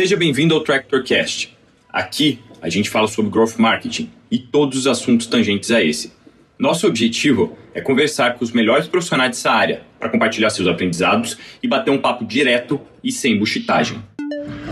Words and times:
Seja 0.00 0.16
bem-vindo 0.16 0.54
ao 0.54 0.62
TractorCast. 0.62 1.54
Aqui 1.92 2.38
a 2.62 2.70
gente 2.70 2.88
fala 2.88 3.06
sobre 3.06 3.30
growth 3.30 3.58
marketing 3.58 4.08
e 4.30 4.38
todos 4.38 4.78
os 4.78 4.86
assuntos 4.86 5.26
tangentes 5.26 5.70
a 5.70 5.84
esse. 5.84 6.10
Nosso 6.58 6.86
objetivo 6.86 7.54
é 7.74 7.82
conversar 7.82 8.38
com 8.38 8.42
os 8.42 8.50
melhores 8.50 8.88
profissionais 8.88 9.32
dessa 9.32 9.50
área 9.50 9.82
para 9.98 10.08
compartilhar 10.08 10.48
seus 10.48 10.66
aprendizados 10.66 11.36
e 11.62 11.68
bater 11.68 11.90
um 11.90 11.98
papo 11.98 12.24
direto 12.24 12.80
e 13.04 13.12
sem 13.12 13.38
buchitagem. 13.38 13.98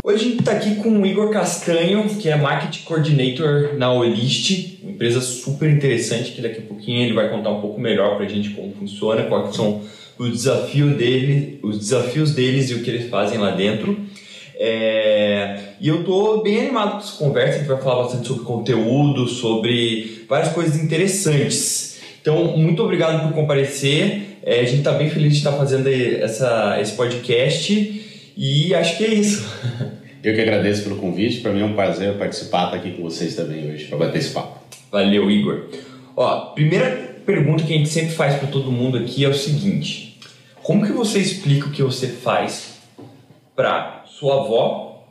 Hoje 0.02 0.16
a 0.16 0.28
gente 0.30 0.38
está 0.38 0.52
aqui 0.52 0.76
com 0.76 0.98
o 0.98 1.04
Igor 1.04 1.30
Castanho, 1.30 2.08
que 2.18 2.30
é 2.30 2.34
Marketing 2.34 2.84
Coordinator 2.84 3.74
na 3.76 3.92
Olist, 3.92 4.78
uma 4.82 4.92
empresa 4.92 5.20
super 5.20 5.68
interessante 5.68 6.32
que 6.32 6.40
daqui 6.40 6.60
a 6.60 6.62
pouquinho 6.62 7.02
ele 7.02 7.12
vai 7.12 7.28
contar 7.28 7.50
um 7.50 7.60
pouco 7.60 7.78
melhor 7.78 8.16
para 8.16 8.24
a 8.24 8.28
gente 8.30 8.48
como 8.54 8.72
funciona, 8.72 9.24
quais 9.24 9.54
são 9.54 9.82
os 10.16 10.30
desafios 10.30 10.96
dele, 10.96 11.60
os 11.62 11.78
desafios 11.78 12.34
deles 12.34 12.70
e 12.70 12.74
o 12.76 12.82
que 12.82 12.88
eles 12.88 13.10
fazem 13.10 13.36
lá 13.36 13.50
dentro. 13.50 14.08
É... 14.58 15.60
E 15.80 15.88
eu 15.88 16.02
tô 16.02 16.42
bem 16.42 16.60
animado 16.60 16.92
com 16.92 16.98
essa 16.98 17.16
conversa, 17.16 17.54
a 17.54 17.58
gente 17.58 17.68
vai 17.68 17.80
falar 17.80 18.02
bastante 18.02 18.26
sobre 18.26 18.44
conteúdo, 18.44 19.28
sobre 19.28 20.24
várias 20.28 20.52
coisas 20.52 20.76
interessantes. 20.82 22.00
Então, 22.20 22.56
muito 22.56 22.82
obrigado 22.82 23.28
por 23.28 23.32
comparecer. 23.32 24.38
É, 24.42 24.60
a 24.60 24.64
gente 24.64 24.78
está 24.78 24.92
bem 24.92 25.08
feliz 25.08 25.32
de 25.32 25.38
estar 25.38 25.52
fazendo 25.52 25.88
essa, 25.88 26.78
esse 26.80 26.92
podcast 26.92 28.32
e 28.36 28.74
acho 28.74 28.96
que 28.96 29.04
é 29.04 29.14
isso. 29.14 29.46
Eu 30.22 30.34
que 30.34 30.40
agradeço 30.40 30.82
pelo 30.82 30.96
convite, 30.96 31.40
para 31.40 31.52
mim 31.52 31.60
é 31.60 31.64
um 31.64 31.74
prazer 31.74 32.14
participar 32.14 32.64
estar 32.64 32.76
aqui 32.76 32.90
com 32.90 33.02
vocês 33.02 33.36
também 33.36 33.70
hoje, 33.70 33.84
para 33.84 33.98
bater 33.98 34.18
esse 34.18 34.30
papo. 34.30 34.58
Valeu, 34.90 35.30
Igor. 35.30 35.66
Ó, 36.16 36.46
primeira 36.54 36.90
pergunta 37.24 37.62
que 37.62 37.72
a 37.72 37.76
gente 37.76 37.88
sempre 37.88 38.14
faz 38.14 38.34
para 38.34 38.48
todo 38.48 38.72
mundo 38.72 38.98
aqui 38.98 39.24
é 39.24 39.28
o 39.28 39.34
seguinte: 39.34 40.18
como 40.62 40.84
que 40.84 40.92
você 40.92 41.18
explica 41.18 41.68
o 41.68 41.70
que 41.70 41.82
você 41.82 42.08
faz 42.08 42.78
para 43.54 43.97
sua 44.18 44.40
avó, 44.40 45.06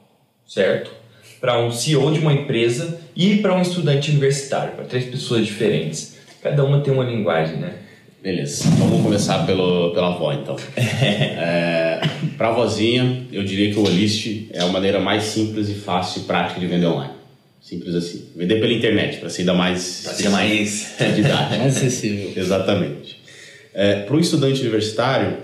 certo? 0.45 0.91
Para 1.39 1.59
um 1.59 1.71
CEO 1.71 2.11
de 2.11 2.19
uma 2.19 2.33
empresa 2.33 2.99
e 3.15 3.37
para 3.37 3.55
um 3.55 3.61
estudante 3.61 4.11
universitário, 4.11 4.73
para 4.73 4.85
três 4.85 5.05
pessoas 5.05 5.45
diferentes. 5.45 6.17
Cada 6.41 6.63
uma 6.65 6.81
tem 6.81 6.93
uma 6.93 7.03
linguagem, 7.03 7.57
né? 7.57 7.73
Beleza, 8.21 8.69
vamos 8.71 9.01
começar 9.01 9.45
pelo, 9.45 9.93
pela 9.93 10.13
avó 10.13 10.33
então. 10.33 10.57
é, 10.75 12.01
para 12.37 12.49
a 12.49 12.51
vozinha, 12.51 13.25
eu 13.31 13.43
diria 13.43 13.71
que 13.71 13.79
o 13.79 13.85
Olist 13.85 14.49
é 14.51 14.61
a 14.61 14.67
maneira 14.67 14.99
mais 14.99 15.23
simples 15.23 15.69
e 15.69 15.75
fácil 15.75 16.23
e 16.23 16.25
prática 16.25 16.59
de 16.59 16.67
vender 16.67 16.87
online. 16.87 17.13
Simples 17.61 17.95
assim. 17.95 18.29
Vender 18.35 18.59
pela 18.59 18.73
internet, 18.73 19.19
para 19.19 19.29
ser 19.29 19.41
ainda 19.41 19.53
mais. 19.53 20.01
Para 20.03 20.13
ser 20.13 20.29
mais. 20.29 20.95
didático. 21.15 21.59
mais 21.59 21.77
acessível. 21.77 22.33
Exatamente. 22.35 23.17
É, 23.73 24.01
para 24.01 24.15
um 24.15 24.19
estudante 24.19 24.61
universitário, 24.61 25.37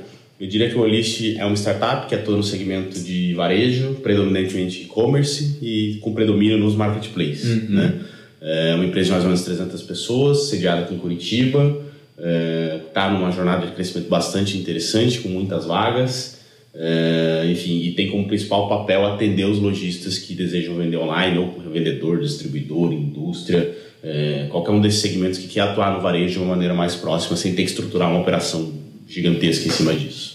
eu 0.44 0.50
diria 0.50 0.70
que 0.70 0.76
o 0.76 0.82
Olist 0.82 1.38
é 1.38 1.46
uma 1.46 1.56
startup 1.56 2.06
que 2.06 2.14
atua 2.14 2.36
no 2.36 2.44
segmento 2.44 3.00
de 3.00 3.34
varejo, 3.34 3.94
predominantemente 4.04 4.82
e-commerce 4.82 5.58
e 5.62 6.00
com 6.02 6.14
predomínio 6.14 6.58
nos 6.58 6.76
marketplaces. 6.76 7.50
Uhum. 7.50 7.76
Né? 7.76 8.02
É 8.42 8.76
uma 8.76 8.84
empresa 8.84 9.06
de 9.06 9.12
mais 9.12 9.24
ou 9.24 9.30
menos 9.30 9.46
300 9.46 9.82
pessoas, 9.84 10.50
sediada 10.50 10.82
aqui 10.82 10.96
em 10.96 10.98
Curitiba, 10.98 11.82
está 12.18 13.08
é, 13.08 13.12
numa 13.12 13.32
jornada 13.32 13.66
de 13.66 13.72
crescimento 13.72 14.10
bastante 14.10 14.58
interessante, 14.58 15.22
com 15.22 15.30
muitas 15.30 15.64
vagas. 15.64 16.42
É, 16.76 17.48
enfim, 17.50 17.78
e 17.78 17.92
tem 17.94 18.12
como 18.12 18.28
principal 18.28 18.68
papel 18.68 19.06
atender 19.06 19.46
os 19.46 19.60
lojistas 19.60 20.18
que 20.18 20.34
desejam 20.34 20.76
vender 20.76 20.98
online, 20.98 21.38
ou 21.38 21.58
vendedor, 21.72 22.20
distribuidor, 22.20 22.92
indústria, 22.92 23.78
é, 24.04 24.48
qualquer 24.50 24.72
um 24.72 24.82
desses 24.82 25.00
segmentos 25.00 25.40
que 25.40 25.48
quer 25.48 25.62
atuar 25.62 25.96
no 25.96 26.02
varejo 26.02 26.34
de 26.34 26.40
uma 26.40 26.48
maneira 26.48 26.74
mais 26.74 26.96
próxima, 26.96 27.38
sem 27.38 27.56
ter 27.56 27.64
que 27.64 27.70
estruturar 27.70 28.10
uma 28.10 28.20
operação 28.20 28.74
gigantesca 29.08 29.70
em 29.70 29.72
cima 29.72 29.94
disso. 29.94 30.33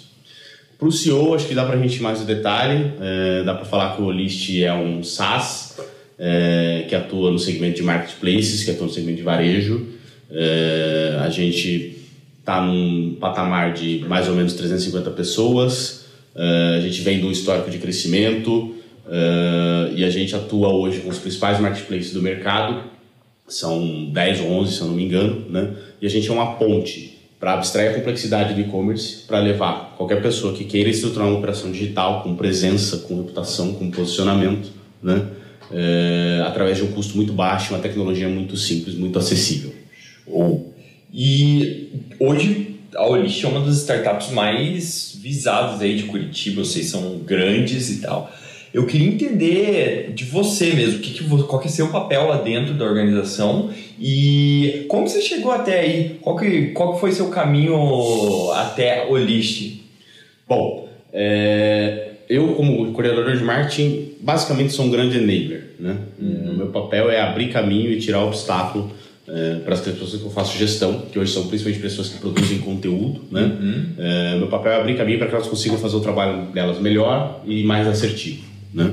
Para 0.79 0.87
o 0.87 0.93
CEO, 0.93 1.35
acho 1.35 1.49
que 1.49 1.55
dá 1.55 1.65
para 1.65 1.75
a 1.75 1.83
gente 1.83 2.01
mais 2.01 2.21
no 2.21 2.25
detalhe, 2.25 2.93
é, 3.01 3.43
dá 3.43 3.53
para 3.53 3.65
falar 3.65 3.97
que 3.97 4.03
o 4.03 4.05
Olist 4.05 4.63
é 4.63 4.73
um 4.73 5.03
SaaS 5.03 5.77
é, 6.17 6.87
que 6.89 6.95
atua 6.95 7.33
no 7.33 7.39
segmento 7.39 7.75
de 7.75 7.83
marketplaces, 7.83 8.63
que 8.63 8.71
atua 8.71 8.87
no 8.87 8.93
segmento 8.93 9.17
de 9.17 9.25
varejo. 9.25 9.89
É, 10.31 11.19
a 11.21 11.29
gente 11.31 11.99
está 12.39 12.63
num 12.63 13.17
patamar 13.19 13.73
de 13.73 14.05
mais 14.07 14.29
ou 14.29 14.37
menos 14.37 14.55
350 14.55 15.11
pessoas, 15.11 16.05
é, 16.37 16.77
a 16.77 16.81
gente 16.81 17.01
vem 17.01 17.19
de 17.19 17.27
um 17.27 17.33
histórico 17.33 17.71
de 17.71 17.79
crescimento. 17.79 18.77
É, 19.11 19.93
e 19.97 20.05
a 20.05 20.11
gente 20.11 20.37
atua 20.37 20.69
hoje 20.69 21.01
com 21.01 21.09
os 21.09 21.19
principais 21.19 21.59
marketplaces 21.59 22.13
do 22.13 22.23
mercado, 22.23 22.85
são 23.49 24.05
10 24.13 24.41
ou 24.43 24.53
11, 24.53 24.73
se 24.73 24.81
eu 24.83 24.87
não 24.87 24.95
me 24.95 25.05
engano, 25.05 25.45
né? 25.51 25.75
e 26.01 26.07
a 26.07 26.11
gente 26.11 26.29
é 26.29 26.33
uma 26.33 26.55
ponte 26.55 27.18
para 27.39 27.55
abstrair 27.55 27.91
a 27.91 27.95
complexidade 27.95 28.55
do 28.55 28.61
e-commerce, 28.61 29.25
para 29.27 29.39
levar 29.39 29.95
qualquer 29.97 30.21
pessoa 30.21 30.53
que 30.55 30.65
queira 30.65 30.89
estruturar 30.89 31.29
uma 31.29 31.39
operação 31.39 31.71
digital 31.71 32.23
com 32.23 32.35
presença, 32.35 32.99
com 32.99 33.17
reputação, 33.17 33.75
com 33.75 33.91
posicionamento, 33.91 34.71
né? 35.03 35.27
É, 35.71 36.43
através 36.47 36.79
de 36.79 36.85
um 36.85 36.93
custo 36.93 37.17
muito 37.17 37.33
baixo, 37.33 37.75
uma 37.75 37.81
tecnologia 37.81 38.29
muito 38.29 38.57
simples, 38.57 38.95
muito 38.95 39.19
acessível. 39.19 39.73
Ou 40.27 40.75
e 41.13 41.91
hoje 42.19 42.77
a 42.95 43.07
Olist 43.07 43.45
é 43.45 43.49
uma 43.49 43.61
das 43.61 43.79
startups 43.79 44.31
mais 44.31 45.17
visadas 45.21 45.81
aí 45.81 45.97
de 45.97 46.05
Curitiba, 46.05 46.65
vocês 46.65 46.87
são 46.87 47.19
grandes 47.19 47.91
e 47.91 48.01
tal. 48.01 48.33
Eu 48.73 48.87
queria 48.87 49.09
entender 49.09 50.13
de 50.15 50.25
você 50.25 50.73
mesmo, 50.73 51.01
que 51.01 51.13
que, 51.13 51.25
qual 51.25 51.61
que 51.61 51.69
é 51.69 51.71
seu 51.71 51.89
papel 51.89 52.27
lá 52.27 52.37
dentro 52.37 52.75
da 52.75 52.85
organização 52.85 53.71
e 53.99 54.85
como 54.89 55.09
você 55.09 55.23
chegou 55.23 55.51
até 55.51 55.81
aí? 55.81 56.19
Qual 56.21 56.37
que, 56.37 56.67
qual 56.69 56.95
que 56.95 57.01
foi 57.01 57.13
seu 57.13 57.29
caminho 57.29 58.53
até 58.53 59.07
o 59.09 59.17
List? 59.17 59.81
Bom, 60.47 60.89
é, 61.13 62.11
eu 62.29 62.55
como 62.55 62.93
coordenador 62.93 63.37
de 63.37 63.43
marketing 63.43 64.13
basicamente 64.21 64.73
sou 64.73 64.85
um 64.85 64.91
grande 64.91 65.17
enabler. 65.17 65.75
Né? 65.79 65.97
Uhum. 66.21 66.51
O 66.51 66.57
meu 66.57 66.67
papel 66.69 67.11
é 67.11 67.21
abrir 67.21 67.49
caminho 67.49 67.91
e 67.91 67.99
tirar 67.99 68.25
obstáculo 68.25 68.91
é, 69.27 69.57
para 69.57 69.75
as 69.75 69.81
pessoas 69.81 70.15
que 70.15 70.25
eu 70.25 70.31
faço 70.31 70.57
gestão, 70.59 71.03
que 71.13 71.19
hoje 71.19 71.33
são 71.33 71.47
principalmente 71.47 71.81
pessoas 71.81 72.09
que 72.09 72.19
produzem 72.19 72.59
conteúdo. 72.59 73.23
Né? 73.31 73.43
Uhum. 73.43 73.87
É, 73.99 74.37
meu 74.37 74.49
papel 74.49 74.73
é 74.73 74.77
abrir 74.77 74.97
caminho 74.97 75.19
para 75.19 75.29
que 75.29 75.35
elas 75.35 75.47
consigam 75.47 75.79
fazer 75.79 75.97
o 75.97 76.01
trabalho 76.01 76.47
delas 76.53 76.79
melhor 76.79 77.43
e 77.47 77.63
mais 77.65 77.87
assertivo. 77.87 78.48
Né? 78.73 78.93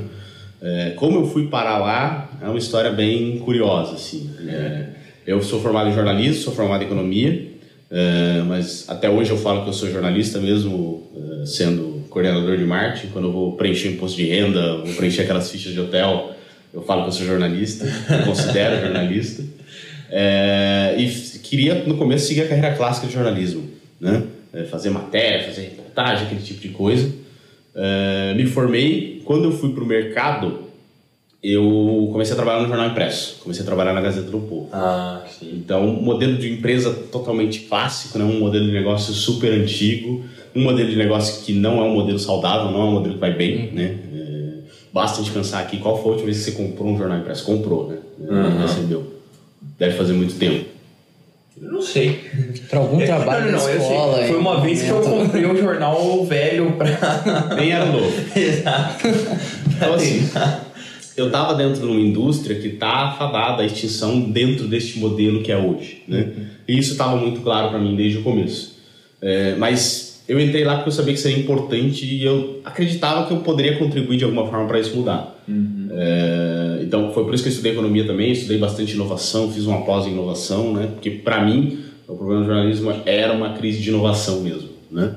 É, 0.60 0.90
como 0.96 1.20
eu 1.20 1.26
fui 1.26 1.48
parar 1.48 1.78
lá, 1.78 2.30
é 2.42 2.46
uma 2.46 2.58
história 2.58 2.90
bem 2.90 3.38
curiosa. 3.38 3.94
Assim. 3.94 4.30
É, 4.48 4.86
eu 5.26 5.42
sou 5.42 5.60
formado 5.60 5.90
em 5.90 5.94
jornalismo, 5.94 6.42
sou 6.42 6.54
formado 6.54 6.82
em 6.82 6.86
economia, 6.86 7.52
é, 7.90 8.42
mas 8.46 8.88
até 8.88 9.08
hoje 9.08 9.30
eu 9.30 9.36
falo 9.36 9.62
que 9.62 9.68
eu 9.68 9.72
sou 9.72 9.90
jornalista 9.90 10.40
mesmo, 10.40 11.06
é, 11.42 11.46
sendo 11.46 12.04
coordenador 12.08 12.56
de 12.56 12.64
marketing. 12.64 13.08
Quando 13.08 13.28
eu 13.28 13.32
vou 13.32 13.52
preencher 13.52 13.88
imposto 13.90 14.16
de 14.16 14.24
renda, 14.26 14.78
vou 14.78 14.94
preencher 14.94 15.22
aquelas 15.22 15.50
fichas 15.50 15.72
de 15.72 15.80
hotel, 15.80 16.32
eu 16.72 16.82
falo 16.82 17.02
que 17.02 17.08
eu 17.08 17.12
sou 17.12 17.26
jornalista, 17.26 17.84
me 17.84 18.24
considero 18.24 18.80
jornalista. 18.80 19.44
É, 20.10 20.94
e 20.98 21.38
queria, 21.40 21.84
no 21.86 21.96
começo, 21.96 22.26
seguir 22.26 22.42
a 22.42 22.48
carreira 22.48 22.74
clássica 22.74 23.06
de 23.06 23.12
jornalismo, 23.12 23.70
né? 24.00 24.22
fazer 24.70 24.88
matéria, 24.88 25.44
fazer 25.44 25.62
reportagem, 25.62 26.26
aquele 26.26 26.40
tipo 26.40 26.60
de 26.60 26.70
coisa. 26.70 27.12
Me 28.34 28.46
formei. 28.46 29.15
Quando 29.26 29.44
eu 29.44 29.52
fui 29.52 29.72
para 29.72 29.82
o 29.82 29.86
mercado, 29.86 30.60
eu 31.42 32.08
comecei 32.12 32.32
a 32.32 32.36
trabalhar 32.36 32.62
no 32.62 32.68
jornal 32.68 32.86
impresso. 32.86 33.40
Comecei 33.42 33.62
a 33.62 33.66
trabalhar 33.66 33.92
na 33.92 34.00
Gazeta 34.00 34.30
do 34.30 34.38
Povo. 34.38 34.68
Ah, 34.72 35.22
sim. 35.28 35.50
Então, 35.52 35.84
um 35.84 36.00
modelo 36.00 36.38
de 36.38 36.52
empresa 36.52 36.92
totalmente 36.92 37.60
clássico, 37.60 38.18
né? 38.18 38.24
um 38.24 38.38
modelo 38.38 38.64
de 38.64 38.72
negócio 38.72 39.12
super 39.12 39.52
antigo, 39.52 40.24
um 40.54 40.62
modelo 40.62 40.88
de 40.88 40.96
negócio 40.96 41.44
que 41.44 41.52
não 41.52 41.80
é 41.80 41.82
um 41.82 41.92
modelo 41.92 42.20
saudável, 42.20 42.70
não 42.70 42.80
é 42.80 42.84
um 42.84 42.92
modelo 42.92 43.14
que 43.14 43.20
vai 43.20 43.34
bem, 43.34 43.66
uhum. 43.66 43.72
né? 43.74 43.98
É, 44.14 44.52
basta 44.92 45.20
a 45.20 45.24
gente 45.24 45.34
pensar 45.34 45.58
aqui 45.58 45.78
qual 45.78 46.00
foi 46.00 46.06
a 46.06 46.14
última 46.14 46.26
vez 46.26 46.38
que 46.38 46.50
você 46.50 46.56
comprou 46.56 46.88
um 46.88 46.96
jornal 46.96 47.18
impresso. 47.18 47.44
Comprou, 47.44 47.88
né? 47.88 47.98
Uhum. 48.20 48.62
Recebeu. 48.62 49.12
Deve 49.76 49.96
fazer 49.96 50.12
muito 50.12 50.38
tempo. 50.38 50.75
Eu 51.60 51.72
não 51.72 51.82
sei. 51.82 52.20
Pra 52.68 52.80
algum 52.80 52.98
trabalho 52.98 53.52
não, 53.52 53.58
não, 53.58 53.66
na 53.66 53.74
escola. 53.74 54.26
Foi 54.26 54.36
uma 54.36 54.60
vez 54.60 54.82
que 54.82 54.88
eu 54.88 55.00
comprei 55.00 55.46
um 55.46 55.56
jornal 55.56 56.24
velho 56.26 56.72
pra. 56.72 57.54
Nem 57.56 57.72
era 57.72 57.86
novo. 57.86 58.12
Exato. 58.36 59.08
Então, 59.74 59.94
assim, 59.94 60.28
eu 61.16 61.30
tava 61.30 61.54
dentro 61.54 61.80
de 61.80 61.86
uma 61.86 62.00
indústria 62.00 62.60
que 62.60 62.70
tá 62.70 63.08
afadada 63.08 63.62
à 63.62 63.66
extinção 63.66 64.20
dentro 64.20 64.68
deste 64.68 64.98
modelo 64.98 65.42
que 65.42 65.50
é 65.50 65.56
hoje, 65.56 66.02
né? 66.06 66.28
E 66.68 66.78
isso 66.78 66.92
estava 66.92 67.16
muito 67.16 67.40
claro 67.40 67.70
para 67.70 67.78
mim 67.78 67.96
desde 67.96 68.18
o 68.18 68.22
começo. 68.22 68.76
É, 69.22 69.54
mas 69.56 70.22
eu 70.28 70.38
entrei 70.38 70.64
lá 70.64 70.76
porque 70.76 70.88
eu 70.88 70.92
sabia 70.92 71.14
que 71.14 71.20
seria 71.20 71.38
importante 71.38 72.04
e 72.04 72.24
eu 72.24 72.60
acreditava 72.64 73.26
que 73.26 73.32
eu 73.32 73.38
poderia 73.38 73.78
contribuir 73.78 74.18
de 74.18 74.24
alguma 74.24 74.46
forma 74.46 74.66
para 74.66 74.80
isso 74.80 74.94
mudar. 74.94 75.40
Uhum. 75.48 75.88
É, 75.90 76.45
então 76.86 77.12
foi 77.12 77.24
por 77.24 77.34
isso 77.34 77.42
que 77.42 77.48
eu 77.48 77.52
estudei 77.52 77.72
economia 77.72 78.06
também, 78.06 78.30
estudei 78.30 78.58
bastante 78.58 78.94
inovação, 78.94 79.50
fiz 79.50 79.66
uma 79.66 79.82
pós 79.82 80.06
em 80.06 80.12
inovação, 80.12 80.72
né? 80.72 80.88
Porque 80.92 81.10
para 81.10 81.44
mim 81.44 81.80
o 82.06 82.14
problema 82.14 82.42
do 82.42 82.46
jornalismo 82.46 82.94
era 83.04 83.32
uma 83.32 83.54
crise 83.54 83.80
de 83.80 83.88
inovação 83.88 84.40
mesmo, 84.40 84.68
né? 84.90 85.14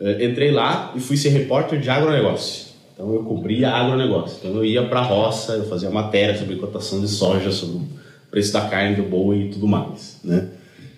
É, 0.00 0.24
entrei 0.24 0.50
lá 0.50 0.92
e 0.96 1.00
fui 1.00 1.16
ser 1.16 1.28
repórter 1.28 1.80
de 1.80 1.88
agronegócio. 1.88 2.74
Então 2.92 3.12
eu 3.14 3.22
cobria 3.22 3.70
agronegócio. 3.70 4.38
Então 4.40 4.56
eu 4.56 4.64
ia 4.64 4.82
para 4.84 5.00
a 5.00 5.02
roça, 5.02 5.52
eu 5.52 5.64
fazia 5.64 5.88
matéria 5.90 6.36
sobre 6.36 6.56
cotação 6.56 7.00
de 7.00 7.08
soja, 7.08 7.50
sobre 7.52 7.76
o 7.76 7.88
preço 8.30 8.52
da 8.52 8.62
carne 8.62 8.96
do 8.96 9.04
boi 9.04 9.42
e 9.42 9.48
tudo 9.50 9.68
mais, 9.68 10.18
né? 10.24 10.48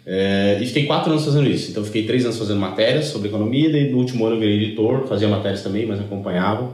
É, 0.06 0.58
e 0.62 0.66
fiquei 0.66 0.86
quatro 0.86 1.10
anos 1.10 1.24
fazendo 1.24 1.48
isso. 1.48 1.70
Então 1.70 1.84
fiquei 1.84 2.06
três 2.06 2.24
anos 2.24 2.38
fazendo 2.38 2.60
matérias 2.60 3.06
sobre 3.06 3.28
economia, 3.28 3.68
e 3.68 3.90
no 3.90 3.98
último 3.98 4.24
ano 4.24 4.36
eu 4.36 4.40
virei 4.40 4.62
editor, 4.62 5.06
fazia 5.06 5.28
matérias 5.28 5.62
também, 5.62 5.84
mas 5.84 6.00
acompanhava. 6.00 6.70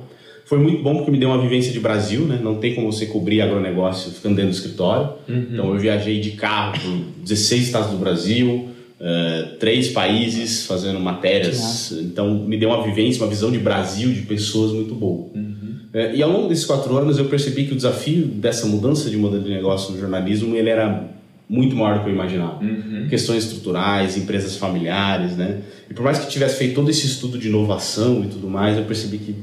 Foi 0.52 0.58
muito 0.58 0.82
bom 0.82 0.96
porque 0.96 1.10
me 1.10 1.16
deu 1.16 1.30
uma 1.30 1.40
vivência 1.40 1.72
de 1.72 1.80
Brasil, 1.80 2.26
né? 2.26 2.38
Não 2.42 2.56
tem 2.56 2.74
como 2.74 2.92
você 2.92 3.06
cobrir 3.06 3.40
agronegócio 3.40 4.12
ficando 4.12 4.36
dentro 4.36 4.50
do 4.50 4.54
escritório. 4.54 5.14
Uhum. 5.26 5.46
Então 5.50 5.72
eu 5.72 5.80
viajei 5.80 6.20
de 6.20 6.32
carro 6.32 6.78
por 6.78 7.22
16 7.24 7.62
estados 7.62 7.90
do 7.90 7.96
Brasil, 7.96 8.68
uh, 9.00 9.56
três 9.58 9.88
países 9.88 10.66
fazendo 10.66 11.00
matérias. 11.00 11.92
Então 11.92 12.34
me 12.34 12.58
deu 12.58 12.68
uma 12.68 12.82
vivência, 12.84 13.22
uma 13.22 13.30
visão 13.30 13.50
de 13.50 13.56
Brasil, 13.56 14.12
de 14.12 14.20
pessoas 14.20 14.72
muito 14.72 14.94
boa. 14.94 15.30
Uhum. 15.34 15.76
Uh, 15.94 16.14
e 16.14 16.22
ao 16.22 16.30
longo 16.30 16.50
desses 16.50 16.66
quatro 16.66 16.94
anos 16.98 17.16
eu 17.16 17.24
percebi 17.24 17.64
que 17.64 17.72
o 17.72 17.76
desafio 17.76 18.26
dessa 18.26 18.66
mudança 18.66 19.08
de 19.08 19.16
modelo 19.16 19.44
de 19.44 19.50
negócio 19.50 19.94
no 19.94 19.98
jornalismo 19.98 20.54
ele 20.54 20.68
era 20.68 21.08
muito 21.48 21.74
maior 21.74 21.96
do 21.96 22.04
que 22.04 22.10
eu 22.10 22.14
imaginava. 22.14 22.62
Uhum. 22.62 23.06
Questões 23.08 23.44
estruturais, 23.44 24.18
empresas 24.18 24.54
familiares, 24.58 25.34
né? 25.34 25.62
E 25.90 25.94
por 25.94 26.02
mais 26.02 26.18
que 26.18 26.28
tivesse 26.28 26.58
feito 26.58 26.74
todo 26.74 26.90
esse 26.90 27.06
estudo 27.06 27.38
de 27.38 27.48
inovação 27.48 28.22
e 28.22 28.26
tudo 28.26 28.48
mais, 28.48 28.76
eu 28.76 28.84
percebi 28.84 29.16
que 29.16 29.34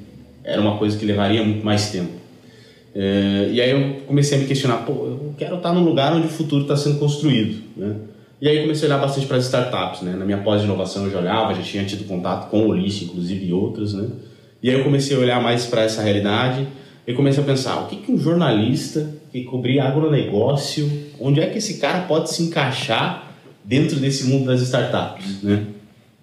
era 0.50 0.62
uma 0.62 0.78
coisa 0.78 0.98
que 0.98 1.06
levaria 1.06 1.44
muito 1.44 1.64
mais 1.64 1.92
tempo. 1.92 2.12
É, 2.94 3.50
e 3.52 3.62
aí 3.62 3.70
eu 3.70 4.02
comecei 4.08 4.38
a 4.38 4.42
me 4.42 4.48
questionar, 4.48 4.78
pô, 4.78 4.92
eu 5.06 5.36
quero 5.38 5.58
estar 5.58 5.72
num 5.74 5.84
lugar 5.84 6.14
onde 6.14 6.28
o 6.28 6.30
futuro 6.30 6.64
está 6.64 6.76
sendo 6.76 6.98
construído, 6.98 7.62
né? 7.78 7.96
E 8.42 8.48
aí 8.48 8.62
comecei 8.62 8.88
a 8.88 8.92
olhar 8.92 9.02
bastante 9.02 9.28
para 9.28 9.38
as 9.38 9.46
startups, 9.46 10.02
né? 10.02 10.16
Na 10.18 10.26
minha 10.26 10.40
pós 10.40 10.62
de 10.62 10.66
inovação 10.66 11.06
eu 11.06 11.12
já 11.12 11.20
olhava, 11.20 11.54
já 11.54 11.62
tinha 11.62 11.86
tido 11.86 12.08
contato 12.08 12.50
com 12.50 12.62
o 12.62 12.70
Ulisses, 12.70 13.04
inclusive, 13.04 13.46
e 13.46 13.54
outras, 13.54 13.94
né? 13.94 14.08
E 14.64 14.70
aí 14.70 14.78
eu 14.78 14.84
comecei 14.84 15.16
a 15.16 15.20
olhar 15.20 15.42
mais 15.42 15.66
para 15.66 15.84
essa 15.84 16.02
realidade 16.02 16.68
e 17.06 17.14
comecei 17.14 17.44
a 17.44 17.46
pensar, 17.46 17.82
o 17.82 17.88
que, 17.88 17.98
que 17.98 18.12
um 18.12 18.18
jornalista 18.18 19.14
que 19.32 19.44
cobrir 19.44 19.80
agronegócio, 19.80 20.90
onde 21.20 21.40
é 21.40 21.48
que 21.48 21.58
esse 21.58 21.80
cara 21.80 22.02
pode 22.02 22.32
se 22.32 22.44
encaixar 22.44 23.36
dentro 23.64 23.98
desse 24.00 24.26
mundo 24.26 24.46
das 24.46 24.62
startups, 24.62 25.44
né? 25.44 25.68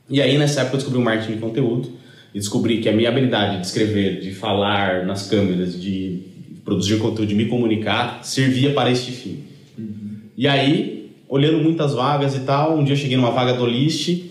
E 0.09 0.21
aí 0.21 0.39
nessa 0.39 0.61
época 0.61 0.77
eu 0.77 0.79
descobri 0.79 1.01
o 1.01 1.05
marketing 1.05 1.35
de 1.35 1.39
conteúdo 1.39 1.93
e 2.37 2.39
descobri 2.39 2.83
que 2.83 2.89
a 2.91 2.93
minha 2.93 3.09
habilidade 3.09 3.63
de 3.63 3.67
escrever, 3.67 4.21
de 4.21 4.31
falar 4.31 5.07
nas 5.07 5.27
câmeras, 5.27 5.81
de 5.81 6.21
produzir 6.63 6.99
conteúdo, 6.99 7.27
de 7.27 7.35
me 7.35 7.47
comunicar, 7.47 8.23
servia 8.23 8.75
para 8.75 8.91
este 8.91 9.11
fim. 9.11 9.45
Uhum. 9.79 10.19
E 10.37 10.47
aí, 10.47 11.13
olhando 11.31 11.57
muitas 11.65 11.95
vagas 11.95 12.37
e 12.37 12.41
tal, 12.41 12.77
um 12.77 12.85
dia 12.85 12.93
eu 12.93 12.99
cheguei 12.99 13.17
numa 13.17 13.31
vaga 13.31 13.55
do 13.55 13.65
List, 13.65 14.23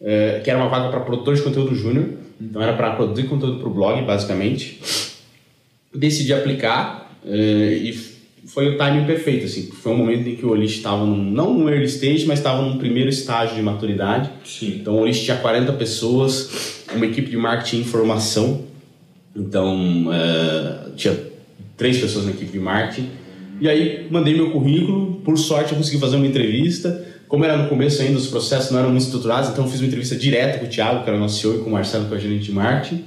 é, 0.00 0.40
que 0.42 0.48
era 0.48 0.58
uma 0.58 0.70
vaga 0.70 0.88
para 0.88 1.00
produtor 1.00 1.34
de 1.34 1.42
conteúdo 1.42 1.74
júnior, 1.74 2.06
então 2.40 2.62
era 2.62 2.72
para 2.72 2.92
produzir 2.92 3.24
conteúdo 3.24 3.58
para 3.58 3.68
o 3.68 3.74
blog, 3.74 4.00
basicamente. 4.06 4.80
Decidi 5.94 6.32
aplicar 6.32 7.14
é, 7.26 7.74
e 7.74 7.92
foi 8.46 8.74
o 8.74 8.78
timing 8.78 9.04
perfeito, 9.04 9.44
assim. 9.44 9.70
Foi 9.70 9.92
um 9.92 9.96
momento 9.96 10.28
em 10.28 10.34
que 10.34 10.44
o 10.44 10.50
Olist 10.50 10.78
estava 10.78 11.04
não 11.04 11.54
num 11.54 11.68
early 11.68 11.84
stage, 11.84 12.26
mas 12.26 12.38
estava 12.38 12.62
num 12.62 12.78
primeiro 12.78 13.08
estágio 13.08 13.54
de 13.54 13.62
maturidade. 13.62 14.30
Sim. 14.44 14.78
Então 14.80 14.94
o 14.94 15.00
Olist 15.02 15.24
tinha 15.24 15.36
40 15.36 15.72
pessoas, 15.74 16.79
uma 16.94 17.06
equipe 17.06 17.30
de 17.30 17.36
marketing 17.36 17.78
e 17.78 17.80
informação. 17.80 18.64
Então 19.34 20.06
uh, 20.08 20.90
tinha 20.96 21.16
três 21.76 21.98
pessoas 21.98 22.24
na 22.26 22.32
equipe 22.32 22.52
de 22.52 22.58
marketing. 22.58 23.08
E 23.60 23.68
aí 23.68 24.06
mandei 24.10 24.34
meu 24.34 24.50
currículo, 24.50 25.20
por 25.24 25.36
sorte 25.38 25.72
eu 25.72 25.78
consegui 25.78 25.98
fazer 25.98 26.16
uma 26.16 26.26
entrevista. 26.26 27.06
Como 27.28 27.44
era 27.44 27.56
no 27.56 27.68
começo 27.68 28.02
ainda, 28.02 28.18
os 28.18 28.26
processos 28.26 28.72
não 28.72 28.80
eram 28.80 28.90
muito 28.90 29.04
estruturados, 29.04 29.50
então 29.50 29.64
eu 29.64 29.70
fiz 29.70 29.80
uma 29.80 29.86
entrevista 29.86 30.16
direta 30.16 30.58
com 30.58 30.64
o 30.64 30.68
Thiago, 30.68 31.04
que 31.04 31.08
era 31.08 31.16
o 31.16 31.20
nosso 31.20 31.40
CEO, 31.40 31.56
e 31.56 31.58
com 31.62 31.70
o 31.70 31.72
Marcelo, 31.72 32.06
que 32.06 32.14
é 32.14 32.16
o 32.16 32.20
gerente 32.20 32.44
de 32.46 32.52
marketing. 32.52 33.04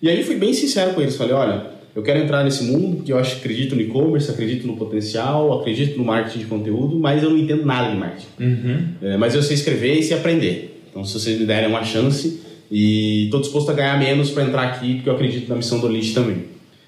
E 0.00 0.08
aí 0.08 0.24
fui 0.24 0.36
bem 0.36 0.54
sincero 0.54 0.94
com 0.94 1.02
eles, 1.02 1.16
falei, 1.16 1.34
olha, 1.34 1.66
eu 1.94 2.02
quero 2.02 2.20
entrar 2.20 2.44
nesse 2.44 2.62
mundo 2.62 2.96
porque 2.96 3.12
eu 3.12 3.18
acho, 3.18 3.36
acredito 3.36 3.74
no 3.74 3.82
e-commerce, 3.82 4.30
acredito 4.30 4.66
no 4.66 4.76
potencial, 4.76 5.60
acredito 5.60 5.98
no 5.98 6.04
marketing 6.04 6.38
de 6.38 6.44
conteúdo, 6.46 6.98
mas 6.98 7.22
eu 7.22 7.30
não 7.30 7.36
entendo 7.36 7.66
nada 7.66 7.90
de 7.90 7.96
marketing. 7.96 8.26
Uhum. 8.40 8.84
É, 9.02 9.16
mas 9.16 9.34
eu 9.34 9.42
sei 9.42 9.54
escrever 9.54 9.98
e 9.98 10.02
sei 10.02 10.16
aprender. 10.16 10.80
Então, 10.88 11.04
se 11.04 11.12
vocês 11.12 11.38
me 11.38 11.44
derem 11.44 11.68
uma 11.68 11.84
chance, 11.84 12.40
e 12.70 13.24
estou 13.24 13.40
disposto 13.40 13.70
a 13.70 13.74
ganhar 13.74 13.98
menos 13.98 14.30
para 14.30 14.44
entrar 14.44 14.62
aqui, 14.62 14.96
porque 14.96 15.08
eu 15.08 15.14
acredito 15.14 15.48
na 15.48 15.56
missão 15.56 15.80
do 15.80 15.88
List 15.88 16.14
também. 16.14 16.44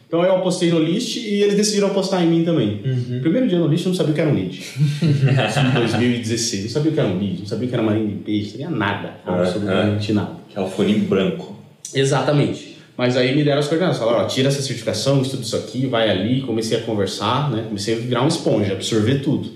Então 0.07 0.25
eu 0.25 0.37
apostei 0.37 0.71
no 0.71 0.81
List 0.81 1.17
e 1.17 1.43
eles 1.43 1.55
decidiram 1.55 1.87
apostar 1.87 2.23
em 2.25 2.27
mim 2.27 2.45
também. 2.45 2.81
Uhum. 2.85 3.21
Primeiro 3.21 3.47
dia 3.47 3.59
no 3.59 3.69
List 3.69 3.85
eu 3.85 3.91
não 3.91 3.97
sabia 3.97 4.11
o 4.11 4.15
que 4.15 4.21
era 4.21 4.31
um 4.31 4.35
lead. 4.35 4.61
em 5.01 5.79
2016. 5.79 6.65
Não 6.65 6.71
sabia 6.71 6.91
o 6.91 6.95
que 6.95 7.01
era 7.01 7.09
um 7.09 7.19
lead, 7.19 7.39
não 7.39 7.47
sabia 7.47 7.67
o 7.67 7.69
que 7.69 7.75
era 7.75 7.83
uma 7.83 7.95
de 7.95 8.15
peixe, 8.17 8.59
não 8.59 8.65
sabia 8.65 8.71
nada, 8.71 9.15
absolutamente 9.25 10.13
nada. 10.13 10.37
Que 10.49 10.59
é 10.59 10.61
o 10.61 10.67
fone 10.67 10.95
branco. 10.95 11.57
Exatamente. 11.95 12.77
Mas 12.97 13.17
aí 13.17 13.35
me 13.35 13.45
deram 13.45 13.61
as 13.61 13.69
coordenadas, 13.69 13.99
falaram, 13.99 14.25
ó, 14.25 14.27
tira 14.27 14.49
essa 14.49 14.61
certificação, 14.61 15.23
estuda 15.23 15.43
isso 15.43 15.57
aqui, 15.57 15.87
vai 15.87 16.11
ali, 16.11 16.43
comecei 16.43 16.77
a 16.77 16.83
conversar, 16.83 17.51
né? 17.51 17.63
Comecei 17.69 17.95
a 17.95 17.99
virar 17.99 18.21
uma 18.21 18.29
esponja, 18.29 18.73
absorver 18.73 19.21
tudo. 19.21 19.49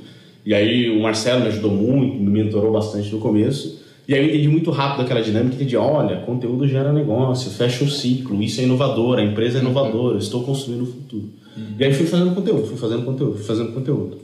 E 0.47 0.55
aí 0.55 0.89
o 0.89 1.03
Marcelo 1.03 1.41
me 1.41 1.49
ajudou 1.49 1.71
muito, 1.71 2.17
me 2.17 2.31
mentorou 2.31 2.73
bastante 2.73 3.11
no 3.11 3.19
começo. 3.19 3.84
E 4.07 4.15
aí 4.15 4.21
eu 4.21 4.29
entendi 4.29 4.49
muito 4.49 4.71
rápido 4.71 5.03
aquela 5.03 5.23
dinâmica, 5.23 5.55
entendi, 5.55 5.77
olha, 5.77 6.17
conteúdo 6.17 6.69
gera 6.69 6.93
negócio, 6.93 7.51
fecha 7.51 7.83
um 7.83 7.89
ciclo, 7.89 8.43
isso 8.43 8.61
é 8.61 8.65
inovador, 8.65 9.19
a 9.19 9.23
empresa 9.23 9.59
é 9.59 9.61
inovadora, 9.61 10.19
estou 10.19 10.43
construindo 10.43 10.83
o 10.83 10.87
futuro. 10.87 11.31
Uhum. 11.57 11.75
E 11.79 11.85
aí 11.85 11.95
fui 11.95 12.07
fazendo 12.07 12.35
conteúdo, 12.35 12.67
fui 12.67 12.77
fazendo 12.77 13.03
conteúdo, 13.03 13.37
fui 13.37 13.45
fazendo 13.45 13.73
conteúdo. 13.73 14.19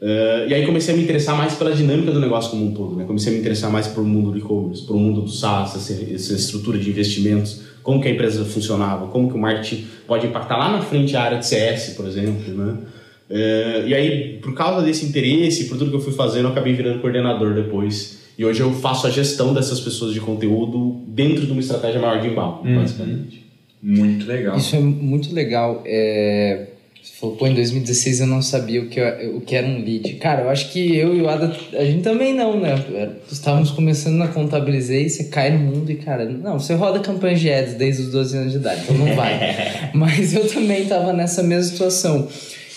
Uh, 0.00 0.48
e 0.48 0.54
aí 0.54 0.64
comecei 0.64 0.94
a 0.94 0.96
me 0.96 1.02
interessar 1.02 1.36
mais 1.36 1.54
pela 1.54 1.72
dinâmica 1.72 2.10
do 2.10 2.18
negócio 2.18 2.50
como 2.50 2.64
um 2.64 2.72
todo, 2.72 2.96
né? 2.96 3.04
Comecei 3.04 3.30
a 3.30 3.34
me 3.34 3.40
interessar 3.40 3.70
mais 3.70 3.86
por 3.86 4.02
o 4.02 4.06
mundo 4.06 4.30
do 4.30 4.38
e-commerce, 4.38 4.86
por 4.86 4.96
o 4.96 4.98
mundo 4.98 5.20
do 5.20 5.30
SaaS, 5.30 5.76
essa, 5.76 5.92
essa 5.92 6.32
estrutura 6.32 6.78
de 6.78 6.88
investimentos, 6.88 7.60
como 7.82 8.00
que 8.00 8.08
a 8.08 8.10
empresa 8.10 8.42
funcionava, 8.46 9.08
como 9.08 9.28
que 9.28 9.34
o 9.34 9.38
marketing 9.38 9.84
pode 10.06 10.26
impactar 10.26 10.56
lá 10.56 10.72
na 10.72 10.80
frente 10.80 11.14
a 11.14 11.22
área 11.22 11.38
de 11.38 11.46
CS, 11.46 11.90
por 11.90 12.06
exemplo, 12.06 12.54
né? 12.54 12.78
É, 13.28 13.84
e 13.86 13.94
aí, 13.94 14.38
por 14.42 14.54
causa 14.54 14.84
desse 14.84 15.04
interesse, 15.04 15.66
por 15.68 15.76
tudo 15.76 15.90
que 15.90 15.96
eu 15.98 16.00
fui 16.00 16.14
fazendo, 16.14 16.46
eu 16.46 16.50
acabei 16.52 16.72
virando 16.72 17.00
coordenador 17.00 17.52
depois. 17.52 18.19
E 18.40 18.44
hoje 18.46 18.60
eu 18.62 18.72
faço 18.72 19.06
a 19.06 19.10
gestão 19.10 19.52
dessas 19.52 19.80
pessoas 19.80 20.14
de 20.14 20.20
conteúdo 20.20 21.02
dentro 21.06 21.44
de 21.44 21.52
uma 21.52 21.60
estratégia 21.60 22.00
maior 22.00 22.22
de 22.22 22.28
inbound, 22.28 22.66
uhum. 22.66 22.80
basicamente. 22.80 23.44
Muito 23.82 24.26
legal. 24.26 24.56
Isso 24.56 24.74
é 24.74 24.78
muito 24.80 25.34
legal. 25.34 25.82
É 25.84 26.68
você 27.02 27.12
falou, 27.20 27.36
pô, 27.36 27.46
em 27.46 27.52
2016 27.52 28.20
eu 28.20 28.26
não 28.26 28.40
sabia 28.40 28.80
o 28.80 28.88
que, 28.88 28.98
o 29.34 29.42
que 29.42 29.54
era 29.54 29.66
um 29.66 29.84
lead. 29.84 30.14
Cara, 30.14 30.44
eu 30.44 30.48
acho 30.48 30.72
que 30.72 30.96
eu 30.96 31.14
e 31.14 31.20
o 31.20 31.28
Ada, 31.28 31.54
a 31.74 31.84
gente 31.84 32.02
também 32.02 32.34
não, 32.34 32.58
né? 32.58 32.82
Estávamos 33.30 33.72
começando 33.72 34.16
na 34.16 34.28
Contabilizei, 34.28 35.06
você 35.10 35.24
cai 35.24 35.50
no 35.50 35.58
mundo 35.58 35.92
e, 35.92 35.96
cara, 35.96 36.24
não, 36.24 36.58
você 36.58 36.72
roda 36.72 36.98
campanhas 37.00 37.40
de 37.40 37.50
ads 37.50 37.74
desde 37.74 38.04
os 38.04 38.10
12 38.10 38.36
anos 38.38 38.52
de 38.52 38.58
idade, 38.58 38.84
então 38.84 38.96
não 38.96 39.14
vai. 39.14 39.38
Mas 39.92 40.32
eu 40.32 40.48
também 40.48 40.84
estava 40.84 41.12
nessa 41.12 41.42
mesma 41.42 41.70
situação. 41.70 42.26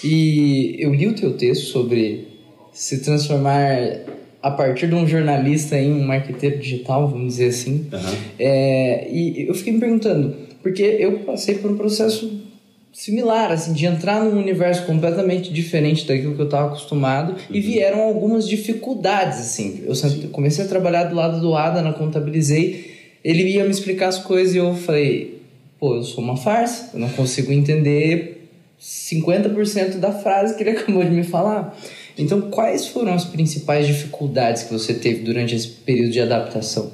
E 0.04 0.76
eu 0.78 0.94
li 0.94 1.08
o 1.08 1.16
teu 1.16 1.38
texto 1.38 1.68
sobre 1.68 2.28
se 2.74 2.98
transformar 3.00 4.12
a 4.44 4.52
partir 4.52 4.88
de 4.88 4.94
um 4.94 5.08
jornalista 5.08 5.78
em 5.78 5.90
um 5.94 6.06
marqueteiro 6.06 6.60
digital, 6.60 7.08
vamos 7.08 7.36
dizer 7.36 7.48
assim. 7.48 7.88
Uhum. 7.94 8.16
É, 8.38 9.08
e 9.10 9.48
eu 9.48 9.54
fiquei 9.54 9.72
me 9.72 9.80
perguntando, 9.80 10.36
porque 10.62 10.84
eu 10.84 11.20
passei 11.20 11.56
por 11.56 11.72
um 11.72 11.78
processo 11.78 12.44
similar, 12.92 13.54
assim, 13.54 13.72
de 13.72 13.86
entrar 13.86 14.22
num 14.22 14.38
universo 14.38 14.86
completamente 14.86 15.52
diferente 15.52 16.06
daquilo 16.06 16.36
que 16.36 16.42
eu 16.42 16.46
estava 16.46 16.68
acostumado 16.68 17.32
uhum. 17.32 17.56
e 17.56 17.62
vieram 17.62 18.02
algumas 18.02 18.46
dificuldades, 18.46 19.40
assim. 19.40 19.86
Eu 19.86 20.30
comecei 20.30 20.66
a 20.66 20.68
trabalhar 20.68 21.06
do 21.06 21.16
lado 21.16 21.40
do 21.40 21.56
Ada 21.56 21.82
na 21.82 21.94
Contabilizei, 21.94 22.92
ele 23.24 23.44
ia 23.44 23.64
me 23.64 23.72
explicar 23.72 24.10
as 24.10 24.20
coisas 24.20 24.54
e 24.54 24.58
eu 24.58 24.76
falei, 24.76 25.42
pô, 25.80 25.96
eu 25.96 26.04
sou 26.04 26.22
uma 26.22 26.36
farsa, 26.36 26.90
eu 26.94 27.00
não 27.00 27.08
consigo 27.08 27.50
entender 27.54 28.50
50% 28.78 30.00
da 30.00 30.12
frase 30.12 30.54
que 30.56 30.64
ele 30.64 30.72
acabou 30.78 31.02
de 31.02 31.12
me 31.12 31.24
falar. 31.24 31.74
Então, 32.18 32.42
quais 32.42 32.88
foram 32.88 33.14
as 33.14 33.26
principais 33.26 33.88
dificuldades 33.88 34.64
que 34.64 34.74
você 34.74 34.94
teve 34.94 35.24
durante 35.24 35.56
esse 35.56 35.68
período 35.68 36.12
de 36.12 36.20
adaptação? 36.20 36.92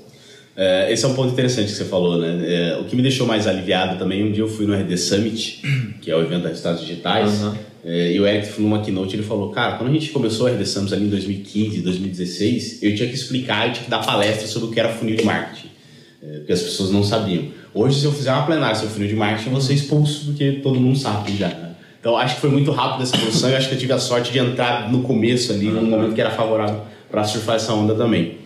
É, 0.55 0.91
esse 0.91 1.05
é 1.05 1.07
um 1.07 1.13
ponto 1.13 1.31
interessante 1.31 1.71
que 1.71 1.77
você 1.77 1.85
falou, 1.85 2.17
né? 2.17 2.43
É, 2.45 2.77
o 2.77 2.83
que 2.83 2.93
me 2.93 3.01
deixou 3.01 3.25
mais 3.25 3.47
aliviado 3.47 3.97
também, 3.97 4.25
um 4.25 4.31
dia 4.31 4.43
eu 4.43 4.47
fui 4.49 4.65
no 4.65 4.73
RD 4.73 4.97
Summit, 4.97 5.61
que 6.01 6.11
é 6.11 6.15
o 6.15 6.21
evento 6.21 6.43
das 6.43 6.51
resultados 6.51 6.81
digitais, 6.81 7.41
uhum. 7.41 7.53
é, 7.85 8.11
e 8.11 8.19
o 8.19 8.27
Eric 8.27 8.47
falou 8.47 8.69
numa 8.69 8.81
keynote, 8.83 9.15
ele 9.15 9.23
falou, 9.23 9.51
cara, 9.51 9.77
quando 9.77 9.89
a 9.89 9.93
gente 9.93 10.09
começou 10.09 10.47
o 10.47 10.49
RD 10.49 10.65
Summit 10.65 10.93
ali 10.93 11.05
em 11.05 11.09
2015, 11.09 11.81
2016, 11.81 12.83
eu 12.83 12.93
tinha 12.93 13.07
que 13.07 13.15
explicar, 13.15 13.67
eu 13.67 13.73
tinha 13.73 13.85
que 13.85 13.89
dar 13.89 14.05
palestra 14.05 14.47
sobre 14.47 14.67
o 14.67 14.71
que 14.71 14.79
era 14.79 14.89
funil 14.89 15.15
de 15.15 15.23
marketing, 15.23 15.69
é, 16.21 16.37
porque 16.39 16.51
as 16.51 16.61
pessoas 16.61 16.91
não 16.91 17.05
sabiam. 17.05 17.45
Hoje, 17.73 18.01
se 18.01 18.05
eu 18.05 18.11
fizer 18.11 18.33
uma 18.33 18.45
plenária 18.45 18.75
sobre 18.75 18.93
funil 18.93 19.07
de 19.07 19.15
marketing, 19.15 19.47
eu 19.47 19.53
vou 19.53 19.61
ser 19.61 19.75
expulso, 19.75 20.25
porque 20.25 20.59
todo 20.63 20.77
mundo 20.77 20.97
sabe 20.97 21.37
já, 21.37 21.47
né? 21.47 21.68
Então, 21.99 22.17
acho 22.17 22.35
que 22.35 22.41
foi 22.41 22.49
muito 22.49 22.71
rápido 22.71 23.03
essa 23.03 23.15
evolução 23.15 23.49
e 23.49 23.55
acho 23.55 23.67
que 23.67 23.75
eu 23.75 23.79
tive 23.79 23.91
a 23.91 23.99
sorte 23.99 24.31
de 24.31 24.39
entrar 24.39 24.89
no 24.89 25.01
começo 25.01 25.51
ali, 25.51 25.65
num 25.65 25.85
momento 25.85 26.15
que 26.15 26.21
era 26.21 26.31
favorável 26.31 26.81
para 27.11 27.23
surfar 27.25 27.55
essa 27.55 27.73
onda 27.73 27.93
também. 27.93 28.37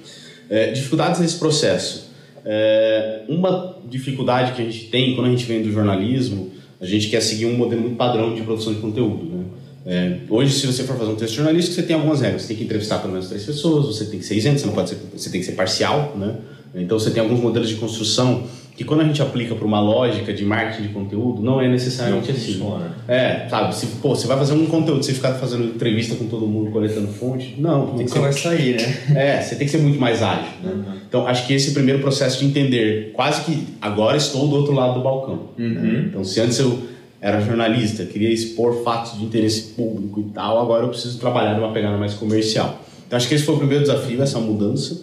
É, 0.49 0.71
dificuldades 0.71 1.19
nesse 1.19 1.37
processo. 1.37 2.11
É, 2.45 3.21
uma 3.29 3.77
dificuldade 3.87 4.53
que 4.53 4.61
a 4.61 4.65
gente 4.65 4.85
tem 4.85 5.15
quando 5.15 5.27
a 5.27 5.29
gente 5.29 5.45
vem 5.45 5.61
do 5.61 5.71
jornalismo, 5.71 6.51
a 6.81 6.85
gente 6.85 7.09
quer 7.09 7.21
seguir 7.21 7.45
um 7.45 7.55
modelo 7.55 7.81
muito 7.81 7.95
padrão 7.95 8.33
de 8.33 8.41
produção 8.41 8.73
de 8.73 8.79
conteúdo. 8.79 9.25
Né? 9.25 9.43
É, 9.85 10.17
hoje, 10.29 10.53
se 10.53 10.65
você 10.65 10.83
for 10.83 10.97
fazer 10.97 11.11
um 11.11 11.15
texto 11.15 11.35
jornalístico, 11.35 11.75
você 11.75 11.83
tem 11.83 11.95
algumas 11.95 12.21
regras. 12.21 12.41
Você 12.41 12.49
tem 12.49 12.57
que 12.57 12.63
entrevistar 12.63 12.99
pelo 12.99 13.13
menos 13.13 13.27
três 13.27 13.43
pessoas, 13.43 13.85
você 13.85 14.05
tem 14.05 14.19
que 14.19 14.25
ser 14.25 14.35
isento, 14.35 14.59
você 14.59 14.65
não 14.65 14.73
pode 14.73 14.89
ser, 14.89 14.97
você 15.15 15.29
tem 15.29 15.39
que 15.39 15.45
ser 15.45 15.53
parcial, 15.53 16.15
né? 16.17 16.37
Então 16.75 16.97
você 16.97 17.11
tem 17.11 17.21
alguns 17.21 17.39
modelos 17.39 17.69
de 17.69 17.75
construção 17.75 18.47
que 18.75 18.83
quando 18.83 19.01
a 19.01 19.03
gente 19.03 19.21
aplica 19.21 19.53
para 19.53 19.65
uma 19.65 19.79
lógica 19.79 20.33
de 20.33 20.43
marketing 20.43 20.83
de 20.83 20.89
conteúdo, 20.89 21.41
não 21.41 21.61
é 21.61 21.67
necessariamente 21.67 22.31
não 22.31 22.37
assim. 22.37 22.53
Funciona. 22.53 22.95
É, 23.07 23.47
sabe? 23.47 23.75
Se, 23.75 23.85
pô, 24.01 24.15
você 24.15 24.25
vai 24.25 24.37
fazer 24.37 24.53
um 24.53 24.65
conteúdo, 24.65 25.03
você 25.03 25.13
ficar 25.13 25.33
fazendo 25.33 25.65
entrevista 25.65 26.15
com 26.15 26.25
todo 26.25 26.47
mundo, 26.47 26.71
coletando 26.71 27.07
fonte, 27.07 27.55
não. 27.57 27.87
Tem 27.95 28.05
que 28.05 28.11
ser, 28.11 28.19
vai 28.19 28.33
sair, 28.33 28.77
né? 28.77 28.97
É, 29.15 29.41
você 29.41 29.55
tem 29.55 29.65
que 29.65 29.71
ser 29.71 29.77
muito 29.77 29.99
mais 29.99 30.23
ágil. 30.23 30.45
Né? 30.63 30.71
Uhum. 30.71 30.83
Então, 31.07 31.27
acho 31.27 31.45
que 31.45 31.53
esse 31.53 31.71
primeiro 31.71 31.99
processo 31.99 32.39
de 32.39 32.45
entender, 32.45 33.11
quase 33.13 33.43
que 33.43 33.67
agora 33.79 34.17
estou 34.17 34.47
do 34.47 34.55
outro 34.55 34.73
lado 34.73 34.95
do 34.95 35.01
balcão. 35.01 35.49
Uhum. 35.57 35.69
Né? 35.69 36.05
Então, 36.07 36.23
se 36.23 36.41
antes 36.41 36.57
eu 36.57 36.93
era 37.23 37.39
jornalista, 37.39 38.03
queria 38.03 38.29
expor 38.29 38.83
fatos 38.83 39.17
de 39.17 39.23
interesse 39.23 39.73
público 39.75 40.19
e 40.19 40.33
tal, 40.33 40.59
agora 40.59 40.83
eu 40.83 40.89
preciso 40.89 41.17
trabalhar 41.19 41.53
numa 41.57 41.71
pegada 41.71 41.95
mais 41.95 42.13
comercial. 42.15 42.81
Então 43.07 43.15
acho 43.15 43.29
que 43.29 43.35
esse 43.35 43.45
foi 43.45 43.55
o 43.55 43.59
primeiro 43.59 43.81
desafio, 43.81 44.21
essa 44.21 44.39
mudança. 44.39 45.01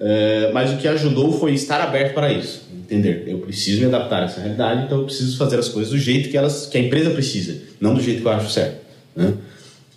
É, 0.00 0.50
mas 0.52 0.72
o 0.72 0.78
que 0.78 0.88
ajudou 0.88 1.30
foi 1.30 1.52
estar 1.52 1.80
aberto 1.80 2.14
para 2.14 2.32
isso, 2.32 2.62
entender. 2.90 3.24
Eu 3.26 3.38
preciso 3.38 3.80
me 3.80 3.86
adaptar 3.86 4.22
a 4.22 4.24
essa 4.24 4.40
realidade, 4.40 4.84
então 4.84 4.98
eu 4.98 5.04
preciso 5.04 5.36
fazer 5.36 5.58
as 5.58 5.68
coisas 5.68 5.92
do 5.92 5.98
jeito 5.98 6.28
que 6.28 6.36
elas, 6.36 6.66
que 6.66 6.76
a 6.76 6.80
empresa 6.80 7.10
precisa, 7.10 7.62
não 7.80 7.94
do 7.94 8.00
jeito 8.00 8.20
que 8.20 8.26
eu 8.26 8.32
acho 8.32 8.50
certo. 8.50 8.80
Né? 9.14 9.34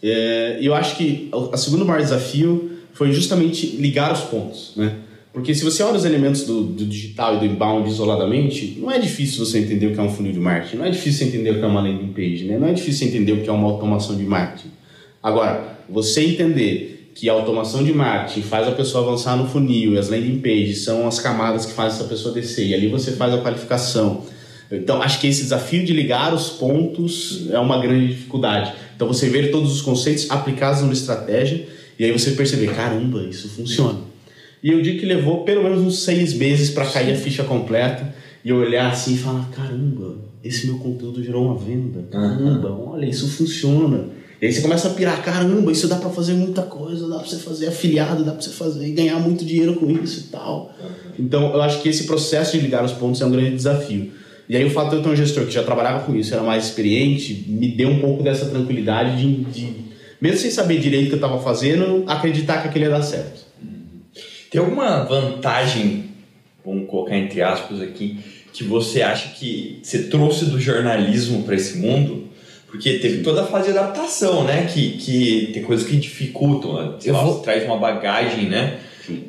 É, 0.01 0.57
eu 0.61 0.73
acho 0.73 0.97
que 0.97 1.29
o 1.31 1.57
segundo 1.57 1.85
maior 1.85 2.01
desafio 2.01 2.71
foi 2.93 3.11
justamente 3.11 3.65
ligar 3.77 4.13
os 4.13 4.21
pontos, 4.21 4.73
né? 4.75 4.95
Porque 5.33 5.55
se 5.55 5.63
você 5.63 5.81
olha 5.81 5.97
os 5.97 6.05
elementos 6.05 6.43
do, 6.43 6.63
do, 6.63 6.85
digital 6.85 7.35
e 7.35 7.39
do 7.39 7.45
inbound 7.45 7.89
isoladamente, 7.89 8.77
não 8.79 8.91
é 8.91 8.99
difícil 8.99 9.43
você 9.43 9.57
entender 9.57 9.87
o 9.87 9.93
que 9.93 9.99
é 9.99 10.03
um 10.03 10.09
funil 10.11 10.31
de 10.31 10.39
marketing, 10.39 10.77
não 10.77 10.85
é 10.85 10.91
difícil 10.91 11.25
entender 11.25 11.49
o 11.49 11.55
que 11.55 11.63
é 11.63 11.67
uma 11.67 11.81
landing 11.81 12.13
page, 12.13 12.43
né? 12.43 12.59
não 12.59 12.67
é 12.67 12.73
difícil 12.73 13.07
entender 13.07 13.31
o 13.31 13.41
que 13.41 13.49
é 13.49 13.51
uma 13.51 13.67
automação 13.67 14.15
de 14.15 14.23
marketing. 14.23 14.69
Agora, 15.23 15.79
você 15.89 16.23
entender 16.23 17.02
que 17.13 17.29
a 17.29 17.33
automação 17.33 17.83
de 17.83 17.93
marketing 17.93 18.41
faz 18.41 18.67
a 18.67 18.71
pessoa 18.71 19.03
avançar 19.03 19.35
no 19.35 19.47
funil 19.47 19.93
e 19.93 19.97
as 19.97 20.09
landing 20.09 20.39
pages 20.39 20.83
são 20.83 21.07
as 21.07 21.19
camadas 21.19 21.65
que 21.65 21.73
fazem 21.73 21.99
essa 21.99 22.07
pessoa 22.07 22.33
descer 22.33 22.67
e 22.67 22.73
ali 22.73 22.87
você 22.87 23.11
faz 23.11 23.33
a 23.33 23.37
qualificação. 23.37 24.25
Então, 24.71 25.01
acho 25.01 25.19
que 25.21 25.27
esse 25.27 25.43
desafio 25.43 25.85
de 25.85 25.93
ligar 25.93 26.33
os 26.33 26.49
pontos 26.49 27.47
é 27.51 27.59
uma 27.59 27.79
grande 27.79 28.07
dificuldade. 28.07 28.73
Então, 28.95 29.07
você 29.07 29.29
ver 29.29 29.51
todos 29.51 29.71
os 29.71 29.81
conceitos 29.81 30.31
aplicados 30.31 30.81
numa 30.81 30.93
estratégia 30.93 31.67
e 31.99 32.03
aí 32.03 32.11
você 32.11 32.31
perceber, 32.31 32.73
caramba, 32.73 33.23
isso 33.23 33.47
funciona. 33.49 33.99
E 34.63 34.71
eu 34.71 34.81
digo 34.81 34.99
que 34.99 35.05
levou 35.05 35.43
pelo 35.43 35.61
menos 35.61 35.81
uns 35.81 36.03
seis 36.03 36.33
meses 36.33 36.69
para 36.69 36.85
cair 36.85 37.13
a 37.13 37.15
ficha 37.15 37.43
completa 37.43 38.15
e 38.43 38.49
eu 38.49 38.57
olhar 38.57 38.89
assim 38.89 39.13
e 39.15 39.17
falar: 39.17 39.49
caramba, 39.51 40.15
esse 40.43 40.65
meu 40.67 40.77
conteúdo 40.77 41.21
gerou 41.21 41.45
uma 41.45 41.57
venda. 41.57 42.03
Caramba, 42.09 42.69
uhum. 42.69 42.93
olha, 42.93 43.05
isso 43.05 43.27
funciona. 43.27 44.05
E 44.43 44.47
aí 44.47 44.51
você 44.51 44.59
começa 44.59 44.89
a 44.89 44.91
pirar: 44.91 45.23
caramba, 45.23 45.71
isso 45.71 45.87
dá 45.87 45.95
para 45.95 46.09
fazer 46.09 46.33
muita 46.33 46.63
coisa, 46.63 47.07
dá 47.07 47.19
para 47.19 47.25
você 47.25 47.37
fazer 47.37 47.67
afiliado, 47.67 48.25
dá 48.25 48.33
para 48.33 48.41
você 48.41 48.49
fazer 48.49 48.85
e 48.85 48.91
ganhar 48.91 49.17
muito 49.17 49.45
dinheiro 49.45 49.75
com 49.75 49.89
isso 49.89 50.19
e 50.19 50.23
tal. 50.23 50.75
Então 51.17 51.53
eu 51.53 51.61
acho 51.61 51.81
que 51.81 51.87
esse 51.87 52.03
processo 52.03 52.51
de 52.51 52.59
ligar 52.59 52.83
os 52.83 52.91
pontos 52.91 53.21
é 53.21 53.25
um 53.25 53.31
grande 53.31 53.55
desafio. 53.55 54.11
E 54.49 54.57
aí 54.57 54.65
o 54.65 54.69
fato 54.69 54.89
de 54.89 54.95
eu 54.97 55.01
ter 55.01 55.07
um 55.07 55.15
gestor 55.15 55.45
que 55.45 55.51
já 55.51 55.63
trabalhava 55.63 56.03
com 56.03 56.13
isso, 56.13 56.33
era 56.33 56.43
mais 56.43 56.65
experiente, 56.65 57.45
me 57.47 57.69
deu 57.69 57.87
um 57.87 58.01
pouco 58.01 58.21
dessa 58.21 58.47
tranquilidade 58.47 59.15
de, 59.15 59.43
de 59.45 59.75
mesmo 60.19 60.37
sem 60.37 60.51
saber 60.51 60.77
direito 60.77 61.05
o 61.05 61.07
que 61.07 61.13
eu 61.13 61.25
estava 61.25 61.41
fazendo, 61.41 62.03
acreditar 62.05 62.61
que 62.61 62.67
aquele 62.67 62.83
ia 62.83 62.91
dar 62.91 63.01
certo. 63.01 63.45
Tem 64.51 64.59
alguma 64.59 65.05
vantagem, 65.05 66.11
vamos 66.65 66.89
colocar 66.89 67.17
entre 67.17 67.41
aspas 67.41 67.81
aqui, 67.81 68.19
que 68.51 68.65
você 68.65 69.01
acha 69.01 69.29
que 69.35 69.79
você 69.81 70.03
trouxe 70.03 70.45
do 70.45 70.59
jornalismo 70.59 71.43
para 71.43 71.55
esse 71.55 71.77
mundo? 71.77 72.22
Porque 72.73 72.97
teve 72.97 73.21
toda 73.21 73.43
a 73.43 73.45
fase 73.45 73.71
de 73.71 73.77
adaptação, 73.77 74.43
né? 74.45 74.65
Que, 74.65 74.93
que 74.93 75.51
tem 75.53 75.61
coisas 75.61 75.87
que 75.87 75.95
dificultam, 75.95 76.99
sei 76.99 77.11
lá, 77.11 77.23
vou... 77.23 77.39
traz 77.39 77.63
uma 77.65 77.77
bagagem, 77.77 78.49
né? 78.49 78.79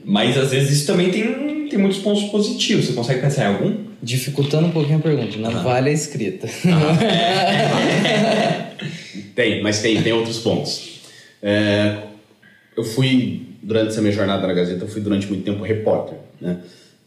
Mas 0.02 0.38
às 0.38 0.50
vezes 0.50 0.78
isso 0.78 0.86
também 0.86 1.10
tem, 1.10 1.68
tem 1.68 1.78
muitos 1.78 1.98
pontos 1.98 2.24
positivos. 2.30 2.86
Você 2.86 2.94
consegue 2.94 3.20
pensar 3.20 3.44
em 3.44 3.48
algum? 3.48 3.76
Dificultando 4.02 4.68
um 4.68 4.70
pouquinho 4.70 4.96
a 4.96 5.02
pergunta, 5.02 5.36
não 5.36 5.50
ah. 5.50 5.62
vale 5.62 5.90
a 5.90 5.92
escrita. 5.92 6.48
Ah. 6.64 8.70
tem, 9.36 9.62
mas 9.62 9.82
tem, 9.82 10.00
tem 10.00 10.14
outros 10.14 10.38
pontos. 10.38 11.00
É, 11.42 11.98
eu 12.74 12.82
fui 12.82 13.42
durante 13.62 13.88
essa 13.88 14.00
minha 14.00 14.14
jornada 14.14 14.46
na 14.46 14.54
Gazeta, 14.54 14.84
eu 14.84 14.88
fui 14.88 15.02
durante 15.02 15.26
muito 15.26 15.44
tempo 15.44 15.62
repórter. 15.62 16.16
Né? 16.40 16.60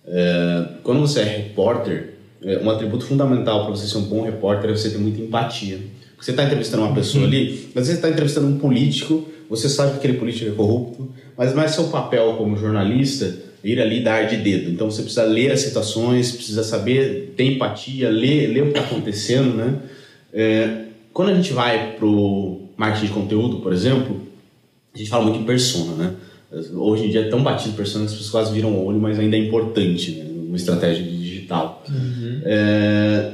É, 0.05 0.65
quando 0.83 0.99
você 0.99 1.21
é 1.21 1.23
repórter, 1.23 2.13
é, 2.43 2.59
um 2.59 2.69
atributo 2.69 3.07
fundamental 3.07 3.65
para 3.65 3.75
você 3.75 3.87
ser 3.87 3.97
um 3.97 4.03
bom 4.03 4.21
repórter 4.21 4.69
é 4.69 4.73
você 4.73 4.91
ter 4.91 4.99
muita 4.99 5.19
empatia. 5.19 5.96
Você 6.19 6.31
está 6.31 6.43
entrevistando 6.43 6.83
uma 6.83 6.95
pessoa 6.95 7.23
uhum. 7.23 7.29
ali, 7.29 7.69
mas 7.73 7.87
você 7.87 7.93
está 7.93 8.09
entrevistando 8.09 8.47
um 8.47 8.57
político, 8.57 9.27
você 9.49 9.69
sabe 9.69 9.91
que 9.91 9.97
aquele 9.97 10.17
político 10.17 10.49
é 10.51 10.53
corrupto, 10.53 11.09
mas 11.37 11.53
não 11.53 11.61
é 11.61 11.67
seu 11.67 11.85
papel 11.85 12.33
como 12.37 12.57
jornalista 12.57 13.47
ir 13.63 13.79
ali 13.79 14.01
dar 14.01 14.27
de 14.27 14.37
dedo. 14.37 14.71
Então 14.71 14.89
você 14.89 15.01
precisa 15.01 15.23
ler 15.23 15.51
as 15.51 15.61
situações, 15.61 16.31
precisa 16.31 16.63
saber 16.63 17.33
ter 17.35 17.43
empatia, 17.43 18.09
ler, 18.09 18.47
ler 18.47 18.63
o 18.63 18.71
que 18.71 18.79
está 18.79 18.81
acontecendo, 18.81 19.55
né? 19.55 19.79
É, 20.33 20.85
quando 21.13 21.29
a 21.29 21.35
gente 21.35 21.53
vai 21.53 21.93
para 21.93 22.05
o 22.05 22.69
marketing 22.75 23.07
de 23.07 23.11
conteúdo, 23.11 23.57
por 23.57 23.73
exemplo, 23.73 24.21
a 24.93 24.97
gente 24.97 25.09
fala 25.09 25.23
muito 25.23 25.39
em 25.39 25.43
persona, 25.43 25.95
né? 25.95 26.15
Hoje 26.73 27.05
em 27.05 27.09
dia 27.09 27.21
é 27.21 27.29
tão 27.29 27.43
batido 27.43 27.75
persona 27.75 28.05
que 28.05 28.11
as 28.11 28.17
pessoas 28.17 28.31
quase 28.31 28.53
viram 28.53 28.71
o 28.71 28.85
olho, 28.85 28.99
mas 28.99 29.19
ainda 29.19 29.35
é 29.35 29.39
importante 29.39 30.11
né? 30.11 30.25
uma 30.47 30.55
estratégia 30.55 31.03
digital. 31.03 31.83
Uhum. 31.89 32.41
É... 32.45 33.31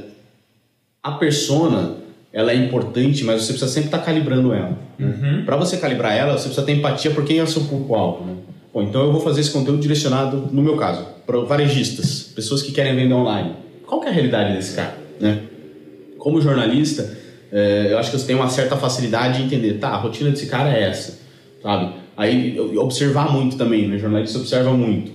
A 1.02 1.12
persona 1.12 1.96
ela 2.34 2.50
é 2.50 2.56
importante, 2.56 3.22
mas 3.22 3.42
você 3.42 3.52
precisa 3.52 3.70
sempre 3.70 3.86
estar 3.86 3.98
tá 3.98 4.04
calibrando 4.04 4.52
ela. 4.52 4.76
Né? 4.98 5.06
Uhum. 5.06 5.44
Para 5.44 5.56
você 5.56 5.76
calibrar 5.76 6.12
ela, 6.12 6.32
você 6.32 6.46
precisa 6.48 6.66
ter 6.66 6.72
empatia 6.72 7.12
por 7.12 7.24
quem 7.24 7.38
é 7.38 7.42
o 7.44 7.46
seu 7.46 7.62
público-alvo. 7.62 8.24
Né? 8.24 8.34
Bom, 8.74 8.82
então 8.82 9.04
eu 9.04 9.12
vou 9.12 9.20
fazer 9.20 9.40
esse 9.40 9.52
conteúdo 9.52 9.80
direcionado, 9.80 10.48
no 10.50 10.60
meu 10.60 10.76
caso, 10.76 11.06
para 11.24 11.38
varejistas, 11.42 12.32
pessoas 12.34 12.60
que 12.60 12.72
querem 12.72 12.96
vender 12.96 13.14
online. 13.14 13.52
Qual 13.86 14.02
é 14.02 14.08
a 14.08 14.10
realidade 14.10 14.52
desse 14.52 14.74
cara? 14.74 14.98
Né? 15.20 15.42
Como 16.18 16.40
jornalista, 16.40 17.16
é, 17.52 17.92
eu 17.92 17.98
acho 17.98 18.10
que 18.10 18.18
você 18.18 18.26
tem 18.26 18.34
uma 18.34 18.48
certa 18.48 18.76
facilidade 18.76 19.38
de 19.38 19.44
entender, 19.44 19.74
tá, 19.74 19.90
a 19.90 19.96
rotina 19.96 20.30
desse 20.30 20.46
cara 20.46 20.76
é 20.76 20.88
essa, 20.88 21.20
sabe? 21.62 21.94
Aí 22.16 22.58
observar 22.76 23.32
muito 23.32 23.56
também, 23.56 23.86
né? 23.86 23.96
Jornalista 23.96 24.38
observa 24.38 24.72
muito. 24.72 25.12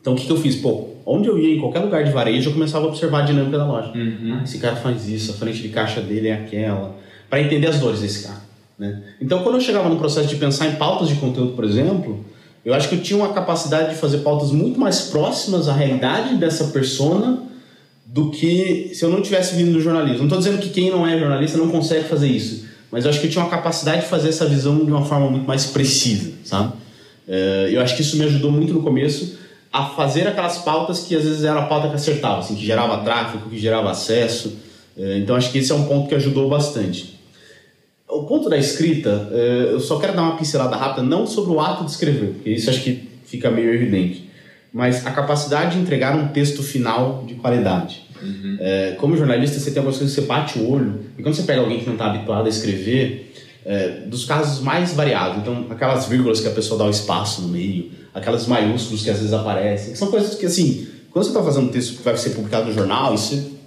Então 0.00 0.12
o 0.12 0.16
que, 0.16 0.24
que 0.24 0.32
eu 0.32 0.36
fiz? 0.36 0.54
Pô, 0.56 0.87
onde 1.08 1.28
eu 1.28 1.38
ia, 1.38 1.56
em 1.56 1.60
qualquer 1.60 1.80
lugar 1.80 2.04
de 2.04 2.10
varejo, 2.10 2.50
eu 2.50 2.52
começava 2.52 2.84
a 2.84 2.88
observar 2.88 3.20
a 3.20 3.22
dinâmica 3.22 3.58
da 3.58 3.66
loja. 3.66 3.92
Uhum. 3.94 4.38
Ah, 4.38 4.44
esse 4.44 4.58
cara 4.58 4.76
faz 4.76 5.08
isso, 5.08 5.32
a 5.32 5.34
frente 5.34 5.62
de 5.62 5.68
caixa 5.68 6.00
dele 6.00 6.28
é 6.28 6.34
aquela. 6.34 6.96
para 7.28 7.40
entender 7.40 7.66
as 7.66 7.78
dores 7.78 8.00
desse 8.00 8.24
cara. 8.24 8.40
Né? 8.78 9.02
Então 9.20 9.42
quando 9.42 9.56
eu 9.56 9.60
chegava 9.60 9.88
no 9.88 9.96
processo 9.96 10.28
de 10.28 10.36
pensar 10.36 10.66
em 10.66 10.76
pautas 10.76 11.08
de 11.08 11.16
conteúdo, 11.16 11.52
por 11.52 11.64
exemplo, 11.64 12.24
eu 12.64 12.74
acho 12.74 12.88
que 12.88 12.94
eu 12.94 13.00
tinha 13.00 13.16
uma 13.16 13.32
capacidade 13.32 13.90
de 13.90 13.96
fazer 13.96 14.18
pautas 14.18 14.52
muito 14.52 14.78
mais 14.78 15.02
próximas 15.02 15.68
à 15.68 15.72
realidade 15.72 16.36
dessa 16.36 16.64
persona 16.64 17.42
do 18.06 18.30
que 18.30 18.90
se 18.94 19.04
eu 19.04 19.10
não 19.10 19.20
tivesse 19.20 19.56
vindo 19.56 19.72
do 19.72 19.80
jornalismo. 19.80 20.18
Não 20.18 20.26
estou 20.26 20.38
dizendo 20.38 20.58
que 20.58 20.68
quem 20.70 20.90
não 20.90 21.06
é 21.06 21.18
jornalista 21.18 21.58
não 21.58 21.68
consegue 21.68 22.04
fazer 22.04 22.28
isso 22.28 22.68
mas 22.90 23.04
eu 23.04 23.10
acho 23.10 23.20
que 23.20 23.26
eu 23.26 23.30
tinha 23.30 23.44
uma 23.44 23.50
capacidade 23.50 24.02
de 24.02 24.08
fazer 24.08 24.30
essa 24.30 24.46
visão 24.46 24.84
de 24.84 24.90
uma 24.90 25.04
forma 25.04 25.30
muito 25.30 25.46
mais 25.46 25.66
precisa, 25.66 26.32
sabe? 26.44 26.72
É, 27.26 27.68
eu 27.70 27.80
acho 27.82 27.94
que 27.94 28.02
isso 28.02 28.16
me 28.16 28.24
ajudou 28.24 28.50
muito 28.50 28.72
no 28.72 28.82
começo 28.82 29.36
a 29.72 29.86
fazer 29.86 30.26
aquelas 30.26 30.58
pautas 30.58 31.00
que 31.00 31.14
às 31.14 31.24
vezes 31.24 31.44
era 31.44 31.60
a 31.60 31.66
pauta 31.66 31.88
que 31.88 31.94
acertava, 31.94 32.38
assim, 32.38 32.54
que 32.54 32.64
gerava 32.64 33.04
tráfego, 33.04 33.50
que 33.50 33.58
gerava 33.58 33.90
acesso. 33.90 34.56
É, 34.96 35.18
então 35.18 35.36
acho 35.36 35.52
que 35.52 35.58
esse 35.58 35.70
é 35.70 35.74
um 35.74 35.84
ponto 35.84 36.08
que 36.08 36.14
ajudou 36.14 36.48
bastante. 36.48 37.18
O 38.08 38.22
ponto 38.24 38.48
da 38.48 38.56
escrita, 38.56 39.28
é, 39.30 39.68
eu 39.72 39.80
só 39.80 39.98
quero 39.98 40.14
dar 40.14 40.22
uma 40.22 40.36
pincelada 40.36 40.74
rápida, 40.74 41.06
não 41.06 41.26
sobre 41.26 41.52
o 41.52 41.60
ato 41.60 41.84
de 41.84 41.90
escrever, 41.90 42.34
porque 42.34 42.50
isso 42.50 42.70
acho 42.70 42.82
que 42.82 43.08
fica 43.24 43.50
meio 43.50 43.72
evidente, 43.72 44.30
mas 44.72 45.06
a 45.06 45.10
capacidade 45.10 45.76
de 45.76 45.82
entregar 45.82 46.16
um 46.16 46.28
texto 46.28 46.62
final 46.62 47.24
de 47.26 47.34
qualidade. 47.34 48.02
Uhum. 48.22 48.56
É, 48.58 48.96
como 48.98 49.16
jornalista, 49.16 49.60
você 49.60 49.70
tem 49.70 49.78
algumas 49.78 49.98
coisas 49.98 50.14
que 50.14 50.22
você 50.22 50.26
bate 50.26 50.58
o 50.58 50.70
olho, 50.70 51.00
e 51.18 51.22
quando 51.22 51.34
você 51.34 51.42
pega 51.42 51.60
alguém 51.60 51.78
que 51.78 51.86
não 51.86 51.92
está 51.92 52.06
habituado 52.06 52.46
a 52.46 52.48
escrever, 52.48 53.26
dos 54.06 54.24
casos 54.24 54.64
mais 54.64 54.94
variados, 54.94 55.42
então 55.42 55.66
aquelas 55.68 56.06
vírgulas 56.06 56.40
que 56.40 56.48
a 56.48 56.50
pessoa 56.52 56.78
dá 56.78 56.86
o 56.86 56.90
espaço 56.90 57.42
no 57.42 57.48
meio, 57.48 57.90
aquelas 58.14 58.46
maiúsculos 58.46 59.02
que 59.02 59.10
às 59.10 59.18
vezes 59.18 59.32
aparecem, 59.32 59.94
são 59.94 60.10
coisas 60.10 60.34
que, 60.34 60.46
assim, 60.46 60.88
quando 61.10 61.24
você 61.24 61.30
está 61.30 61.42
fazendo 61.42 61.68
um 61.68 61.72
texto 61.72 61.96
que 61.96 62.02
vai 62.02 62.16
ser 62.16 62.30
publicado 62.30 62.66
no 62.66 62.74
jornal, 62.74 63.14
isso 63.14 63.58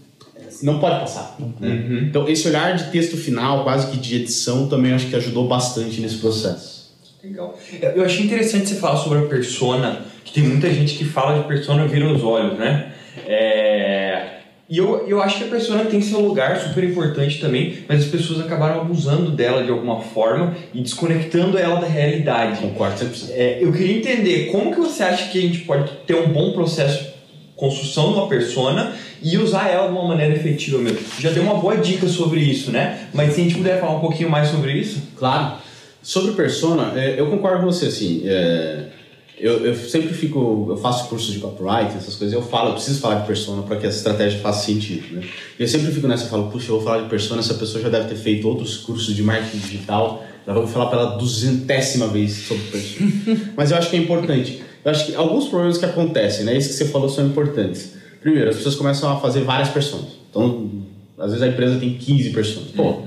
não 0.62 0.79
pode 0.79 1.00
passar. 1.00 1.36
Né? 1.60 1.69
Uhum. 1.69 2.07
Então, 2.10 2.27
esse 2.29 2.48
olhar 2.48 2.75
de 2.75 2.91
texto 2.91 3.17
final, 3.17 3.63
quase 3.63 3.88
que 3.88 3.98
de 3.98 4.17
edição, 4.17 4.67
também 4.67 4.93
acho 4.93 5.07
que 5.07 5.15
ajudou 5.15 5.48
bastante 5.48 6.00
nesse 6.01 6.17
processo. 6.17 6.91
Legal. 7.24 7.57
Eu 7.95 8.03
achei 8.03 8.25
interessante 8.25 8.69
você 8.69 8.75
falar 8.75 8.98
sobre 8.98 9.19
a 9.19 9.21
persona, 9.24 10.01
que 10.25 10.33
tem 10.33 10.43
muita 10.43 10.71
gente 10.74 10.95
que 10.95 11.05
fala 11.05 11.39
de 11.39 11.48
persona 11.48 11.88
vira 11.88 12.12
os 12.12 12.24
olhos, 12.24 12.57
né? 12.57 12.93
É... 13.27 14.40
E 14.71 14.77
eu, 14.77 15.05
eu 15.05 15.21
acho 15.21 15.39
que 15.39 15.43
a 15.43 15.47
persona 15.47 15.83
tem 15.83 15.99
seu 15.99 16.21
lugar 16.21 16.57
super 16.57 16.81
importante 16.81 17.41
também, 17.41 17.79
mas 17.89 18.03
as 18.03 18.09
pessoas 18.09 18.39
acabaram 18.39 18.79
abusando 18.79 19.29
dela 19.29 19.65
de 19.65 19.69
alguma 19.69 19.99
forma 19.99 20.55
e 20.73 20.79
desconectando 20.79 21.57
ela 21.57 21.81
da 21.81 21.87
realidade. 21.87 22.61
Concordo 22.61 22.95
100%. 22.95 23.31
É, 23.31 23.57
eu 23.61 23.73
queria 23.73 23.97
entender 23.97 24.49
como 24.49 24.73
que 24.73 24.79
você 24.79 25.03
acha 25.03 25.29
que 25.29 25.37
a 25.37 25.41
gente 25.41 25.59
pode 25.59 25.91
ter 26.07 26.15
um 26.15 26.29
bom 26.29 26.53
processo 26.53 27.03
de 27.03 27.11
construção 27.53 28.13
de 28.13 28.19
uma 28.19 28.29
persona 28.29 28.95
e 29.21 29.37
usar 29.37 29.67
ela 29.67 29.87
de 29.87 29.93
uma 29.93 30.07
maneira 30.07 30.33
efetiva 30.33 30.77
mesmo. 30.77 30.99
Já 31.19 31.31
deu 31.31 31.43
uma 31.43 31.55
boa 31.55 31.75
dica 31.75 32.07
sobre 32.07 32.39
isso, 32.39 32.71
né? 32.71 33.09
Mas 33.13 33.33
se 33.33 33.41
a 33.41 33.43
gente 33.43 33.55
puder 33.55 33.77
falar 33.77 33.97
um 33.97 33.99
pouquinho 33.99 34.29
mais 34.29 34.47
sobre 34.47 34.71
isso. 34.71 35.01
Claro. 35.17 35.57
Sobre 36.01 36.31
persona, 36.31 36.93
é, 36.95 37.19
eu 37.19 37.27
concordo 37.29 37.59
com 37.59 37.65
você, 37.65 37.87
assim. 37.87 38.21
É 38.23 39.00
eu, 39.41 39.65
eu 39.65 39.75
sempre 39.75 40.13
fico, 40.13 40.67
eu 40.69 40.77
faço 40.77 41.10
cursos 41.10 41.33
de 41.33 41.39
copyright, 41.39 41.98
essas 41.98 42.15
coisas, 42.15 42.31
eu 42.31 42.43
falo, 42.43 42.69
eu 42.69 42.74
preciso 42.74 43.00
falar 43.00 43.21
de 43.21 43.27
persona 43.27 43.63
para 43.63 43.75
que 43.77 43.88
essa 43.88 43.98
estratégia 43.98 44.39
faça 44.39 44.67
sentido, 44.67 45.15
né? 45.15 45.24
Eu 45.57 45.67
sempre 45.67 45.91
fico 45.91 46.07
nessa, 46.07 46.25
eu 46.25 46.29
falo, 46.29 46.51
puxa, 46.51 46.67
eu 46.67 46.75
vou 46.75 46.83
falar 46.83 47.01
de 47.01 47.10
persona, 47.10 47.39
essa 47.39 47.55
pessoa 47.55 47.81
já 47.81 47.89
deve 47.89 48.07
ter 48.07 48.15
feito 48.15 48.48
outros 48.48 48.77
cursos 48.77 49.15
de 49.15 49.24
marketing 49.24 49.57
digital, 49.57 50.24
já 50.45 50.53
vou 50.53 50.67
falar 50.67 50.91
pela 50.91 51.17
duzentésima 51.17 52.07
vez 52.07 52.33
sobre 52.33 52.63
persona. 52.65 53.12
Mas 53.57 53.71
eu 53.71 53.77
acho 53.77 53.89
que 53.89 53.95
é 53.95 54.00
importante. 54.00 54.62
Eu 54.86 54.91
acho 54.91 55.07
que 55.07 55.15
alguns 55.15 55.48
problemas 55.48 55.79
que 55.79 55.86
acontecem, 55.86 56.45
né? 56.45 56.55
Isso 56.55 56.69
que 56.69 56.75
você 56.75 56.86
falou 56.86 57.10
são 57.10 57.25
importantes. 57.25 57.93
Primeiro, 58.19 58.50
as 58.50 58.57
pessoas 58.57 58.75
começam 58.75 59.12
a 59.12 59.19
fazer 59.19 59.41
várias 59.41 59.69
personas. 59.69 60.10
Então, 60.29 60.69
às 61.17 61.31
vezes 61.31 61.41
a 61.41 61.48
empresa 61.48 61.79
tem 61.79 61.95
15 61.95 62.29
pessoas. 62.29 62.67
Pô, 62.75 63.01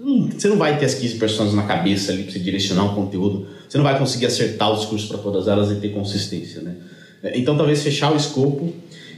hum, 0.00 0.30
você 0.30 0.48
não 0.48 0.56
vai 0.56 0.78
ter 0.78 0.86
as 0.86 0.94
15 0.94 1.16
pessoas 1.16 1.52
na 1.52 1.64
cabeça 1.64 2.12
ali 2.12 2.22
para 2.22 2.32
você 2.32 2.38
direcionar 2.38 2.86
o 2.86 2.94
conteúdo, 2.94 3.46
você 3.68 3.76
não 3.76 3.84
vai 3.84 3.98
conseguir 3.98 4.26
acertar 4.26 4.72
os 4.72 4.80
discursos 4.80 5.08
para 5.08 5.18
todas 5.18 5.46
elas 5.46 5.70
e 5.70 5.76
ter 5.76 5.90
consistência, 5.90 6.62
né? 6.62 6.76
É, 7.22 7.38
então, 7.38 7.56
talvez 7.56 7.82
fechar 7.82 8.12
o 8.12 8.16
escopo 8.16 8.72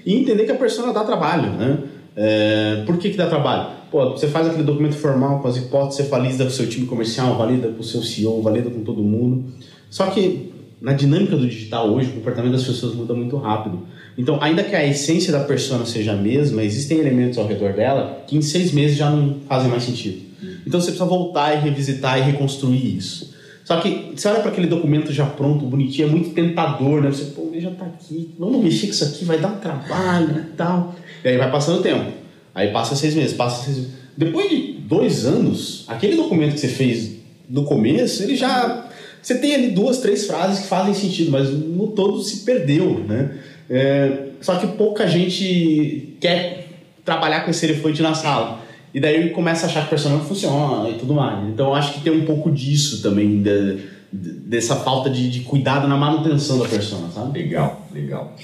e 0.05 0.15
entender 0.15 0.45
que 0.45 0.53
a 0.53 0.57
persona 0.57 0.93
dá 0.93 1.05
trabalho, 1.05 1.53
né? 1.53 1.79
É, 2.17 2.83
por 2.87 2.99
que, 2.99 3.11
que 3.11 3.17
dá 3.17 3.27
trabalho? 3.27 3.69
Pô, 3.91 4.11
você 4.11 4.27
faz 4.27 4.47
aquele 4.47 4.63
documento 4.63 4.95
formal 4.95 5.41
com 5.41 5.49
as 5.49 5.57
hipóteses, 5.57 6.05
você 6.05 6.11
valida 6.11 6.45
com 6.45 6.51
o 6.51 6.53
seu 6.53 6.69
time 6.69 6.87
comercial, 6.87 7.37
valida 7.37 7.69
com 7.69 7.81
o 7.81 7.85
seu 7.85 8.03
CEO, 8.03 8.43
valida 8.43 8.71
com 8.71 8.83
todo 8.83 9.03
mundo. 9.03 9.53
Só 9.89 10.07
que 10.07 10.53
na 10.81 10.93
dinâmica 10.93 11.37
do 11.37 11.47
digital 11.47 11.93
hoje, 11.93 12.09
o 12.09 12.13
comportamento 12.15 12.53
das 12.53 12.65
pessoas 12.65 12.95
muda 12.95 13.13
muito 13.13 13.37
rápido. 13.37 13.87
Então, 14.17 14.39
ainda 14.41 14.63
que 14.63 14.75
a 14.75 14.87
essência 14.87 15.33
da 15.33 15.41
persona 15.41 15.85
seja 15.85 16.13
a 16.13 16.17
mesma, 16.17 16.63
existem 16.63 16.99
elementos 16.99 17.39
ao 17.39 17.47
redor 17.47 17.75
dela 17.75 18.25
que 18.27 18.37
em 18.37 18.43
seis 18.43 18.73
meses 18.73 18.97
já 18.97 19.11
não 19.11 19.41
fazem 19.49 19.71
mais 19.71 19.83
sentido. 19.83 20.31
Então, 20.67 20.81
você 20.81 20.87
precisa 20.87 21.05
voltar 21.05 21.55
e 21.55 21.61
revisitar 21.61 22.19
e 22.19 22.23
reconstruir 22.23 22.97
isso. 22.97 23.30
Só 23.71 23.77
que 23.77 24.15
você 24.17 24.27
olha 24.27 24.41
para 24.41 24.51
aquele 24.51 24.67
documento 24.67 25.13
já 25.13 25.25
pronto, 25.25 25.65
bonitinho, 25.65 26.09
é 26.09 26.11
muito 26.11 26.31
tentador, 26.31 27.01
né? 27.01 27.09
Você, 27.09 27.27
pô, 27.27 27.51
ele 27.53 27.61
já 27.61 27.71
está 27.71 27.85
aqui, 27.85 28.35
vamos 28.37 28.65
mexer 28.65 28.89
com 28.89 28.93
isso 28.95 29.05
aqui, 29.05 29.25
vai 29.25 29.39
dar 29.39 29.47
um 29.47 29.59
trabalho 29.61 30.41
e 30.41 30.57
tal. 30.57 30.97
E 31.25 31.29
aí 31.29 31.37
vai 31.39 31.49
passando 31.53 31.79
o 31.79 31.83
tempo. 31.83 32.11
Aí 32.53 32.73
passa 32.73 32.97
seis 32.97 33.15
meses, 33.15 33.33
passa 33.33 33.63
seis 33.63 33.77
meses. 33.77 33.93
Depois 34.17 34.51
de 34.51 34.73
dois 34.73 35.25
anos, 35.25 35.85
aquele 35.87 36.17
documento 36.17 36.55
que 36.55 36.59
você 36.59 36.67
fez 36.67 37.13
no 37.49 37.63
começo, 37.63 38.25
ele 38.25 38.35
já. 38.35 38.89
Você 39.23 39.39
tem 39.39 39.55
ali 39.55 39.69
duas, 39.69 39.99
três 39.99 40.27
frases 40.27 40.63
que 40.63 40.67
fazem 40.67 40.93
sentido, 40.93 41.31
mas 41.31 41.49
no 41.51 41.93
todo 41.93 42.21
se 42.25 42.39
perdeu, 42.39 43.05
né? 43.07 43.39
É, 43.71 44.31
só 44.41 44.57
que 44.57 44.67
pouca 44.67 45.07
gente 45.07 46.17
quer 46.19 46.71
trabalhar 47.05 47.45
com 47.45 47.53
esse 47.53 47.67
elefante 47.67 48.03
na 48.03 48.15
sala. 48.17 48.60
E 48.93 49.01
daí 49.01 49.31
começa 49.31 49.67
a 49.67 49.69
achar 49.69 49.81
que 49.83 49.87
o 49.87 49.91
personagem 49.91 50.27
funciona 50.27 50.89
e 50.89 50.95
tudo 50.95 51.15
mais. 51.15 51.49
Então 51.49 51.69
eu 51.69 51.75
acho 51.75 51.95
que 51.95 52.01
tem 52.01 52.13
um 52.13 52.25
pouco 52.25 52.51
disso 52.51 53.03
também, 53.03 53.43
de, 53.43 53.79
de, 54.13 54.33
dessa 54.33 54.77
falta 54.77 55.09
de, 55.09 55.31
de, 55.31 55.41
cuidado 55.41 55.87
na 55.87 55.97
manutenção 55.97 56.59
da 56.59 56.69
persona, 56.69 57.09
sabe? 57.11 57.39
Legal, 57.39 57.87
legal. 57.93 58.37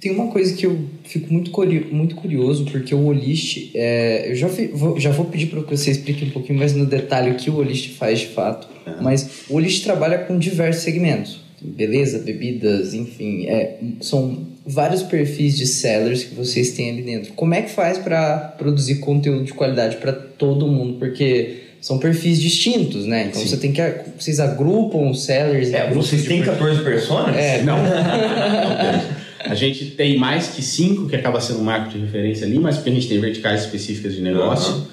Tem 0.00 0.12
uma 0.12 0.28
coisa 0.28 0.54
que 0.54 0.64
eu 0.64 0.78
fico 1.02 1.32
muito, 1.32 1.50
muito 1.90 2.14
curioso, 2.14 2.64
porque 2.66 2.94
o 2.94 3.06
Olist, 3.06 3.72
é, 3.74 4.30
eu 4.30 4.36
já, 4.36 4.46
vou, 4.72 4.98
já 5.00 5.10
vou 5.10 5.26
pedir 5.26 5.46
para 5.46 5.60
que 5.62 5.76
você 5.76 5.90
explique 5.90 6.24
um 6.24 6.30
pouquinho 6.30 6.56
mais 6.56 6.72
no 6.72 6.86
detalhe 6.86 7.32
o 7.32 7.34
que 7.34 7.50
o 7.50 7.56
Olist 7.56 7.96
faz 7.96 8.20
de 8.20 8.28
fato, 8.28 8.68
uhum. 8.86 9.02
mas 9.02 9.44
o 9.48 9.56
Olist 9.56 9.82
trabalha 9.82 10.18
com 10.18 10.38
diversos 10.38 10.84
segmentos, 10.84 11.40
beleza, 11.60 12.18
bebidas, 12.18 12.94
enfim, 12.94 13.46
é, 13.46 13.78
são 14.00 14.46
vários 14.66 15.02
perfis 15.02 15.56
de 15.56 15.66
sellers 15.66 16.24
que 16.24 16.34
vocês 16.34 16.72
têm 16.72 16.90
ali 16.90 17.02
dentro. 17.02 17.32
Como 17.32 17.54
é 17.54 17.62
que 17.62 17.70
faz 17.70 17.98
para 17.98 18.54
produzir 18.58 18.96
conteúdo 18.96 19.44
de 19.44 19.52
qualidade 19.52 19.96
para 19.96 20.12
todo 20.12 20.66
mundo? 20.66 20.98
Porque 20.98 21.62
são 21.80 21.98
perfis 21.98 22.40
distintos, 22.40 23.06
né? 23.06 23.26
Então 23.28 23.40
Sim. 23.40 23.48
você 23.48 23.56
tem 23.56 23.72
que 23.72 23.82
vocês 24.18 24.40
agrupam 24.40 25.10
os 25.10 25.24
sellers. 25.24 25.72
É, 25.72 25.90
vocês 25.90 26.24
têm 26.24 26.42
14 26.42 26.82
pessoas? 26.82 27.36
É, 27.36 27.62
não. 27.62 27.78
não 27.78 29.18
A 29.40 29.54
gente 29.54 29.86
tem 29.92 30.18
mais 30.18 30.48
que 30.48 30.60
cinco, 30.60 31.08
que 31.08 31.16
acaba 31.16 31.40
sendo 31.40 31.60
um 31.60 31.64
marco 31.64 31.90
de 31.90 31.98
referência 31.98 32.46
ali, 32.46 32.58
mas 32.58 32.76
porque 32.76 32.90
a 32.90 32.92
gente 32.92 33.08
tem 33.08 33.20
verticais 33.20 33.62
específicas 33.62 34.14
de 34.14 34.20
negócio, 34.20 34.74
uhum. 34.74 34.86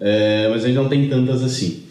é, 0.00 0.48
mas 0.48 0.64
a 0.64 0.68
gente 0.68 0.76
não 0.76 0.88
tem 0.88 1.08
tantas 1.08 1.42
assim. 1.42 1.82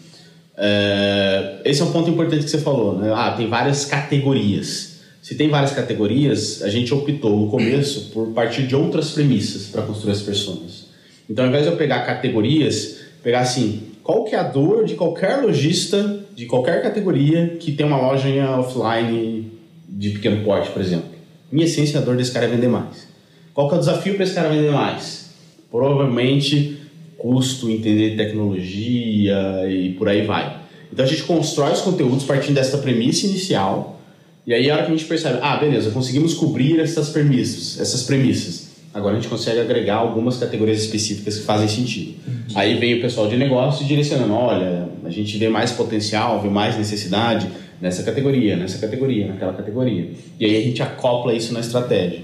É, 0.58 1.60
esse 1.64 1.80
é 1.80 1.84
um 1.84 1.92
ponto 1.92 2.10
importante 2.10 2.44
que 2.44 2.50
você 2.50 2.58
falou, 2.58 2.98
né? 2.98 3.12
Ah, 3.14 3.32
tem 3.36 3.48
várias 3.48 3.84
categorias. 3.84 4.98
Se 5.22 5.34
tem 5.34 5.48
várias 5.48 5.72
categorias, 5.72 6.62
a 6.62 6.68
gente 6.68 6.92
optou 6.92 7.36
no 7.36 7.48
começo 7.48 8.10
por 8.12 8.28
partir 8.28 8.66
de 8.66 8.74
outras 8.74 9.10
premissas 9.10 9.66
para 9.66 9.82
construir 9.82 10.12
as 10.12 10.22
pessoas. 10.22 10.86
Então, 11.28 11.44
ao 11.44 11.50
invés 11.50 11.64
de 11.64 11.70
eu 11.70 11.76
pegar 11.76 12.00
categorias, 12.06 12.98
pegar 13.22 13.40
assim, 13.40 13.82
qual 14.02 14.24
que 14.24 14.34
é 14.34 14.38
a 14.38 14.42
dor 14.42 14.84
de 14.84 14.94
qualquer 14.94 15.42
lojista 15.42 16.24
de 16.38 16.46
qualquer 16.46 16.80
categoria 16.80 17.56
que 17.58 17.72
tem 17.72 17.84
uma 17.84 18.00
loja 18.00 18.28
offline 18.60 19.50
de 19.88 20.10
pequeno 20.10 20.44
porte, 20.44 20.70
por 20.70 20.80
exemplo. 20.80 21.08
Minha 21.50 21.66
essência, 21.66 21.98
a 21.98 22.02
dor 22.02 22.16
desse 22.16 22.30
cara 22.30 22.46
é 22.46 22.48
vender 22.48 22.68
mais. 22.68 23.08
Qual 23.52 23.68
que 23.68 23.74
é 23.74 23.76
o 23.76 23.80
desafio 23.80 24.14
para 24.14 24.22
esse 24.22 24.34
cara 24.34 24.48
vender 24.48 24.70
mais? 24.70 25.30
Provavelmente 25.68 26.77
custo, 27.18 27.68
entender 27.68 28.16
tecnologia 28.16 29.36
e 29.68 29.90
por 29.98 30.08
aí 30.08 30.24
vai. 30.24 30.60
Então 30.90 31.04
a 31.04 31.08
gente 31.08 31.24
constrói 31.24 31.72
os 31.72 31.80
conteúdos 31.80 32.24
partindo 32.24 32.54
dessa 32.54 32.78
premissa 32.78 33.26
inicial 33.26 34.00
e 34.46 34.54
aí 34.54 34.70
a 34.70 34.74
hora 34.74 34.86
que 34.86 34.92
a 34.92 34.96
gente 34.96 35.04
percebe, 35.04 35.40
ah, 35.42 35.58
beleza, 35.58 35.90
conseguimos 35.90 36.32
cobrir 36.32 36.80
essas 36.80 37.10
premissas, 37.10 37.78
essas 37.78 38.04
premissas. 38.04 38.68
Agora 38.94 39.14
a 39.16 39.20
gente 39.20 39.28
consegue 39.28 39.60
agregar 39.60 39.96
algumas 39.96 40.38
categorias 40.38 40.80
específicas 40.80 41.36
que 41.36 41.44
fazem 41.44 41.68
sentido. 41.68 42.14
Aí 42.54 42.78
vem 42.78 42.94
o 42.94 43.00
pessoal 43.02 43.28
de 43.28 43.36
negócio 43.36 43.84
direcionando, 43.84 44.32
olha, 44.32 44.88
a 45.04 45.10
gente 45.10 45.36
vê 45.36 45.50
mais 45.50 45.72
potencial, 45.72 46.40
vê 46.40 46.48
mais 46.48 46.78
necessidade, 46.78 47.46
nessa 47.80 48.02
categoria, 48.02 48.56
nessa 48.56 48.78
categoria, 48.78 49.26
naquela 49.28 49.52
categoria. 49.52 50.10
E 50.40 50.44
aí 50.46 50.56
a 50.56 50.62
gente 50.62 50.82
acopla 50.82 51.34
isso 51.34 51.52
na 51.52 51.60
estratégia. 51.60 52.20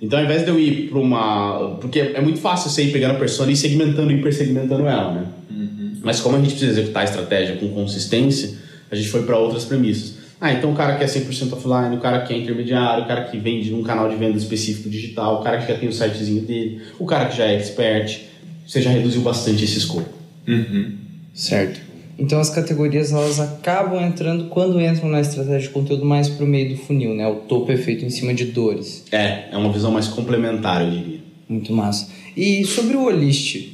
Então, 0.00 0.18
ao 0.18 0.24
invés 0.24 0.44
de 0.44 0.50
eu 0.50 0.58
ir 0.58 0.88
para 0.88 0.98
uma. 0.98 1.76
Porque 1.80 1.98
é 2.00 2.20
muito 2.20 2.38
fácil 2.38 2.70
você 2.70 2.84
ir 2.84 2.92
pegando 2.92 3.12
a 3.16 3.18
pessoa 3.18 3.50
e 3.50 3.56
segmentando 3.56 4.12
e 4.12 4.16
hipersegmentando 4.16 4.86
ela, 4.86 5.12
né? 5.12 5.26
Uhum. 5.50 5.96
Mas 6.02 6.20
como 6.20 6.36
a 6.36 6.38
gente 6.38 6.50
precisa 6.50 6.72
executar 6.72 7.02
a 7.02 7.04
estratégia 7.04 7.56
com 7.56 7.68
consistência, 7.68 8.54
a 8.90 8.94
gente 8.94 9.08
foi 9.08 9.22
para 9.22 9.38
outras 9.38 9.64
premissas. 9.64 10.16
Ah, 10.40 10.52
então 10.52 10.70
o 10.70 10.74
cara 10.74 10.96
que 10.96 11.04
é 11.04 11.06
100% 11.06 11.52
offline, 11.54 11.96
o 11.96 12.00
cara 12.00 12.20
que 12.20 12.34
é 12.34 12.36
intermediário, 12.36 13.04
o 13.04 13.06
cara 13.06 13.24
que 13.24 13.38
vende 13.38 13.70
num 13.70 13.82
canal 13.82 14.08
de 14.08 14.16
venda 14.16 14.36
específico 14.36 14.90
digital, 14.90 15.40
o 15.40 15.42
cara 15.42 15.58
que 15.58 15.72
já 15.72 15.78
tem 15.78 15.88
o 15.88 15.92
sitezinho 15.92 16.42
dele, 16.42 16.82
o 16.98 17.06
cara 17.06 17.26
que 17.26 17.36
já 17.38 17.46
é 17.46 17.56
expert, 17.56 18.20
você 18.66 18.82
já 18.82 18.90
reduziu 18.90 19.22
bastante 19.22 19.64
esse 19.64 19.78
escopo. 19.78 20.10
Uhum. 20.46 20.92
Certo. 21.32 21.80
Então 22.18 22.40
as 22.40 22.48
categorias 22.48 23.12
elas 23.12 23.38
acabam 23.38 24.00
entrando 24.02 24.48
quando 24.48 24.80
entram 24.80 25.08
na 25.08 25.20
estratégia 25.20 25.60
de 25.60 25.68
conteúdo 25.68 26.04
mais 26.04 26.28
para 26.28 26.44
o 26.44 26.48
meio 26.48 26.70
do 26.70 26.76
funil, 26.76 27.14
né? 27.14 27.26
O 27.28 27.36
topo 27.36 27.70
é 27.70 27.76
feito 27.76 28.04
em 28.04 28.10
cima 28.10 28.32
de 28.32 28.46
dores. 28.46 29.04
É, 29.12 29.50
é 29.52 29.56
uma 29.56 29.70
visão 29.72 29.90
mais 29.90 30.08
complementar, 30.08 30.82
eu 30.82 30.90
diria. 30.90 31.20
Muito 31.48 31.72
massa. 31.72 32.08
E 32.36 32.64
sobre 32.64 32.96
o 32.96 33.04
Olist, 33.04 33.68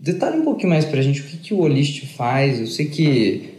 detalhe 0.00 0.38
um 0.38 0.44
pouquinho 0.44 0.70
mais 0.70 0.84
para 0.84 0.98
a 0.98 1.02
gente 1.02 1.20
o 1.20 1.24
que, 1.24 1.36
que 1.36 1.54
o 1.54 1.60
Olist 1.60 2.04
faz. 2.16 2.60
Eu 2.60 2.66
sei 2.66 2.86
que 2.86 3.58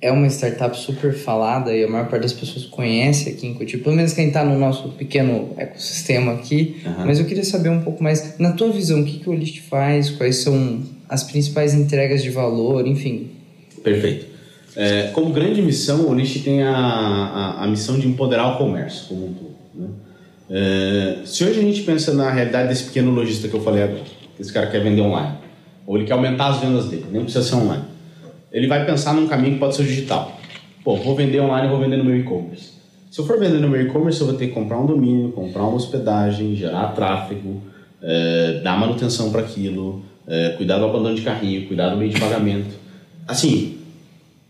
é 0.00 0.12
uma 0.12 0.26
startup 0.28 0.76
super 0.78 1.14
falada 1.14 1.74
e 1.74 1.82
a 1.82 1.88
maior 1.88 2.08
parte 2.08 2.22
das 2.22 2.32
pessoas 2.32 2.66
conhece 2.66 3.30
aqui 3.30 3.46
em 3.46 3.54
Cotia, 3.54 3.78
pelo 3.78 3.96
menos 3.96 4.12
quem 4.12 4.28
está 4.28 4.44
no 4.44 4.58
nosso 4.58 4.90
pequeno 4.90 5.54
ecossistema 5.56 6.34
aqui. 6.34 6.76
Uhum. 6.84 7.06
Mas 7.06 7.18
eu 7.18 7.24
queria 7.24 7.44
saber 7.44 7.70
um 7.70 7.80
pouco 7.80 8.02
mais, 8.02 8.38
na 8.38 8.52
tua 8.52 8.70
visão, 8.70 9.00
o 9.00 9.04
que, 9.04 9.18
que 9.18 9.28
o 9.28 9.32
Olist 9.32 9.60
faz, 9.62 10.10
quais 10.10 10.36
são 10.36 10.82
as 11.08 11.22
principais 11.24 11.74
entregas 11.74 12.22
de 12.22 12.30
valor, 12.30 12.86
enfim. 12.86 13.30
Perfeito. 13.82 14.26
É, 14.76 15.08
como 15.12 15.32
grande 15.32 15.62
missão, 15.62 16.02
o 16.02 16.10
Olist 16.10 16.42
tem 16.42 16.62
a, 16.62 16.74
a, 16.74 17.64
a, 17.64 17.66
missão 17.66 17.98
de 17.98 18.08
empoderar 18.08 18.54
o 18.54 18.58
comércio 18.58 19.06
como 19.08 19.26
um 19.26 19.32
todo. 19.32 19.54
Né? 19.74 19.88
É, 20.50 21.18
se 21.24 21.44
hoje 21.44 21.60
a 21.60 21.62
gente 21.62 21.82
pensa 21.82 22.12
na 22.12 22.30
realidade 22.30 22.68
desse 22.68 22.84
pequeno 22.84 23.12
lojista 23.12 23.46
que 23.46 23.54
eu 23.54 23.62
falei 23.62 23.84
agora, 23.84 24.02
que 24.34 24.42
esse 24.42 24.52
cara 24.52 24.66
quer 24.66 24.82
vender 24.82 25.00
online, 25.00 25.38
ou 25.86 25.96
ele 25.96 26.06
quer 26.06 26.14
aumentar 26.14 26.48
as 26.48 26.60
vendas 26.60 26.86
dele, 26.86 27.06
nem 27.12 27.22
precisa 27.22 27.44
ser 27.44 27.54
online, 27.54 27.84
ele 28.50 28.66
vai 28.66 28.84
pensar 28.84 29.14
num 29.14 29.28
caminho 29.28 29.54
que 29.54 29.58
pode 29.60 29.76
ser 29.76 29.84
digital. 29.84 30.40
Pô, 30.82 30.96
vou 30.96 31.14
vender 31.14 31.40
online, 31.40 31.68
vou 31.68 31.78
vender 31.78 31.96
no 31.96 32.04
meu 32.04 32.16
e-commerce. 32.18 32.74
Se 33.10 33.20
eu 33.20 33.26
for 33.26 33.38
vender 33.38 33.58
no 33.58 33.68
meu 33.68 33.80
e-commerce, 33.80 34.20
eu 34.20 34.26
vou 34.26 34.36
ter 34.36 34.48
que 34.48 34.52
comprar 34.52 34.78
um 34.80 34.86
domínio, 34.86 35.30
comprar 35.30 35.62
uma 35.62 35.76
hospedagem, 35.76 36.56
gerar 36.56 36.88
tráfego, 36.88 37.62
é, 38.02 38.60
dar 38.62 38.76
manutenção 38.78 39.30
para 39.30 39.40
aquilo, 39.40 40.02
é, 40.26 40.50
cuidar 40.50 40.78
do 40.78 40.86
abandono 40.86 41.14
de 41.14 41.22
carrinho, 41.22 41.66
cuidar 41.66 41.90
do 41.90 41.96
meio 41.96 42.10
de 42.10 42.20
pagamento. 42.20 42.74
Assim, 43.26 43.78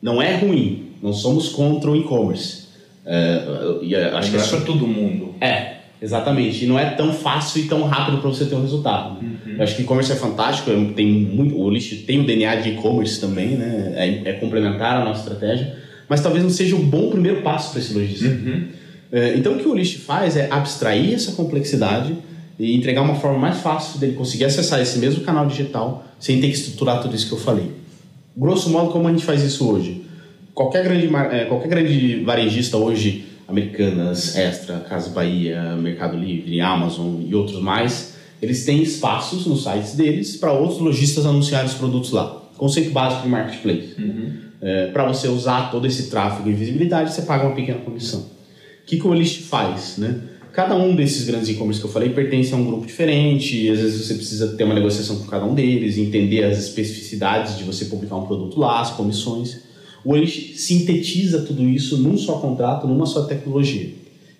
não 0.01 0.21
é 0.21 0.37
ruim, 0.37 0.91
não 1.03 1.13
somos 1.13 1.49
contra 1.49 1.91
o 1.91 1.97
e-commerce. 1.97 2.65
É, 3.07 4.11
acho 4.15 4.31
que 4.31 4.37
é 4.37 4.43
para 4.43 4.61
todo 4.61 4.87
mundo. 4.87 5.35
É, 5.41 5.77
exatamente. 6.01 6.65
E 6.65 6.67
não 6.67 6.79
é 6.79 6.91
tão 6.91 7.13
fácil 7.13 7.63
e 7.63 7.69
tão 7.69 7.83
rápido 7.83 8.19
para 8.19 8.31
você 8.31 8.47
ter 8.47 8.55
um 8.55 8.63
resultado. 8.63 9.21
Uhum. 9.21 9.57
Eu 9.57 9.63
acho 9.63 9.77
que 9.77 9.83
o 9.83 9.85
e-commerce 9.85 10.13
é 10.13 10.17
fantástico, 10.17 10.71
é, 10.71 10.93
tem 10.95 11.13
muito, 11.13 11.59
o 11.59 11.71
lixo 11.71 11.97
tem 12.07 12.21
o 12.21 12.25
DNA 12.25 12.57
de 12.57 12.71
e-commerce 12.71 13.21
também, 13.21 13.49
né? 13.49 13.93
É, 13.97 14.31
é, 14.31 14.33
complementar 14.35 15.03
a 15.03 15.05
nossa 15.05 15.21
estratégia, 15.21 15.77
mas 16.09 16.21
talvez 16.21 16.43
não 16.43 16.51
seja 16.51 16.77
um 16.77 16.85
bom 16.85 17.11
primeiro 17.11 17.43
passo 17.43 17.71
para 17.73 17.81
esse 17.81 17.93
lojista. 17.93 18.27
Uhum. 18.27 18.69
É, 19.13 19.35
então 19.37 19.55
o 19.55 19.59
que 19.59 19.69
o 19.69 19.75
lixo 19.75 20.01
faz 20.01 20.37
é 20.37 20.49
abstrair 20.51 21.15
essa 21.15 21.33
complexidade 21.33 22.15
e 22.59 22.77
entregar 22.77 23.03
uma 23.03 23.17
forma 23.17 23.39
mais 23.39 23.59
fácil 23.59 23.99
dele 23.99 24.15
conseguir 24.15 24.45
acessar 24.45 24.81
esse 24.81 24.99
mesmo 24.99 25.25
canal 25.25 25.47
digital 25.47 26.05
sem 26.19 26.41
ter 26.41 26.49
que 26.49 26.55
estruturar 26.55 27.03
tudo 27.03 27.15
isso 27.15 27.27
que 27.27 27.33
eu 27.33 27.39
falei. 27.39 27.71
Grosso 28.37 28.71
modo, 28.71 28.91
como 28.91 29.09
a 29.09 29.11
gente 29.11 29.25
faz 29.25 29.43
isso 29.43 29.69
hoje? 29.69 30.05
Qualquer 30.55 30.85
grande, 30.85 31.11
é, 31.33 31.45
qualquer 31.47 31.69
grande 31.69 32.23
varejista 32.25 32.77
hoje, 32.77 33.27
Americanas, 33.49 34.37
Extra, 34.37 34.79
Casa 34.81 35.11
Bahia, 35.11 35.77
Mercado 35.77 36.17
Livre, 36.17 36.61
Amazon 36.61 37.23
e 37.27 37.35
outros 37.35 37.61
mais, 37.61 38.15
eles 38.41 38.65
têm 38.65 38.83
espaços 38.83 39.47
nos 39.47 39.65
sites 39.65 39.95
deles 39.95 40.37
para 40.37 40.53
outros 40.53 40.79
lojistas 40.79 41.27
anunciarem 41.27 41.67
os 41.67 41.75
produtos 41.75 42.11
lá. 42.13 42.43
Conceito 42.57 42.91
básico 42.91 43.23
de 43.23 43.29
marketplace. 43.29 43.95
Uhum. 43.99 44.33
É, 44.61 44.87
para 44.87 45.07
você 45.07 45.29
usar 45.29 45.71
todo 45.71 45.87
esse 45.87 46.09
tráfego 46.09 46.49
e 46.49 46.53
visibilidade, 46.53 47.13
você 47.13 47.23
paga 47.23 47.47
uma 47.47 47.55
pequena 47.55 47.81
comissão. 47.81 48.21
O 48.21 48.87
que, 48.87 48.99
que 48.99 49.07
o 49.07 49.11
Olist 49.11 49.43
faz? 49.43 49.97
Né? 49.99 50.21
Cada 50.55 50.77
um 50.77 50.95
desses 50.95 51.27
grandes 51.27 51.49
e-commerce 51.49 51.81
que 51.81 51.87
eu 51.87 51.91
falei 51.91 52.11
pertence 52.11 52.55
a 52.55 52.57
um 52.57 52.65
grupo 52.65 52.87
diferente, 52.87 53.67
e 53.67 53.71
às 53.71 53.81
vezes 53.81 54.07
você 54.07 54.15
precisa 54.15 54.57
ter 54.57 54.63
uma 54.63 54.75
negociação 54.75 55.17
com 55.17 55.27
cada 55.27 55.45
um 55.45 55.53
deles, 55.53 55.99
entender 55.99 56.45
as 56.45 56.59
especificidades 56.59 57.59
de 57.59 57.65
você 57.65 57.87
publicar 57.87 58.15
um 58.15 58.25
produto 58.25 58.61
lá, 58.61 58.81
as 58.81 58.93
comissões. 58.93 59.63
O 60.05 60.13
Olish 60.13 60.55
sintetiza 60.57 61.43
tudo 61.43 61.69
isso 61.69 61.97
num 61.97 62.17
só 62.17 62.35
contrato, 62.35 62.87
numa 62.87 63.05
só 63.05 63.25
tecnologia. 63.25 63.95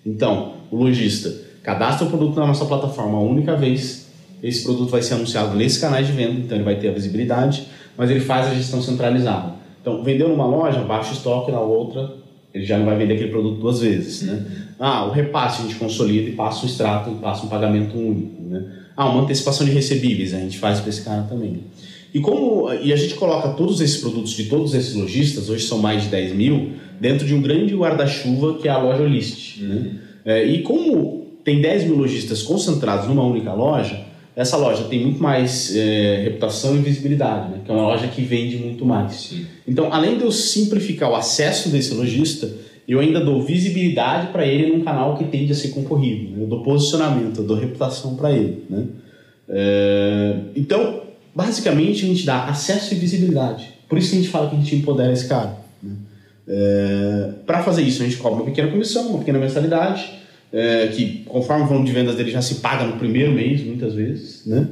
Então, 0.05 0.53
o 0.71 0.77
lojista 0.77 1.35
cadastra 1.61 2.07
o 2.07 2.09
produto 2.09 2.39
na 2.39 2.47
nossa 2.47 2.63
plataforma 2.63 3.19
uma 3.19 3.29
única 3.29 3.53
vez, 3.57 4.07
esse 4.41 4.63
produto 4.63 4.91
vai 4.91 5.01
ser 5.01 5.15
anunciado 5.15 5.53
nesses 5.57 5.79
canais 5.79 6.07
de 6.07 6.13
venda, 6.13 6.39
então 6.39 6.55
ele 6.55 6.63
vai 6.63 6.79
ter 6.79 6.87
a 6.87 6.93
visibilidade, 6.93 7.67
mas 7.97 8.09
ele 8.09 8.21
faz 8.21 8.47
a 8.47 8.53
gestão 8.55 8.81
centralizada. 8.81 9.55
Então, 9.81 10.01
vendeu 10.01 10.29
numa 10.29 10.47
loja, 10.47 10.79
baixa 10.79 11.09
o 11.09 11.13
estoque, 11.13 11.51
na 11.51 11.59
outra 11.59 12.24
ele 12.55 12.65
já 12.65 12.77
não 12.77 12.85
vai 12.85 12.97
vender 12.97 13.15
aquele 13.15 13.29
produto 13.29 13.59
duas 13.59 13.81
vezes, 13.81 14.21
né? 14.21 14.45
Ah, 14.79 15.05
o 15.05 15.11
repasse 15.11 15.61
a 15.61 15.65
gente 15.65 15.75
consolida 15.75 16.29
e 16.29 16.33
passa 16.33 16.65
o 16.65 16.69
extrato 16.69 17.11
e 17.11 17.15
passa 17.15 17.45
um 17.45 17.49
pagamento 17.49 17.97
único, 17.97 18.41
né? 18.43 18.63
Ah, 18.95 19.09
uma 19.09 19.23
antecipação 19.23 19.65
de 19.65 19.73
recebíveis 19.73 20.33
a 20.33 20.39
gente 20.39 20.57
faz 20.57 20.79
para 20.79 20.89
esse 20.89 21.01
cara 21.01 21.23
também. 21.23 21.63
E 22.13 22.21
como 22.21 22.71
e 22.73 22.93
a 22.93 22.95
gente 22.95 23.15
coloca 23.15 23.49
todos 23.49 23.81
esses 23.81 23.97
produtos 23.97 24.31
de 24.31 24.45
todos 24.45 24.73
esses 24.73 24.95
lojistas, 24.95 25.49
hoje 25.49 25.65
são 25.65 25.79
mais 25.79 26.03
de 26.03 26.07
10 26.07 26.33
mil, 26.33 26.71
dentro 26.99 27.27
de 27.27 27.33
um 27.33 27.41
grande 27.41 27.75
guarda-chuva 27.75 28.57
que 28.57 28.69
é 28.69 28.71
a 28.71 28.77
loja 28.77 29.03
List. 29.03 29.57
Né? 29.59 29.91
É, 30.23 30.45
e 30.45 30.61
como 30.61 31.25
tem 31.43 31.59
10 31.59 31.83
mil 31.83 31.97
lojistas 31.97 32.41
concentrados 32.41 33.09
numa 33.09 33.23
única 33.23 33.53
loja, 33.53 34.04
essa 34.35 34.57
loja 34.57 34.83
tem 34.85 35.01
muito 35.01 35.23
mais 35.23 35.73
é, 35.75 36.23
reputação 36.23 36.75
e 36.75 36.79
visibilidade, 36.79 37.51
né? 37.51 37.61
que 37.63 37.71
é 37.71 37.73
uma 37.73 37.83
loja 37.83 38.07
que 38.07 38.21
vende 38.21 38.57
muito 38.57 38.85
mais. 38.85 39.13
Sim. 39.13 39.45
Então, 39.65 39.93
além 39.93 40.17
de 40.17 40.23
eu 40.23 40.31
simplificar 40.31 41.09
o 41.09 41.15
acesso 41.15 41.69
desse 41.69 41.93
lojista, 41.93 42.49
eu 42.87 42.99
ainda 42.99 43.23
dou 43.23 43.41
visibilidade 43.41 44.27
para 44.27 44.45
ele 44.45 44.75
num 44.75 44.83
canal 44.83 45.17
que 45.17 45.23
tende 45.23 45.53
a 45.53 45.55
ser 45.55 45.69
concorrido. 45.69 46.31
Né? 46.31 46.43
Eu 46.43 46.47
dou 46.47 46.63
posicionamento, 46.63 47.39
eu 47.39 47.43
dou 47.45 47.55
reputação 47.55 48.15
para 48.15 48.31
ele. 48.31 48.63
Né? 48.69 48.85
É, 49.47 50.35
então, 50.53 51.03
basicamente, 51.33 52.03
a 52.03 52.07
gente 52.07 52.25
dá 52.25 52.43
acesso 52.43 52.93
e 52.93 52.97
visibilidade. 52.97 53.73
Por 53.87 53.97
isso 53.97 54.09
que 54.09 54.17
a 54.17 54.19
gente 54.19 54.29
fala 54.31 54.49
que 54.49 54.55
a 54.55 54.59
gente 54.59 54.75
empodera 54.75 55.13
esse 55.13 55.27
cara. 55.27 55.57
Né? 55.81 55.93
É, 56.45 57.29
para 57.45 57.63
fazer 57.63 57.83
isso, 57.83 58.03
a 58.03 58.05
gente 58.05 58.17
cobra 58.17 58.39
uma 58.39 58.45
pequena 58.45 58.69
comissão, 58.69 59.07
uma 59.07 59.19
pequena 59.19 59.39
mensalidade 59.39 60.24
é, 60.51 60.87
que 60.87 61.23
conforme 61.25 61.63
o 61.63 61.67
volume 61.67 61.85
de 61.85 61.91
vendas 61.91 62.15
dele 62.15 62.31
já 62.31 62.41
se 62.41 62.55
paga 62.55 62.85
no 62.85 62.97
primeiro 62.97 63.31
mês, 63.31 63.61
muitas 63.61 63.93
vezes, 63.93 64.45
né? 64.45 64.67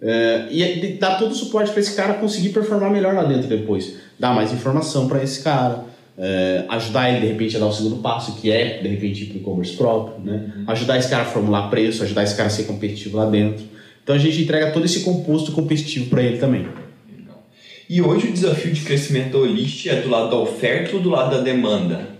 É, 0.00 0.46
e 0.50 0.92
dá 0.98 1.16
todo 1.16 1.32
o 1.32 1.34
suporte 1.34 1.72
para 1.72 1.80
esse 1.80 1.94
cara 1.96 2.14
conseguir 2.14 2.50
performar 2.50 2.90
melhor 2.90 3.14
lá 3.14 3.24
dentro 3.24 3.48
depois. 3.48 3.96
Dar 4.18 4.32
mais 4.32 4.52
informação 4.52 5.08
para 5.08 5.22
esse 5.22 5.42
cara, 5.42 5.84
é, 6.16 6.64
ajudar 6.68 7.10
ele 7.10 7.20
de 7.20 7.26
repente 7.26 7.56
a 7.56 7.60
dar 7.60 7.66
o 7.66 7.72
segundo 7.72 7.96
passo, 7.96 8.36
que 8.40 8.50
é 8.50 8.78
de 8.78 8.88
repente 8.88 9.24
ir 9.24 9.26
para 9.26 9.38
o 9.38 9.40
e-commerce 9.40 9.76
próprio, 9.76 10.24
né? 10.24 10.52
Uhum. 10.56 10.64
Ajudar 10.68 10.98
esse 10.98 11.08
cara 11.08 11.22
a 11.22 11.26
formular 11.26 11.68
preço, 11.68 12.02
ajudar 12.02 12.22
esse 12.22 12.36
cara 12.36 12.46
a 12.46 12.50
ser 12.50 12.64
competitivo 12.64 13.16
lá 13.16 13.26
dentro. 13.26 13.64
Então 14.02 14.14
a 14.14 14.18
gente 14.18 14.40
entrega 14.40 14.70
todo 14.70 14.84
esse 14.86 15.00
composto 15.00 15.52
competitivo 15.52 16.08
para 16.08 16.22
ele 16.22 16.38
também. 16.38 16.66
E 17.90 18.02
hoje 18.02 18.28
o 18.28 18.32
desafio 18.32 18.72
de 18.72 18.82
crescimento 18.82 19.32
da 19.32 19.38
Olist 19.38 19.86
é 19.86 20.00
do 20.00 20.10
lado 20.10 20.30
da 20.30 20.36
oferta 20.36 20.94
ou 20.94 21.02
do 21.02 21.08
lado 21.08 21.36
da 21.36 21.42
demanda? 21.42 22.17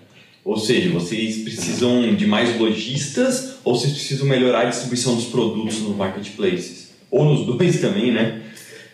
Ou 0.49 0.57
seja, 0.57 0.89
vocês 0.89 1.43
precisam 1.43 2.15
de 2.15 2.27
mais 2.27 2.59
lojistas 2.59 3.57
ou 3.63 3.77
vocês 3.77 3.93
precisam 3.93 4.27
melhorar 4.27 4.63
a 4.63 4.65
distribuição 4.65 5.15
dos 5.15 5.27
produtos 5.27 5.83
nos 5.83 5.95
marketplaces? 5.95 6.89
Ou 7.11 7.23
nos 7.23 7.45
dois 7.45 7.79
também, 7.83 8.13
né? 8.13 8.41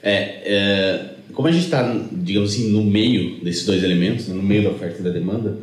É, 0.03 0.43
é 0.45 1.11
como 1.33 1.47
a 1.47 1.53
gente 1.53 1.67
está, 1.67 1.97
digamos 2.11 2.53
assim, 2.53 2.73
no 2.73 2.83
meio 2.83 3.39
desses 3.45 3.65
dois 3.65 3.85
elementos, 3.85 4.27
né, 4.27 4.35
no 4.35 4.43
meio 4.43 4.65
da 4.65 4.71
oferta 4.71 4.99
e 4.99 5.05
da 5.05 5.11
demanda, 5.11 5.57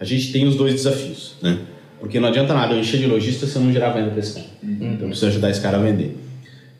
a 0.00 0.04
gente 0.06 0.32
tem 0.32 0.46
os 0.46 0.56
dois 0.56 0.72
desafios, 0.72 1.34
né? 1.42 1.58
Porque 2.00 2.18
não 2.18 2.30
adianta 2.30 2.54
nada 2.54 2.72
eu 2.72 2.80
encher 2.80 2.98
de 2.98 3.06
lojistas 3.06 3.50
se 3.50 3.56
eu 3.56 3.62
não 3.62 3.70
gerar 3.70 3.90
venda 3.90 4.12
para 4.12 4.20
esse 4.20 4.32
cara. 4.32 4.46
Uhum. 4.62 4.72
Então 4.72 5.02
eu 5.02 5.08
preciso 5.08 5.26
ajudar 5.26 5.50
esse 5.50 5.60
cara 5.60 5.76
a 5.76 5.82
vender. 5.82 6.16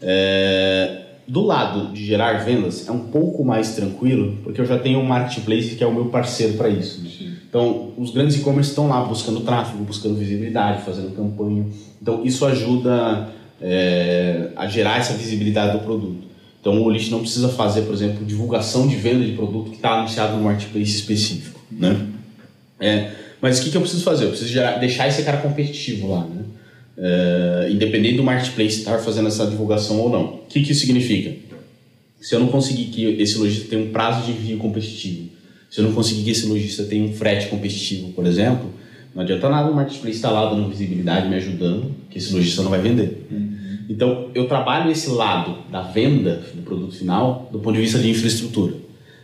É, 0.00 1.03
do 1.29 1.42
lado 1.42 1.92
de 1.92 2.03
gerar 2.03 2.44
vendas 2.44 2.88
é 2.88 2.92
um 2.92 3.09
pouco 3.09 3.44
mais 3.44 3.74
tranquilo, 3.74 4.38
porque 4.42 4.59
eu 4.59 4.66
já 4.66 4.79
tenho 4.79 5.00
um 5.00 5.05
marketplace 5.05 5.74
que 5.74 5.85
é 5.85 5.87
o 5.87 5.94
meu 5.94 6.07
parceiro 6.07 6.55
para 6.55 6.70
isso. 6.70 7.03
Né? 7.03 7.35
Então, 7.55 7.93
os 7.97 8.11
grandes 8.11 8.35
e-commerce 8.35 8.71
estão 8.71 8.88
lá 8.88 9.05
buscando 9.05 9.38
tráfego, 9.43 9.85
buscando 9.85 10.17
visibilidade, 10.17 10.83
fazendo 10.85 11.14
campanha. 11.14 11.64
Então, 12.03 12.25
isso 12.25 12.45
ajuda 12.45 13.29
é, 13.62 14.49
a 14.57 14.67
gerar 14.67 14.99
essa 14.99 15.12
visibilidade 15.12 15.79
do 15.79 15.85
produto. 15.85 16.27
Então, 16.61 16.77
o 16.81 16.83
Olist 16.83 17.12
não 17.12 17.21
precisa 17.21 17.49
fazer, 17.49 17.83
por 17.83 17.95
exemplo, 17.95 18.27
divulgação 18.27 18.88
de 18.88 18.97
venda 18.97 19.25
de 19.25 19.35
produto 19.35 19.71
que 19.71 19.77
está 19.77 20.01
anunciado 20.01 20.37
no 20.37 20.43
marketplace 20.43 20.97
específico. 20.97 21.61
Né? 21.71 22.09
É, 22.81 23.12
mas 23.40 23.61
o 23.61 23.62
que, 23.62 23.71
que 23.71 23.77
eu 23.77 23.83
preciso 23.83 24.03
fazer? 24.03 24.25
Eu 24.25 24.31
preciso 24.31 24.51
gerar, 24.51 24.79
deixar 24.79 25.07
esse 25.07 25.23
cara 25.23 25.37
competitivo 25.37 26.11
lá. 26.11 26.25
Né? 26.25 26.43
É, 26.99 27.69
independente 27.71 28.17
do 28.17 28.25
marketplace 28.25 28.81
estar 28.81 28.99
fazendo 28.99 29.29
essa 29.29 29.47
divulgação 29.47 30.01
ou 30.01 30.11
não. 30.11 30.25
O 30.25 30.38
que, 30.49 30.61
que 30.61 30.73
isso 30.73 30.81
significa? 30.81 31.33
Se 32.21 32.35
eu 32.35 32.40
não 32.40 32.49
conseguir 32.49 32.87
que 32.87 33.05
esse 33.23 33.38
lojista 33.38 33.69
tenha 33.69 33.81
um 33.81 33.93
prazo 33.93 34.27
de 34.27 34.33
envio 34.33 34.59
competitivo, 34.59 35.34
se 35.74 35.80
eu 35.80 35.87
não 35.87 35.92
conseguir 35.92 36.22
que 36.22 36.30
esse 36.30 36.46
lojista 36.46 36.84
tenha 36.84 37.04
um 37.04 37.12
frete 37.12 37.48
competitivo, 37.48 38.12
por 38.12 38.24
exemplo, 38.26 38.70
não 39.12 39.24
adianta 39.24 39.48
nada 39.48 39.68
o 39.68 39.74
marketplace 39.74 40.14
estar 40.14 40.30
lá 40.30 40.48
dando 40.48 40.68
visibilidade, 40.68 41.28
me 41.28 41.34
ajudando, 41.34 41.90
que 42.08 42.16
esse 42.16 42.32
lojista 42.32 42.62
não 42.62 42.70
vai 42.70 42.80
vender. 42.80 43.26
Uhum. 43.28 43.78
Então, 43.90 44.30
eu 44.37 44.46
trabalho 44.46 44.88
esse 44.88 45.10
lado 45.10 45.58
da 45.72 45.82
venda 45.82 46.44
do 46.54 46.62
produto 46.62 46.94
final 46.94 47.48
do 47.50 47.58
ponto 47.58 47.74
de 47.74 47.80
vista 47.80 47.98
de 47.98 48.08
infraestrutura. 48.08 48.72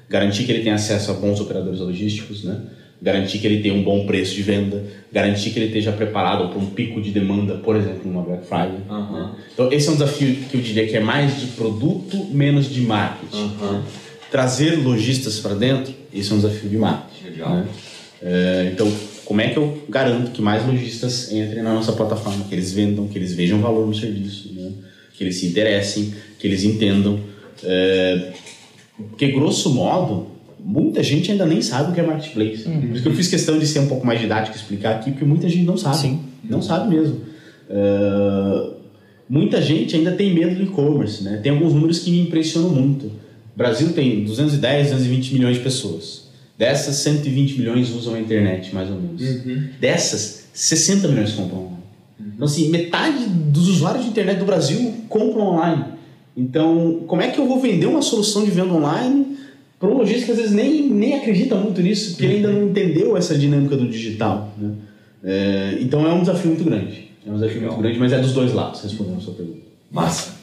Garantir 0.08 0.42
que 0.42 0.50
ele 0.50 0.64
tenha 0.64 0.74
acesso 0.74 1.12
a 1.12 1.14
bons 1.14 1.38
operadores 1.38 1.78
logísticos, 1.78 2.42
né? 2.42 2.60
garantir 3.00 3.38
que 3.38 3.46
ele 3.46 3.62
tenha 3.62 3.72
um 3.72 3.84
bom 3.84 4.04
preço 4.04 4.34
de 4.34 4.42
venda, 4.42 4.84
garantir 5.12 5.50
que 5.50 5.58
ele 5.60 5.66
esteja 5.66 5.92
preparado 5.92 6.48
para 6.48 6.58
um 6.58 6.66
pico 6.66 7.00
de 7.00 7.12
demanda, 7.12 7.58
por 7.58 7.76
exemplo, 7.76 8.00
numa 8.10 8.22
Black 8.22 8.44
Friday. 8.44 8.80
Uhum. 8.90 9.12
Né? 9.12 9.30
Então, 9.54 9.72
esse 9.72 9.88
é 9.88 9.92
um 9.92 9.94
desafio 9.94 10.34
que 10.50 10.56
eu 10.56 10.60
diria 10.60 10.88
que 10.88 10.96
é 10.96 11.00
mais 11.00 11.40
de 11.40 11.46
produto, 11.46 12.26
menos 12.32 12.68
de 12.68 12.80
marketing. 12.80 13.52
Uhum 13.62 13.82
trazer 14.30 14.76
lojistas 14.76 15.38
para 15.38 15.54
dentro, 15.54 15.92
isso 16.12 16.32
é 16.32 16.36
um 16.36 16.40
desafio 16.40 16.68
de 16.68 16.76
marketing. 16.76 17.38
Né? 17.38 17.66
É, 18.22 18.70
então, 18.72 18.90
como 19.24 19.40
é 19.40 19.48
que 19.48 19.56
eu 19.56 19.82
garanto 19.88 20.30
que 20.30 20.42
mais 20.42 20.66
lojistas 20.66 21.32
entrem 21.32 21.62
na 21.62 21.74
nossa 21.74 21.92
plataforma, 21.92 22.44
que 22.44 22.54
eles 22.54 22.72
vendam, 22.72 23.06
que 23.08 23.18
eles 23.18 23.32
vejam 23.32 23.60
valor 23.60 23.86
no 23.86 23.94
serviço, 23.94 24.52
né? 24.52 24.72
que 25.14 25.24
eles 25.24 25.36
se 25.36 25.46
interessem, 25.46 26.14
que 26.38 26.46
eles 26.46 26.64
entendam. 26.64 27.20
É, 27.62 28.32
porque, 29.10 29.28
grosso 29.32 29.70
modo, 29.70 30.28
muita 30.58 31.02
gente 31.02 31.30
ainda 31.30 31.46
nem 31.46 31.62
sabe 31.62 31.90
o 31.90 31.94
que 31.94 32.00
é 32.00 32.02
marketplace. 32.02 32.66
Uhum. 32.66 32.80
Por 32.80 32.90
isso 32.94 33.02
que 33.02 33.08
eu 33.08 33.14
fiz 33.14 33.28
questão 33.28 33.58
de 33.58 33.66
ser 33.66 33.80
um 33.80 33.86
pouco 33.86 34.06
mais 34.06 34.20
didático 34.20 34.56
e 34.56 34.60
explicar 34.60 34.96
aqui, 34.96 35.10
porque 35.10 35.24
muita 35.24 35.48
gente 35.48 35.64
não 35.64 35.76
sabe. 35.76 35.96
Sim. 35.96 36.20
Não 36.44 36.62
sabe 36.62 36.94
mesmo. 36.94 37.20
É, 37.68 38.70
muita 39.28 39.62
gente 39.62 39.94
ainda 39.96 40.12
tem 40.12 40.34
medo 40.34 40.56
do 40.56 40.62
e-commerce. 40.62 41.22
Né? 41.22 41.38
Tem 41.42 41.52
alguns 41.52 41.72
números 41.72 42.00
que 42.00 42.10
me 42.10 42.20
impressionam 42.20 42.70
muito. 42.70 43.10
O 43.54 43.58
Brasil 43.58 43.92
tem 43.92 44.24
210, 44.24 44.90
220 44.90 45.32
milhões 45.34 45.56
de 45.56 45.62
pessoas. 45.62 46.28
Dessas, 46.56 46.96
120 46.96 47.58
milhões 47.58 47.90
usam 47.90 48.14
a 48.14 48.20
internet, 48.20 48.74
mais 48.74 48.90
ou 48.90 48.96
menos. 48.96 49.22
Uhum. 49.22 49.68
Dessas, 49.80 50.48
60 50.52 51.08
milhões 51.08 51.32
compram 51.32 51.58
online. 51.58 51.82
Uhum. 52.18 52.26
Então, 52.34 52.44
assim, 52.46 52.68
metade 52.68 53.24
dos 53.26 53.68
usuários 53.68 54.04
de 54.04 54.10
internet 54.10 54.38
do 54.38 54.44
Brasil 54.44 54.94
compram 55.08 55.48
online. 55.48 55.84
Então, 56.36 57.02
como 57.06 57.22
é 57.22 57.28
que 57.28 57.38
eu 57.38 57.46
vou 57.46 57.60
vender 57.60 57.86
uma 57.86 58.02
solução 58.02 58.44
de 58.44 58.50
venda 58.50 58.72
online 58.72 59.38
para 59.78 59.88
um 59.88 59.94
lojista 59.94 60.26
que 60.26 60.32
às 60.32 60.36
vezes 60.36 60.52
nem, 60.52 60.88
nem 60.90 61.14
acredita 61.14 61.54
muito 61.56 61.80
nisso, 61.80 62.10
porque 62.10 62.26
ele 62.26 62.36
ainda 62.36 62.52
não 62.52 62.68
entendeu 62.68 63.16
essa 63.16 63.36
dinâmica 63.36 63.76
do 63.76 63.88
digital? 63.88 64.54
Né? 64.58 64.70
É, 65.24 65.78
então, 65.80 66.06
é 66.06 66.12
um 66.12 66.20
desafio 66.20 66.48
muito 66.48 66.64
grande. 66.64 67.08
É 67.26 67.30
um 67.30 67.34
desafio 67.34 67.56
Legal. 67.56 67.72
muito 67.72 67.82
grande, 67.82 67.98
mas 67.98 68.12
é 68.12 68.18
dos 68.18 68.32
dois 68.32 68.52
lados, 68.52 68.82
respondendo 68.82 69.16
a 69.16 69.20
sua 69.20 69.34
pergunta. 69.34 69.60
Massa 69.90 70.39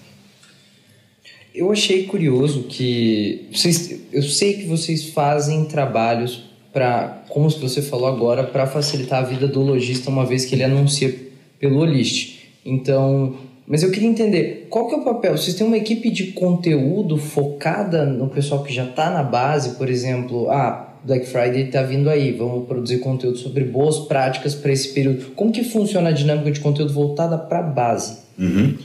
eu 1.57 1.71
achei 1.71 2.03
curioso 2.03 2.63
que 2.63 3.47
vocês, 3.51 3.99
eu 4.11 4.21
sei 4.21 4.53
que 4.53 4.65
vocês 4.65 5.09
fazem 5.09 5.65
trabalhos 5.65 6.43
para, 6.71 7.23
como 7.29 7.49
você 7.49 7.81
falou 7.81 8.07
agora, 8.07 8.43
para 8.43 8.67
facilitar 8.67 9.23
a 9.23 9.25
vida 9.25 9.47
do 9.47 9.61
lojista 9.61 10.09
uma 10.09 10.25
vez 10.25 10.45
que 10.45 10.55
ele 10.55 10.63
anuncia 10.63 11.13
pelo 11.59 11.83
list. 11.83 12.39
Então, 12.63 13.35
mas 13.65 13.81
eu 13.83 13.91
queria 13.91 14.07
entender 14.07 14.67
qual 14.69 14.87
que 14.87 14.95
é 14.95 14.97
o 14.97 15.03
papel. 15.03 15.37
Vocês 15.37 15.55
têm 15.55 15.65
uma 15.65 15.77
equipe 15.77 16.09
de 16.09 16.27
conteúdo 16.27 17.17
focada 17.17 18.05
no 18.05 18.29
pessoal 18.29 18.63
que 18.63 18.73
já 18.73 18.85
está 18.85 19.09
na 19.09 19.23
base, 19.23 19.71
por 19.71 19.89
exemplo, 19.89 20.49
ah, 20.49 20.87
Black 21.03 21.25
Friday 21.25 21.63
está 21.63 21.81
vindo 21.81 22.09
aí, 22.09 22.31
vamos 22.31 22.67
produzir 22.67 22.99
conteúdo 22.99 23.37
sobre 23.37 23.63
boas 23.63 23.99
práticas 23.99 24.53
para 24.53 24.71
esse 24.71 24.93
período. 24.93 25.31
Como 25.35 25.51
que 25.51 25.63
funciona 25.63 26.09
a 26.09 26.11
dinâmica 26.11 26.51
de 26.51 26.59
conteúdo 26.59 26.93
voltada 26.93 27.37
para 27.37 27.59
a 27.59 27.63
base? 27.63 28.17
Uhum. 28.37 28.77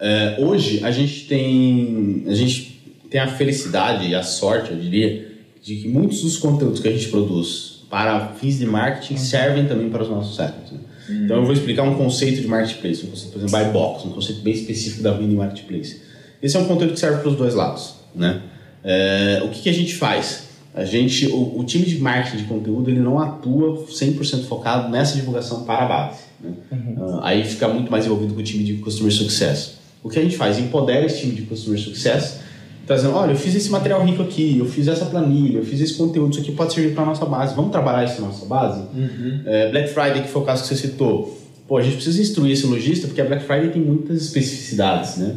É, 0.00 0.36
hoje 0.38 0.82
a 0.82 0.90
gente 0.90 1.26
tem 1.26 2.24
a 2.26 2.34
gente 2.34 2.70
tem 3.10 3.20
a 3.20 3.26
felicidade 3.26 4.08
e 4.08 4.14
a 4.14 4.22
sorte, 4.22 4.70
eu 4.70 4.78
diria, 4.78 5.28
de 5.62 5.76
que 5.76 5.88
muitos 5.88 6.22
dos 6.22 6.38
conteúdos 6.38 6.80
que 6.80 6.88
a 6.88 6.92
gente 6.92 7.08
produz 7.08 7.82
para 7.90 8.28
fins 8.34 8.58
de 8.58 8.66
marketing 8.66 9.16
servem 9.16 9.66
também 9.66 9.90
para 9.90 10.04
os 10.04 10.08
nossos 10.08 10.36
sellers. 10.36 10.70
Né? 10.70 10.78
Uhum. 11.08 11.24
Então 11.24 11.36
eu 11.38 11.44
vou 11.44 11.52
explicar 11.52 11.82
um 11.82 11.96
conceito 11.96 12.40
de 12.40 12.46
marketplace, 12.46 13.04
um 13.04 13.10
conceito, 13.10 13.32
por 13.32 13.42
exemplo, 13.42 13.58
buy 13.58 13.72
box, 13.72 14.06
um 14.06 14.12
conceito 14.12 14.42
bem 14.42 14.54
específico 14.54 15.02
da 15.02 15.12
venda 15.12 15.32
em 15.32 15.36
marketplace. 15.36 16.00
Esse 16.40 16.56
é 16.56 16.60
um 16.60 16.66
conteúdo 16.66 16.94
que 16.94 17.00
serve 17.00 17.20
para 17.20 17.28
os 17.28 17.36
dois 17.36 17.54
lados, 17.54 17.96
né? 18.14 18.40
É, 18.82 19.42
o 19.44 19.48
que, 19.48 19.62
que, 19.62 19.68
a 19.68 19.74
gente 19.74 19.94
faz? 19.94 20.44
A 20.74 20.84
gente, 20.84 21.26
o, 21.26 21.58
o, 21.58 21.64
time 21.64 21.84
de 21.84 21.98
marketing 21.98 22.38
de 22.38 22.44
conteúdo, 22.44 22.88
ele 22.88 23.00
não 23.00 23.18
atua 23.18 23.84
100% 23.86 24.44
focado 24.44 24.88
nessa 24.88 25.16
divulgação 25.16 25.64
para 25.64 25.84
a 25.84 25.88
base. 25.88 26.20
Né? 26.40 26.52
Uhum. 26.72 26.94
Uh, 26.96 27.20
aí 27.22 27.44
fica 27.44 27.68
muito 27.68 27.90
mais 27.90 28.06
envolvido 28.06 28.32
com 28.32 28.40
o 28.40 28.42
time 28.42 28.64
de 28.64 28.74
Customer 28.74 29.12
Success. 29.12 29.79
O 30.02 30.08
que 30.08 30.18
a 30.18 30.22
gente 30.22 30.36
faz? 30.36 30.58
Empodera 30.58 31.04
esse 31.04 31.20
time 31.20 31.34
de 31.34 31.42
Customer 31.42 31.78
Success, 31.78 32.40
trazendo, 32.86 33.14
olha, 33.14 33.32
eu 33.32 33.36
fiz 33.36 33.54
esse 33.54 33.70
material 33.70 34.04
rico 34.04 34.22
aqui, 34.22 34.58
eu 34.58 34.66
fiz 34.66 34.88
essa 34.88 35.04
planilha, 35.06 35.58
eu 35.58 35.64
fiz 35.64 35.80
esse 35.80 35.94
conteúdo, 35.94 36.32
isso 36.32 36.40
aqui 36.40 36.52
pode 36.52 36.72
servir 36.72 36.94
para 36.94 37.04
nossa 37.04 37.24
base. 37.26 37.54
Vamos 37.54 37.70
trabalhar 37.70 38.04
isso 38.04 38.20
na 38.20 38.28
nossa 38.28 38.46
base? 38.46 38.80
Uhum. 38.94 39.40
É, 39.44 39.70
Black 39.70 39.90
Friday, 39.90 40.22
que 40.22 40.28
foi 40.28 40.42
o 40.42 40.44
caso 40.44 40.62
que 40.62 40.68
você 40.68 40.76
citou. 40.76 41.38
Pô, 41.68 41.76
a 41.76 41.82
gente 41.82 41.96
precisa 41.96 42.20
instruir 42.20 42.52
esse 42.52 42.66
lojista, 42.66 43.06
porque 43.06 43.20
a 43.20 43.24
Black 43.24 43.44
Friday 43.44 43.70
tem 43.70 43.82
muitas 43.82 44.22
especificidades, 44.22 45.18
né? 45.18 45.36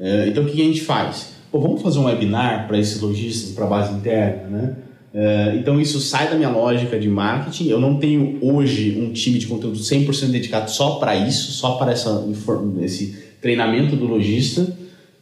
É, 0.00 0.28
então, 0.28 0.44
o 0.44 0.46
que 0.46 0.60
a 0.60 0.64
gente 0.64 0.80
faz? 0.80 1.34
Pô, 1.52 1.60
vamos 1.60 1.82
fazer 1.82 1.98
um 1.98 2.04
webinar 2.04 2.66
para 2.66 2.78
esses 2.78 3.00
lojistas, 3.00 3.52
para 3.52 3.64
a 3.64 3.68
base 3.68 3.92
interna, 3.92 4.48
né? 4.48 4.76
É, 5.14 5.54
então 5.54 5.80
isso 5.80 6.00
sai 6.00 6.28
da 6.28 6.34
minha 6.34 6.48
lógica 6.48 6.98
de 6.98 7.08
marketing. 7.08 7.68
Eu 7.68 7.80
não 7.80 7.98
tenho 7.98 8.38
hoje 8.42 8.98
um 9.00 9.12
time 9.12 9.38
de 9.38 9.46
conteúdo 9.46 9.78
100% 9.78 10.26
dedicado 10.26 10.68
só 10.68 10.96
para 10.96 11.14
isso, 11.14 11.52
só 11.52 11.76
para 11.76 11.92
essa, 11.92 12.26
esse 12.82 13.23
treinamento 13.44 13.94
do 13.94 14.06
lojista. 14.06 14.66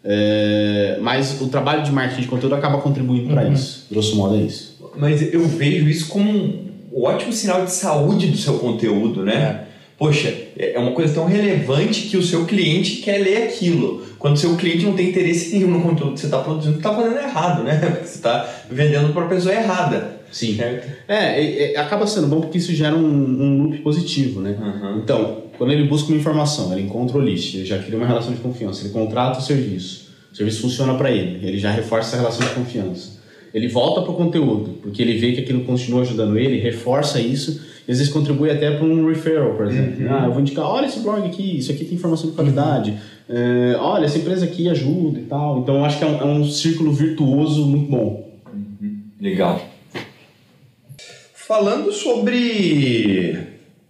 É, 0.04 0.98
mas 1.00 1.40
o 1.40 1.48
trabalho 1.48 1.82
de 1.82 1.90
marketing 1.90 2.22
de 2.22 2.28
conteúdo 2.28 2.54
acaba 2.54 2.78
contribuindo 2.78 3.34
para 3.34 3.42
uhum. 3.42 3.52
isso. 3.52 3.86
Grosso 3.90 4.16
modo 4.16 4.36
é 4.36 4.42
isso. 4.42 4.78
Mas 4.96 5.34
eu 5.34 5.44
vejo 5.46 5.88
isso 5.88 6.08
como 6.08 6.30
um 6.30 7.02
ótimo 7.02 7.32
sinal 7.32 7.64
de 7.64 7.72
saúde 7.72 8.28
do 8.28 8.36
seu 8.36 8.58
conteúdo, 8.58 9.24
né? 9.24 9.66
É. 9.68 9.72
Poxa, 9.98 10.34
é 10.56 10.78
uma 10.78 10.92
coisa 10.92 11.14
tão 11.14 11.26
relevante 11.26 12.02
que 12.02 12.16
o 12.16 12.22
seu 12.22 12.44
cliente 12.44 12.96
quer 12.96 13.18
ler 13.18 13.44
aquilo. 13.44 14.02
Quando 14.18 14.34
o 14.34 14.38
seu 14.38 14.56
cliente 14.56 14.84
não 14.84 14.94
tem 14.94 15.10
interesse 15.10 15.54
nenhum 15.54 15.70
no 15.70 15.80
conteúdo 15.80 16.14
que 16.14 16.20
você 16.20 16.26
está 16.26 16.38
produzindo, 16.38 16.76
está 16.76 16.94
fazendo 16.94 17.18
errado, 17.18 17.62
né? 17.62 17.76
Porque 17.78 18.06
você 18.06 18.16
está 18.16 18.48
vendendo 18.70 19.12
para 19.12 19.24
a 19.24 19.28
pessoa 19.28 19.54
errada. 19.54 20.20
Sim. 20.30 20.56
Certo? 20.56 20.88
É, 21.06 21.74
é, 21.74 21.76
acaba 21.78 22.06
sendo 22.06 22.26
bom 22.26 22.40
porque 22.40 22.58
isso 22.58 22.74
gera 22.74 22.96
um, 22.96 23.04
um 23.04 23.62
loop 23.62 23.78
positivo, 23.78 24.40
né? 24.40 24.56
Uhum. 24.60 24.98
Então, 24.98 25.41
quando 25.62 25.70
ele 25.70 25.84
busca 25.84 26.08
uma 26.08 26.18
informação, 26.18 26.72
ele 26.72 26.82
encontra 26.82 27.16
o 27.16 27.20
list, 27.20 27.54
ele 27.54 27.64
já 27.64 27.78
cria 27.78 27.96
uma 27.96 28.04
relação 28.04 28.32
de 28.32 28.40
confiança, 28.40 28.82
ele 28.82 28.92
contrata 28.92 29.38
o 29.38 29.42
serviço, 29.42 30.10
o 30.32 30.34
serviço 30.34 30.60
funciona 30.60 30.92
para 30.94 31.08
ele, 31.08 31.46
ele 31.46 31.56
já 31.56 31.70
reforça 31.70 32.08
essa 32.08 32.16
relação 32.16 32.44
de 32.44 32.52
confiança. 32.52 33.20
Ele 33.54 33.68
volta 33.68 34.02
para 34.02 34.10
o 34.10 34.16
conteúdo, 34.16 34.80
porque 34.82 35.00
ele 35.00 35.16
vê 35.16 35.30
que 35.30 35.40
aquilo 35.40 35.62
continua 35.62 36.00
ajudando 36.00 36.36
ele, 36.36 36.58
reforça 36.58 37.20
isso 37.20 37.60
e 37.86 37.92
às 37.92 37.98
vezes 37.98 38.12
contribui 38.12 38.50
até 38.50 38.72
para 38.72 38.84
um 38.84 39.06
referral, 39.06 39.54
por 39.54 39.66
exemplo. 39.66 40.04
Uhum. 40.04 40.12
Ah, 40.12 40.24
eu 40.24 40.32
vou 40.32 40.40
indicar, 40.40 40.64
olha 40.64 40.86
esse 40.86 40.98
blog 40.98 41.24
aqui, 41.24 41.58
isso 41.58 41.70
aqui 41.70 41.84
tem 41.84 41.94
informação 41.94 42.30
de 42.30 42.34
qualidade. 42.34 42.90
Uhum. 42.90 43.36
É, 43.36 43.76
olha, 43.78 44.06
essa 44.06 44.18
empresa 44.18 44.44
aqui 44.44 44.68
ajuda 44.68 45.20
e 45.20 45.26
tal. 45.26 45.60
Então, 45.60 45.76
eu 45.76 45.84
acho 45.84 45.96
que 45.96 46.02
é 46.02 46.08
um, 46.08 46.20
é 46.20 46.24
um 46.24 46.44
círculo 46.44 46.92
virtuoso 46.92 47.64
muito 47.66 47.88
bom. 47.88 48.32
Uhum. 48.52 48.98
Legal. 49.20 49.64
Falando 51.36 51.92
sobre 51.92 53.38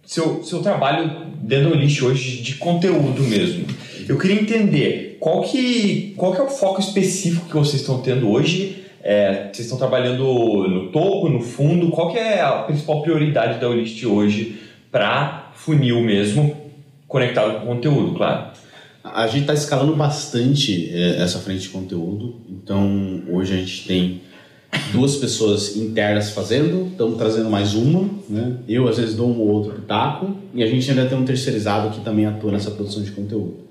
seu, 0.05 0.43
seu 0.43 0.61
trabalho 0.61 1.32
dentro 1.47 1.69
do 1.69 1.75
lixo 1.75 2.07
hoje 2.07 2.41
de 2.41 2.55
conteúdo 2.55 3.21
mesmo, 3.23 3.65
eu 4.07 4.17
queria 4.17 4.41
entender 4.41 5.17
qual 5.19 5.41
que, 5.43 6.13
qual 6.17 6.33
que 6.33 6.41
é 6.41 6.43
o 6.43 6.49
foco 6.49 6.79
específico 6.79 7.47
que 7.47 7.55
vocês 7.55 7.81
estão 7.81 8.01
tendo 8.01 8.29
hoje 8.29 8.83
é, 9.03 9.49
vocês 9.51 9.65
estão 9.65 9.77
trabalhando 9.77 10.23
no 10.69 10.89
topo, 10.89 11.27
no 11.27 11.41
fundo? 11.41 11.89
Qual 11.89 12.09
que 12.09 12.17
é 12.17 12.41
a 12.41 12.63
principal 12.63 13.01
prioridade 13.01 13.59
da 13.59 13.67
Olist 13.67 14.01
hoje 14.05 14.61
para 14.89 15.51
funil 15.55 16.01
mesmo, 16.01 16.55
conectado 17.05 17.59
com 17.59 17.67
conteúdo, 17.67 18.15
claro? 18.15 18.53
A 19.03 19.27
gente 19.27 19.41
está 19.41 19.53
escalando 19.53 19.93
bastante 19.93 20.89
é, 20.89 21.21
essa 21.21 21.39
frente 21.39 21.63
de 21.63 21.69
conteúdo. 21.69 22.37
Então, 22.49 23.23
hoje 23.29 23.53
a 23.53 23.57
gente 23.57 23.85
tem 23.85 24.21
duas 24.91 25.15
pessoas 25.15 25.75
internas 25.75 26.31
fazendo, 26.31 26.87
estamos 26.91 27.17
trazendo 27.17 27.49
mais 27.49 27.73
uma. 27.73 28.09
Né? 28.29 28.57
Eu, 28.67 28.87
às 28.87 28.97
vezes, 28.97 29.15
dou 29.15 29.29
um 29.29 29.39
ou 29.39 29.47
outro 29.49 29.73
pitaco. 29.73 30.35
E 30.53 30.63
a 30.63 30.67
gente 30.67 30.89
ainda 30.89 31.05
tem 31.05 31.17
um 31.17 31.25
terceirizado 31.25 31.89
que 31.89 32.03
também 32.03 32.25
atua 32.25 32.51
nessa 32.51 32.71
produção 32.71 33.01
de 33.03 33.11
conteúdo. 33.11 33.63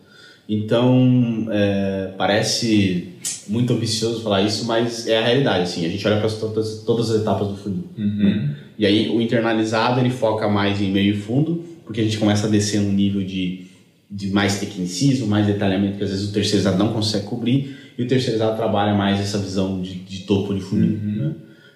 Então, 0.48 1.46
é, 1.50 2.10
parece 2.18 3.08
muito 3.48 3.72
ambicioso 3.72 4.22
falar 4.22 4.42
isso, 4.42 4.66
mas 4.66 5.06
é 5.06 5.18
a 5.18 5.24
realidade, 5.24 5.62
assim. 5.62 5.86
A 5.86 5.88
gente 5.88 6.06
olha 6.06 6.18
para 6.18 6.28
todas, 6.28 6.82
todas 6.84 7.10
as 7.10 7.20
etapas 7.20 7.48
do 7.48 7.56
funil. 7.56 7.84
Uhum. 7.96 8.50
E 8.78 8.84
aí, 8.84 9.08
o 9.08 9.20
internalizado, 9.20 10.00
ele 10.00 10.10
foca 10.10 10.48
mais 10.48 10.80
em 10.80 10.90
meio 10.90 11.14
e 11.14 11.16
fundo, 11.16 11.64
porque 11.84 12.00
a 12.00 12.04
gente 12.04 12.18
começa 12.18 12.46
a 12.46 12.50
descer 12.50 12.80
um 12.80 12.92
nível 12.92 13.22
de, 13.22 13.66
de 14.10 14.30
mais 14.30 14.58
tecnicismo, 14.58 15.26
mais 15.26 15.46
detalhamento 15.46 15.98
que 15.98 16.04
às 16.04 16.10
vezes 16.10 16.28
o 16.28 16.32
terceirizado 16.32 16.76
não 16.76 16.92
consegue 16.92 17.24
cobrir, 17.24 17.76
e 18.02 18.04
o 18.04 18.08
terceirizado 18.08 18.56
trabalha 18.56 18.94
mais 18.94 19.20
essa 19.20 19.38
visão 19.38 19.80
de, 19.80 19.94
de 19.94 20.20
topo 20.20 20.52
de 20.52 20.60
funil. 20.60 20.98
Uhum. 20.98 21.28
Né? 21.28 21.34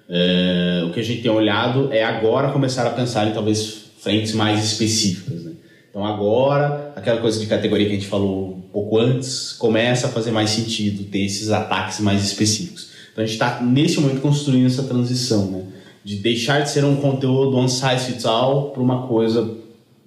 É, 0.09 0.85
o 0.87 0.93
que 0.93 1.01
a 1.01 1.03
gente 1.03 1.23
tem 1.23 1.31
olhado 1.31 1.93
é 1.93 2.05
agora 2.05 2.53
começar 2.53 2.87
a 2.87 2.91
pensar 2.91 3.27
em 3.29 3.33
talvez 3.33 3.87
frentes 3.99 4.33
mais 4.33 4.65
específicas. 4.65 5.45
Né? 5.45 5.53
Então 5.91 6.05
agora, 6.05 6.93
aquela 6.95 7.21
coisa 7.21 7.41
de 7.41 7.47
categoria 7.47 7.87
que 7.87 7.93
a 7.93 7.95
gente 7.95 8.09
falou 8.09 8.57
um 8.57 8.61
pouco 8.73 8.99
antes, 8.99 9.53
começa 9.53 10.09
a 10.09 10.11
fazer 10.11 10.31
mais 10.31 10.51
sentido 10.51 11.05
ter 11.05 11.25
esses 11.25 11.51
ataques 11.51 12.01
mais 12.01 12.25
específicos. 12.25 12.91
Então 13.13 13.25
a 13.25 13.27
gente 13.27 13.35
está 13.35 13.63
nesse 13.63 13.99
momento 14.01 14.21
construindo 14.21 14.67
essa 14.67 14.83
transição, 14.83 15.51
né? 15.51 15.63
De 16.05 16.17
deixar 16.17 16.61
de 16.61 16.71
ser 16.71 16.85
um 16.85 16.97
conteúdo 16.97 17.57
one 17.57 17.69
size 17.69 18.05
fits 18.07 18.25
all 18.25 18.71
para 18.71 18.83
uma 18.83 19.09
coisa 19.09 19.57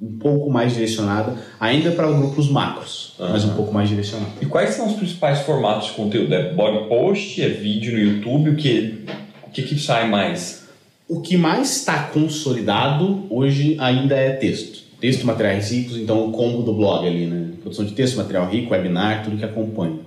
um 0.01 0.17
pouco 0.17 0.49
mais 0.49 0.73
direcionada, 0.73 1.35
ainda 1.59 1.91
para 1.91 2.09
grupos 2.09 2.49
macros, 2.49 3.08
uhum. 3.19 3.29
mas 3.29 3.45
um 3.45 3.53
pouco 3.53 3.73
mais 3.73 3.89
direcionada. 3.89 4.31
E 4.41 4.45
quais 4.45 4.71
são 4.71 4.87
os 4.87 4.93
principais 4.93 5.39
formatos 5.39 5.87
de 5.87 5.93
conteúdo? 5.93 6.33
É 6.33 6.53
blog 6.53 6.87
post, 6.87 7.41
é 7.41 7.49
vídeo 7.49 7.93
no 7.93 7.99
YouTube? 7.99 8.51
O 8.51 8.55
que, 8.55 9.05
o 9.47 9.51
que, 9.51 9.63
que 9.63 9.77
sai 9.77 10.07
mais? 10.07 10.67
O 11.07 11.21
que 11.21 11.37
mais 11.37 11.77
está 11.77 12.03
consolidado 12.03 13.25
hoje 13.29 13.75
ainda 13.79 14.15
é 14.15 14.31
texto 14.31 14.89
texto, 14.99 15.25
materiais 15.25 15.71
ricos, 15.71 15.97
então 15.97 16.27
o 16.27 16.31
combo 16.31 16.61
do 16.61 16.73
blog 16.73 17.07
ali, 17.07 17.25
né? 17.25 17.51
Produção 17.61 17.85
de 17.85 17.93
texto, 17.93 18.17
material 18.17 18.49
rico, 18.49 18.73
webinar, 18.73 19.23
tudo 19.23 19.37
que 19.37 19.45
acompanha. 19.45 19.99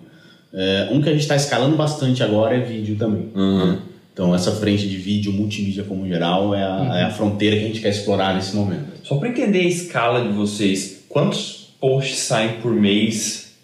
É, 0.53 0.88
um 0.92 1.01
que 1.01 1.09
a 1.09 1.12
gente 1.12 1.22
está 1.22 1.35
escalando 1.35 1.77
bastante 1.77 2.22
agora 2.22 2.55
é 2.55 2.61
vídeo 2.61 2.96
também. 2.96 3.31
Uhum. 3.35 3.79
Então 4.12 4.35
essa 4.35 4.53
frente 4.53 4.87
de 4.87 4.96
vídeo, 4.96 5.33
multimídia 5.33 5.83
como 5.85 6.07
geral, 6.07 6.55
é 6.55 6.62
a, 6.62 6.77
uhum. 6.77 6.94
é 6.94 7.05
a 7.05 7.11
fronteira 7.11 7.57
que 7.57 7.64
a 7.64 7.66
gente 7.68 7.81
quer 7.81 7.88
explorar 7.88 8.35
nesse 8.35 8.55
momento. 8.55 8.85
Só 9.03 9.16
para 9.16 9.29
entender 9.29 9.61
a 9.61 9.68
escala 9.68 10.22
de 10.22 10.29
vocês, 10.29 11.05
quantos 11.09 11.62
posts 11.83 12.21
saem 12.21 12.61
por 12.61 12.73
mês 12.73 13.57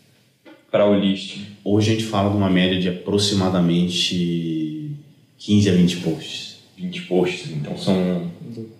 para 0.73 0.85
o 0.85 0.99
list? 0.99 1.39
Hoje 1.65 1.93
a 1.93 1.95
gente 1.95 2.05
fala 2.05 2.31
de 2.31 2.37
uma 2.37 2.51
média 2.51 2.81
de 2.81 2.89
aproximadamente 2.89 4.91
15 5.39 5.71
a 5.71 5.73
20 5.73 5.97
posts. 5.99 6.59
20 6.77 7.03
posts, 7.03 7.53
então 7.53 7.79
são 7.79 8.29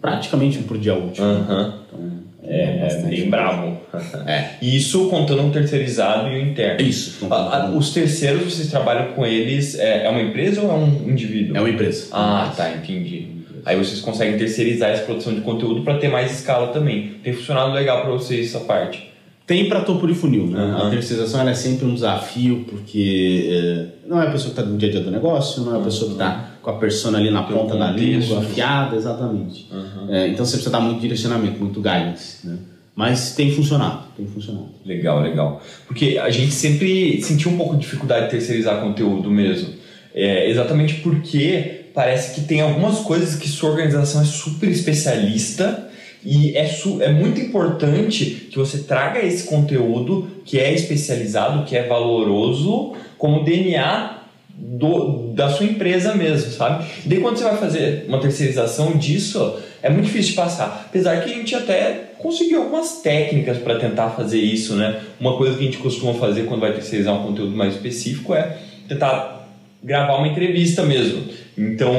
praticamente 0.01 0.59
um 0.59 0.65
por 0.65 0.77
dia 0.77 0.97
útil. 0.97 1.23
Uhum. 1.23 1.73
Então, 1.87 2.19
é, 2.43 2.89
é 2.91 3.03
bem 3.09 3.31
bravo. 3.31 3.79
É. 4.27 4.55
Isso 4.61 5.09
contando 5.09 5.43
um 5.43 5.53
terceirizado 5.53 6.29
e 6.29 6.35
o 6.35 6.43
interno. 6.43 6.85
Isso. 6.85 7.33
A, 7.33 7.67
a, 7.67 7.71
os 7.71 7.91
terceiros, 7.91 8.43
vocês 8.43 8.69
trabalham 8.69 9.13
com 9.13 9.25
eles, 9.25 9.79
é, 9.79 10.07
é, 10.07 10.09
uma 10.09 10.21
empresa 10.21 10.63
ou 10.63 10.71
é 10.71 10.75
um 10.75 11.11
indivíduo? 11.11 11.57
É 11.57 11.61
uma 11.61 11.71
empresa. 11.71 12.09
Ah, 12.11 12.53
tá, 12.57 12.73
entendi. 12.73 13.29
Aí 13.65 13.77
vocês 13.77 14.01
conseguem 14.01 14.37
terceirizar 14.37 14.91
essa 14.91 15.05
produção 15.05 15.33
de 15.33 15.43
conteúdo 15.43 15.83
para 15.83 15.99
ter 15.99 16.09
mais 16.09 16.33
escala 16.33 16.73
também. 16.73 17.15
Tem 17.23 17.33
funcionado 17.33 17.73
legal 17.73 18.03
para 18.03 18.11
vocês 18.11 18.47
essa 18.47 18.65
parte? 18.65 19.09
Tem 19.49 19.67
para 19.67 19.81
topo 19.81 20.07
de 20.07 20.13
funil, 20.13 20.47
né? 20.47 20.63
Uhum. 20.63 20.77
A 20.77 20.91
terceirização 20.91 21.49
é 21.49 21.55
sempre 21.55 21.87
um 21.87 21.95
desafio, 21.95 22.67
porque 22.69 23.49
é, 23.51 24.07
não 24.07 24.21
é 24.21 24.27
a 24.27 24.31
pessoa 24.31 24.53
que 24.53 24.61
está 24.61 24.63
no 24.63 24.77
dia 24.77 24.91
a 24.91 24.93
dia 24.93 25.01
do 25.01 25.11
negócio, 25.11 25.63
não 25.63 25.75
é 25.75 25.81
a 25.81 25.83
pessoa 25.83 26.09
que 26.09 26.17
está 26.17 26.51
com 26.61 26.69
a 26.69 26.75
persona 26.75 27.17
ali 27.17 27.31
na 27.31 27.43
ponta 27.45 27.75
da 27.75 27.91
língua, 27.91 28.41
afiada, 28.41 28.95
exatamente. 28.95 29.67
Uhum. 29.73 30.15
É, 30.15 30.29
então 30.29 30.45
você 30.45 30.53
precisa 30.53 30.71
dar 30.71 30.81
muito 30.81 31.01
direcionamento, 31.01 31.59
muito 31.59 31.81
guidance, 31.81 32.47
né? 32.47 32.59
Mas 32.95 33.35
tem 33.35 33.51
funcionado, 33.51 34.09
tem 34.15 34.27
funcionado. 34.27 34.69
Legal, 34.85 35.23
legal. 35.23 35.63
Porque 35.87 36.19
a 36.19 36.29
gente 36.29 36.53
sempre 36.53 37.23
sentiu 37.23 37.51
um 37.51 37.57
pouco 37.57 37.75
de 37.75 37.81
dificuldade 37.81 38.27
de 38.27 38.33
terceirizar 38.33 38.83
conteúdo 38.83 39.31
mesmo. 39.31 39.73
É, 40.15 40.51
exatamente 40.51 40.97
porque 40.97 41.87
parece 41.95 42.35
que 42.35 42.47
tem 42.47 42.61
algumas 42.61 42.99
coisas 42.99 43.35
que 43.35 43.49
sua 43.49 43.71
organização 43.71 44.21
é 44.21 44.27
super 44.27 44.69
especialista 44.69 45.88
e 46.25 46.57
é, 46.57 46.69
é 47.01 47.13
muito 47.13 47.41
importante 47.41 48.49
que 48.51 48.59
você 48.59 48.79
traga 48.79 49.25
esse 49.25 49.45
conteúdo 49.47 50.29
que 50.45 50.59
é 50.59 50.73
especializado, 50.73 51.65
que 51.65 51.77
é 51.77 51.87
valoroso, 51.87 52.95
como 53.17 53.45
DNA 53.45 54.19
do, 54.59 55.33
da 55.35 55.49
sua 55.51 55.67
empresa 55.67 56.15
mesmo, 56.15 56.51
sabe? 56.51 56.85
E 57.05 57.09
daí 57.09 57.21
quando 57.21 57.37
você 57.37 57.45
vai 57.45 57.57
fazer 57.57 58.05
uma 58.09 58.21
terceirização 58.21 58.97
disso, 58.97 59.57
é 59.81 59.89
muito 59.89 60.07
difícil 60.07 60.31
de 60.31 60.37
passar. 60.37 60.87
Apesar 60.89 61.23
que 61.23 61.31
a 61.31 61.35
gente 61.35 61.55
até 61.55 62.11
conseguiu 62.19 62.63
algumas 62.63 63.01
técnicas 63.01 63.59
para 63.59 63.79
tentar 63.79 64.11
fazer 64.11 64.41
isso, 64.41 64.75
né? 64.75 65.01
Uma 65.21 65.37
coisa 65.37 65.57
que 65.57 65.63
a 65.63 65.65
gente 65.65 65.79
costuma 65.79 66.15
fazer 66.15 66.47
quando 66.47 66.61
vai 66.61 66.73
terceirizar 66.73 67.15
um 67.15 67.25
conteúdo 67.25 67.57
mais 67.57 67.75
específico 67.75 68.35
é 68.35 68.59
tentar 68.89 69.49
gravar 69.83 70.17
uma 70.17 70.27
entrevista 70.27 70.83
mesmo. 70.83 71.23
Então, 71.59 71.93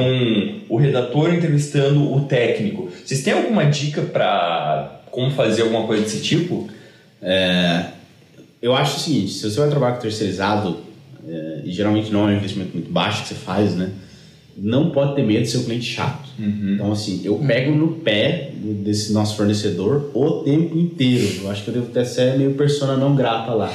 o 0.68 0.76
redator 0.76 1.34
entrevistando 1.34 2.12
o 2.12 2.22
técnico. 2.22 2.88
Vocês 3.04 3.22
têm 3.22 3.34
alguma 3.34 3.66
dica 3.66 4.00
para 4.02 5.02
como 5.10 5.30
fazer 5.32 5.62
alguma 5.62 5.86
coisa 5.86 6.02
desse 6.02 6.22
tipo? 6.22 6.68
É, 7.20 7.86
eu 8.62 8.74
acho 8.74 8.96
o 8.96 9.00
seguinte: 9.00 9.32
se 9.32 9.50
você 9.50 9.60
vai 9.60 9.68
trabalhar 9.68 9.96
com 9.96 10.00
terceirizado, 10.00 10.78
é, 11.28 11.60
e 11.64 11.72
geralmente 11.72 12.10
não 12.10 12.28
é 12.28 12.32
um 12.32 12.36
investimento 12.36 12.72
muito 12.72 12.90
baixo 12.90 13.22
que 13.22 13.28
você 13.28 13.34
faz, 13.34 13.74
né? 13.74 13.90
não 14.56 14.90
pode 14.90 15.14
ter 15.14 15.22
medo 15.22 15.42
de 15.42 15.50
ser 15.50 15.58
um 15.58 15.64
cliente 15.64 15.86
chato. 15.86 16.28
Uhum. 16.38 16.74
Então, 16.74 16.92
assim, 16.92 17.22
eu 17.24 17.36
pego 17.38 17.74
no 17.74 17.94
pé 17.94 18.50
desse 18.54 19.12
nosso 19.12 19.36
fornecedor 19.36 20.10
o 20.14 20.42
tempo 20.42 20.76
inteiro. 20.76 21.42
Eu 21.42 21.50
acho 21.50 21.64
que 21.64 21.70
eu 21.70 21.74
devo 21.74 21.86
até 21.86 22.04
ser 22.04 22.36
meio 22.36 22.54
persona 22.54 22.96
não 22.96 23.14
grata 23.14 23.52
lá. 23.52 23.72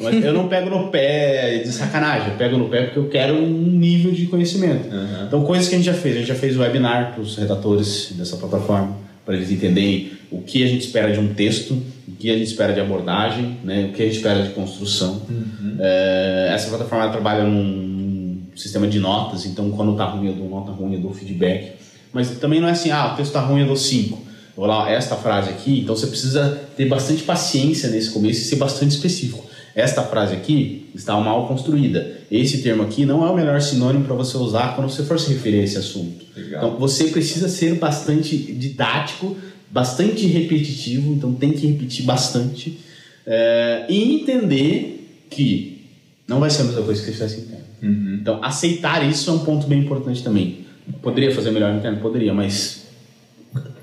Mas 0.00 0.24
eu 0.24 0.32
não 0.32 0.48
pego 0.48 0.70
no 0.70 0.88
pé 0.88 1.58
de 1.58 1.72
sacanagem, 1.72 2.30
eu 2.30 2.36
pego 2.36 2.58
no 2.58 2.68
pé 2.68 2.84
porque 2.84 2.98
eu 2.98 3.08
quero 3.08 3.34
um 3.34 3.70
nível 3.70 4.12
de 4.12 4.26
conhecimento. 4.26 4.92
Uhum. 4.92 5.26
Então, 5.26 5.44
coisas 5.44 5.68
que 5.68 5.74
a 5.74 5.78
gente 5.78 5.86
já 5.86 5.94
fez. 5.94 6.16
A 6.16 6.18
gente 6.18 6.28
já 6.28 6.34
fez 6.34 6.56
webinar 6.56 7.12
para 7.12 7.22
os 7.22 7.36
redatores 7.36 8.12
dessa 8.16 8.36
plataforma, 8.36 8.96
para 9.24 9.34
eles 9.36 9.50
entenderem 9.50 10.12
o 10.30 10.42
que 10.42 10.62
a 10.62 10.66
gente 10.66 10.86
espera 10.86 11.12
de 11.12 11.18
um 11.18 11.34
texto, 11.34 11.72
o 12.08 12.12
que 12.18 12.30
a 12.30 12.34
gente 12.34 12.46
espera 12.46 12.72
de 12.72 12.80
abordagem, 12.80 13.58
né, 13.64 13.88
o 13.90 13.92
que 13.92 14.02
a 14.02 14.06
gente 14.06 14.16
espera 14.16 14.42
de 14.42 14.50
construção. 14.50 15.22
Uhum. 15.28 15.76
É, 15.78 16.50
essa 16.54 16.68
plataforma 16.68 17.08
trabalha 17.10 17.44
num 17.44 18.42
sistema 18.56 18.86
de 18.86 18.98
notas, 18.98 19.46
então 19.46 19.70
quando 19.70 19.96
tá 19.96 20.04
ruim 20.04 20.26
eu 20.26 20.34
dou 20.34 20.48
nota 20.48 20.70
ruim, 20.70 20.94
eu 20.94 21.00
dou 21.00 21.12
feedback. 21.12 21.72
Mas 22.12 22.30
também 22.38 22.60
não 22.60 22.68
é 22.68 22.72
assim, 22.72 22.90
ah, 22.90 23.12
o 23.12 23.16
texto 23.16 23.32
tá 23.32 23.40
ruim, 23.40 23.60
eu 23.60 23.66
dou 23.66 23.76
5. 23.76 24.30
Vou 24.56 24.66
lá, 24.66 24.90
esta 24.90 25.16
frase 25.16 25.50
aqui, 25.50 25.80
então 25.80 25.94
você 25.96 26.06
precisa 26.06 26.60
ter 26.76 26.86
bastante 26.86 27.22
paciência 27.22 27.88
nesse 27.88 28.10
começo 28.10 28.40
e 28.40 28.44
ser 28.44 28.56
bastante 28.56 28.90
específico. 28.90 29.49
Esta 29.74 30.02
frase 30.02 30.34
aqui 30.34 30.90
está 30.94 31.18
mal 31.20 31.46
construída. 31.46 32.18
Esse 32.30 32.62
termo 32.62 32.82
aqui 32.82 33.04
não 33.04 33.26
é 33.26 33.30
o 33.30 33.34
melhor 33.34 33.60
sinônimo 33.60 34.04
para 34.04 34.14
você 34.14 34.36
usar 34.36 34.74
quando 34.74 34.90
você 34.90 35.02
for 35.04 35.18
se 35.18 35.32
referir 35.32 35.60
a 35.60 35.64
esse 35.64 35.78
assunto. 35.78 36.24
Legal. 36.36 36.66
Então 36.66 36.78
você 36.78 37.04
precisa 37.04 37.48
ser 37.48 37.74
bastante 37.76 38.36
didático, 38.36 39.36
bastante 39.70 40.26
repetitivo, 40.26 41.12
então 41.12 41.32
tem 41.34 41.52
que 41.52 41.66
repetir 41.66 42.04
bastante 42.04 42.78
é, 43.26 43.86
e 43.88 44.20
entender 44.20 45.26
que 45.30 45.86
não 46.26 46.40
vai 46.40 46.50
ser 46.50 46.62
a 46.62 46.64
mesma 46.64 46.82
coisa 46.82 47.00
que 47.00 47.06
você 47.06 47.12
fizesse 47.12 47.40
interno. 47.40 47.64
Uhum. 47.82 48.18
Então 48.20 48.42
aceitar 48.42 49.08
isso 49.08 49.30
é 49.30 49.32
um 49.32 49.40
ponto 49.40 49.66
bem 49.66 49.80
importante 49.80 50.22
também. 50.22 50.66
Poderia 51.00 51.32
fazer 51.32 51.50
melhor 51.50 51.72
no 51.72 51.78
interno? 51.78 51.98
Poderia, 51.98 52.34
mas 52.34 52.86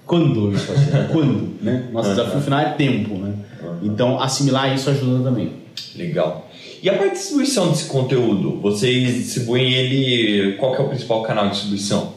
quando 0.06 0.54
isso 0.54 0.66
vai 0.68 0.78
ser? 0.78 1.08
quando? 1.12 1.54
Né? 1.62 1.90
Nosso 1.92 2.10
desafio 2.10 2.42
final 2.42 2.60
é 2.60 2.74
tempo. 2.74 3.16
Né? 3.16 3.34
Então 3.82 4.22
assimilar 4.22 4.74
isso 4.76 4.90
ajuda 4.90 5.24
também. 5.24 5.67
Legal. 5.98 6.50
E 6.82 6.90
a 6.90 6.94
parte 6.94 7.14
de 7.14 7.18
distribuição 7.18 7.70
desse 7.72 7.86
conteúdo? 7.86 8.60
Vocês 8.62 9.16
distribuem 9.16 9.74
ele. 9.74 10.54
Qual 10.58 10.76
que 10.76 10.82
é 10.82 10.86
o 10.86 10.90
principal 10.90 11.24
canal 11.24 11.46
de 11.46 11.52
distribuição? 11.52 12.14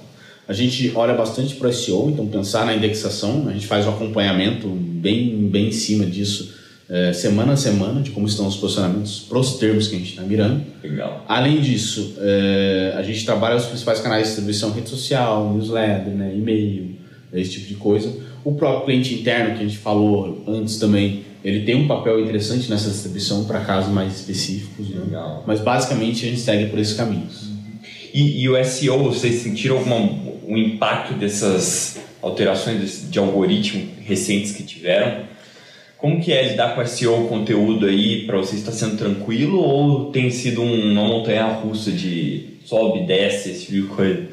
A 0.47 0.53
gente 0.53 0.91
olha 0.97 1.15
bastante 1.15 1.55
para 1.55 1.69
o 1.69 1.73
SEO, 1.73 2.11
então 2.11 2.27
pensar 2.27 2.67
na 2.67 2.75
indexação, 2.75 3.47
a 3.49 3.53
gente 3.53 3.69
faz 3.69 3.87
um 3.87 3.91
acompanhamento 3.91 4.67
bem, 4.67 5.49
bem 5.49 5.69
em 5.69 5.73
cima 5.73 6.05
disso, 6.05 6.53
é, 6.89 7.13
semana 7.13 7.53
a 7.53 7.57
semana, 7.57 8.01
de 8.01 8.11
como 8.11 8.27
estão 8.27 8.49
os 8.49 8.57
posicionamentos 8.57 9.21
para 9.21 9.39
os 9.39 9.55
termos 9.59 9.87
que 9.87 9.95
a 9.95 9.99
gente 9.99 10.11
está 10.11 10.23
mirando. 10.23 10.61
Legal. 10.83 11.25
Além 11.29 11.61
disso, 11.61 12.17
é, 12.19 12.95
a 12.97 13.03
gente 13.03 13.25
trabalha 13.25 13.55
os 13.55 13.67
principais 13.67 14.01
canais 14.01 14.23
de 14.23 14.29
distribuição, 14.31 14.73
rede 14.73 14.89
social, 14.89 15.53
newsletter, 15.55 16.13
né, 16.13 16.35
e-mail, 16.37 16.97
esse 17.33 17.53
tipo 17.53 17.69
de 17.69 17.75
coisa. 17.75 18.13
O 18.45 18.53
próprio 18.55 18.87
cliente 18.87 19.15
interno, 19.15 19.55
que 19.55 19.63
a 19.63 19.67
gente 19.69 19.79
falou 19.79 20.43
antes 20.49 20.79
também, 20.79 21.23
ele 21.45 21.65
tem 21.65 21.75
um 21.75 21.87
papel 21.87 22.21
interessante 22.21 22.71
nessa 22.71 22.91
distribuição 22.91 23.45
para 23.45 23.61
casos 23.61 23.93
mais 23.93 24.15
específicos. 24.21 24.91
Né? 24.91 25.01
Legal. 25.05 25.45
Mas 25.47 25.61
basicamente 25.61 26.27
a 26.27 26.29
gente 26.29 26.41
segue 26.41 26.67
por 26.69 26.79
esses 26.79 26.95
caminhos. 26.95 27.51
E, 28.13 28.43
e 28.43 28.49
o 28.49 28.65
SEO, 28.65 29.05
vocês 29.05 29.37
sentiram 29.37 29.79
alguma, 29.79 29.97
um 30.47 30.57
impacto 30.57 31.15
dessas 31.15 31.99
alterações 32.21 33.11
de 33.11 33.19
algoritmo 33.19 33.89
recentes 34.05 34.53
que 34.53 34.63
tiveram? 34.63 35.25
Como 35.97 36.21
que 36.21 36.33
é 36.33 36.51
lidar 36.51 36.75
com 36.75 36.85
SEO 36.87 37.29
conteúdo 37.29 37.87
aí? 37.87 38.27
Para 38.27 38.39
vocês 38.39 38.61
está 38.61 38.73
sendo 38.73 38.97
tranquilo 38.97 39.59
ou 39.61 40.11
tem 40.11 40.31
sido 40.31 40.63
uma 40.63 41.05
montanha 41.05 41.47
russa 41.47 41.91
de 41.91 42.59
sobe, 42.65 43.07
desce, 43.07 43.51
esse 43.51 43.67
tipo 43.67 43.73
de 43.73 43.95
coisa? 43.95 44.29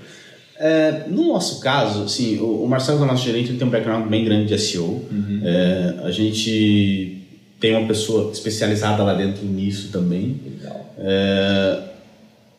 É, 0.59 1.05
no 1.07 1.27
nosso 1.27 1.59
caso, 1.59 2.03
assim, 2.03 2.37
o, 2.39 2.63
o 2.63 2.67
Marcelo, 2.67 2.97
que 2.97 3.03
é 3.03 3.07
o 3.07 3.11
nosso 3.11 3.23
gerente, 3.23 3.49
ele 3.49 3.57
tem 3.57 3.67
um 3.67 3.71
background 3.71 4.07
bem 4.07 4.25
grande 4.25 4.47
de 4.47 4.59
SEO. 4.59 5.05
É, 5.43 5.95
a 6.03 6.11
gente 6.11 7.21
tem 7.59 7.75
uma 7.75 7.87
pessoa 7.87 8.31
especializada 8.31 9.03
lá 9.03 9.13
dentro 9.13 9.45
nisso 9.45 9.89
também. 9.91 10.39
Legal. 10.45 10.93
É, 10.97 11.79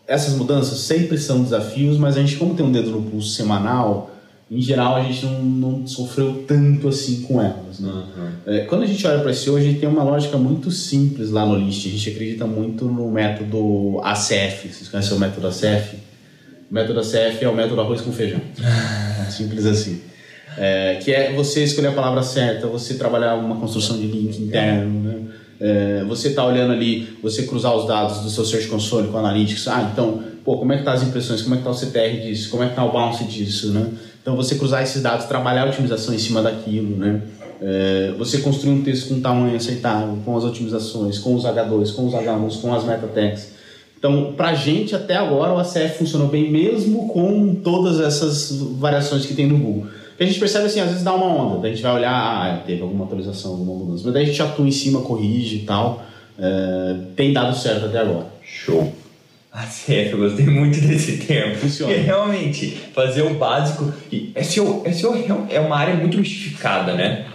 essas 0.07 0.35
mudanças 0.35 0.79
sempre 0.79 1.19
são 1.19 1.43
desafios, 1.43 1.99
mas 1.99 2.17
a 2.17 2.21
gente, 2.21 2.37
como 2.37 2.55
tem 2.55 2.65
um 2.65 2.73
dedo 2.73 2.91
no 2.91 3.03
pulso 3.03 3.29
semanal, 3.31 4.11
em 4.51 4.63
geral 4.63 4.97
a 4.97 5.03
gente 5.03 5.27
não, 5.27 5.43
não 5.43 5.87
sofreu 5.87 6.45
tanto 6.47 6.89
assim 6.89 7.23
com 7.23 7.43
elas. 7.43 7.79
Né? 7.79 8.05
É, 8.47 8.59
quando 8.61 8.85
a 8.85 8.87
gente 8.87 9.07
olha 9.07 9.21
para 9.21 9.35
SEO, 9.35 9.57
a 9.57 9.61
gente 9.61 9.79
tem 9.79 9.89
uma 9.89 10.03
lógica 10.03 10.39
muito 10.39 10.71
simples 10.71 11.31
lá 11.31 11.45
no 11.45 11.57
List. 11.57 11.87
A 11.87 11.91
gente 11.91 12.11
acredita 12.11 12.47
muito 12.47 12.87
no 12.87 13.11
método 13.11 14.01
ACF. 14.03 14.69
Vocês 14.73 14.89
conhecem 14.89 15.17
o 15.17 15.21
método 15.21 15.47
ACF? 15.49 16.08
O 16.71 16.75
método 16.75 17.01
ACF 17.01 17.43
é 17.43 17.49
o 17.49 17.55
método 17.55 17.81
arroz 17.81 18.01
com 18.01 18.13
feijão. 18.13 18.41
Simples 19.31 19.65
assim. 19.67 20.03
É, 20.57 20.99
que 21.03 21.13
é 21.13 21.33
você 21.33 21.63
escolher 21.65 21.89
a 21.89 21.93
palavra 21.93 22.23
certa, 22.23 22.67
você 22.67 22.95
trabalhar 22.95 23.35
uma 23.37 23.57
construção 23.57 23.97
de 23.97 24.07
link 24.07 24.37
interno, 24.43 25.01
né? 25.03 25.19
É, 25.61 26.05
você 26.07 26.31
tá 26.31 26.45
olhando 26.45 26.73
ali, 26.73 27.17
você 27.23 27.43
cruzar 27.45 27.75
os 27.75 27.87
dados 27.87 28.21
do 28.21 28.31
seu 28.31 28.45
Search 28.45 28.69
Console 28.69 29.09
com 29.09 29.15
o 29.15 29.19
Analytics, 29.19 29.67
ah, 29.67 29.89
então, 29.93 30.23
pô, 30.45 30.57
como 30.57 30.73
é 30.73 30.79
que 30.79 30.85
tá 30.85 30.93
as 30.93 31.03
impressões, 31.03 31.43
como 31.43 31.57
é 31.57 31.59
que 31.59 31.65
tá 31.65 31.71
o 31.71 31.75
CTR 31.75 32.21
disso, 32.21 32.51
como 32.51 32.63
é 32.63 32.69
que 32.69 32.77
tá 32.77 32.85
o 32.85 32.93
bounce 32.93 33.25
disso, 33.25 33.73
né? 33.73 33.89
Então 34.23 34.37
você 34.37 34.55
cruzar 34.57 34.83
esses 34.83 35.03
dados, 35.03 35.27
trabalhar 35.27 35.63
a 35.63 35.69
otimização 35.69 36.15
em 36.15 36.19
cima 36.19 36.43
daquilo, 36.43 36.97
né? 36.97 37.23
É, 37.61 38.15
você 38.17 38.39
construir 38.39 38.73
um 38.73 38.83
texto 38.83 39.09
com 39.09 39.15
um 39.15 39.21
tamanho 39.21 39.57
aceitável, 39.57 40.19
com 40.25 40.37
as 40.37 40.45
otimizações, 40.45 41.19
com 41.19 41.35
os 41.35 41.45
H2, 41.45 41.93
com 41.95 42.07
os 42.07 42.15
H1s, 42.15 42.61
com 42.61 42.73
as 42.73 42.85
meta 42.85 43.07
tags. 43.09 43.58
Então, 43.99 44.33
pra 44.37 44.55
gente, 44.55 44.95
até 44.95 45.17
agora, 45.17 45.53
o 45.53 45.59
ACF 45.59 45.99
funcionou 45.99 46.29
bem, 46.29 46.51
mesmo 46.51 47.09
com 47.09 47.57
todas 47.57 48.01
essas 48.01 48.53
variações 48.79 49.27
que 49.27 49.35
tem 49.35 49.47
no 49.47 49.59
Google. 49.59 49.89
Porque 50.11 50.23
a 50.23 50.27
gente 50.27 50.39
percebe 50.39 50.67
assim, 50.67 50.81
às 50.81 50.89
vezes 50.89 51.03
dá 51.03 51.13
uma 51.15 51.27
onda, 51.27 51.61
daí 51.61 51.73
a 51.73 51.75
gente 51.75 51.83
vai 51.83 51.95
olhar, 51.95 52.13
ah, 52.13 52.63
teve 52.65 52.83
alguma 52.83 53.05
atualização, 53.05 53.53
alguma 53.53 53.85
mudança, 53.85 54.03
mas 54.05 54.15
daí 54.15 54.23
a 54.23 54.27
gente 54.27 54.41
atua 54.41 54.67
em 54.67 54.71
cima, 54.71 55.01
corrige 55.03 55.57
e 55.57 55.61
tal. 55.61 56.05
É, 56.39 56.97
tem 57.17 57.33
dado 57.33 57.57
certo 57.57 57.87
até 57.87 57.99
agora. 57.99 58.27
Show. 58.43 58.93
ACF, 59.53 60.11
eu 60.13 60.19
gostei 60.19 60.47
muito 60.47 60.81
desse 60.81 61.19
termo. 61.19 61.57
Funciona. 61.57 61.93
Porque 61.93 62.07
realmente, 62.07 62.71
fazer 62.95 63.23
o 63.23 63.35
básico. 63.35 63.93
E 64.13 64.33
SEO, 64.45 64.85
SEO 64.93 65.47
é 65.51 65.59
uma 65.59 65.77
área 65.77 65.95
muito 65.95 66.19
mistificada, 66.19 66.95
né? 66.95 67.27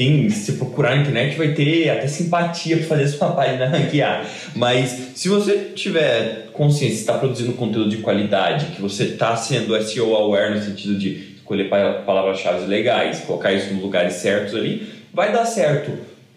Tem, 0.00 0.30
se 0.30 0.46
você 0.46 0.52
procurar 0.52 0.96
na 0.96 1.02
internet, 1.02 1.36
vai 1.36 1.48
ter 1.52 1.90
até 1.90 2.06
simpatia 2.06 2.78
para 2.78 2.86
fazer 2.86 3.02
a 3.02 3.08
sua 3.08 3.28
página 3.32 3.66
ranquear. 3.66 4.26
Mas 4.56 5.10
se 5.14 5.28
você 5.28 5.72
tiver 5.74 6.48
consciência 6.54 6.94
de 6.96 7.00
estar 7.02 7.18
produzindo 7.18 7.52
conteúdo 7.52 7.90
de 7.90 7.98
qualidade, 7.98 8.66
que 8.74 8.80
você 8.80 9.04
está 9.04 9.36
sendo 9.36 9.76
SEO 9.82 10.14
aware 10.16 10.54
no 10.54 10.62
sentido 10.62 10.96
de 10.96 11.34
escolher 11.36 11.68
pa- 11.68 12.02
palavras-chave 12.06 12.64
legais, 12.66 13.20
colocar 13.26 13.52
isso 13.52 13.74
nos 13.74 13.82
lugares 13.82 14.14
certos 14.14 14.54
ali, 14.54 14.88
vai 15.12 15.32
dar 15.34 15.44
certo 15.44 15.90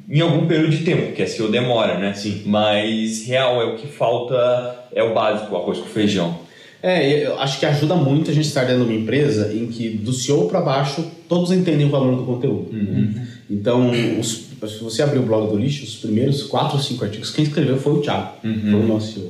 em 0.10 0.20
algum 0.20 0.46
período 0.46 0.72
de 0.72 0.84
tempo, 0.84 1.04
porque 1.04 1.26
SEO 1.26 1.50
demora, 1.50 1.98
né? 1.98 2.14
Sim. 2.14 2.42
Mas 2.46 3.26
real 3.26 3.62
é 3.62 3.66
o 3.66 3.78
que 3.78 3.88
falta, 3.88 4.76
é 4.94 5.02
o 5.02 5.14
básico, 5.14 5.56
o 5.56 5.58
arroz 5.58 5.78
com 5.80 5.86
feijão. 5.86 6.38
É, 6.86 7.26
eu 7.26 7.40
acho 7.40 7.62
que 7.62 7.66
ajuda 7.66 7.96
muito 7.96 8.30
a 8.30 8.34
gente 8.34 8.46
estar 8.46 8.66
dentro 8.66 8.84
de 8.84 8.92
uma 8.92 9.00
empresa 9.02 9.54
em 9.54 9.68
que 9.68 9.88
do 9.88 10.12
CEO 10.12 10.50
para 10.50 10.60
baixo 10.60 11.10
todos 11.30 11.50
entendem 11.50 11.86
o 11.88 11.90
valor 11.90 12.14
do 12.18 12.26
conteúdo. 12.26 12.74
né? 12.74 13.26
Então, 13.54 13.92
os- 14.20 14.46
se 14.68 14.80
você 14.82 15.04
abrir 15.04 15.20
o 15.20 15.24
blog 15.24 15.50
do 15.52 15.58
lixo, 15.58 15.84
os 15.84 15.96
primeiros 15.98 16.44
quatro 16.44 16.78
ou 16.78 16.84
cinco 16.84 17.04
artigos, 17.04 17.30
quem 17.32 17.44
escreveu 17.44 17.78
foi 17.78 17.94
o 17.94 18.02
Thiago, 18.02 18.38
foi 18.42 18.50
o 18.80 18.88
nosso 18.88 19.14
CEO. 19.14 19.30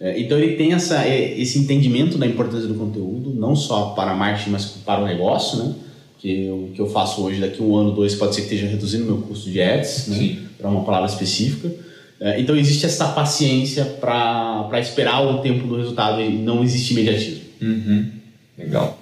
É, 0.00 0.20
então, 0.20 0.38
ele 0.38 0.56
tem 0.56 0.72
essa, 0.72 1.04
é, 1.06 1.38
esse 1.40 1.58
entendimento 1.58 2.18
da 2.18 2.26
importância 2.26 2.68
do 2.68 2.74
conteúdo, 2.74 3.32
não 3.34 3.56
só 3.56 3.86
para 3.96 4.10
a 4.10 4.16
marketing, 4.16 4.50
mas 4.50 4.64
para 4.84 5.02
o 5.02 5.06
negócio, 5.06 5.58
né? 5.58 5.74
Que 6.18 6.48
o 6.50 6.70
que 6.74 6.80
eu 6.80 6.88
faço 6.88 7.22
hoje, 7.22 7.40
daqui 7.40 7.62
um 7.62 7.74
ano, 7.76 7.92
dois, 7.92 8.14
pode 8.14 8.34
ser 8.34 8.42
que 8.42 8.46
esteja 8.54 8.66
reduzindo 8.66 9.04
meu 9.04 9.18
custo 9.18 9.50
de 9.50 9.60
ads, 9.60 10.08
né? 10.08 10.38
Para 10.58 10.68
uma 10.68 10.84
palavra 10.84 11.08
específica. 11.08 11.72
É, 12.20 12.40
então, 12.40 12.56
existe 12.56 12.84
essa 12.86 13.08
paciência 13.08 13.84
para 13.84 14.78
esperar 14.80 15.20
o 15.22 15.38
tempo 15.40 15.66
do 15.66 15.76
resultado 15.76 16.20
e 16.20 16.28
não 16.30 16.62
existe 16.62 16.92
imediatismo. 16.92 17.40
Uhum. 17.62 18.06
Legal. 18.58 18.98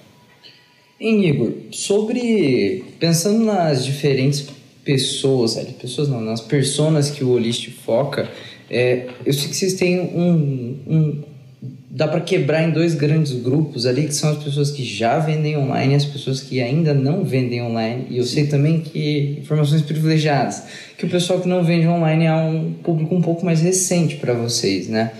Hein, 0.99 1.27
Igor, 1.27 1.51
sobre. 1.71 2.83
Pensando 2.99 3.43
nas 3.43 3.83
diferentes 3.83 4.47
pessoas, 4.83 5.57
ali, 5.57 5.73
pessoas 5.73 6.09
não, 6.09 6.21
nas 6.21 6.41
personas 6.41 7.09
que 7.09 7.23
o 7.23 7.29
Olist 7.29 7.69
foca, 7.85 8.29
é, 8.69 9.07
eu 9.25 9.33
sei 9.33 9.49
que 9.49 9.55
vocês 9.55 9.73
têm 9.73 9.99
um. 9.99 10.77
um 10.87 11.23
dá 11.95 12.07
para 12.07 12.21
quebrar 12.21 12.63
em 12.63 12.71
dois 12.71 12.95
grandes 12.95 13.33
grupos 13.33 13.85
ali, 13.85 14.07
que 14.07 14.15
são 14.15 14.31
as 14.31 14.43
pessoas 14.43 14.71
que 14.71 14.83
já 14.83 15.19
vendem 15.19 15.55
online 15.55 15.93
e 15.93 15.95
as 15.95 16.05
pessoas 16.05 16.41
que 16.41 16.59
ainda 16.59 16.91
não 16.91 17.23
vendem 17.23 17.61
online. 17.61 18.07
E 18.09 18.17
eu 18.17 18.23
sei 18.23 18.47
também 18.47 18.79
que 18.79 19.37
informações 19.39 19.83
privilegiadas, 19.83 20.63
que 20.97 21.05
o 21.05 21.09
pessoal 21.09 21.39
que 21.39 21.47
não 21.47 21.63
vende 21.63 21.87
online 21.87 22.25
é 22.25 22.33
um 22.33 22.73
público 22.73 23.13
um 23.13 23.21
pouco 23.21 23.45
mais 23.45 23.61
recente 23.61 24.15
para 24.15 24.33
vocês, 24.33 24.87
né? 24.87 25.11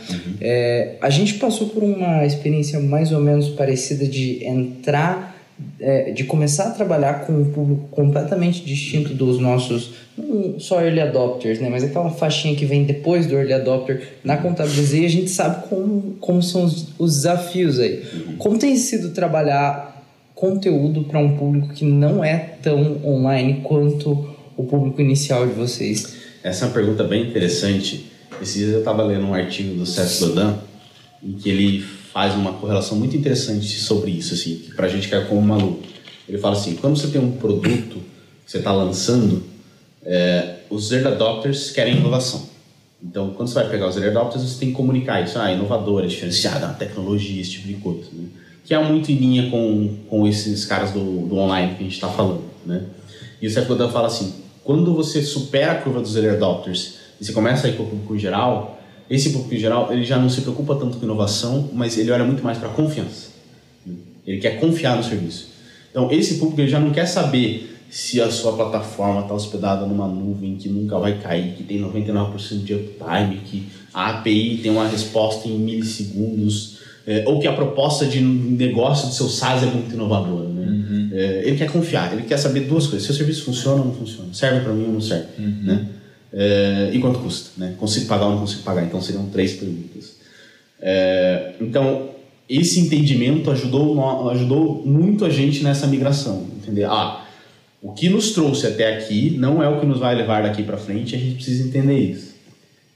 É, 0.42 0.96
a 1.00 1.12
gente 1.12 1.36
passou 1.36 1.70
por 1.70 1.84
uma 1.84 2.26
experiência 2.26 2.80
mais 2.80 3.12
ou 3.12 3.20
menos 3.20 3.50
parecida 3.50 4.08
de 4.08 4.44
entrar 4.44 5.33
é, 5.80 6.12
de 6.12 6.24
começar 6.24 6.66
a 6.66 6.72
trabalhar 6.72 7.26
com 7.26 7.34
um 7.34 7.52
público 7.52 7.88
completamente 7.90 8.64
distinto 8.64 9.14
dos 9.14 9.40
nossos, 9.40 9.92
não 10.18 10.60
só 10.60 10.82
early 10.82 11.02
adopters, 11.02 11.60
né? 11.60 11.70
Mas 11.70 11.84
aquela 11.84 12.10
faixinha 12.10 12.56
que 12.56 12.66
vem 12.66 12.84
depois 12.84 13.28
do 13.28 13.36
early 13.36 13.54
adopter 13.54 14.14
na 14.24 14.38
contabilizei, 14.38 15.06
a 15.06 15.10
gente 15.10 15.30
sabe 15.30 15.68
como, 15.68 16.16
como 16.20 16.42
são 16.42 16.64
os, 16.64 16.88
os 16.98 17.16
desafios 17.18 17.80
aí. 17.80 18.04
Como 18.38 18.58
tem 18.58 18.76
sido 18.76 19.12
trabalhar 19.12 19.94
conteúdo 20.34 21.04
para 21.04 21.20
um 21.20 21.38
público 21.38 21.74
que 21.74 21.86
não 21.86 22.24
é 22.24 22.56
tão 22.62 23.00
online 23.06 23.62
quanto 23.64 24.36
o 24.58 24.64
público 24.64 25.02
inicial 25.02 25.48
de 25.48 25.54
vocês? 25.54 26.16
Essa 26.44 26.66
é 26.66 26.68
uma 26.68 26.74
pergunta 26.74 27.04
bem 27.04 27.30
interessante. 27.30 28.12
Esses 28.42 28.56
dias 28.56 28.74
eu 28.74 28.80
estava 28.80 29.04
lendo 29.04 29.26
um 29.26 29.34
artigo 29.34 29.76
do 29.76 29.86
Seth 29.86 30.20
Godin 30.20 30.56
em 31.24 31.34
que 31.34 31.50
ele 31.50 31.86
faz 32.14 32.36
uma 32.36 32.54
correlação 32.54 32.96
muito 32.96 33.18
interessante 33.18 33.68
sobre 33.80 34.12
isso, 34.12 34.36
assim, 34.36 34.58
que 34.60 34.76
pra 34.76 34.88
gente 34.88 35.10
cai 35.10 35.26
como 35.26 35.42
maluco. 35.42 35.82
Ele 36.30 36.38
fala 36.38 36.56
assim, 36.56 36.76
quando 36.76 36.96
você 36.96 37.08
tem 37.08 37.20
um 37.20 37.32
produto 37.32 37.96
que 38.46 38.52
você 38.52 38.60
está 38.60 38.72
lançando, 38.72 39.44
é, 40.06 40.58
os 40.70 40.92
early 40.92 41.08
adopters 41.08 41.72
querem 41.72 41.98
inovação. 41.98 42.48
Então, 43.02 43.32
quando 43.32 43.50
você 43.50 43.56
vai 43.56 43.68
pegar 43.68 43.88
os 43.88 43.96
early 43.96 44.12
adopters, 44.12 44.44
você 44.44 44.60
tem 44.60 44.70
que 44.70 44.76
comunicar 44.76 45.24
isso. 45.24 45.40
Ah, 45.40 45.52
inovador, 45.52 46.04
é 46.04 46.08
diferenciado, 46.08 46.64
é 46.64 46.70
tecnologia, 46.74 47.42
esse 47.42 47.52
tipo 47.52 47.68
de 47.68 47.74
coisa. 47.76 48.08
Né? 48.14 48.28
Que 48.64 48.76
é 48.76 48.82
muito 48.82 49.12
em 49.12 49.16
linha 49.16 49.50
com, 49.50 49.98
com 50.08 50.28
esses 50.28 50.66
caras 50.66 50.92
do, 50.92 51.28
do 51.28 51.36
online 51.36 51.74
que 51.74 51.80
a 51.80 51.84
gente 51.84 51.96
está 51.96 52.10
falando. 52.10 52.44
Né? 52.64 52.84
E 53.42 53.48
o 53.48 53.50
Seth 53.50 53.68
Godin 53.68 53.90
fala 53.90 54.08
assim, 54.08 54.36
quando 54.64 54.94
você 54.94 55.22
supera 55.24 55.72
a 55.74 55.76
curva 55.76 56.00
dos 56.00 56.16
early 56.16 56.30
adopters 56.30 57.00
e 57.20 57.26
você 57.26 57.34
começa 57.34 57.66
a 57.66 57.70
ir 57.72 57.74
para 57.74 57.84
o 57.84 57.88
público 57.88 58.18
geral, 58.20 58.80
esse 59.14 59.30
público 59.30 59.54
em 59.54 59.60
geral, 59.60 59.94
ele 59.94 60.04
já 60.04 60.18
não 60.18 60.28
se 60.28 60.42
preocupa 60.42 60.76
tanto 60.76 60.98
com 60.98 61.06
inovação, 61.06 61.70
mas 61.72 61.98
ele 62.00 62.10
olha 62.10 62.24
muito 62.24 62.44
mais 62.44 62.58
para 62.58 62.70
confiança. 62.70 63.28
Ele 64.26 64.40
quer 64.40 64.60
confiar 64.60 64.98
no 64.98 65.04
serviço. 65.04 65.50
Então, 65.92 66.12
esse 66.12 66.36
público 66.40 66.60
ele 66.62 66.70
já 66.70 66.80
não 66.80 66.90
quer 66.90 67.06
saber 67.06 67.78
se 67.92 68.20
a 68.20 68.32
sua 68.32 68.54
plataforma 68.54 69.22
está 69.22 69.36
hospedada 69.36 69.86
numa 69.86 70.08
nuvem 70.08 70.56
que 70.56 70.68
nunca 70.68 70.98
vai 70.98 71.20
cair, 71.20 71.54
que 71.56 71.64
tem 71.64 71.80
99% 71.80 72.64
de 72.64 72.74
uptime, 72.74 73.42
que 73.46 73.68
a 73.94 74.10
API 74.10 74.62
tem 74.64 74.72
uma 74.72 74.88
resposta 74.88 75.48
em 75.48 75.60
milissegundos, 75.60 76.80
é, 77.06 77.24
ou 77.28 77.40
que 77.40 77.46
a 77.46 77.54
proposta 77.54 78.08
de 78.08 78.20
negócio 78.20 79.10
do 79.10 79.14
seu 79.14 79.30
SaaS 79.30 79.62
é 79.62 79.68
muito 79.68 79.94
inovadora. 79.94 80.48
Né? 80.48 80.66
Uhum. 80.66 81.10
É, 81.14 81.44
ele 81.46 81.56
quer 81.56 81.72
confiar, 81.72 82.14
ele 82.14 82.24
quer 82.24 82.38
saber 82.38 82.62
duas 82.62 82.88
coisas: 82.88 83.04
se 83.04 83.12
o 83.12 83.14
serviço 83.14 83.44
funciona 83.44 83.82
ou 83.82 83.86
não 83.86 83.94
funciona, 83.94 84.30
serve 84.34 84.62
para 84.62 84.74
mim 84.74 84.86
ou 84.86 84.94
não 84.94 85.02
serve. 85.02 85.28
Uhum. 85.38 85.60
Né? 85.62 85.88
É, 86.34 86.90
e 86.92 87.00
quanto 87.00 87.20
custa? 87.20 87.52
Né? 87.58 87.76
Consigo 87.80 88.08
pagar 88.08 88.26
ou 88.26 88.32
não 88.32 88.40
consigo 88.40 88.64
pagar? 88.64 88.84
Então 88.84 89.02
seriam 89.02 89.26
três 89.28 89.54
perguntas. 89.54 90.16
É, 90.82 91.54
então, 91.62 92.10
esse 92.50 92.80
entendimento 92.80 93.52
ajudou, 93.52 94.30
ajudou 94.32 94.84
muito 94.86 95.24
a 95.24 95.30
gente 95.30 95.64
nessa 95.64 95.88
migração. 95.88 96.48
Entender? 96.58 96.86
Ah, 96.86 97.26
o 97.82 97.92
que 97.92 98.10
nos 98.10 98.32
trouxe 98.32 98.66
até 98.66 98.96
aqui 98.96 99.36
não 99.38 99.62
é 99.62 99.70
o 99.70 99.80
que 99.80 99.86
nos 99.86 100.00
vai 100.00 100.16
levar 100.16 100.44
daqui 100.44 100.64
para 100.64 100.78
frente, 100.78 101.16
a 101.16 101.20
gente 101.20 101.36
precisa 101.36 101.68
entender 101.68 101.98
isso. 101.98 102.34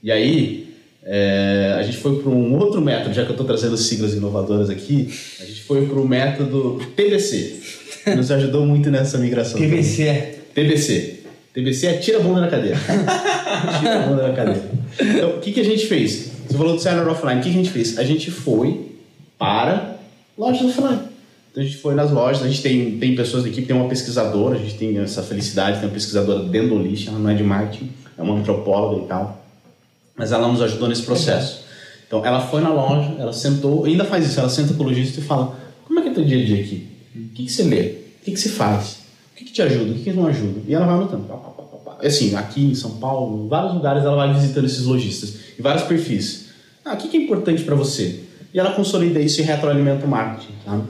E 0.02 0.10
aí, 0.10 0.74
é, 1.04 1.76
a 1.78 1.82
gente 1.82 1.98
foi 1.98 2.20
para 2.20 2.30
um 2.30 2.56
outro 2.58 2.80
método, 2.80 3.14
já 3.14 3.22
que 3.22 3.28
eu 3.28 3.34
estou 3.34 3.46
trazendo 3.46 3.76
siglas 3.76 4.14
inovadoras 4.14 4.68
aqui, 4.68 5.08
a 5.40 5.44
gente 5.44 5.62
foi 5.62 5.86
para 5.86 5.98
o 5.98 6.06
método 6.06 6.80
TBC, 6.94 7.60
que 8.04 8.14
nos 8.14 8.30
ajudou 8.30 8.66
muito 8.66 8.90
nessa 8.90 9.16
migração. 9.18 9.58
TBC. 9.58 10.38
TBC. 10.54 11.17
TBC 11.54 11.86
é 11.86 11.92
tira 11.98 12.18
a 12.18 12.22
bunda 12.22 12.42
da 12.42 12.48
cadeira. 12.48 12.76
tira 13.80 14.04
a 14.04 14.06
bunda 14.06 14.22
da 14.22 14.32
cadeira. 14.32 14.70
Então, 15.00 15.30
o 15.30 15.40
que, 15.40 15.52
que 15.52 15.60
a 15.60 15.64
gente 15.64 15.86
fez? 15.86 16.30
Você 16.46 16.56
falou 16.56 16.74
do 16.74 16.80
Seller 16.80 17.06
Offline. 17.08 17.40
O 17.40 17.42
que, 17.42 17.50
que 17.50 17.58
a 17.58 17.62
gente 17.62 17.70
fez? 17.70 17.98
A 17.98 18.04
gente 18.04 18.30
foi 18.30 18.92
para 19.38 19.96
lojas 20.36 20.62
offline. 20.62 21.00
Então, 21.50 21.62
a 21.62 21.66
gente 21.66 21.76
foi 21.78 21.94
nas 21.94 22.10
lojas. 22.10 22.42
A 22.42 22.48
gente 22.48 22.62
tem, 22.62 22.98
tem 22.98 23.14
pessoas 23.14 23.42
da 23.42 23.48
equipe, 23.48 23.66
tem 23.66 23.76
uma 23.76 23.88
pesquisadora. 23.88 24.56
A 24.56 24.58
gente 24.58 24.74
tem 24.74 24.96
essa 24.98 25.22
felicidade, 25.22 25.78
tem 25.78 25.88
uma 25.88 25.94
pesquisadora 25.94 26.44
dentro 26.44 26.70
do 26.70 26.78
lixo. 26.78 27.08
Ela 27.08 27.18
não 27.18 27.30
é 27.30 27.34
de 27.34 27.42
marketing, 27.42 27.90
é 28.16 28.22
uma 28.22 28.34
antropóloga 28.34 29.04
e 29.04 29.08
tal. 29.08 29.44
Mas 30.16 30.32
ela 30.32 30.48
nos 30.48 30.60
ajudou 30.62 30.88
nesse 30.88 31.02
processo. 31.02 31.64
Então, 32.06 32.24
ela 32.24 32.40
foi 32.40 32.60
na 32.62 32.70
loja, 32.70 33.14
ela 33.18 33.32
sentou, 33.32 33.84
ainda 33.84 34.04
faz 34.04 34.26
isso, 34.26 34.40
ela 34.40 34.48
senta 34.48 34.72
com 34.74 34.82
o 34.82 34.86
lojista 34.86 35.20
e 35.20 35.22
fala: 35.22 35.58
Como 35.86 36.00
é 36.00 36.02
que 36.02 36.08
é 36.08 36.12
teu 36.12 36.24
dia 36.24 36.42
a 36.42 36.44
dia 36.44 36.60
aqui? 36.62 36.88
O 37.14 37.28
que, 37.34 37.44
que 37.44 37.52
você 37.52 37.62
lê? 37.64 37.80
O 37.80 38.24
que, 38.24 38.32
que 38.32 38.40
você 38.40 38.48
faz? 38.48 39.07
O 39.40 39.44
que, 39.44 39.52
te 39.52 39.62
ajuda? 39.62 39.92
O 39.92 39.94
que, 39.94 40.12
não 40.12 40.26
ajuda? 40.26 40.60
E 40.66 40.74
ela 40.74 40.84
vai 40.84 40.96
anotando. 40.96 41.26
Assim, 42.02 42.34
aqui 42.34 42.64
em 42.64 42.74
São 42.74 42.92
Paulo, 42.92 43.44
em 43.44 43.48
vários 43.48 43.72
lugares 43.72 44.04
ela 44.04 44.16
vai 44.16 44.34
visitando 44.34 44.64
esses 44.64 44.84
lojistas. 44.84 45.36
Em 45.56 45.62
vários 45.62 45.84
perfis. 45.84 46.46
Ah, 46.84 46.94
o 46.94 46.96
que, 46.96 47.16
é 47.16 47.20
importante 47.20 47.62
para 47.62 47.76
você? 47.76 48.20
E 48.52 48.58
ela 48.58 48.72
consolida 48.72 49.20
isso 49.20 49.40
e 49.40 49.44
retroalimenta 49.44 50.06
o 50.06 50.08
marketing, 50.08 50.52
tá? 50.64 50.80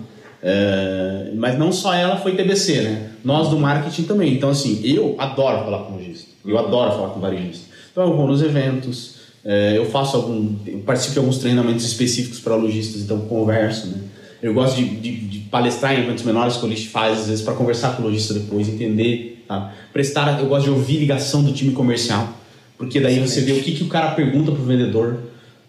É, 0.43 1.33
mas 1.35 1.59
não 1.59 1.73
só 1.73 1.93
ela 1.93 2.17
foi 2.17 2.37
TBC, 2.37 2.83
né? 2.83 3.11
Nós 3.25 3.49
do 3.49 3.59
marketing 3.59 4.05
também. 4.05 4.35
Então, 4.35 4.49
assim, 4.49 4.81
eu 4.85 5.17
adoro 5.19 5.65
falar 5.65 5.85
com 5.85 5.95
lojista. 5.95 6.29
Eu 6.47 6.59
adoro 6.59 6.93
falar 6.93 7.09
com 7.11 7.21
varejista. 7.21 7.67
Então, 7.91 8.05
eu 8.09 8.17
vou 8.17 8.27
nos 8.27 8.43
eventos, 8.43 9.17
é, 9.45 9.77
eu 9.77 9.85
faço 9.87 10.17
algum... 10.17 10.55
Eu 10.67 10.79
participo 10.81 11.15
de 11.15 11.19
alguns 11.19 11.39
treinamentos 11.39 11.85
específicos 11.85 12.39
para 12.39 12.55
lojistas, 12.55 13.03
então 13.03 13.21
converso, 13.23 13.89
né? 13.89 13.99
Eu 14.43 14.55
gosto 14.55 14.77
de, 14.77 14.85
de, 14.85 15.17
de 15.17 15.39
palestrar 15.51 15.99
em 15.99 16.03
eventos 16.03 16.25
menores 16.25 16.57
que 16.57 16.65
o 16.65 16.69
lojista 16.69 16.91
faz, 16.91 17.21
às 17.21 17.27
vezes, 17.29 17.45
para 17.45 17.55
conversar 17.55 17.97
com 17.97 18.03
o 18.03 18.07
lojista 18.07 18.35
depois, 18.35 18.69
entender, 18.69 19.45
tá? 19.49 19.75
Prestar, 19.93 20.39
eu 20.39 20.47
gosto 20.47 20.65
de 20.65 20.71
ouvir 20.71 20.99
ligação 20.99 21.43
do 21.43 21.53
time 21.53 21.73
comercial, 21.73 22.35
porque 22.77 23.01
daí 23.01 23.19
você 23.19 23.41
vê 23.41 23.53
o 23.53 23.63
que, 23.63 23.73
que 23.73 23.83
o 23.83 23.89
cara 23.89 24.13
pergunta 24.13 24.53
pro 24.53 24.63
vendedor, 24.63 25.19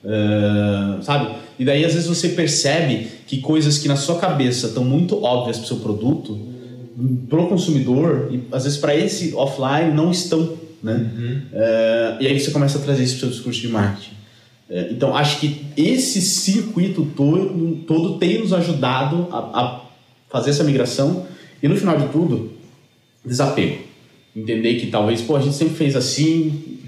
uh, 0.04 1.02
sabe? 1.02 1.36
E 1.58 1.66
daí, 1.66 1.84
às 1.84 1.94
vezes, 1.94 2.08
você 2.08 2.30
percebe 2.30 3.08
que 3.26 3.40
coisas 3.42 3.80
que 3.80 3.88
na 3.88 3.96
sua 3.96 4.20
cabeça 4.20 4.68
estão 4.68 4.86
muito 4.86 5.24
óbvias 5.24 5.58
pro 5.58 5.68
seu 5.68 5.78
produto, 5.78 6.40
pro 7.28 7.48
consumidor, 7.48 8.30
e 8.32 8.44
às 8.52 8.66
vezes 8.66 8.78
para 8.78 8.96
esse 8.96 9.34
offline 9.34 9.94
não 9.94 10.12
estão, 10.12 10.58
né? 10.84 10.94
Uhum. 10.94 11.42
Uh, 11.54 12.22
e 12.22 12.28
aí 12.28 12.40
você 12.40 12.52
começa 12.52 12.78
a 12.78 12.82
trazer 12.82 13.04
isso 13.04 13.14
pro 13.14 13.22
seu 13.22 13.30
discurso 13.30 13.62
de 13.62 13.68
marketing. 13.70 14.19
É, 14.70 14.90
então, 14.92 15.16
acho 15.16 15.40
que 15.40 15.66
esse 15.76 16.22
circuito 16.22 17.06
todo, 17.16 17.76
todo 17.88 18.20
tem 18.20 18.40
nos 18.40 18.54
ajudado 18.54 19.28
a, 19.32 19.38
a, 19.38 19.82
fazer 20.30 20.52
essa 20.52 20.64
migração 20.64 21.26
e, 21.62 21.68
no 21.68 21.76
final 21.76 21.98
de 21.98 22.08
tudo, 22.10 22.54
desapego. 23.26 23.84
Entender 24.36 24.76
que 24.76 24.88
talvez, 24.88 25.22
pô, 25.22 25.36
a 25.36 25.42
gente 25.42 25.56
sempre 25.56 25.76
fez 25.76 25.96
assim, 25.96 26.80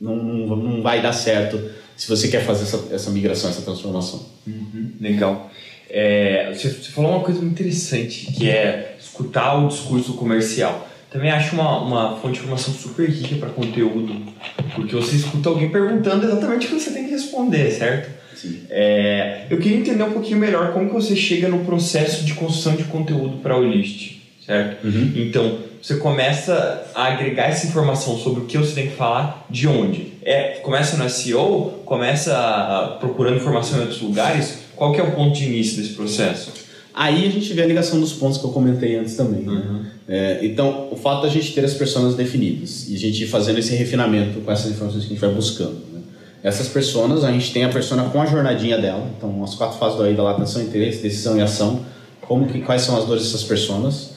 não, 0.00 0.16
não, 0.16 0.56
não 0.56 0.82
vai 0.82 1.00
dar 1.00 1.12
certo 1.12 1.60
se 1.96 2.08
você 2.08 2.28
quer 2.28 2.44
fazer 2.44 2.64
essa, 2.64 2.94
essa 2.94 3.10
migração, 3.10 3.48
essa 3.48 3.62
transformação. 3.62 4.26
Uhum, 4.46 4.92
legal. 5.00 5.50
É, 5.88 6.52
você, 6.52 6.68
você 6.68 6.90
falou 6.90 7.12
uma 7.12 7.20
coisa 7.20 7.40
muito 7.40 7.52
interessante, 7.52 8.32
que 8.32 8.50
é 8.50 8.96
escutar 8.98 9.54
o 9.64 9.68
discurso 9.68 10.14
comercial. 10.14 10.88
Também 11.14 11.30
acho 11.30 11.54
uma, 11.54 11.78
uma 11.78 12.16
fonte 12.16 12.32
de 12.32 12.38
informação 12.40 12.74
super 12.74 13.08
rica 13.08 13.36
para 13.36 13.48
conteúdo, 13.50 14.16
porque 14.74 14.96
você 14.96 15.14
escuta 15.14 15.48
alguém 15.48 15.70
perguntando 15.70 16.26
exatamente 16.26 16.66
o 16.66 16.70
que 16.70 16.80
você 16.80 16.90
tem 16.90 17.04
que 17.04 17.12
responder, 17.12 17.70
certo? 17.70 18.10
Sim. 18.34 18.62
É, 18.68 19.46
eu 19.48 19.58
queria 19.58 19.78
entender 19.78 20.02
um 20.02 20.10
pouquinho 20.10 20.38
melhor 20.38 20.72
como 20.72 20.88
que 20.88 20.92
você 20.92 21.14
chega 21.14 21.46
no 21.46 21.64
processo 21.64 22.24
de 22.24 22.34
construção 22.34 22.74
de 22.74 22.82
conteúdo 22.82 23.36
para 23.36 23.56
o 23.56 23.64
list, 23.64 24.16
certo? 24.44 24.84
Uhum. 24.88 25.12
Então, 25.14 25.58
você 25.80 25.98
começa 25.98 26.84
a 26.92 27.04
agregar 27.04 27.44
essa 27.44 27.68
informação 27.68 28.18
sobre 28.18 28.40
o 28.40 28.46
que 28.46 28.58
você 28.58 28.74
tem 28.74 28.88
que 28.88 28.96
falar, 28.96 29.46
de 29.48 29.68
onde? 29.68 30.14
É, 30.20 30.58
começa 30.64 30.96
no 30.96 31.08
SEO, 31.08 31.82
começa 31.84 32.96
procurando 32.98 33.36
informação 33.36 33.78
em 33.78 33.82
outros 33.82 34.02
lugares, 34.02 34.64
qual 34.74 34.92
que 34.92 35.00
é 35.00 35.04
o 35.04 35.12
ponto 35.12 35.38
de 35.38 35.44
início 35.44 35.80
desse 35.80 35.94
processo? 35.94 36.52
Aí 36.92 37.24
a 37.24 37.30
gente 37.30 37.52
vê 37.52 37.62
a 37.62 37.66
ligação 37.66 38.00
dos 38.00 38.12
pontos 38.14 38.38
que 38.38 38.44
eu 38.44 38.50
comentei 38.50 38.96
antes 38.96 39.14
também. 39.14 39.42
Né? 39.42 39.92
É, 40.06 40.40
então, 40.42 40.88
o 40.90 40.96
fato 40.96 41.22
da 41.22 41.28
gente 41.28 41.52
ter 41.52 41.64
as 41.64 41.74
pessoas 41.74 42.14
definidas 42.14 42.88
e 42.88 42.94
a 42.94 42.98
gente 42.98 43.26
fazendo 43.26 43.58
esse 43.58 43.74
refinamento 43.74 44.40
com 44.40 44.52
essas 44.52 44.70
informações 44.70 45.04
que 45.04 45.12
a 45.12 45.14
gente 45.14 45.20
vai 45.20 45.30
buscando. 45.30 45.80
Né? 45.92 46.00
Essas 46.42 46.68
pessoas, 46.68 47.24
a 47.24 47.32
gente 47.32 47.52
tem 47.52 47.64
a 47.64 47.70
persona 47.70 48.04
com 48.04 48.20
a 48.20 48.26
jornadinha 48.26 48.76
dela, 48.76 49.10
então 49.16 49.42
as 49.42 49.54
quatro 49.54 49.78
fases 49.78 49.98
da 49.98 50.10
da 50.10 50.30
atenção, 50.30 50.62
interesse, 50.62 51.02
decisão 51.02 51.38
e 51.38 51.40
ação, 51.40 51.84
como 52.20 52.46
que, 52.46 52.60
quais 52.60 52.82
são 52.82 52.98
as 52.98 53.06
dores 53.06 53.24
dessas 53.24 53.44
pessoas. 53.44 54.10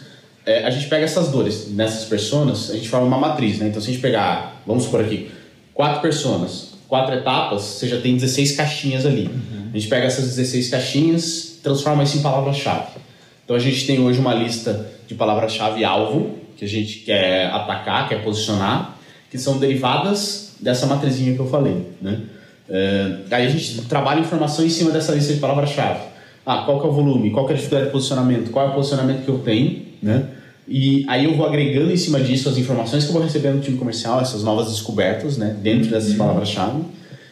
É, 0.45 0.65
a 0.65 0.69
gente 0.69 0.88
pega 0.88 1.05
essas 1.05 1.29
dores 1.29 1.69
nessas 1.71 2.05
pessoas, 2.05 2.69
a 2.69 2.75
gente 2.75 2.89
forma 2.89 3.07
uma 3.07 3.17
matriz, 3.17 3.59
né? 3.59 3.67
Então, 3.67 3.81
se 3.81 3.89
a 3.89 3.93
gente 3.93 4.01
pegar, 4.01 4.61
vamos 4.65 4.85
por 4.88 4.99
aqui, 4.99 5.31
quatro 5.73 6.01
pessoas, 6.01 6.69
quatro 6.88 7.15
etapas, 7.15 7.61
você 7.61 7.88
já 7.88 7.99
tem 7.99 8.15
16 8.15 8.53
caixinhas 8.53 9.05
ali. 9.05 9.23
Uhum. 9.23 9.69
A 9.73 9.77
gente 9.77 9.89
pega 9.89 10.05
essas 10.05 10.25
16 10.35 10.69
caixinhas, 10.69 11.59
transforma 11.63 12.03
isso 12.03 12.17
em 12.17 12.21
palavra-chave. 12.21 12.97
Então 13.43 13.55
a 13.55 13.59
gente 13.59 13.85
tem 13.85 13.99
hoje 13.99 14.19
uma 14.19 14.33
lista 14.33 14.96
de 15.07 15.15
palavra-chave 15.15 15.83
alvo, 15.83 16.37
que 16.57 16.65
a 16.65 16.67
gente 16.67 16.99
quer 16.99 17.47
atacar, 17.47 18.09
quer 18.09 18.23
posicionar, 18.23 18.97
que 19.31 19.37
são 19.37 19.57
derivadas 19.57 20.55
dessa 20.59 20.85
matrizinha 20.85 21.33
que 21.33 21.39
eu 21.39 21.47
falei. 21.47 21.87
Né? 22.01 22.21
É, 22.69 23.17
aí 23.31 23.45
a 23.45 23.49
gente 23.49 23.81
trabalha 23.83 24.19
informação 24.19 24.65
em 24.65 24.69
cima 24.69 24.91
dessa 24.91 25.13
lista 25.13 25.33
de 25.33 25.39
palavra-chave. 25.39 26.01
Ah, 26.45 26.63
qual 26.65 26.79
que 26.79 26.87
é 26.87 26.89
o 26.89 26.93
volume, 26.93 27.31
qual 27.31 27.45
que 27.45 27.51
é 27.51 27.55
a 27.55 27.57
dificuldade 27.57 27.87
de 27.87 27.91
posicionamento, 27.91 28.51
qual 28.51 28.67
é 28.67 28.69
o 28.69 28.73
posicionamento 28.73 29.23
que 29.23 29.29
eu 29.29 29.39
tenho, 29.39 29.85
né? 30.01 30.27
E 30.67 31.05
aí 31.07 31.25
eu 31.25 31.35
vou 31.35 31.45
agregando 31.45 31.91
em 31.91 31.97
cima 31.97 32.19
disso 32.19 32.49
as 32.49 32.57
informações 32.57 33.03
que 33.03 33.09
eu 33.09 33.13
vou 33.13 33.21
recebendo 33.21 33.57
do 33.57 33.61
time 33.61 33.77
comercial, 33.77 34.19
essas 34.19 34.43
novas 34.43 34.69
descobertas, 34.69 35.37
né? 35.37 35.55
Dentro 35.61 35.89
dessas 35.89 36.11
uhum. 36.11 36.17
palavras-chave. 36.17 36.81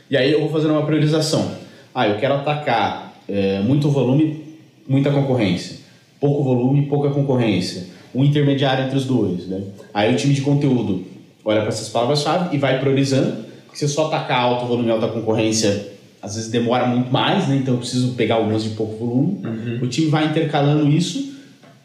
E 0.09 0.15
aí 0.15 0.31
eu 0.31 0.41
vou 0.41 0.49
fazendo 0.49 0.71
uma 0.71 0.85
priorização. 0.85 1.51
Ah, 1.93 2.07
eu 2.07 2.17
quero 2.17 2.35
atacar 2.35 3.13
é, 3.27 3.59
muito 3.59 3.89
volume, 3.89 4.57
muita 4.87 5.11
concorrência. 5.11 5.77
Pouco 6.25 6.43
volume 6.43 6.81
e 6.81 6.85
pouca 6.87 7.09
concorrência. 7.09 7.85
Um 8.13 8.23
intermediário 8.23 8.85
entre 8.85 8.97
os 8.97 9.05
dois, 9.05 9.45
né? 9.47 9.61
Aí 9.93 10.11
o 10.11 10.17
time 10.17 10.33
de 10.33 10.41
conteúdo 10.41 11.05
olha 11.43 11.59
para 11.59 11.69
essas 11.69 11.89
palavras-chave 11.89 12.55
e 12.55 12.57
vai 12.57 12.79
priorizando. 12.79 13.45
Porque 13.65 13.77
se 13.77 13.85
eu 13.85 13.89
só 13.89 14.07
atacar 14.07 14.39
alto 14.39 14.65
volume 14.65 14.87
e 14.87 14.91
alta 14.91 15.07
concorrência, 15.07 15.91
às 16.21 16.35
vezes 16.35 16.49
demora 16.49 16.87
muito 16.87 17.11
mais, 17.11 17.47
né? 17.47 17.57
Então 17.57 17.75
eu 17.75 17.79
preciso 17.79 18.13
pegar 18.13 18.35
alguns 18.35 18.63
de 18.63 18.69
pouco 18.69 18.95
volume. 18.97 19.39
Uhum. 19.45 19.79
O 19.83 19.87
time 19.87 20.07
vai 20.07 20.25
intercalando 20.25 20.89
isso. 20.89 21.35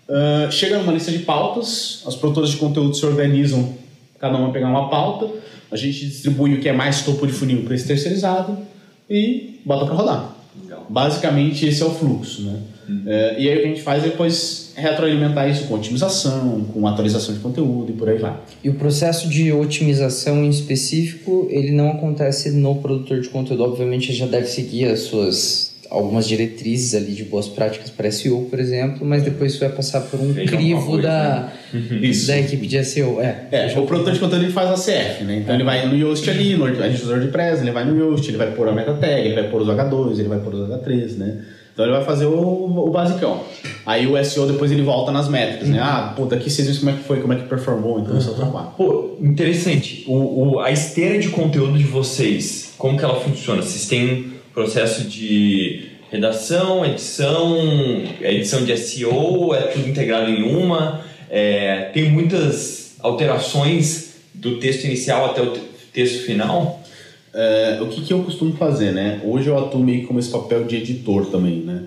Uh, 0.09 0.51
chega 0.51 0.79
numa 0.79 0.93
lista 0.93 1.13
de 1.13 1.21
pautas, 1.21 2.03
as 2.07 2.17
produtoras 2.17 2.51
de 2.51 2.57
conteúdo 2.57 2.95
se 2.95 3.05
organizam, 3.05 3.75
cada 4.19 4.37
uma 4.37 4.51
pegar 4.51 4.69
uma 4.69 4.89
pauta, 4.89 5.31
a 5.71 5.77
gente 5.77 6.05
distribui 6.07 6.55
o 6.55 6.61
que 6.61 6.69
é 6.69 6.73
mais 6.73 7.03
topo 7.03 7.27
de 7.27 7.33
funil 7.33 7.63
para 7.63 7.75
esse 7.75 7.87
terceirizado 7.87 8.59
e 9.09 9.61
bota 9.65 9.87
para 9.87 9.95
rodar. 9.95 10.40
Legal. 10.63 10.87
Basicamente, 10.89 11.67
esse 11.67 11.83
é 11.83 11.87
o 11.87 11.91
fluxo. 11.91 12.43
Né? 12.43 12.61
É, 13.07 13.41
e 13.41 13.49
aí 13.49 13.59
o 13.59 13.61
que 13.61 13.67
a 13.67 13.69
gente 13.69 13.83
faz 13.83 14.03
é 14.03 14.09
depois 14.09 14.73
retroalimentar 14.75 15.49
isso 15.49 15.67
com 15.67 15.75
otimização, 15.75 16.65
com 16.73 16.87
atualização 16.87 17.35
de 17.35 17.41
conteúdo 17.41 17.91
e 17.91 17.95
por 17.95 18.09
aí 18.09 18.19
vai. 18.19 18.37
E 18.65 18.69
o 18.69 18.75
processo 18.75 19.29
de 19.29 19.53
otimização 19.53 20.45
em 20.45 20.49
específico, 20.49 21.47
ele 21.51 21.71
não 21.71 21.91
acontece 21.91 22.51
no 22.51 22.77
produtor 22.77 23.21
de 23.21 23.29
conteúdo. 23.29 23.63
Obviamente, 23.63 24.11
ele 24.11 24.19
já 24.19 24.27
deve 24.27 24.47
seguir 24.47 24.87
as 24.87 25.01
suas 25.01 25.70
algumas 25.91 26.27
diretrizes 26.29 26.95
ali 26.95 27.13
de 27.13 27.25
boas 27.25 27.49
práticas 27.49 27.91
para 27.91 28.11
SEO, 28.13 28.47
por 28.49 28.61
exemplo, 28.61 29.05
mas 29.05 29.23
depois 29.25 29.53
isso 29.53 29.61
vai 29.61 29.69
passar 29.71 30.03
por 30.03 30.21
um 30.21 30.33
Feijão 30.33 30.57
crivo 30.57 30.99
da, 30.99 31.53
Isso. 32.01 32.29
da 32.29 32.39
equipe 32.39 32.67
de 32.67 32.85
SEO. 32.85 33.21
É, 33.21 33.49
É, 33.51 33.79
o 33.79 33.83
produtor 33.87 34.13
de 34.13 34.21
conteúdo 34.21 34.45
ele 34.45 34.53
faz 34.53 34.71
a 34.71 34.75
CF, 34.75 35.25
né? 35.25 35.39
Então 35.43 35.55
ele 35.55 35.65
vai 35.65 35.87
no 35.89 35.97
Yoast 35.97 36.31
ali, 36.31 36.55
no 36.57 36.69
editor 36.69 37.19
de 37.21 37.29
press, 37.29 37.61
ele 37.61 37.73
vai 37.73 37.85
no 37.85 37.97
Yoast, 37.99 38.29
ele 38.29 38.39
vai 38.39 38.53
pôr 38.53 38.69
a 38.69 38.73
meta 38.73 38.95
tag, 38.95 39.21
ele 39.27 39.35
vai 39.35 39.51
pôr 39.51 39.63
os 39.63 39.69
H2, 39.69 40.19
ele 40.21 40.29
vai 40.29 40.39
pôr 40.39 40.55
os 40.55 40.69
H3, 40.69 41.17
né? 41.19 41.45
Então 41.73 41.85
ele 41.85 41.95
vai 41.95 42.05
fazer 42.05 42.27
o, 42.27 42.87
o 42.87 42.91
basicão. 42.91 43.41
Aí 43.87 44.07
o 44.07 44.23
SEO 44.25 44.47
depois 44.47 44.71
ele 44.71 44.83
volta 44.83 45.11
nas 45.11 45.29
métricas, 45.29 45.69
né? 45.69 45.79
Ah, 45.81 46.13
pô, 46.17 46.27
daqui 46.27 46.51
vocês 46.51 46.69
viram 46.69 46.81
como 46.81 46.91
é 46.91 46.95
que 46.95 47.05
foi, 47.05 47.21
como 47.21 47.33
é 47.33 47.37
que 47.37 47.49
performou, 47.49 48.01
então 48.01 48.17
esse 48.19 48.29
é 48.29 48.31
o 48.31 48.35
trabalho. 48.35 48.69
Pô, 48.77 49.17
interessante. 49.21 50.05
O, 50.07 50.53
o- 50.55 50.61
a 50.61 50.71
esteira 50.71 51.19
de 51.19 51.29
conteúdo 51.31 51.77
de 51.79 51.85
vocês, 51.85 52.75
como 52.79 52.99
que 52.99 53.05
ela 53.05 53.19
funciona? 53.19 53.63
Vocês 53.63 53.87
têm 53.87 54.33
processo 54.53 55.05
de 55.05 55.89
redação, 56.11 56.85
edição, 56.85 57.57
edição 58.21 58.65
de 58.65 58.77
SEO, 58.77 59.55
é 59.55 59.63
tudo 59.63 59.89
integrado 59.89 60.31
em 60.31 60.43
uma? 60.43 61.05
É, 61.31 61.91
tem 61.95 62.11
muitas 62.11 62.95
alterações 62.99 64.15
do 64.35 64.59
texto 64.59 64.85
inicial 64.85 65.27
até 65.27 65.43
o 65.43 65.53
te- 65.53 65.61
texto 65.93 66.25
final? 66.25 66.83
É, 67.33 67.79
o 67.81 67.87
que, 67.87 68.03
que 68.03 68.13
eu 68.13 68.23
costumo 68.25 68.53
fazer, 68.55 68.93
né? 68.93 69.21
Hoje 69.25 69.49
eu 69.49 69.57
atuo 69.57 69.81
meio 69.81 70.07
como 70.07 70.19
esse 70.19 70.31
papel 70.31 70.65
de 70.65 70.77
editor 70.77 71.27
também, 71.27 71.61
né? 71.61 71.83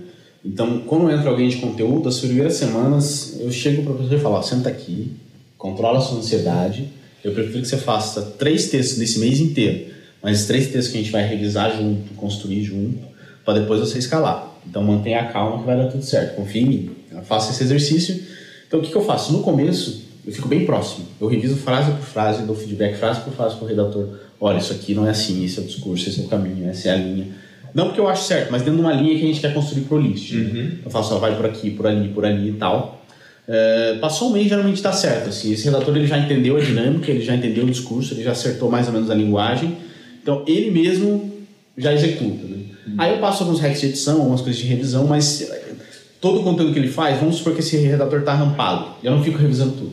Então, 0.45 0.79
quando 0.79 1.09
entra 1.11 1.29
alguém 1.29 1.49
de 1.49 1.57
conteúdo, 1.57 2.07
as 2.07 2.19
primeiras 2.19 2.53
semanas 2.55 3.37
eu 3.39 3.51
chego 3.51 3.83
para 3.83 3.91
o 3.91 3.95
professor 3.95 4.17
e 4.17 4.21
falo: 4.21 4.41
senta 4.43 4.69
aqui, 4.69 5.11
controla 5.57 5.97
a 5.97 6.01
sua 6.01 6.19
ansiedade. 6.19 6.87
Eu 7.23 7.31
prefiro 7.33 7.61
que 7.61 7.67
você 7.67 7.77
faça 7.77 8.21
três 8.37 8.69
textos 8.69 8.97
nesse 8.97 9.19
mês 9.19 9.39
inteiro, 9.39 9.85
mas 10.23 10.45
três 10.45 10.67
textos 10.67 10.87
que 10.87 10.97
a 10.97 11.01
gente 11.01 11.11
vai 11.11 11.27
revisar 11.27 11.75
junto, 11.75 12.13
construir 12.15 12.63
junto, 12.63 12.99
para 13.43 13.59
depois 13.59 13.81
você 13.81 13.99
escalar. 13.99 14.47
Então, 14.67 14.81
mantenha 14.81 15.19
a 15.19 15.25
calma 15.25 15.59
que 15.59 15.65
vai 15.65 15.75
dar 15.75 15.87
tudo 15.87 16.03
certo. 16.03 16.35
Confie 16.37 16.61
em 16.61 16.65
mim. 16.65 16.91
Faça 17.25 17.51
esse 17.51 17.63
exercício. 17.63 18.23
Então, 18.65 18.79
o 18.79 18.83
que, 18.83 18.89
que 18.89 18.95
eu 18.95 19.03
faço? 19.03 19.33
No 19.33 19.41
começo, 19.41 20.03
eu 20.25 20.31
fico 20.31 20.47
bem 20.47 20.65
próximo. 20.65 21.05
Eu 21.19 21.27
reviso 21.27 21.57
frase 21.57 21.91
por 21.91 22.05
frase, 22.05 22.43
dou 22.43 22.55
feedback 22.55 22.97
frase 22.97 23.19
por 23.19 23.33
frase 23.33 23.55
para 23.55 23.65
o 23.65 23.67
redator. 23.67 24.07
Olha, 24.39 24.57
isso 24.57 24.71
aqui 24.71 24.93
não 24.93 25.05
é 25.05 25.09
assim, 25.09 25.43
esse 25.43 25.59
é 25.59 25.61
o 25.61 25.65
discurso, 25.65 26.07
esse 26.07 26.21
é 26.21 26.23
o 26.23 26.27
caminho, 26.27 26.69
essa 26.69 26.89
é 26.89 26.93
a 26.93 26.95
linha. 26.95 27.27
Não 27.73 27.87
porque 27.87 27.99
eu 27.99 28.07
acho 28.07 28.23
certo, 28.23 28.51
mas 28.51 28.61
dentro 28.61 28.77
de 28.77 28.81
uma 28.81 28.93
linha 28.93 29.17
que 29.17 29.23
a 29.23 29.27
gente 29.27 29.41
quer 29.41 29.53
construir 29.53 29.81
pro 29.83 29.99
list. 29.99 30.31
né? 30.33 30.77
Eu 30.85 30.91
faço, 30.91 31.13
ó, 31.13 31.17
vai 31.17 31.35
por 31.35 31.45
aqui, 31.45 31.71
por 31.71 31.85
ali, 31.87 32.09
por 32.09 32.25
ali 32.25 32.49
e 32.49 32.53
tal. 32.53 33.03
É, 33.47 33.97
passou 33.99 34.29
um 34.29 34.33
mês, 34.33 34.47
geralmente 34.47 34.81
dá 34.81 34.93
certo. 34.93 35.29
Assim, 35.29 35.51
esse 35.51 35.65
redator 35.65 35.95
ele 35.95 36.07
já 36.07 36.17
entendeu 36.17 36.55
a 36.55 36.59
dinâmica, 36.59 37.11
ele 37.11 37.21
já 37.21 37.35
entendeu 37.35 37.65
o 37.65 37.69
discurso, 37.69 38.13
ele 38.13 38.23
já 38.23 38.31
acertou 38.31 38.69
mais 38.69 38.87
ou 38.87 38.93
menos 38.93 39.09
a 39.09 39.15
linguagem. 39.15 39.77
Então, 40.23 40.43
ele 40.47 40.71
mesmo 40.71 41.31
já 41.77 41.93
executa. 41.93 42.47
Né? 42.47 42.57
Aí 42.97 43.11
eu 43.11 43.19
passo 43.19 43.43
alguns 43.43 43.59
hacks 43.59 43.79
de 43.81 43.87
edição, 43.87 44.19
algumas 44.21 44.41
coisas 44.41 44.59
de 44.59 44.67
revisão, 44.67 45.05
mas 45.05 45.41
eh, 45.41 45.73
todo 46.19 46.39
o 46.39 46.43
conteúdo 46.43 46.73
que 46.73 46.79
ele 46.79 46.87
faz, 46.87 47.19
vamos 47.19 47.35
supor 47.35 47.53
que 47.53 47.59
esse 47.59 47.77
redator 47.77 48.19
está 48.19 48.33
rampado. 48.33 48.87
Eu 49.03 49.11
não 49.11 49.23
fico 49.23 49.37
revisando 49.37 49.73
tudo. 49.73 49.91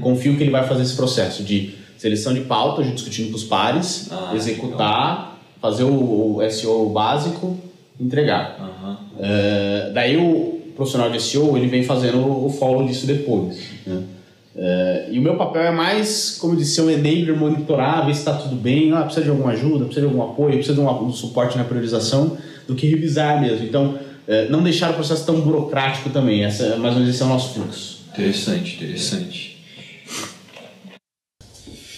Confio 0.00 0.36
que 0.36 0.42
ele 0.42 0.50
vai 0.50 0.66
fazer 0.68 0.82
esse 0.82 0.94
processo 0.94 1.42
de 1.42 1.74
seleção 1.96 2.34
de 2.34 2.40
pauta, 2.42 2.82
de 2.82 2.92
discutindo 2.92 3.30
com 3.30 3.36
os 3.36 3.44
pares, 3.44 4.08
Ah, 4.10 4.32
executar, 4.34 5.40
fazer 5.62 5.84
o, 5.84 6.36
o 6.38 6.50
SEO 6.50 6.90
básico, 6.90 7.56
entregar. 7.98 8.58
É, 9.18 9.90
daí 9.94 10.16
o 10.16 10.60
profissional 10.76 11.08
de 11.10 11.22
SEO 11.22 11.56
ele 11.56 11.68
vem 11.68 11.82
fazendo 11.84 12.18
o 12.18 12.50
follow 12.50 12.84
disso 12.86 13.06
depois. 13.06 13.56
né? 13.86 14.02
É, 14.56 15.08
e 15.10 15.18
o 15.18 15.22
meu 15.22 15.36
papel 15.36 15.62
é 15.62 15.70
mais, 15.72 16.36
como 16.38 16.52
eu 16.52 16.58
disse, 16.58 16.76
ser 16.76 16.82
um 16.82 16.90
enabler, 16.90 17.36
monitorar, 17.36 18.06
ver 18.06 18.14
se 18.14 18.20
está 18.20 18.34
tudo 18.34 18.54
bem, 18.54 18.92
ah, 18.92 19.02
precisa 19.02 19.24
de 19.24 19.30
alguma 19.30 19.52
ajuda, 19.52 19.84
precisa 19.84 20.06
de 20.06 20.12
algum 20.12 20.22
apoio, 20.22 20.54
precisa 20.54 20.74
de 20.74 20.80
um, 20.80 20.88
um 20.88 21.12
suporte 21.12 21.58
na 21.58 21.64
priorização, 21.64 22.38
do 22.66 22.74
que 22.74 22.86
revisar 22.86 23.40
mesmo. 23.40 23.66
Então, 23.66 23.98
é, 24.28 24.48
não 24.48 24.62
deixar 24.62 24.92
o 24.92 24.94
processo 24.94 25.26
tão 25.26 25.40
burocrático 25.40 26.08
também, 26.10 26.44
essa, 26.44 26.76
mais 26.76 26.94
ou 26.94 27.00
menos 27.00 27.14
esse 27.14 27.22
é 27.22 27.26
o 27.26 27.28
nosso 27.28 27.54
fluxo. 27.54 28.04
Interessante, 28.12 28.76
interessante. 28.76 29.54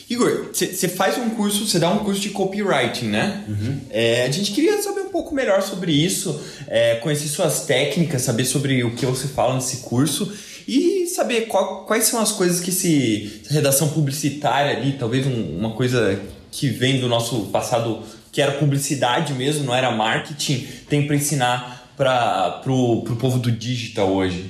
Igor, 0.09 0.51
você 0.53 0.89
faz 0.89 1.19
um 1.19 1.31
curso, 1.31 1.67
você 1.67 1.81
dá 1.81 1.91
um 1.91 1.99
curso 1.99 2.21
de 2.21 2.31
copywriting, 2.31 3.07
né? 3.07 3.45
É, 3.91 4.25
a 4.25 4.31
gente 4.31 4.53
queria 4.53 4.81
saber 4.81 5.01
um 5.01 5.11
pouco 5.11 5.35
melhor 5.35 5.61
sobre 5.63 5.93
isso, 5.93 6.41
é, 6.69 6.95
conhecer 6.97 7.27
suas 7.27 7.67
técnicas, 7.67 8.23
saber 8.23 8.45
sobre 8.45 8.85
o 8.85 8.93
que 8.95 9.05
você 9.05 9.27
fala 9.27 9.57
nesse 9.57 9.79
curso 9.79 10.33
e 10.67 11.07
saber 11.07 11.43
qual- 11.47 11.85
quais 11.85 12.05
são 12.05 12.21
as 12.21 12.33
coisas 12.33 12.61
que 12.61 12.73
se 12.73 13.41
redação 13.51 13.89
publicitária 13.89 14.77
ali, 14.77 14.97
talvez 14.99 15.27
um- 15.27 15.59
uma 15.59 15.71
coisa 15.73 16.21
que 16.51 16.69
vem 16.69 17.01
do 17.01 17.09
nosso 17.09 17.43
passado 17.53 18.01
que 18.33 18.41
era 18.43 18.53
publicidade 18.53 19.33
mesmo, 19.33 19.65
não 19.65 19.75
era 19.75 19.91
marketing, 19.91 20.67
tem 20.89 21.07
para 21.07 21.17
ensinar 21.17 21.91
para 21.97 22.61
pro, 22.63 23.03
pro 23.03 23.17
povo 23.17 23.39
do 23.39 23.51
digital 23.51 24.13
hoje. 24.13 24.47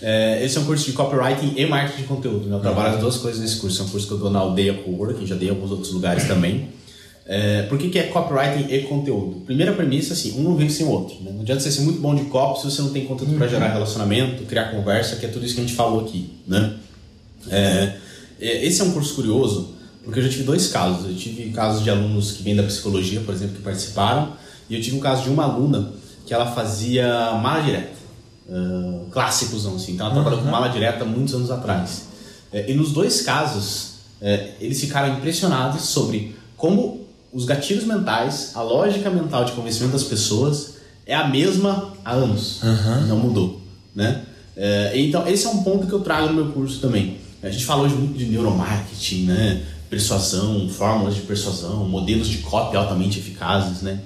É, 0.00 0.42
esse 0.44 0.56
é 0.56 0.60
um 0.60 0.64
curso 0.64 0.84
de 0.86 0.92
copywriting 0.92 1.54
e 1.56 1.66
marketing 1.66 2.02
de 2.02 2.08
conteúdo. 2.08 2.46
Né? 2.48 2.56
Eu 2.56 2.60
trabalho 2.60 2.94
as 2.94 3.00
duas 3.00 3.16
coisas 3.16 3.40
nesse 3.40 3.56
curso. 3.56 3.82
É 3.82 3.84
um 3.84 3.88
curso 3.88 4.06
que 4.06 4.12
eu 4.12 4.18
dou 4.18 4.30
na 4.30 4.38
Aldeia 4.40 4.72
Coworking, 4.74 5.26
já 5.26 5.34
dei 5.34 5.48
em 5.48 5.50
alguns 5.50 5.70
outros 5.70 5.92
lugares 5.92 6.24
também. 6.26 6.68
É, 7.28 7.62
por 7.62 7.76
que, 7.76 7.88
que 7.88 7.98
é 7.98 8.04
copywriting 8.04 8.72
e 8.72 8.82
conteúdo? 8.82 9.40
Primeira 9.40 9.72
premissa, 9.72 10.12
assim, 10.12 10.38
um 10.38 10.44
não 10.44 10.56
vive 10.56 10.72
sem 10.72 10.86
o 10.86 10.90
outro. 10.90 11.16
Né? 11.22 11.32
Não 11.32 11.40
adianta 11.40 11.60
você 11.60 11.72
ser 11.72 11.80
muito 11.80 12.00
bom 12.00 12.14
de 12.14 12.24
copy 12.26 12.60
se 12.60 12.70
você 12.70 12.82
não 12.82 12.90
tem 12.90 13.04
conteúdo 13.04 13.36
para 13.36 13.48
gerar 13.48 13.72
relacionamento, 13.72 14.44
criar 14.44 14.70
conversa, 14.70 15.16
que 15.16 15.26
é 15.26 15.28
tudo 15.28 15.44
isso 15.44 15.54
que 15.54 15.60
a 15.60 15.64
gente 15.64 15.74
falou 15.74 16.02
aqui. 16.02 16.30
Né? 16.46 16.74
É, 17.50 17.96
é, 18.40 18.64
esse 18.64 18.80
é 18.80 18.84
um 18.84 18.92
curso 18.92 19.16
curioso, 19.16 19.74
porque 20.04 20.20
eu 20.20 20.22
já 20.22 20.30
tive 20.30 20.44
dois 20.44 20.68
casos. 20.68 21.08
Eu 21.08 21.16
tive 21.16 21.50
casos 21.50 21.82
de 21.82 21.90
alunos 21.90 22.30
que 22.30 22.44
vêm 22.44 22.54
da 22.54 22.62
psicologia, 22.62 23.20
por 23.20 23.34
exemplo, 23.34 23.56
que 23.56 23.62
participaram, 23.62 24.34
e 24.70 24.76
eu 24.76 24.80
tive 24.80 24.96
um 24.96 25.00
caso 25.00 25.24
de 25.24 25.30
uma 25.30 25.44
aluna 25.44 25.92
que 26.24 26.32
ela 26.32 26.46
fazia 26.46 27.32
mala 27.42 27.60
direta. 27.60 27.96
Uh, 28.48 29.06
clássicos, 29.10 29.66
assim. 29.66 29.94
Então 29.94 30.06
ela 30.06 30.14
trabalhou 30.14 30.40
com 30.40 30.48
mala 30.48 30.68
direta 30.68 31.04
muitos 31.04 31.34
anos 31.34 31.50
atrás. 31.50 32.06
É, 32.52 32.70
e 32.70 32.74
nos 32.74 32.92
dois 32.92 33.22
casos, 33.22 33.94
é, 34.20 34.52
eles 34.60 34.80
ficaram 34.80 35.14
impressionados 35.14 35.82
sobre 35.82 36.36
como 36.56 37.05
os 37.32 37.44
gatilhos 37.44 37.84
mentais, 37.84 38.52
a 38.54 38.62
lógica 38.62 39.10
mental 39.10 39.44
de 39.44 39.52
convencimento 39.52 39.92
das 39.92 40.04
pessoas 40.04 40.76
é 41.04 41.14
a 41.14 41.28
mesma 41.28 41.92
há 42.04 42.12
anos. 42.12 42.60
Não 43.08 43.18
mudou, 43.18 43.60
né? 43.94 44.24
É, 44.56 44.92
então, 44.98 45.26
esse 45.28 45.46
é 45.46 45.50
um 45.50 45.62
ponto 45.62 45.86
que 45.86 45.92
eu 45.92 46.00
trago 46.00 46.28
no 46.28 46.34
meu 46.34 46.52
curso 46.52 46.80
também. 46.80 47.18
A 47.42 47.50
gente 47.50 47.64
falou 47.64 47.84
hoje 47.84 47.94
muito 47.94 48.16
de 48.16 48.24
neuromarketing, 48.26 49.24
né? 49.24 49.62
Persuasão, 49.90 50.68
fórmulas 50.68 51.14
de 51.14 51.20
persuasão, 51.20 51.88
modelos 51.88 52.26
de 52.26 52.38
copy 52.38 52.76
altamente 52.76 53.18
eficazes, 53.18 53.82
né? 53.82 54.00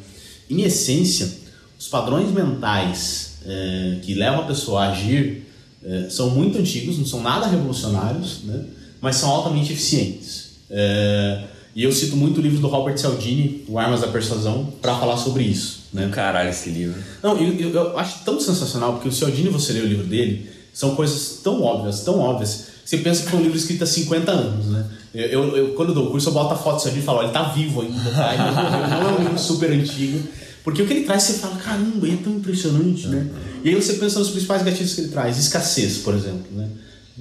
Em 0.48 0.62
essência, 0.62 1.30
os 1.78 1.88
padrões 1.88 2.30
mentais 2.32 3.38
é, 3.46 3.98
que 4.02 4.12
levam 4.14 4.40
a 4.40 4.46
pessoa 4.46 4.84
a 4.84 4.90
agir 4.90 5.46
é, 5.82 6.08
são 6.10 6.30
muito 6.30 6.58
antigos, 6.58 6.98
não 6.98 7.06
são 7.06 7.22
nada 7.22 7.46
revolucionários, 7.46 8.42
né? 8.44 8.64
Mas 9.00 9.16
são 9.16 9.30
altamente 9.30 9.72
eficientes. 9.72 10.50
É, 10.68 11.44
e 11.74 11.84
eu 11.84 11.92
cito 11.92 12.16
muito 12.16 12.38
o 12.38 12.42
livro 12.42 12.58
do 12.58 12.66
Robert 12.66 12.98
Cialdini, 12.98 13.64
O 13.68 13.78
Armas 13.78 14.00
da 14.00 14.08
Persuasão, 14.08 14.72
para 14.82 14.94
falar 14.96 15.16
sobre 15.16 15.44
isso, 15.44 15.84
né? 15.92 16.08
Caralho, 16.12 16.50
esse 16.50 16.70
livro. 16.70 17.00
Não, 17.22 17.36
eu, 17.36 17.52
eu, 17.54 17.70
eu 17.70 17.98
acho 17.98 18.24
tão 18.24 18.40
sensacional, 18.40 18.94
porque 18.94 19.08
o 19.08 19.12
Cialdini, 19.12 19.48
você 19.48 19.72
lê 19.72 19.80
o 19.80 19.86
livro 19.86 20.06
dele, 20.06 20.50
são 20.72 20.94
coisas 20.94 21.40
tão 21.42 21.62
óbvias, 21.62 22.00
tão 22.00 22.18
óbvias, 22.18 22.66
você 22.84 22.98
pensa 22.98 23.22
que 23.22 23.30
foi 23.30 23.38
um 23.38 23.42
livro 23.42 23.56
escrito 23.56 23.84
há 23.84 23.86
50 23.86 24.32
anos, 24.32 24.66
né? 24.66 24.84
Eu, 25.14 25.56
eu, 25.56 25.74
quando 25.74 25.90
eu 25.90 25.94
dou 25.94 26.06
o 26.08 26.10
curso, 26.10 26.28
eu 26.28 26.32
boto 26.32 26.54
a 26.54 26.56
foto 26.56 26.76
do 26.76 26.82
Cialdini 26.82 27.02
e 27.02 27.06
falo, 27.06 27.22
ele 27.22 27.32
tá 27.32 27.44
vivo 27.44 27.82
ainda, 27.82 28.10
tá? 28.10 28.34
Ele 28.34 28.86
não 28.90 29.08
é 29.08 29.12
um 29.12 29.22
livro 29.22 29.38
super 29.38 29.70
antigo. 29.70 30.20
Porque 30.64 30.82
o 30.82 30.86
que 30.86 30.92
ele 30.92 31.04
traz, 31.04 31.22
você 31.22 31.34
fala, 31.34 31.56
caramba, 31.56 32.06
ele 32.06 32.16
é 32.16 32.22
tão 32.22 32.34
impressionante, 32.34 33.06
né? 33.08 33.26
E 33.64 33.68
aí 33.68 33.74
você 33.74 33.94
pensa 33.94 34.18
nos 34.18 34.30
principais 34.30 34.62
gatilhos 34.62 34.94
que 34.94 35.00
ele 35.02 35.08
traz. 35.08 35.38
Escassez, 35.38 35.98
por 35.98 36.14
exemplo, 36.14 36.46
né? 36.52 36.68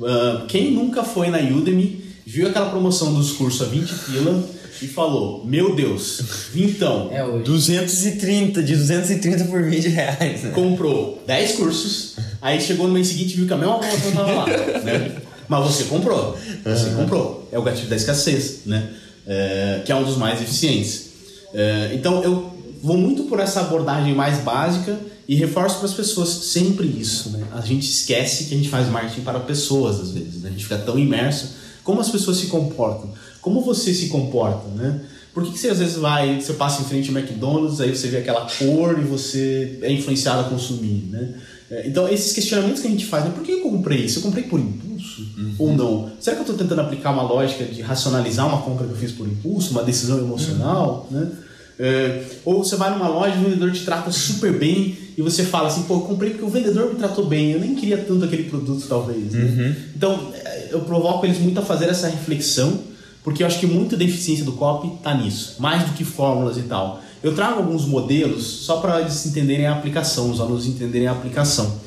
Ah, 0.03 0.45
quem 0.47 0.71
nunca 0.71 1.03
foi 1.03 1.29
na 1.29 1.39
Udemy, 1.39 2.08
viu 2.29 2.47
aquela 2.47 2.69
promoção 2.69 3.11
dos 3.15 3.31
cursos 3.31 3.59
a 3.63 3.65
20 3.65 3.91
pila 4.05 4.43
e 4.83 4.87
falou, 4.87 5.43
meu 5.45 5.75
Deus, 5.75 6.21
então, 6.55 7.09
É 7.11 7.25
hoje. 7.25 7.43
230, 7.43 8.61
de 8.61 8.75
230 8.75 9.45
por 9.45 9.63
20 9.63 9.87
reais, 9.89 10.43
né? 10.43 10.51
comprou 10.51 11.23
10 11.25 11.51
cursos, 11.53 12.15
Aí 12.39 12.61
chegou 12.61 12.87
no 12.87 12.93
mês 12.93 13.07
seguinte 13.07 13.33
e 13.33 13.37
viu 13.37 13.47
que 13.47 13.53
a 13.53 13.57
mesma 13.57 13.79
promoção 13.79 14.11
tava 14.11 14.31
lá, 14.31 14.45
né? 14.85 15.15
Mas 15.47 15.65
você 15.65 15.85
comprou, 15.85 16.37
você 16.63 16.91
comprou. 16.91 17.49
É 17.51 17.57
o 17.57 17.63
gatilho 17.63 17.89
da 17.89 17.95
escassez, 17.95 18.59
né? 18.67 18.91
É, 19.25 19.81
que 19.83 19.91
é 19.91 19.95
um 19.95 20.03
dos 20.03 20.15
mais 20.15 20.39
eficientes. 20.39 21.09
É, 21.53 21.91
então 21.95 22.23
eu 22.23 22.55
vou 22.81 22.95
muito 22.95 23.23
por 23.23 23.39
essa 23.39 23.61
abordagem 23.61 24.13
mais 24.13 24.37
básica 24.37 24.97
e 25.27 25.35
reforço 25.35 25.77
para 25.77 25.87
as 25.87 25.93
pessoas 25.93 26.29
sempre 26.29 26.87
isso, 26.87 27.31
né? 27.31 27.43
A 27.51 27.61
gente 27.61 27.89
esquece 27.89 28.45
que 28.45 28.53
a 28.53 28.57
gente 28.57 28.69
faz 28.69 28.87
marketing 28.87 29.21
para 29.21 29.39
pessoas 29.39 29.99
às 29.99 30.11
vezes, 30.11 30.43
né? 30.43 30.49
A 30.49 30.51
gente 30.51 30.63
fica 30.63 30.77
tão 30.77 30.97
imerso 30.97 31.58
como 31.89 32.01
as 32.01 32.09
pessoas 32.11 32.37
se 32.37 32.45
comportam, 32.45 33.09
como 33.41 33.61
você 33.61 33.95
se 33.95 34.09
comporta, 34.09 34.67
né? 34.75 35.01
Por 35.33 35.43
que, 35.43 35.53
que 35.53 35.57
você 35.57 35.69
às 35.69 35.79
vezes 35.79 35.95
vai, 35.95 36.39
você 36.39 36.53
passa 36.53 36.83
em 36.83 36.85
frente 36.85 37.09
ao 37.09 37.17
McDonald's, 37.17 37.81
aí 37.81 37.89
você 37.89 38.09
vê 38.09 38.17
aquela 38.17 38.41
cor 38.41 38.99
e 38.99 39.03
você 39.03 39.79
é 39.81 39.91
influenciado 39.91 40.41
a 40.41 40.43
consumir, 40.43 41.07
né? 41.09 41.33
É, 41.71 41.87
então, 41.87 42.07
esses 42.07 42.31
questionamentos 42.31 42.79
que 42.79 42.87
a 42.87 42.91
gente 42.91 43.07
faz, 43.07 43.25
né? 43.25 43.31
por 43.33 43.43
que 43.43 43.53
eu 43.53 43.61
comprei 43.61 44.05
isso? 44.05 44.19
Eu 44.19 44.23
comprei 44.23 44.43
por 44.43 44.59
impulso 44.59 45.27
uhum. 45.35 45.55
ou 45.57 45.75
não? 45.75 46.11
Será 46.19 46.35
que 46.35 46.43
eu 46.43 46.45
estou 46.45 46.57
tentando 46.57 46.81
aplicar 46.81 47.09
uma 47.09 47.23
lógica 47.23 47.65
de 47.65 47.81
racionalizar 47.81 48.47
uma 48.47 48.61
compra 48.61 48.85
que 48.85 48.93
eu 48.93 48.97
fiz 48.97 49.11
por 49.11 49.27
impulso, 49.27 49.71
uma 49.71 49.81
decisão 49.81 50.19
emocional, 50.19 51.07
uhum. 51.09 51.19
né? 51.19 51.31
É, 51.81 52.23
ou 52.45 52.63
você 52.63 52.75
vai 52.75 52.91
numa 52.91 53.07
loja 53.07 53.35
e 53.35 53.39
o 53.39 53.43
vendedor 53.45 53.71
te 53.71 53.85
trata 53.85 54.11
super 54.11 54.51
bem 54.51 54.95
e 55.17 55.21
você 55.21 55.43
fala 55.43 55.69
assim, 55.69 55.83
pô, 55.83 55.95
eu 55.95 56.01
comprei 56.01 56.31
porque 56.31 56.43
o 56.45 56.49
vendedor 56.49 56.89
me 56.89 56.95
tratou 56.99 57.25
bem, 57.25 57.51
eu 57.51 57.59
nem 57.59 57.73
queria 57.73 57.97
tanto 57.97 58.25
aquele 58.25 58.43
produto 58.43 58.85
talvez. 58.85 59.31
Né? 59.31 59.43
Uhum. 59.43 59.75
Então, 59.95 60.33
eu 60.71 60.81
provoco 60.81 61.25
eles 61.25 61.39
muito 61.39 61.59
a 61.59 61.63
fazer 61.63 61.85
essa 61.85 62.07
reflexão, 62.07 62.79
porque 63.23 63.43
eu 63.43 63.47
acho 63.47 63.59
que 63.59 63.67
muita 63.67 63.97
deficiência 63.97 64.45
do 64.45 64.53
copy 64.53 64.95
está 64.95 65.13
nisso, 65.13 65.55
mais 65.59 65.83
do 65.83 65.93
que 65.93 66.03
fórmulas 66.03 66.57
e 66.57 66.63
tal. 66.63 67.01
Eu 67.21 67.35
trago 67.35 67.59
alguns 67.59 67.85
modelos 67.85 68.45
só 68.45 68.77
para 68.77 69.01
eles 69.01 69.25
entenderem 69.25 69.67
a 69.67 69.73
aplicação, 69.73 70.31
os 70.31 70.39
alunos 70.39 70.65
entenderem 70.65 71.07
a 71.07 71.11
aplicação. 71.11 71.79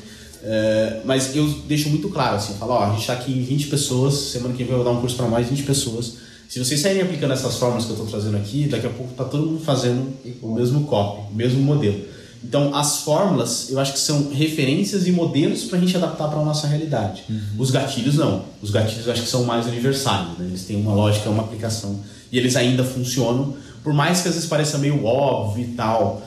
É, 0.43 1.01
mas 1.05 1.35
eu 1.35 1.47
deixo 1.67 1.89
muito 1.89 2.09
claro 2.09 2.35
assim, 2.35 2.53
falo, 2.55 2.73
ó, 2.73 2.83
a 2.83 2.89
gente 2.89 2.99
está 2.99 3.13
aqui 3.13 3.31
em 3.31 3.43
20 3.43 3.67
pessoas, 3.67 4.13
semana 4.13 4.53
que 4.53 4.63
vem 4.63 4.73
eu 4.73 4.83
vou 4.83 4.85
dar 4.85 4.91
um 4.91 5.01
curso 5.01 5.15
para 5.15 5.27
mais 5.27 5.47
20 5.47 5.63
pessoas. 5.63 6.17
Se 6.49 6.59
vocês 6.59 6.79
saírem 6.81 7.01
aplicando 7.01 7.33
essas 7.33 7.55
fórmulas 7.57 7.85
que 7.85 7.91
eu 7.91 7.95
estou 7.95 8.09
trazendo 8.09 8.37
aqui, 8.37 8.67
daqui 8.67 8.85
a 8.85 8.89
pouco 8.89 9.11
está 9.11 9.23
todo 9.23 9.47
mundo 9.47 9.63
fazendo 9.63 10.13
o 10.41 10.53
mesmo 10.53 10.83
copy, 10.83 11.31
o 11.31 11.35
mesmo 11.35 11.61
modelo. 11.61 11.99
Então, 12.43 12.75
as 12.75 12.97
fórmulas, 12.97 13.69
eu 13.69 13.79
acho 13.79 13.93
que 13.93 13.99
são 13.99 14.29
referências 14.31 15.07
e 15.07 15.11
modelos 15.11 15.63
para 15.63 15.77
a 15.77 15.81
gente 15.81 15.95
adaptar 15.95 16.27
para 16.27 16.39
a 16.39 16.43
nossa 16.43 16.67
realidade. 16.67 17.23
Uhum. 17.29 17.41
Os 17.57 17.71
gatilhos, 17.71 18.15
não. 18.15 18.43
Os 18.61 18.69
gatilhos, 18.69 19.05
eu 19.07 19.13
acho 19.13 19.21
que 19.21 19.29
são 19.29 19.43
mais 19.45 19.65
universais. 19.65 20.27
Né? 20.37 20.47
Eles 20.47 20.65
têm 20.65 20.75
uma 20.75 20.93
lógica, 20.93 21.29
uma 21.29 21.43
aplicação. 21.43 21.99
E 22.31 22.37
eles 22.37 22.55
ainda 22.55 22.83
funcionam, 22.83 23.55
por 23.83 23.93
mais 23.93 24.21
que 24.21 24.27
às 24.27 24.33
vezes 24.33 24.49
pareça 24.49 24.77
meio 24.77 25.05
óbvio 25.05 25.63
e 25.63 25.67
tal. 25.69 26.21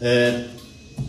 É, 0.00 0.44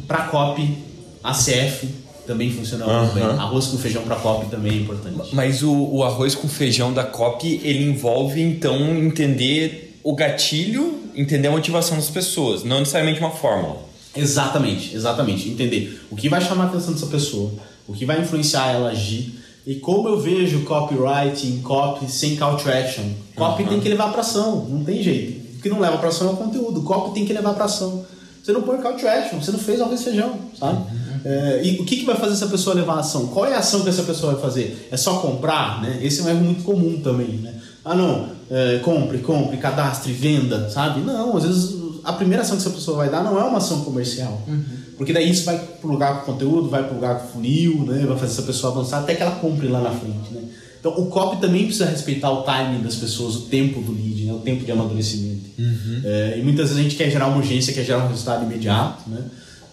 para 0.08 0.24
copy, 0.28 0.78
ACF 1.24 1.90
também 2.26 2.52
funciona 2.52 2.86
uhum. 2.86 3.00
muito 3.02 3.14
bem. 3.16 3.24
Arroz 3.24 3.68
com 3.68 3.78
feijão 3.78 4.04
para 4.04 4.16
copy 4.16 4.50
também 4.50 4.72
é 4.72 4.76
importante. 4.76 5.30
Mas 5.34 5.62
o, 5.62 5.74
o 5.74 6.04
arroz 6.04 6.36
com 6.36 6.48
feijão 6.48 6.94
da 6.94 7.04
copy, 7.04 7.60
ele 7.64 7.84
envolve, 7.84 8.42
então, 8.42 8.78
entender 8.98 10.00
o 10.04 10.16
gatilho, 10.16 11.00
entender 11.16 11.50
a 11.50 11.52
motivação 11.52 11.98
das 11.98 12.10
pessoas, 12.10 12.64
não 12.64 12.80
necessariamente 12.80 13.20
uma 13.20 13.32
fórmula. 13.32 13.93
Exatamente, 14.16 14.96
exatamente. 14.96 15.50
Entender 15.50 16.02
o 16.12 16.16
que 16.16 16.30
vai 16.30 16.42
chamar 16.42 16.66
a 16.66 16.68
atenção 16.68 16.94
dessa 16.94 17.08
pessoa, 17.08 17.52
o 17.88 17.94
que 17.94 18.06
vai 18.06 18.22
influenciar 18.22 18.72
ela 18.72 18.90
a 18.90 18.92
agir. 18.92 19.40
E 19.66 19.76
como 19.76 20.10
eu 20.10 20.20
vejo 20.20 20.62
copywriting, 20.62 21.62
copy 21.62 22.10
sem 22.12 22.36
call 22.36 22.58
to 22.58 22.70
action. 22.70 23.04
Copy 23.36 23.64
uhum. 23.64 23.70
tem 23.70 23.80
que 23.80 23.90
levar 23.90 24.12
para 24.12 24.22
ação, 24.22 24.68
não 24.70 24.84
tem 24.84 25.02
jeito. 25.02 25.58
O 25.58 25.62
que 25.62 25.70
não 25.70 25.80
leva 25.80 25.98
para 25.98 26.10
ação 26.10 26.30
é 26.30 26.32
o 26.34 26.36
conteúdo. 26.36 26.82
Copy 26.82 27.14
tem 27.14 27.26
que 27.26 27.34
levar 27.34 27.54
para 27.54 27.66
ação. 27.66 28.06
Você 28.44 28.52
não 28.52 28.62
põe 28.62 28.78
call 28.82 28.98
to 28.98 29.08
action, 29.08 29.42
você 29.42 29.52
não 29.52 29.60
fez 29.60 29.80
arroz 29.80 30.02
e 30.02 30.04
feijão, 30.04 30.38
sabe? 30.60 30.78
Uhum. 30.78 31.04
É, 31.24 31.62
e 31.64 31.80
o 31.80 31.86
que, 31.86 31.96
que 31.96 32.06
vai 32.06 32.18
fazer 32.18 32.34
essa 32.34 32.48
pessoa 32.48 32.76
levar 32.76 32.96
a 32.96 33.00
ação? 33.00 33.28
Qual 33.28 33.46
é 33.46 33.54
a 33.56 33.60
ação 33.60 33.82
que 33.82 33.90
essa 33.90 34.04
pessoa 34.04 34.34
vai 34.34 34.42
fazer? 34.42 34.90
É 34.92 34.98
só 34.98 35.20
comprar, 35.20 35.82
né? 35.82 36.00
Esse 36.02 36.20
é 36.20 36.24
um 36.26 36.30
erro 36.30 36.44
muito 36.44 36.64
comum 36.64 37.00
também, 37.02 37.38
né? 37.38 37.54
Ah, 37.86 37.96
não, 37.96 38.30
é, 38.52 38.80
compre, 38.80 39.20
compre, 39.20 39.58
cadastre, 39.58 40.12
venda, 40.12 40.70
sabe? 40.70 41.00
Não, 41.02 41.38
às 41.38 41.44
vezes 41.44 41.83
a 42.04 42.14
primeira 42.14 42.44
ação 42.44 42.58
que 42.58 42.62
essa 42.62 42.72
pessoa 42.72 42.98
vai 42.98 43.10
dar 43.10 43.24
não 43.24 43.40
é 43.40 43.44
uma 43.44 43.58
ação 43.58 43.82
comercial. 43.84 44.42
Uhum. 44.48 44.64
Porque 44.98 45.14
daí 45.14 45.30
isso 45.30 45.46
vai 45.46 45.58
pro 45.58 45.90
lugar 45.90 46.20
com 46.20 46.34
conteúdo, 46.34 46.70
vai 46.70 46.84
pro 46.84 46.96
lugar 46.96 47.20
com 47.20 47.28
funil, 47.34 47.86
né? 47.86 48.06
Vai 48.06 48.18
fazer 48.18 48.34
essa 48.34 48.42
pessoa 48.44 48.74
avançar 48.74 49.00
até 49.00 49.16
que 49.16 49.22
ela 49.22 49.36
compre 49.36 49.68
lá 49.68 49.82
na 49.82 49.92
frente, 49.92 50.34
né? 50.34 50.44
Então 50.80 50.92
o 50.98 51.08
copy 51.08 51.40
também 51.40 51.64
precisa 51.64 51.86
respeitar 51.86 52.30
o 52.30 52.44
timing 52.44 52.82
das 52.82 52.96
pessoas, 52.96 53.36
o 53.36 53.42
tempo 53.44 53.82
do 53.82 53.94
lead, 53.94 54.26
né? 54.26 54.34
O 54.34 54.40
tempo 54.40 54.66
de 54.66 54.72
amadurecimento. 54.72 55.50
Uhum. 55.58 56.02
É, 56.04 56.38
e 56.38 56.42
muitas 56.42 56.70
vezes 56.70 56.80
a 56.80 56.84
gente 56.84 56.96
quer 56.96 57.10
gerar 57.10 57.28
uma 57.28 57.38
urgência, 57.38 57.74
quer 57.74 57.86
gerar 57.86 58.04
um 58.04 58.08
resultado 58.10 58.44
imediato, 58.44 59.10
né? 59.10 59.24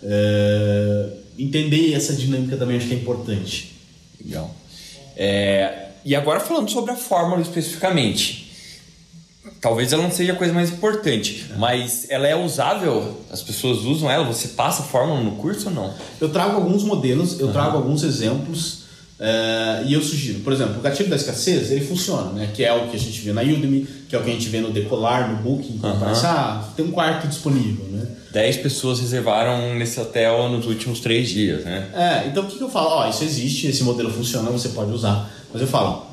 É, 0.03 1.11
entender 1.39 1.95
essa 1.95 2.15
dinâmica 2.15 2.57
também 2.57 2.77
acho 2.77 2.87
que 2.87 2.95
é 2.95 2.97
importante. 2.97 3.73
Legal. 4.25 4.55
É, 5.17 5.89
e 6.05 6.15
agora 6.15 6.41
falando 6.41 6.71
sobre 6.71 6.93
a 6.93 6.97
fórmula 6.97 7.43
especificamente. 7.43 8.50
Talvez 9.61 9.93
ela 9.93 10.03
não 10.03 10.11
seja 10.11 10.33
a 10.33 10.37
coisa 10.37 10.53
mais 10.53 10.71
importante, 10.71 11.47
é. 11.51 11.59
mas 11.59 12.07
ela 12.11 12.27
é 12.27 12.37
usável? 12.37 13.21
As 13.31 13.43
pessoas 13.43 13.81
usam 13.81 14.11
ela? 14.11 14.25
Você 14.25 14.49
passa 14.49 14.83
a 14.83 14.85
fórmula 14.85 15.21
no 15.21 15.33
curso 15.33 15.69
ou 15.69 15.75
não? 15.75 15.95
Eu 16.21 16.29
trago 16.29 16.57
alguns 16.57 16.83
modelos, 16.83 17.41
eu 17.41 17.47
uhum. 17.47 17.53
trago 17.53 17.77
alguns 17.79 18.03
exemplos 18.03 18.81
uh, 19.19 19.87
e 19.87 19.95
eu 19.95 20.03
sugiro. 20.03 20.41
Por 20.41 20.53
exemplo, 20.53 20.79
o 20.79 20.83
gatilho 20.83 21.09
da 21.09 21.17
escassez, 21.17 21.71
ele 21.71 21.85
funciona, 21.85 22.33
né? 22.33 22.51
Que 22.55 22.65
é 22.65 22.73
o 22.73 22.89
que 22.89 22.97
a 22.97 22.99
gente 22.99 23.19
vê 23.21 23.33
na 23.33 23.41
Udemy, 23.41 23.87
que 24.09 24.15
é 24.15 24.19
o 24.19 24.23
que 24.23 24.31
a 24.31 24.33
gente 24.33 24.49
vê 24.49 24.61
no 24.61 24.71
Decolar, 24.71 25.31
no 25.31 25.37
Booking. 25.43 25.81
Uhum. 25.83 25.99
Parece, 25.99 26.27
ah, 26.27 26.63
tem 26.77 26.85
um 26.85 26.91
quarto 26.91 27.27
disponível, 27.27 27.87
né? 27.87 28.07
10 28.33 28.59
pessoas 28.59 29.01
reservaram 29.01 29.75
nesse 29.75 29.99
hotel 29.99 30.49
nos 30.51 30.67
últimos 30.67 31.01
três 31.01 31.29
dias, 31.29 31.65
né? 31.65 31.89
É, 31.95 32.29
então 32.29 32.45
o 32.45 32.47
que, 32.47 32.57
que 32.57 32.63
eu 32.63 32.71
falo? 32.71 32.89
Ó, 32.89 33.07
oh, 33.07 33.11
isso 33.11 33.25
existe, 33.25 33.67
esse 33.67 33.83
modelo 33.83 34.11
funciona, 34.11 34.51
você 34.51 34.69
pode 34.69 34.93
usar. 34.93 35.31
Mas 35.53 35.61
eu 35.61 35.67
falo, 35.67 36.10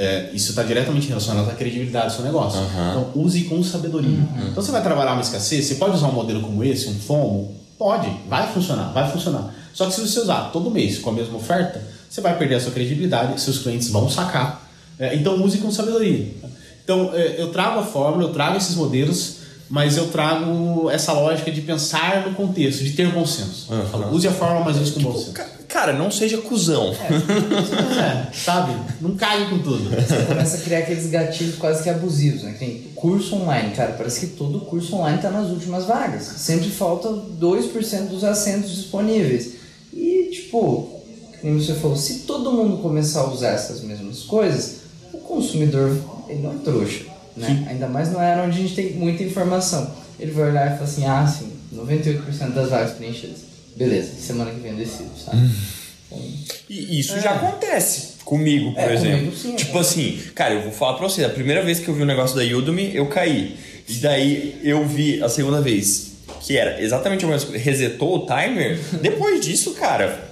é, 0.00 0.30
isso 0.32 0.48
está 0.50 0.62
diretamente 0.62 1.08
relacionado 1.08 1.50
à 1.50 1.52
credibilidade 1.52 2.06
do 2.06 2.12
seu 2.14 2.24
negócio. 2.24 2.58
Uhum. 2.58 2.90
Então, 2.90 3.10
use 3.22 3.44
com 3.44 3.62
sabedoria. 3.62 4.08
Uhum. 4.08 4.48
Então, 4.50 4.62
você 4.62 4.72
vai 4.72 4.82
trabalhar 4.82 5.12
uma 5.12 5.20
escassez, 5.20 5.66
você 5.66 5.74
pode 5.74 5.94
usar 5.94 6.08
um 6.08 6.12
modelo 6.12 6.40
como 6.40 6.64
esse, 6.64 6.88
um 6.88 6.94
FOMO? 6.94 7.54
Pode, 7.78 8.10
vai 8.26 8.50
funcionar, 8.50 8.92
vai 8.94 9.10
funcionar. 9.10 9.54
Só 9.74 9.84
que 9.84 9.92
se 9.92 10.00
você 10.00 10.20
usar 10.20 10.50
todo 10.52 10.70
mês 10.70 10.98
com 10.98 11.10
a 11.10 11.12
mesma 11.12 11.36
oferta, 11.36 11.82
você 12.08 12.22
vai 12.22 12.36
perder 12.38 12.54
a 12.54 12.60
sua 12.60 12.72
credibilidade, 12.72 13.38
seus 13.38 13.58
clientes 13.58 13.90
vão 13.90 14.08
sacar. 14.08 14.66
É, 14.98 15.14
então, 15.14 15.34
use 15.44 15.58
com 15.58 15.70
sabedoria. 15.70 16.34
Então, 16.82 17.10
é, 17.12 17.34
eu 17.36 17.52
trago 17.52 17.80
a 17.80 17.82
fórmula, 17.84 18.24
eu 18.24 18.32
trago 18.32 18.56
esses 18.56 18.74
modelos 18.76 19.40
mas 19.68 19.96
eu 19.96 20.08
trago 20.08 20.90
essa 20.90 21.12
lógica 21.12 21.48
de 21.48 21.60
pensar 21.60 22.26
no 22.26 22.34
contexto, 22.34 22.82
de 22.82 22.90
ter 22.90 23.08
bom 23.12 23.24
senso. 23.24 23.72
Uhum. 23.72 24.12
use 24.12 24.26
a 24.26 24.32
forma, 24.32 24.64
mas 24.64 24.76
use 24.76 24.90
com 24.90 24.98
tipo, 24.98 25.12
bom 25.12 25.16
senso. 25.16 25.32
Cara, 25.70 25.92
não 25.92 26.10
seja 26.10 26.38
cuzão. 26.38 26.92
É, 26.92 28.28
é, 28.28 28.32
sabe? 28.32 28.74
Não 29.00 29.14
caia 29.14 29.48
com 29.48 29.58
tudo. 29.58 29.88
Você 29.88 30.24
começa 30.26 30.56
a 30.56 30.60
criar 30.60 30.78
aqueles 30.80 31.06
gatilhos 31.06 31.56
quase 31.56 31.82
que 31.82 31.88
abusivos, 31.88 32.42
né? 32.42 32.56
Tem 32.58 32.88
curso 32.94 33.36
online, 33.36 33.74
cara, 33.74 33.92
parece 33.92 34.20
que 34.20 34.26
todo 34.34 34.60
curso 34.60 34.96
online 34.96 35.16
está 35.16 35.30
nas 35.30 35.48
últimas 35.48 35.84
vagas. 35.84 36.24
Sempre 36.24 36.70
falta 36.70 37.08
2% 37.08 38.08
dos 38.08 38.24
assentos 38.24 38.74
disponíveis. 38.74 39.54
E, 39.92 40.30
tipo, 40.32 41.00
como 41.40 41.60
você 41.60 41.74
falou, 41.74 41.96
se 41.96 42.20
todo 42.20 42.52
mundo 42.52 42.82
começar 42.82 43.20
a 43.20 43.30
usar 43.30 43.50
essas 43.50 43.80
mesmas 43.82 44.22
coisas, 44.22 44.80
o 45.12 45.18
consumidor, 45.18 45.96
ele 46.28 46.42
não 46.42 46.52
é 46.52 46.58
trouxa 46.64 47.10
né? 47.36 47.66
Ainda 47.68 47.88
mais 47.88 48.12
não 48.12 48.20
era 48.20 48.42
onde 48.42 48.58
a 48.58 48.62
gente 48.62 48.74
tem 48.74 48.92
muita 48.94 49.22
informação. 49.22 49.90
Ele 50.18 50.30
vai 50.32 50.50
olhar 50.50 50.66
e 50.66 50.70
falar 50.70 50.84
assim, 50.84 51.06
ah, 51.06 51.26
sim, 51.26 51.50
98% 51.74 52.52
das 52.52 52.70
vagas 52.70 52.92
preenchidas. 52.92 53.49
Beleza, 53.80 54.12
semana 54.20 54.50
que 54.50 54.60
vem 54.60 54.72
eu 54.72 54.76
decido, 54.76 55.08
sabe? 55.16 55.38
Hum. 55.38 55.50
Então, 56.06 56.22
e 56.68 57.00
isso 57.00 57.14
é. 57.14 57.20
já 57.22 57.30
acontece 57.30 58.18
comigo, 58.26 58.74
por 58.74 58.90
é, 58.90 58.94
exemplo. 58.94 59.18
Comigo, 59.20 59.36
sim, 59.36 59.56
tipo 59.56 59.78
é. 59.78 59.80
assim, 59.80 60.20
cara, 60.34 60.52
eu 60.52 60.62
vou 60.62 60.70
falar 60.70 60.98
pra 60.98 61.08
você, 61.08 61.24
a 61.24 61.30
primeira 61.30 61.62
vez 61.62 61.78
que 61.78 61.88
eu 61.88 61.94
vi 61.94 62.00
o 62.00 62.04
um 62.04 62.06
negócio 62.06 62.36
da 62.36 62.42
Udemy, 62.42 62.94
eu 62.94 63.06
caí. 63.06 63.56
E 63.88 63.94
daí 63.94 64.60
eu 64.62 64.86
vi 64.86 65.22
a 65.22 65.30
segunda 65.30 65.62
vez, 65.62 66.12
que 66.42 66.58
era 66.58 66.82
exatamente 66.82 67.24
a 67.24 67.28
mesma 67.28 67.48
coisa, 67.48 67.64
resetou 67.64 68.16
o 68.16 68.26
timer. 68.26 68.78
Depois 69.00 69.40
disso, 69.40 69.72
cara, 69.72 70.28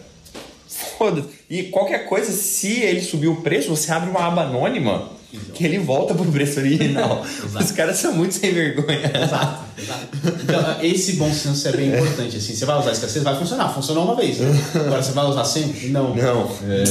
foda 0.69 1.25
E 1.49 1.65
qualquer 1.65 2.07
coisa, 2.07 2.31
se 2.31 2.83
ele 2.83 3.01
subir 3.01 3.29
o 3.29 3.37
preço, 3.37 3.71
você 3.71 3.91
abre 3.91 4.11
uma 4.11 4.27
aba 4.27 4.43
anônima 4.43 5.18
que 5.31 5.65
ele 5.65 5.79
volta 5.79 6.15
pro 6.15 6.25
preço 6.27 6.59
original. 6.59 7.25
Os 7.59 7.71
caras 7.73 7.99
são 7.99 8.15
muito 8.15 8.35
sem 8.35 8.53
vergonha. 8.53 9.13
Exato, 9.15 9.65
exato. 9.77 10.09
Então, 10.43 10.83
esse 10.83 11.13
bom 11.15 11.33
senso 11.33 11.69
é 11.69 11.73
bem 11.73 11.89
importante. 11.89 12.37
Assim, 12.37 12.55
você 12.55 12.65
vai 12.65 12.79
usar 12.79 12.93
escassez, 12.93 13.23
vai 13.23 13.39
funcionar. 13.39 13.69
Funcionou 13.75 14.05
uma 14.05 14.17
vez. 14.17 14.39
Né? 14.39 14.51
Agora 14.75 15.03
você 15.03 15.13
vai 15.13 15.27
usar 15.27 15.45
sempre? 15.45 15.89
Não. 15.89 16.15
Não. 16.15 16.51
É, 16.63 16.85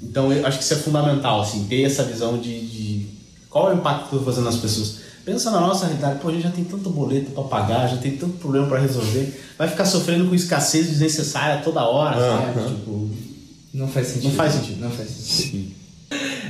então 0.00 0.32
eu 0.32 0.46
acho 0.46 0.58
que 0.58 0.64
isso 0.64 0.74
é 0.74 0.76
fundamental, 0.76 1.40
assim, 1.40 1.64
ter 1.64 1.82
essa 1.82 2.04
visão 2.04 2.38
de, 2.38 2.60
de 2.60 3.06
qual 3.50 3.70
é 3.70 3.74
o 3.74 3.78
impacto 3.78 4.08
que 4.08 4.14
eu 4.14 4.18
estou 4.20 4.32
fazendo 4.32 4.44
nas 4.44 4.56
pessoas. 4.56 5.08
Pensa 5.24 5.50
na 5.50 5.60
nossa 5.60 5.86
realidade, 5.86 6.20
pô, 6.20 6.28
a 6.28 6.32
gente 6.32 6.44
já 6.44 6.50
tem 6.50 6.64
tanto 6.64 6.88
boleto 6.88 7.32
para 7.32 7.42
pagar, 7.44 7.88
já 7.88 7.96
tem 7.98 8.12
tanto 8.16 8.38
problema 8.38 8.66
para 8.66 8.78
resolver, 8.78 9.38
vai 9.58 9.68
ficar 9.68 9.84
sofrendo 9.84 10.26
com 10.26 10.34
escassez 10.34 10.86
desnecessária 10.86 11.62
toda 11.62 11.82
hora, 11.82 12.16
uhum. 12.16 12.68
Tipo, 12.68 13.10
não 13.74 13.88
faz 13.88 14.06
sentido. 14.06 14.28
Não 14.28 14.36
faz 14.36 14.52
sentido. 14.54 14.80
Não 14.80 14.90
faz 14.90 15.10
sentido. 15.10 15.50
Sim. 15.50 15.74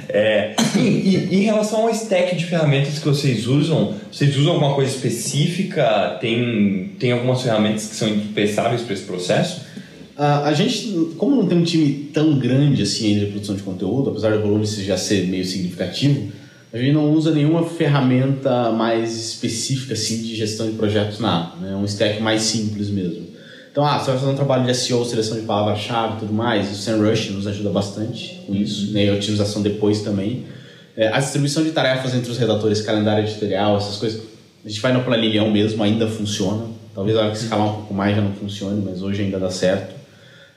É, 0.08 0.54
e, 0.76 1.28
em 1.30 1.42
relação 1.42 1.82
ao 1.82 1.90
stack 1.90 2.34
de 2.34 2.46
ferramentas 2.46 2.98
que 2.98 3.06
vocês 3.06 3.46
usam, 3.46 3.94
vocês 4.10 4.36
usam 4.36 4.54
alguma 4.54 4.74
coisa 4.74 4.90
específica? 4.90 6.16
Tem, 6.20 6.92
tem 6.98 7.12
algumas 7.12 7.42
ferramentas 7.42 7.86
que 7.86 7.94
são 7.94 8.08
indispensáveis 8.08 8.82
para 8.82 8.94
esse 8.94 9.04
processo? 9.04 9.68
A 10.16 10.52
gente, 10.52 11.14
como 11.16 11.36
não 11.36 11.46
tem 11.46 11.58
um 11.58 11.62
time 11.62 12.10
tão 12.12 12.36
grande 12.40 12.82
assim 12.82 13.20
de 13.20 13.26
produção 13.26 13.54
de 13.54 13.62
conteúdo, 13.62 14.10
apesar 14.10 14.32
do 14.32 14.42
volume 14.42 14.66
já 14.66 14.96
ser 14.96 15.28
meio 15.28 15.44
significativo, 15.44 16.32
a 16.72 16.76
gente 16.76 16.92
não 16.92 17.12
usa 17.12 17.30
nenhuma 17.32 17.64
ferramenta 17.64 18.72
mais 18.72 19.16
específica 19.16 19.94
assim 19.94 20.20
de 20.20 20.34
gestão 20.34 20.66
de 20.66 20.72
projetos 20.76 21.20
nada, 21.20 21.54
né? 21.60 21.70
É 21.70 21.76
um 21.76 21.84
stack 21.84 22.20
mais 22.20 22.42
simples 22.42 22.90
mesmo. 22.90 23.27
Então, 23.70 23.84
ah, 23.84 23.98
você 23.98 24.10
vai 24.10 24.18
fazer 24.18 24.32
um 24.32 24.36
trabalho 24.36 24.64
de 24.64 24.74
SEO, 24.74 25.04
seleção 25.04 25.38
de 25.38 25.44
palavra-chave 25.44 26.16
e 26.16 26.20
tudo 26.20 26.32
mais, 26.32 26.70
o 26.70 26.74
SEMrush 26.74 27.30
nos 27.30 27.46
ajuda 27.46 27.70
bastante 27.70 28.42
com 28.46 28.54
isso, 28.54 28.92
né? 28.92 29.04
E 29.04 29.08
a 29.10 29.14
otimização 29.14 29.62
depois 29.62 30.02
também. 30.02 30.46
É, 30.96 31.08
a 31.08 31.20
distribuição 31.20 31.62
de 31.62 31.70
tarefas 31.70 32.14
entre 32.14 32.30
os 32.30 32.38
redatores, 32.38 32.82
calendário 32.82 33.24
editorial, 33.24 33.76
essas 33.76 33.96
coisas, 33.96 34.20
a 34.64 34.68
gente 34.68 34.80
vai 34.80 34.92
no 34.92 35.04
planilhão 35.04 35.50
mesmo, 35.50 35.82
ainda 35.82 36.08
funciona. 36.08 36.66
Talvez 36.94 37.16
a 37.16 37.20
hora 37.20 37.30
que 37.30 37.36
escalar 37.36 37.68
um 37.68 37.74
pouco 37.74 37.94
mais 37.94 38.16
já 38.16 38.22
não 38.22 38.32
funcione, 38.32 38.82
mas 38.84 39.00
hoje 39.02 39.22
ainda 39.22 39.38
dá 39.38 39.50
certo. 39.50 39.94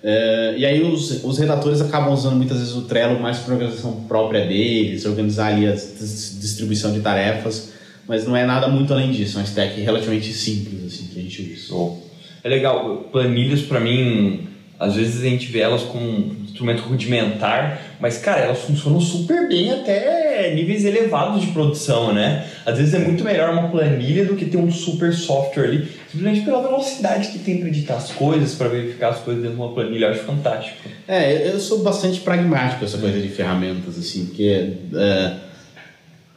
É, 0.04 0.56
e 0.58 0.66
aí 0.66 0.82
os, 0.82 1.24
os 1.24 1.38
redatores 1.38 1.80
acabam 1.80 2.12
usando 2.12 2.36
muitas 2.36 2.58
vezes 2.58 2.74
o 2.74 2.82
Trello 2.82 3.20
mais 3.20 3.38
para 3.38 3.54
organização 3.54 4.04
própria 4.08 4.48
deles, 4.48 5.06
organizar 5.06 5.54
ali 5.54 5.68
a 5.68 5.74
distribuição 5.74 6.92
de 6.92 7.02
tarefas, 7.02 7.70
mas 8.08 8.26
não 8.26 8.36
é 8.36 8.44
nada 8.44 8.68
muito 8.68 8.92
além 8.92 9.12
disso, 9.12 9.38
é 9.38 9.42
um 9.42 9.44
stack 9.44 9.80
relativamente 9.80 10.34
simples 10.34 10.86
assim 10.86 11.06
que 11.06 11.20
a 11.20 11.22
gente 11.22 11.54
usa. 11.54 11.76
Oh. 11.76 12.01
É 12.44 12.50
legal, 12.50 13.10
planilhas 13.12 13.62
para 13.62 13.80
mim, 13.80 14.48
às 14.80 14.96
vezes 14.96 15.22
a 15.22 15.30
gente 15.30 15.52
vê 15.52 15.60
elas 15.60 15.84
como 15.84 16.04
um 16.04 16.36
instrumento 16.44 16.82
rudimentar, 16.82 17.80
mas 18.00 18.18
cara, 18.18 18.42
elas 18.42 18.60
funcionam 18.60 19.00
super 19.00 19.48
bem 19.48 19.72
até 19.72 20.54
níveis 20.56 20.84
elevados 20.86 21.42
de 21.42 21.48
produção, 21.52 22.12
né? 22.12 22.48
Às 22.66 22.80
vezes 22.80 22.94
é 22.96 23.00
muito 23.00 23.24
melhor 23.24 23.52
uma 23.52 23.70
planilha 23.70 24.26
do 24.26 24.36
que 24.36 24.46
ter 24.46 24.58
um 24.58 24.72
super 24.72 25.14
software 25.14 25.66
ali, 25.66 25.88
simplesmente 26.12 26.44
pela 26.44 26.64
velocidade 26.64 27.28
que 27.28 27.38
tem 27.38 27.60
para 27.60 27.68
editar 27.68 27.98
as 27.98 28.12
coisas, 28.12 28.56
para 28.56 28.70
verificar 28.70 29.10
as 29.10 29.20
coisas 29.20 29.44
dentro 29.44 29.58
de 29.58 29.64
uma 29.64 29.74
planilha, 29.74 30.06
eu 30.06 30.12
acho 30.12 30.24
fantástico. 30.24 30.78
É, 31.08 31.48
eu 31.48 31.60
sou 31.60 31.84
bastante 31.84 32.20
pragmático 32.22 32.84
essa 32.84 32.98
coisa 32.98 33.20
de 33.20 33.28
ferramentas, 33.28 34.00
assim, 34.00 34.26
porque 34.26 34.74
é, 34.96 35.32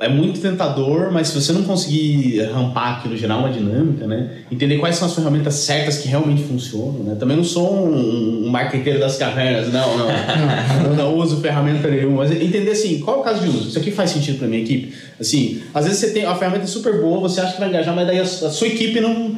é 0.01 0.09
muito 0.09 0.41
tentador, 0.41 1.13
mas 1.13 1.29
se 1.29 1.41
você 1.41 1.53
não 1.53 1.63
conseguir 1.63 2.41
rampar 2.53 2.99
aquilo, 2.99 3.17
gerar 3.17 3.37
uma 3.37 3.49
dinâmica, 3.49 4.07
né? 4.09 4.39
Entender 4.51 4.79
quais 4.79 4.97
são 4.97 5.07
as 5.07 5.15
ferramentas 5.15 5.55
certas 5.55 5.99
que 5.99 6.09
realmente 6.09 6.43
funcionam, 6.43 7.05
né? 7.05 7.15
Também 7.15 7.37
não 7.37 7.45
sou 7.45 7.87
um, 7.87 8.45
um 8.45 8.51
marqueteiro 8.51 8.99
das 8.99 9.17
cavernas, 9.17 9.73
não, 9.73 9.97
não. 9.97 10.09
não, 10.09 10.97
não 10.99 11.17
uso 11.17 11.41
ferramenta 11.41 11.89
nenhuma. 11.89 12.25
Mas 12.25 12.33
entender 12.33 12.73
assim, 12.73 12.99
qual 13.01 13.19
é 13.19 13.21
o 13.21 13.23
caso 13.23 13.41
de 13.43 13.49
uso? 13.49 13.69
Isso 13.69 13.79
aqui 13.79 13.93
faz 13.93 14.11
sentido 14.11 14.39
para 14.39 14.49
minha 14.49 14.63
equipe? 14.63 14.93
Assim, 15.21 15.63
às 15.73 15.85
vezes 15.85 16.01
você 16.01 16.11
tem 16.11 16.25
a 16.25 16.35
ferramenta 16.35 16.65
é 16.65 16.67
super 16.67 17.01
boa, 17.01 17.21
você 17.21 17.41
acha 17.41 17.53
que 17.53 17.61
vai 17.61 17.69
engajar, 17.69 17.95
mas 17.95 18.07
daí 18.07 18.19
a, 18.19 18.23
a 18.23 18.27
sua 18.27 18.67
equipe 18.67 19.01
não, 19.01 19.37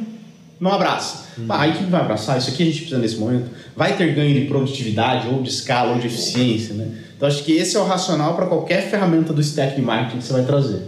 não 0.59 0.71
abraça. 0.71 1.27
Hum. 1.39 1.45
Ah, 1.49 1.61
a 1.61 1.67
equipe 1.67 1.85
vai 1.85 2.01
abraçar, 2.01 2.35
isso 2.39 2.49
aqui 2.49 2.63
a 2.63 2.65
gente 2.65 2.79
precisa 2.79 2.99
nesse 2.99 3.17
momento. 3.17 3.45
Vai 3.75 3.95
ter 3.95 4.11
ganho 4.15 4.33
de 4.33 4.47
produtividade, 4.47 5.27
ou 5.27 5.43
de 5.43 5.49
escala, 5.49 5.93
ou 5.93 5.99
de 5.99 6.07
eficiência, 6.07 6.73
né? 6.73 6.87
Então 7.17 7.27
acho 7.27 7.43
que 7.43 7.51
esse 7.51 7.75
é 7.75 7.79
o 7.79 7.83
racional 7.83 8.35
para 8.35 8.45
qualquer 8.45 8.89
ferramenta 8.89 9.33
do 9.33 9.41
stack 9.41 9.75
de 9.75 9.81
marketing 9.81 10.19
que 10.19 10.23
você 10.23 10.33
vai 10.33 10.45
trazer. 10.45 10.83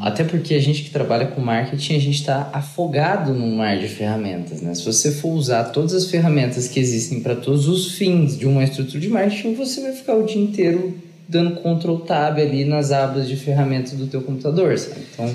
Até 0.00 0.22
porque 0.22 0.54
a 0.54 0.60
gente 0.60 0.82
que 0.82 0.90
trabalha 0.90 1.26
com 1.26 1.40
marketing, 1.40 1.96
a 1.96 2.00
gente 2.00 2.18
está 2.20 2.50
afogado 2.52 3.34
num 3.34 3.56
mar 3.56 3.78
de 3.78 3.88
ferramentas, 3.88 4.60
né? 4.62 4.72
Se 4.74 4.84
você 4.84 5.10
for 5.10 5.30
usar 5.30 5.64
todas 5.64 5.92
as 5.92 6.06
ferramentas 6.08 6.68
que 6.68 6.78
existem 6.78 7.20
para 7.20 7.34
todos 7.34 7.66
os 7.66 7.92
fins 7.92 8.38
de 8.38 8.46
uma 8.46 8.62
estrutura 8.62 9.00
de 9.00 9.08
marketing, 9.08 9.54
você 9.54 9.80
vai 9.80 9.92
ficar 9.92 10.14
o 10.14 10.24
dia 10.24 10.40
inteiro 10.40 10.96
dando 11.28 11.56
Ctrl 11.56 11.96
Tab 12.06 12.38
ali 12.38 12.64
nas 12.64 12.92
abas 12.92 13.28
de 13.28 13.36
ferramentas 13.36 13.92
do 13.92 14.06
teu 14.06 14.22
computador, 14.22 14.78
sabe? 14.78 15.00
Então 15.12 15.34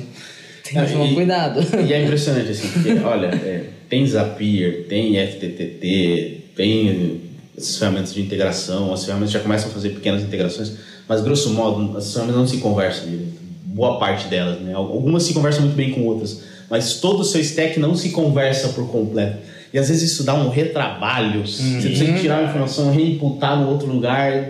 tem 0.63 0.85
que 0.85 0.91
tomar 0.93 1.13
cuidado. 1.13 1.59
E 1.85 1.93
é 1.93 2.03
impressionante 2.03 2.51
assim, 2.51 2.67
porque 2.69 2.93
olha, 3.03 3.27
é, 3.27 3.65
tem 3.89 4.07
Zapier, 4.07 4.85
tem 4.87 5.15
FTTT, 5.27 6.41
tem 6.55 7.21
essas 7.57 7.77
ferramentas 7.77 8.13
de 8.13 8.21
integração, 8.21 8.93
as 8.93 9.05
ferramentas 9.05 9.31
já 9.31 9.39
começam 9.39 9.69
a 9.69 9.73
fazer 9.73 9.89
pequenas 9.89 10.23
integrações, 10.23 10.73
mas 11.07 11.21
grosso 11.21 11.51
modo 11.51 11.97
as 11.97 12.11
ferramentas 12.11 12.39
não 12.39 12.47
se 12.47 12.57
conversam 12.57 13.05
direito. 13.05 13.43
Boa 13.65 13.99
parte 13.99 14.27
delas, 14.27 14.59
né? 14.61 14.73
Algumas 14.73 15.23
se 15.23 15.33
conversam 15.33 15.61
muito 15.61 15.75
bem 15.75 15.91
com 15.91 16.05
outras, 16.05 16.41
mas 16.69 16.95
todo 16.95 17.21
o 17.21 17.23
seu 17.23 17.41
stack 17.41 17.79
não 17.79 17.95
se 17.95 18.09
conversa 18.09 18.69
por 18.69 18.87
completo. 18.89 19.37
E 19.73 19.79
às 19.79 19.89
vezes 19.89 20.11
isso 20.11 20.23
dá 20.23 20.35
um 20.35 20.49
retrabalho. 20.49 21.39
Uhum. 21.39 21.45
Você 21.45 21.89
precisa 21.89 22.13
tirar 22.13 22.37
a 22.39 22.43
informação, 22.43 22.91
reimputar 22.91 23.59
no 23.59 23.69
outro 23.69 23.87
lugar. 23.87 24.49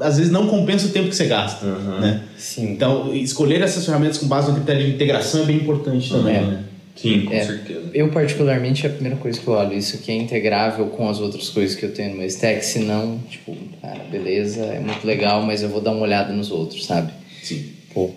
Às 0.00 0.16
vezes 0.18 0.32
não 0.32 0.48
compensa 0.48 0.88
o 0.88 0.90
tempo 0.90 1.08
que 1.08 1.14
você 1.14 1.26
gasta. 1.26 1.64
Uhum. 1.64 2.00
Né? 2.00 2.22
Sim. 2.36 2.72
Então, 2.72 3.14
escolher 3.14 3.62
essas 3.62 3.86
ferramentas 3.86 4.18
com 4.18 4.26
base 4.26 4.48
no 4.48 4.56
critério 4.56 4.84
de 4.84 4.92
integração 4.92 5.42
é 5.42 5.44
bem 5.44 5.56
importante 5.56 6.10
também. 6.10 6.34
É. 6.34 6.40
Né? 6.40 6.64
Sim, 6.96 7.26
com 7.26 7.34
é, 7.34 7.44
certeza. 7.44 7.90
Eu, 7.92 8.08
particularmente, 8.08 8.86
é 8.86 8.88
a 8.88 8.92
primeira 8.92 9.16
coisa 9.16 9.38
que 9.38 9.46
eu 9.46 9.54
olho, 9.54 9.74
isso 9.76 9.98
que 9.98 10.10
é 10.10 10.14
integrável 10.14 10.86
com 10.86 11.08
as 11.08 11.20
outras 11.20 11.50
coisas 11.50 11.76
que 11.76 11.84
eu 11.84 11.92
tenho 11.92 12.10
no 12.10 12.16
meu 12.16 12.26
stack, 12.26 12.64
senão, 12.64 13.20
tipo, 13.28 13.54
cara, 13.82 14.04
beleza, 14.10 14.64
é 14.64 14.80
muito 14.80 15.06
legal, 15.06 15.42
mas 15.42 15.62
eu 15.62 15.68
vou 15.68 15.80
dar 15.80 15.92
uma 15.92 16.02
olhada 16.02 16.32
nos 16.32 16.50
outros, 16.50 16.86
sabe? 16.86 17.12
Sim. 17.42 17.66
Pô. 17.92 18.10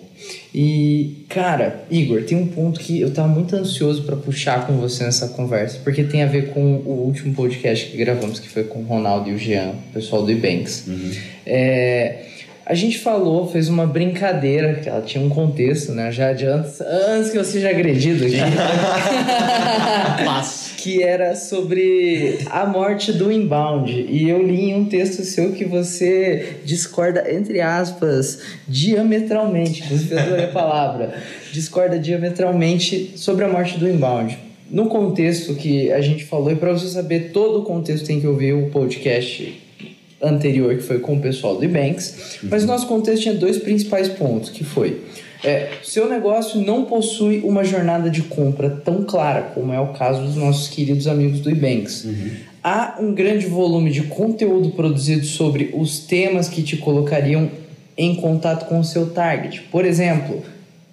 E, 0.54 1.24
cara, 1.28 1.84
Igor, 1.90 2.22
tem 2.24 2.36
um 2.36 2.46
ponto 2.46 2.80
que 2.80 3.00
eu 3.00 3.12
tava 3.12 3.28
muito 3.28 3.54
ansioso 3.54 4.02
para 4.02 4.16
puxar 4.16 4.66
com 4.66 4.76
você 4.78 5.04
nessa 5.04 5.28
conversa, 5.28 5.78
porque 5.84 6.02
tem 6.02 6.22
a 6.22 6.26
ver 6.26 6.50
com 6.50 6.60
o 6.60 7.04
último 7.06 7.34
podcast 7.34 7.86
que 7.86 7.96
gravamos, 7.96 8.40
que 8.40 8.48
foi 8.48 8.64
com 8.64 8.80
o 8.80 8.84
Ronaldo 8.84 9.30
e 9.30 9.34
o 9.34 9.38
Jean, 9.38 9.70
o 9.70 9.92
pessoal 9.92 10.22
do 10.22 10.30
Ebanks. 10.30 10.86
Uhum. 10.86 11.12
É 11.46 12.26
a 12.70 12.74
gente 12.74 13.00
falou, 13.00 13.48
fez 13.48 13.68
uma 13.68 13.84
brincadeira, 13.84 14.74
que 14.74 14.88
ela 14.88 15.02
tinha 15.02 15.24
um 15.24 15.28
contexto, 15.28 15.90
né? 15.90 16.12
Já 16.12 16.30
antes, 16.30 16.80
antes 16.80 17.32
que 17.32 17.36
eu 17.36 17.42
seja 17.42 17.68
agredido 17.68 18.24
aqui. 18.24 18.36
que 20.78 21.02
era 21.02 21.34
sobre 21.34 22.38
a 22.48 22.64
morte 22.64 23.12
do 23.12 23.32
inbound. 23.32 24.06
E 24.08 24.28
eu 24.28 24.40
li 24.40 24.70
em 24.70 24.76
um 24.76 24.84
texto 24.84 25.24
seu 25.24 25.50
que 25.50 25.64
você 25.64 26.58
discorda, 26.64 27.24
entre 27.34 27.60
aspas, 27.60 28.40
diametralmente, 28.68 29.82
inclusive 29.82 30.14
eu 30.14 30.20
adorei 30.20 30.44
a 30.44 30.52
palavra, 30.52 31.14
discorda 31.52 31.98
diametralmente 31.98 33.14
sobre 33.16 33.44
a 33.44 33.48
morte 33.48 33.78
do 33.78 33.90
inbound. 33.90 34.38
No 34.70 34.86
contexto 34.86 35.56
que 35.56 35.90
a 35.90 36.00
gente 36.00 36.24
falou, 36.24 36.52
e 36.52 36.54
para 36.54 36.70
você 36.70 36.86
saber 36.86 37.32
todo 37.32 37.58
o 37.58 37.64
contexto, 37.64 38.06
tem 38.06 38.20
que 38.20 38.28
ouvir 38.28 38.52
o 38.52 38.70
podcast 38.70 39.69
anterior, 40.22 40.74
que 40.76 40.82
foi 40.82 40.98
com 40.98 41.16
o 41.16 41.20
pessoal 41.20 41.56
do 41.56 41.64
Ebanks, 41.64 42.40
uhum. 42.42 42.48
mas 42.50 42.64
o 42.64 42.66
nosso 42.66 42.86
contexto 42.86 43.22
tinha 43.22 43.34
dois 43.34 43.58
principais 43.58 44.08
pontos, 44.08 44.50
que 44.50 44.64
foi 44.64 45.00
é, 45.42 45.70
seu 45.82 46.08
negócio 46.08 46.60
não 46.60 46.84
possui 46.84 47.40
uma 47.40 47.64
jornada 47.64 48.10
de 48.10 48.22
compra 48.22 48.68
tão 48.68 49.04
clara 49.04 49.52
como 49.54 49.72
é 49.72 49.80
o 49.80 49.88
caso 49.88 50.22
dos 50.22 50.36
nossos 50.36 50.68
queridos 50.68 51.06
amigos 51.06 51.40
do 51.40 51.50
Ebanks. 51.50 52.04
Uhum. 52.04 52.30
Há 52.62 52.98
um 53.00 53.14
grande 53.14 53.46
volume 53.46 53.90
de 53.90 54.02
conteúdo 54.02 54.70
produzido 54.72 55.24
sobre 55.24 55.70
os 55.72 56.00
temas 56.00 56.46
que 56.48 56.62
te 56.62 56.76
colocariam 56.76 57.50
em 57.96 58.16
contato 58.16 58.68
com 58.68 58.80
o 58.80 58.84
seu 58.84 59.10
target. 59.10 59.62
Por 59.70 59.86
exemplo, 59.86 60.42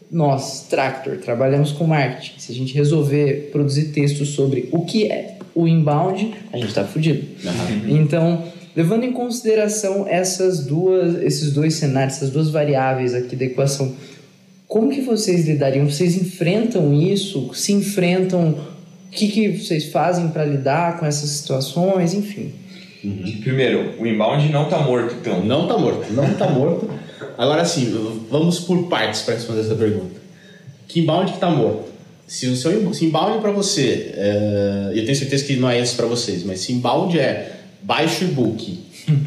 nós, 0.09 0.65
Tractor, 0.69 1.17
trabalhamos 1.17 1.73
com 1.73 1.85
marketing. 1.85 2.39
Se 2.39 2.51
a 2.53 2.55
gente 2.55 2.73
resolver 2.73 3.49
produzir 3.51 3.89
textos 3.89 4.29
sobre 4.29 4.69
o 4.71 4.85
que 4.85 5.11
é 5.11 5.37
o 5.53 5.67
inbound, 5.67 6.33
a 6.53 6.57
gente 6.57 6.69
está 6.69 6.85
fudido. 6.85 7.27
Uhum. 7.43 7.97
Então, 7.97 8.43
Levando 8.77 9.05
em 9.05 9.11
consideração 9.11 10.05
essas 10.07 10.63
duas, 10.63 11.23
esses 11.23 11.51
dois 11.51 11.73
cenários, 11.73 12.17
essas 12.17 12.29
duas 12.29 12.51
variáveis 12.51 13.15
aqui 13.15 13.35
da 13.35 13.45
equação, 13.45 13.95
como 14.67 14.91
que 14.91 15.01
vocês 15.01 15.47
lidariam? 15.47 15.89
Vocês 15.89 16.15
enfrentam 16.15 16.93
isso? 16.93 17.51
Se 17.55 17.73
enfrentam? 17.73 18.49
O 19.07 19.09
que, 19.09 19.29
que 19.29 19.57
vocês 19.57 19.85
fazem 19.85 20.27
para 20.27 20.45
lidar 20.45 20.99
com 20.99 21.07
essas 21.07 21.27
situações? 21.27 22.13
Enfim. 22.13 22.53
Uhum. 23.03 23.39
Primeiro, 23.41 23.95
o 23.97 24.05
inbound 24.05 24.47
não 24.51 24.65
está 24.65 24.77
morto, 24.77 25.15
então. 25.21 25.43
Não 25.43 25.63
está 25.63 25.75
morto, 25.75 26.13
não 26.13 26.31
está 26.31 26.47
morto. 26.47 26.87
Agora 27.35 27.65
sim, 27.65 27.91
vamos 28.29 28.59
por 28.59 28.87
partes 28.89 29.23
para 29.23 29.33
responder 29.33 29.61
essa 29.61 29.73
pergunta. 29.73 30.21
Que 30.87 30.99
inbound 30.99 31.31
que 31.31 31.37
está 31.37 31.49
morto? 31.49 31.85
Se 32.27 32.45
o 32.45 32.55
seu 32.55 32.93
se 32.93 33.05
inbound 33.05 33.41
para 33.41 33.49
você, 33.51 34.11
é, 34.13 34.91
eu 34.93 35.03
tenho 35.03 35.15
certeza 35.15 35.45
que 35.45 35.55
não 35.55 35.67
é 35.67 35.79
esse 35.79 35.95
para 35.95 36.05
vocês, 36.05 36.43
mas 36.43 36.59
se 36.59 36.73
inbound 36.73 37.17
é 37.17 37.56
baixa 37.81 38.25
o 38.25 38.27
e-book, 38.27 38.79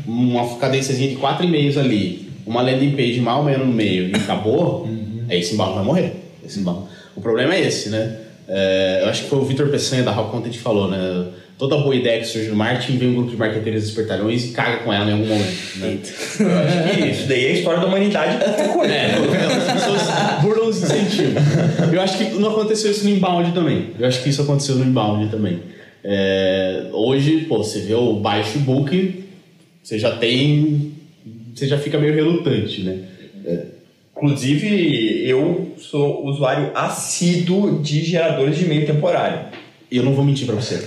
uma 0.06 0.56
cadênciazinha 0.56 1.08
de 1.08 1.16
quatro 1.16 1.44
e-mails 1.44 1.76
ali, 1.76 2.28
uma 2.46 2.62
landing 2.62 2.92
page 2.92 3.20
mal 3.20 3.44
menos 3.44 3.66
no 3.66 3.72
meio 3.72 4.10
e 4.10 4.14
acabou, 4.14 4.84
uhum. 4.84 5.24
aí 5.28 5.40
esse 5.40 5.54
embalo 5.54 5.74
vai 5.74 5.84
morrer. 5.84 6.12
Esse 6.44 6.60
embalo. 6.60 6.88
O 7.14 7.20
problema 7.20 7.54
é 7.54 7.66
esse, 7.66 7.88
né? 7.88 8.16
É, 8.48 9.00
eu 9.02 9.08
acho 9.08 9.24
que 9.24 9.28
foi 9.28 9.38
o 9.38 9.44
Vitor 9.44 9.68
Peçanha 9.68 10.02
da 10.02 10.10
Rock 10.10 10.32
Content 10.32 10.52
que 10.52 10.58
falou, 10.58 10.90
né? 10.90 11.26
Toda 11.56 11.76
boa 11.76 11.94
ideia 11.94 12.20
que 12.20 12.26
surge 12.26 12.48
no 12.48 12.56
marketing 12.56 12.96
vem 12.96 13.10
um 13.10 13.14
grupo 13.16 13.30
de 13.30 13.36
marqueteiros 13.36 13.84
espertalhões 13.84 14.46
e 14.46 14.48
caga 14.48 14.78
com 14.78 14.90
ela 14.90 15.10
em 15.10 15.12
algum 15.12 15.26
momento. 15.26 15.60
Né? 15.76 15.98
Eu 16.40 16.58
acho 16.58 16.96
que 16.96 17.06
isso 17.06 17.28
daí 17.28 17.44
é 17.44 17.48
a 17.50 17.52
história 17.52 17.80
da 17.80 17.86
humanidade. 17.86 18.38
é, 18.42 19.14
as 19.56 19.72
pessoas 19.74 20.02
burlam 20.40 20.68
os 20.68 20.82
incentivos. 20.82 21.42
Eu 21.92 22.00
acho 22.00 22.16
que 22.16 22.24
não 22.40 22.50
aconteceu 22.50 22.90
isso 22.90 23.04
no 23.04 23.10
inbound 23.10 23.52
também. 23.52 23.90
Eu 23.98 24.08
acho 24.08 24.22
que 24.22 24.30
isso 24.30 24.40
aconteceu 24.40 24.76
no 24.76 24.86
inbound 24.86 25.28
também. 25.28 25.60
É, 26.02 26.86
hoje, 26.92 27.46
pô, 27.48 27.58
você 27.58 27.80
vê 27.80 27.94
o 27.94 28.14
baixo 28.14 28.58
book, 28.60 29.24
você 29.82 29.98
já 29.98 30.16
tem. 30.16 30.92
Você 31.54 31.66
já 31.66 31.78
fica 31.78 31.98
meio 31.98 32.14
relutante, 32.14 32.82
né? 32.82 32.98
É. 33.44 33.64
Inclusive, 34.16 35.26
eu 35.26 35.74
sou 35.78 36.26
usuário 36.26 36.70
assíduo 36.74 37.80
de 37.80 38.04
geradores 38.04 38.58
de 38.58 38.64
e-mail 38.64 38.86
temporário. 38.86 39.46
Eu 39.90 40.04
não 40.04 40.14
vou 40.14 40.24
mentir 40.24 40.46
para 40.46 40.54
você. 40.54 40.86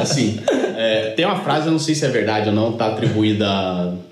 assim, 0.00 0.40
é, 0.76 1.10
tem 1.10 1.24
uma 1.24 1.40
frase, 1.40 1.66
eu 1.66 1.72
não 1.72 1.78
sei 1.78 1.94
se 1.94 2.04
é 2.04 2.08
verdade 2.08 2.48
ou 2.48 2.54
não, 2.54 2.72
tá 2.72 2.88
atribuída, 2.88 3.46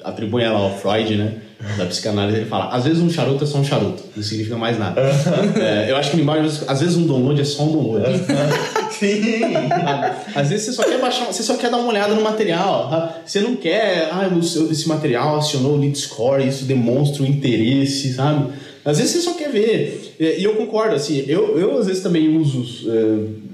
atribui 0.04 0.42
ela 0.42 0.58
ao 0.60 0.78
Freud, 0.78 1.16
né? 1.16 1.32
Da 1.76 1.84
psicanálise, 1.84 2.38
ele 2.38 2.46
fala: 2.46 2.70
às 2.70 2.84
vezes 2.84 3.02
um 3.02 3.10
charuto 3.10 3.44
é 3.44 3.46
só 3.46 3.58
um 3.58 3.64
charuto, 3.64 4.02
não 4.16 4.22
significa 4.22 4.56
mais 4.56 4.78
nada. 4.78 5.00
É, 5.60 5.90
eu 5.90 5.96
acho 5.96 6.10
que 6.10 6.16
no 6.16 6.22
embalo, 6.22 6.46
às 6.66 6.80
vezes 6.80 6.96
um 6.96 7.06
download 7.06 7.40
é 7.40 7.44
só 7.44 7.64
um 7.64 7.72
download. 7.72 8.06
Sim. 8.98 9.42
Às 10.34 10.48
vezes 10.48 10.66
você 10.66 10.72
só 10.72 10.84
quer 10.84 10.98
baixar, 11.00 11.26
você 11.26 11.42
só 11.42 11.56
quer 11.56 11.70
dar 11.70 11.76
uma 11.76 11.88
olhada 11.88 12.14
no 12.14 12.22
material. 12.22 12.88
tá? 12.88 13.22
Você 13.24 13.40
não 13.40 13.56
quer, 13.56 14.08
ah, 14.10 14.30
o 14.32 14.38
esse 14.40 14.88
material 14.88 15.36
acionou 15.36 15.74
o 15.74 15.76
lead 15.80 15.98
score, 15.98 16.46
isso 16.46 16.64
demonstra 16.64 17.22
o 17.22 17.26
interesse, 17.26 18.14
sabe? 18.14 18.52
Às 18.84 18.98
vezes 18.98 19.12
você 19.12 19.20
só 19.20 19.34
quer 19.34 19.50
ver. 19.50 20.16
E 20.18 20.42
eu 20.42 20.54
concordo, 20.54 20.94
assim, 20.94 21.24
eu, 21.26 21.58
eu 21.58 21.78
às 21.78 21.86
vezes 21.86 22.02
também 22.02 22.36
uso 22.36 22.90
é, 22.90 23.50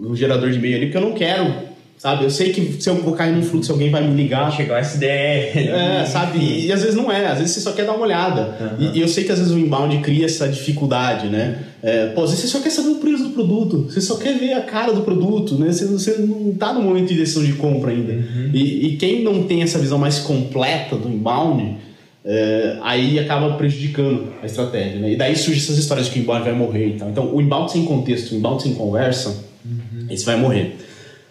um 0.00 0.14
gerador 0.14 0.50
de 0.50 0.58
e-mail 0.58 0.76
ali 0.76 0.86
porque 0.86 0.98
eu 0.98 1.08
não 1.08 1.12
quero, 1.12 1.52
sabe? 2.00 2.24
Eu 2.24 2.30
sei 2.30 2.50
que 2.50 2.82
se 2.82 2.88
eu 2.88 2.94
vou 2.94 3.12
cair 3.12 3.30
num 3.30 3.42
fluxo, 3.42 3.70
alguém 3.70 3.90
vai 3.90 4.02
me 4.02 4.14
ligar. 4.14 4.50
Chegar 4.50 4.76
um 4.76 4.78
SDR. 4.78 5.68
É, 5.68 6.06
sabe? 6.06 6.38
E, 6.38 6.66
e 6.66 6.72
às 6.72 6.80
vezes 6.80 6.96
não 6.96 7.12
é, 7.12 7.26
às 7.26 7.38
vezes 7.38 7.52
você 7.52 7.60
só 7.60 7.72
quer 7.72 7.84
dar 7.84 7.92
uma 7.92 8.04
olhada. 8.04 8.74
E, 8.78 8.98
e 8.98 9.00
eu 9.02 9.06
sei 9.06 9.24
que 9.24 9.30
às 9.30 9.38
vezes 9.38 9.52
o 9.52 9.58
inbound 9.58 9.98
cria 9.98 10.24
essa 10.24 10.48
dificuldade, 10.48 11.26
né? 11.26 11.58
É, 11.82 12.06
pô, 12.06 12.22
às 12.22 12.30
vezes 12.30 12.46
você 12.46 12.56
só 12.56 12.62
quer 12.62 12.70
saber 12.70 12.88
o 12.88 12.94
preço 12.94 13.24
do 13.24 13.30
produto, 13.30 13.90
você 13.90 14.00
só 14.00 14.16
quer 14.16 14.38
ver 14.38 14.54
a 14.54 14.62
cara 14.62 14.94
do 14.94 15.02
produto, 15.02 15.56
né? 15.56 15.70
Você, 15.70 15.84
você 15.84 16.12
não 16.20 16.54
tá 16.54 16.72
no 16.72 16.80
momento 16.80 17.08
de 17.08 17.16
decisão 17.16 17.44
de 17.44 17.52
compra 17.52 17.90
ainda. 17.90 18.12
E, 18.54 18.86
e 18.86 18.96
quem 18.96 19.22
não 19.22 19.42
tem 19.42 19.62
essa 19.62 19.78
visão 19.78 19.98
mais 19.98 20.20
completa 20.20 20.96
do 20.96 21.06
inbound, 21.06 21.76
é, 22.24 22.78
aí 22.82 23.18
acaba 23.18 23.56
prejudicando 23.56 24.32
a 24.42 24.46
estratégia, 24.46 25.00
né? 25.00 25.12
E 25.12 25.16
daí 25.16 25.36
surgem 25.36 25.62
essas 25.62 25.76
histórias 25.76 26.06
de 26.06 26.12
que 26.12 26.20
o 26.20 26.22
inbound 26.22 26.44
vai 26.44 26.54
morrer 26.54 26.86
e 26.88 26.98
tal. 26.98 27.10
Então, 27.10 27.34
o 27.34 27.42
inbound 27.42 27.70
sem 27.70 27.84
contexto, 27.84 28.32
o 28.32 28.36
inbound 28.36 28.62
sem 28.62 28.72
conversa, 28.72 29.44
esse 30.08 30.24
vai 30.24 30.36
morrer. 30.36 30.76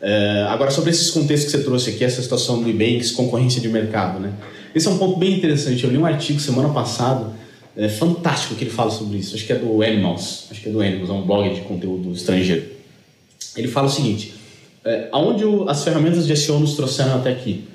É, 0.02 0.45
agora, 0.50 0.72
sobre 0.72 0.91
esses 0.91 1.12
contextos 1.12 1.52
que 1.52 1.58
você 1.58 1.64
trouxe 1.64 1.89
aqui, 1.89 2.06
essa 2.06 2.22
situação 2.22 2.62
do 2.62 2.70
e-banks, 2.70 3.12
concorrência 3.12 3.60
de 3.60 3.68
mercado, 3.68 4.20
né? 4.20 4.32
Esse 4.74 4.88
é 4.88 4.91
um 4.91 4.97
ponto 4.97 5.18
bem 5.18 5.34
interessante. 5.34 5.84
Eu 5.84 5.89
li 5.89 5.97
um 5.97 6.06
artigo 6.06 6.39
semana 6.39 6.70
passada, 6.70 7.32
é 7.76 7.89
fantástico 7.89 8.56
que 8.56 8.64
ele 8.64 8.72
fala 8.72 8.91
sobre 8.91 9.18
isso. 9.18 9.36
Acho 9.36 9.45
que 9.45 9.52
é 9.52 9.56
do 9.56 9.82
Animals, 9.82 10.47
acho 10.52 10.62
que 10.62 10.70
é 10.70 10.72
do 10.72 10.80
Animals, 10.80 11.10
é 11.10 11.14
um 11.14 11.24
blog 11.24 11.54
de 11.54 11.62
conteúdo 11.62 12.14
estrangeiro. 12.14 12.66
Ele 13.58 13.68
fala 13.68 13.88
o 13.88 13.89
seguinte: 13.89 14.34
é, 14.86 15.10
aonde 15.12 15.43
as 15.68 15.84
ferramentas 15.84 16.26
de 16.26 16.36
SEO 16.36 16.60
nos 16.60 16.76
trouxeram 16.76 17.16
até 17.16 17.32
aqui? 17.32 17.66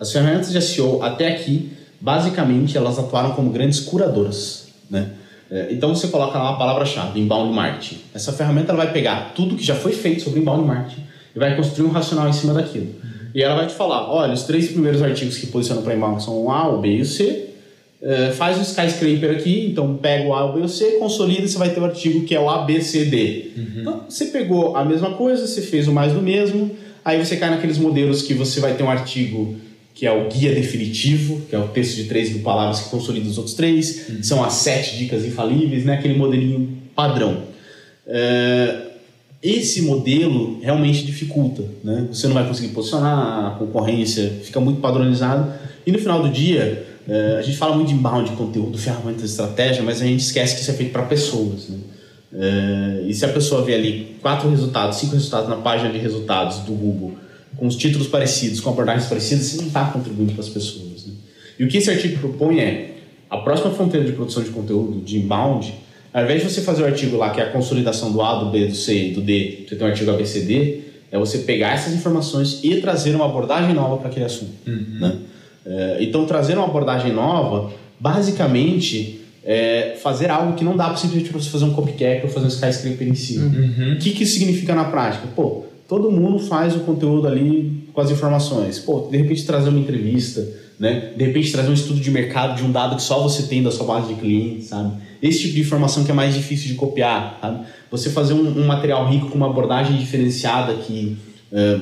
As 0.00 0.10
ferramentas 0.10 0.50
de 0.50 0.60
SEO 0.62 1.02
até 1.02 1.28
aqui, 1.28 1.70
basicamente, 2.00 2.76
elas 2.76 2.98
atuaram 2.98 3.32
como 3.32 3.50
grandes 3.50 3.80
curadoras, 3.80 4.68
né? 4.90 5.10
Então 5.70 5.94
você 5.94 6.08
coloca 6.08 6.36
lá 6.36 6.50
a 6.50 6.52
palavra-chave, 6.54 7.20
inbound 7.20 7.54
marketing. 7.54 8.00
Essa 8.12 8.32
ferramenta 8.32 8.72
ela 8.72 8.82
vai 8.82 8.92
pegar 8.92 9.34
tudo 9.36 9.54
que 9.54 9.62
já 9.62 9.76
foi 9.76 9.92
feito 9.92 10.22
sobre 10.22 10.40
inbound 10.40 10.66
marketing 10.66 11.04
e 11.34 11.38
vai 11.38 11.56
construir 11.56 11.86
um 11.86 11.90
racional 11.90 12.28
em 12.28 12.32
cima 12.32 12.54
daquilo. 12.54 12.88
E 13.34 13.42
ela 13.42 13.56
vai 13.56 13.66
te 13.66 13.74
falar, 13.74 14.10
olha, 14.12 14.32
os 14.32 14.44
três 14.44 14.68
primeiros 14.68 15.02
artigos 15.02 15.36
que 15.36 15.48
posicionam 15.48 15.82
para 15.82 15.94
inbound 15.94 16.22
são 16.22 16.44
o 16.44 16.50
A, 16.50 16.68
o 16.68 16.80
B 16.80 16.96
e 16.96 17.00
o 17.00 17.04
C. 17.04 17.46
É, 18.00 18.30
faz 18.32 18.58
o 18.58 18.62
skyscraper 18.62 19.30
aqui, 19.30 19.66
então 19.66 19.96
pega 19.96 20.28
o 20.28 20.34
A, 20.34 20.44
o 20.44 20.52
B 20.52 20.60
e 20.60 20.64
o 20.64 20.68
C, 20.68 20.98
consolida 20.98 21.42
e 21.42 21.48
você 21.48 21.58
vai 21.58 21.70
ter 21.70 21.80
o 21.80 21.84
artigo 21.84 22.24
que 22.24 22.34
é 22.34 22.40
o 22.40 22.48
A, 22.50 22.62
B, 22.62 22.80
C, 22.80 23.06
D. 23.06 23.50
Então 23.80 24.04
você 24.08 24.26
pegou 24.26 24.76
a 24.76 24.84
mesma 24.84 25.14
coisa, 25.14 25.46
você 25.46 25.62
fez 25.62 25.88
o 25.88 25.92
mais 25.92 26.12
do 26.12 26.20
mesmo, 26.20 26.70
aí 27.04 27.24
você 27.24 27.36
cai 27.36 27.50
naqueles 27.50 27.78
modelos 27.78 28.22
que 28.22 28.34
você 28.34 28.60
vai 28.60 28.74
ter 28.74 28.82
um 28.82 28.90
artigo 28.90 29.56
que 29.94 30.06
é 30.06 30.12
o 30.12 30.28
guia 30.28 30.52
definitivo, 30.52 31.40
que 31.48 31.54
é 31.54 31.58
o 31.58 31.68
texto 31.68 31.94
de 31.94 32.04
3 32.04 32.34
mil 32.34 32.42
palavras 32.42 32.80
que 32.80 32.90
consolida 32.90 33.28
os 33.28 33.38
outros 33.38 33.54
três, 33.54 34.06
são 34.22 34.44
as 34.44 34.54
sete 34.54 34.98
dicas 34.98 35.24
infalíveis, 35.24 35.84
né? 35.84 35.94
aquele 35.94 36.18
modelinho 36.18 36.76
padrão. 36.96 37.44
É, 38.06 38.93
esse 39.44 39.82
modelo 39.82 40.58
realmente 40.62 41.04
dificulta, 41.04 41.62
né? 41.84 42.08
Você 42.10 42.26
não 42.26 42.32
vai 42.32 42.48
conseguir 42.48 42.68
posicionar, 42.68 43.46
a 43.46 43.50
concorrência 43.58 44.40
fica 44.42 44.58
muito 44.58 44.80
padronizado 44.80 45.52
e 45.86 45.92
no 45.92 45.98
final 45.98 46.22
do 46.22 46.30
dia 46.30 46.86
é, 47.06 47.36
a 47.38 47.42
gente 47.42 47.58
fala 47.58 47.76
muito 47.76 47.88
de 47.88 47.94
inbound, 47.94 48.30
de 48.30 48.36
conteúdo, 48.36 48.78
ferramentas 48.78 49.22
estratégia, 49.22 49.82
mas 49.82 50.00
a 50.00 50.06
gente 50.06 50.20
esquece 50.20 50.54
que 50.54 50.62
isso 50.62 50.70
é 50.70 50.74
feito 50.74 50.92
para 50.92 51.02
pessoas, 51.02 51.68
né? 51.68 51.76
É, 52.36 53.04
e 53.06 53.12
se 53.12 53.24
a 53.26 53.28
pessoa 53.28 53.62
vê 53.62 53.74
ali 53.74 54.16
quatro 54.22 54.48
resultados, 54.48 54.96
cinco 54.96 55.12
resultados 55.12 55.48
na 55.48 55.56
página 55.56 55.90
de 55.90 55.98
resultados 55.98 56.60
do 56.60 56.72
Google, 56.72 57.12
com 57.56 57.66
os 57.66 57.76
títulos 57.76 58.08
parecidos, 58.08 58.60
com 58.60 58.70
abordagens 58.70 59.06
parecidas, 59.06 59.44
você 59.44 59.58
não 59.58 59.66
está 59.66 59.84
contribuindo 59.84 60.32
para 60.32 60.42
as 60.42 60.48
pessoas. 60.48 61.06
Né? 61.06 61.12
E 61.58 61.64
o 61.64 61.68
que 61.68 61.76
esse 61.76 61.90
artigo 61.90 62.18
propõe 62.18 62.60
é 62.60 62.96
a 63.28 63.36
próxima 63.36 63.70
fronteira 63.72 64.06
de 64.06 64.12
produção 64.12 64.42
de 64.42 64.50
conteúdo, 64.50 65.04
de 65.04 65.18
inbound, 65.18 65.72
ao 66.14 66.22
invés 66.22 66.42
de 66.42 66.48
você 66.48 66.60
fazer 66.60 66.82
o 66.82 66.86
artigo 66.86 67.16
lá, 67.16 67.30
que 67.30 67.40
é 67.40 67.44
a 67.44 67.50
consolidação 67.50 68.12
do 68.12 68.22
A, 68.22 68.36
do 68.36 68.50
B, 68.50 68.68
do 68.68 68.74
C 68.76 69.08
e 69.08 69.12
do 69.12 69.20
D, 69.20 69.64
você 69.68 69.74
tem 69.74 69.84
um 69.84 69.90
artigo 69.90 70.10
ABCD, 70.12 70.80
é 71.10 71.18
você 71.18 71.38
pegar 71.38 71.72
essas 71.74 71.92
informações 71.92 72.60
e 72.62 72.80
trazer 72.80 73.16
uma 73.16 73.24
abordagem 73.24 73.74
nova 73.74 73.96
para 73.96 74.08
aquele 74.08 74.24
assunto. 74.24 74.52
Né? 75.00 75.16
É, 75.66 75.96
então, 76.00 76.24
trazer 76.24 76.56
uma 76.56 76.66
abordagem 76.66 77.12
nova, 77.12 77.72
basicamente, 77.98 79.22
é 79.44 79.96
fazer 80.02 80.30
algo 80.30 80.54
que 80.54 80.62
não 80.62 80.76
dá 80.76 80.86
para 80.86 80.96
simplesmente 80.96 81.32
você 81.32 81.50
fazer 81.50 81.64
um 81.64 81.72
copycat 81.72 82.22
ou 82.24 82.30
fazer 82.30 82.46
um 82.46 82.48
skyscraper 82.48 83.08
em 83.08 83.14
cima. 83.14 83.46
O 83.94 83.98
que, 83.98 84.10
que 84.12 84.22
isso 84.22 84.34
significa 84.38 84.72
na 84.74 84.84
prática? 84.84 85.26
Pô, 85.34 85.64
todo 85.88 86.10
mundo 86.12 86.38
faz 86.38 86.76
o 86.76 86.80
conteúdo 86.80 87.26
ali 87.26 87.88
com 87.92 88.00
as 88.00 88.10
informações. 88.10 88.78
Pô, 88.78 89.08
de 89.10 89.16
repente 89.16 89.44
trazer 89.44 89.68
uma 89.68 89.80
entrevista, 89.80 90.46
né? 90.78 91.12
De 91.16 91.24
repente 91.24 91.52
trazer 91.52 91.70
um 91.70 91.74
estudo 91.74 92.00
de 92.00 92.10
mercado 92.10 92.56
de 92.56 92.64
um 92.64 92.72
dado 92.72 92.96
que 92.96 93.02
só 93.02 93.22
você 93.22 93.44
tem 93.44 93.62
da 93.62 93.70
sua 93.70 93.86
base 93.86 94.14
de 94.14 94.20
clientes, 94.20 94.68
sabe? 94.68 94.92
Esse 95.28 95.40
tipo 95.42 95.54
de 95.54 95.60
informação 95.62 96.04
que 96.04 96.10
é 96.10 96.14
mais 96.14 96.34
difícil 96.34 96.68
de 96.68 96.74
copiar, 96.74 97.38
sabe? 97.40 97.64
Você 97.90 98.10
fazer 98.10 98.34
um, 98.34 98.46
um 98.60 98.66
material 98.66 99.08
rico 99.08 99.28
com 99.30 99.36
uma 99.36 99.46
abordagem 99.48 99.96
diferenciada 99.96 100.74
que 100.74 101.16
eh, 101.52 101.78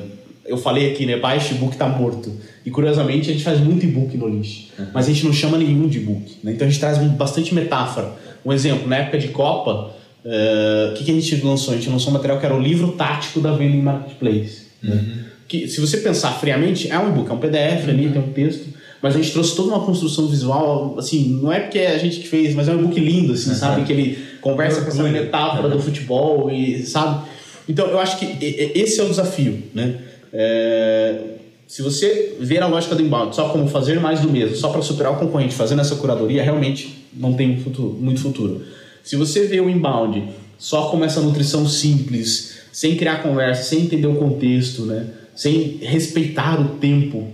eu 0.47 0.57
falei 0.57 0.93
aqui, 0.93 1.05
né? 1.07 1.17
Baixe 1.19 1.55
e-book 1.55 1.77
tá 1.77 1.89
morto. 1.89 2.33
E 2.65 2.71
curiosamente 2.71 3.29
a 3.29 3.33
gente 3.33 3.43
faz 3.45 3.59
muito 3.61 3.85
e-book 3.85 4.17
no 4.17 4.29
lixo, 4.29 4.69
mas 4.95 5.07
a 5.07 5.13
gente 5.13 5.25
não 5.25 5.33
chama 5.33 5.59
nenhum 5.59 5.89
de 5.89 5.99
e-book. 5.99 6.39
Né? 6.45 6.53
Então 6.53 6.67
a 6.67 6.71
gente 6.71 6.79
traz 6.79 6.99
um- 6.99 7.09
bastante 7.09 7.53
metáfora. 7.55 8.13
Um 8.45 8.53
exemplo, 8.53 8.87
na 8.89 8.97
época 8.99 9.19
de 9.19 9.29
Copa, 9.29 9.95
eh, 10.25 10.91
o 10.93 10.95
que, 10.97 11.05
que 11.05 11.11
a 11.11 11.15
gente 11.15 11.37
lançou? 11.45 11.75
A 11.75 11.77
gente 11.77 11.89
lançou 11.91 12.11
um 12.11 12.15
material 12.15 12.39
que 12.39 12.47
era 12.47 12.55
o 12.55 12.61
livro 12.61 12.93
tático 12.93 13.41
da 13.41 13.53
venda 13.53 13.77
em 13.77 13.83
marketplace. 13.83 14.63
né? 14.83 15.25
Que, 15.49 15.67
se 15.69 15.81
você 15.81 15.99
pensar 15.99 16.31
friamente, 16.33 16.89
é 16.91 16.99
um 16.99 17.09
e-book, 17.09 17.29
é 17.31 17.35
um 17.35 17.39
PDF 17.39 17.89
ali, 17.89 18.09
tem 18.09 18.23
um 18.23 18.33
texto, 18.33 18.69
mas 19.03 19.17
a 19.17 19.19
gente 19.19 19.33
trouxe 19.33 19.57
toda 19.57 19.71
uma 19.71 19.85
construção 19.85 20.29
visual, 20.29 20.95
assim, 20.97 21.41
não 21.43 21.53
é 21.53 21.59
porque 21.59 21.81
é 21.81 21.93
a 21.93 21.99
gente 21.99 22.21
que 22.21 22.29
fez, 22.29 22.55
mas 22.55 22.69
é 22.69 22.73
um 22.73 22.79
e-book 22.79 22.99
lindo, 23.01 23.33
assim, 23.33 23.53
sabe? 23.53 23.85
Que 23.85 23.93
ele 23.93 24.19
conversa 24.41 24.81
com 24.83 24.89
essa 24.89 25.03
metáfora 25.03 25.69
do 25.69 25.81
futebol 25.81 26.49
e, 26.49 26.87
sabe? 26.87 27.27
Então, 27.69 27.89
eu 27.89 27.99
acho 27.99 28.17
que 28.19 28.39
esse 28.41 29.01
é 29.01 29.03
o 29.03 29.09
desafio, 29.09 29.61
né? 29.75 29.99
É, 30.33 31.21
se 31.67 31.83
você 31.83 32.37
ver 32.39 32.63
a 32.63 32.67
lógica 32.67 32.95
do 32.95 33.03
inbound 33.03 33.35
só 33.35 33.49
como 33.49 33.67
fazer 33.67 33.99
mais 33.99 34.21
do 34.21 34.31
mesmo, 34.31 34.55
só 34.55 34.69
para 34.69 34.83
superar 34.83 35.13
o 35.13 35.17
concorrente, 35.17 35.55
fazendo 35.55 35.81
essa 35.81 35.97
curadoria, 35.97 36.43
realmente 36.43 37.05
não 37.13 37.33
tem 37.33 37.59
futuro. 37.59 37.97
Muito 38.01 38.21
futuro. 38.21 38.63
Se 39.03 39.17
você 39.17 39.47
vê 39.47 39.61
o 39.61 39.69
inbound 39.69 40.29
só 40.59 40.89
como 40.91 41.05
essa 41.05 41.21
nutrição 41.21 41.67
simples, 41.67 42.59
sem 42.71 42.97
criar 42.97 43.23
conversa, 43.23 43.65
sem 43.65 43.81
entender 43.81 44.07
o 44.07 44.15
contexto, 44.15 44.87
né? 44.87 45.07
sem 45.35 45.79
respeitar 45.81 46.61
o 46.61 46.77
tempo 46.77 47.29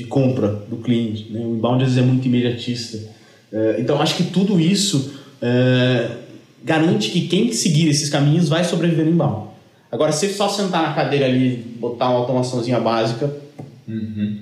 de 0.00 0.06
compra 0.06 0.48
do 0.48 0.76
cliente, 0.76 1.30
né? 1.30 1.40
o 1.40 1.54
inbound 1.54 1.84
às 1.84 1.90
vezes 1.90 2.02
é 2.02 2.06
muito 2.06 2.26
imediatista. 2.26 2.98
É, 3.52 3.76
então, 3.78 4.00
acho 4.00 4.16
que 4.16 4.24
tudo 4.24 4.58
isso 4.58 5.14
é, 5.42 6.10
garante 6.64 7.10
que 7.10 7.28
quem 7.28 7.52
seguir 7.52 7.88
esses 7.88 8.08
caminhos 8.08 8.48
vai 8.48 8.64
sobreviver 8.64 9.04
no 9.04 9.12
inbound. 9.12 9.50
Agora, 9.92 10.12
se 10.12 10.32
só 10.32 10.48
sentar 10.48 10.82
na 10.82 10.94
cadeira 10.94 11.26
ali, 11.26 11.56
botar 11.78 12.10
uma 12.10 12.20
automaçãozinha 12.20 12.80
básica, 12.80 13.30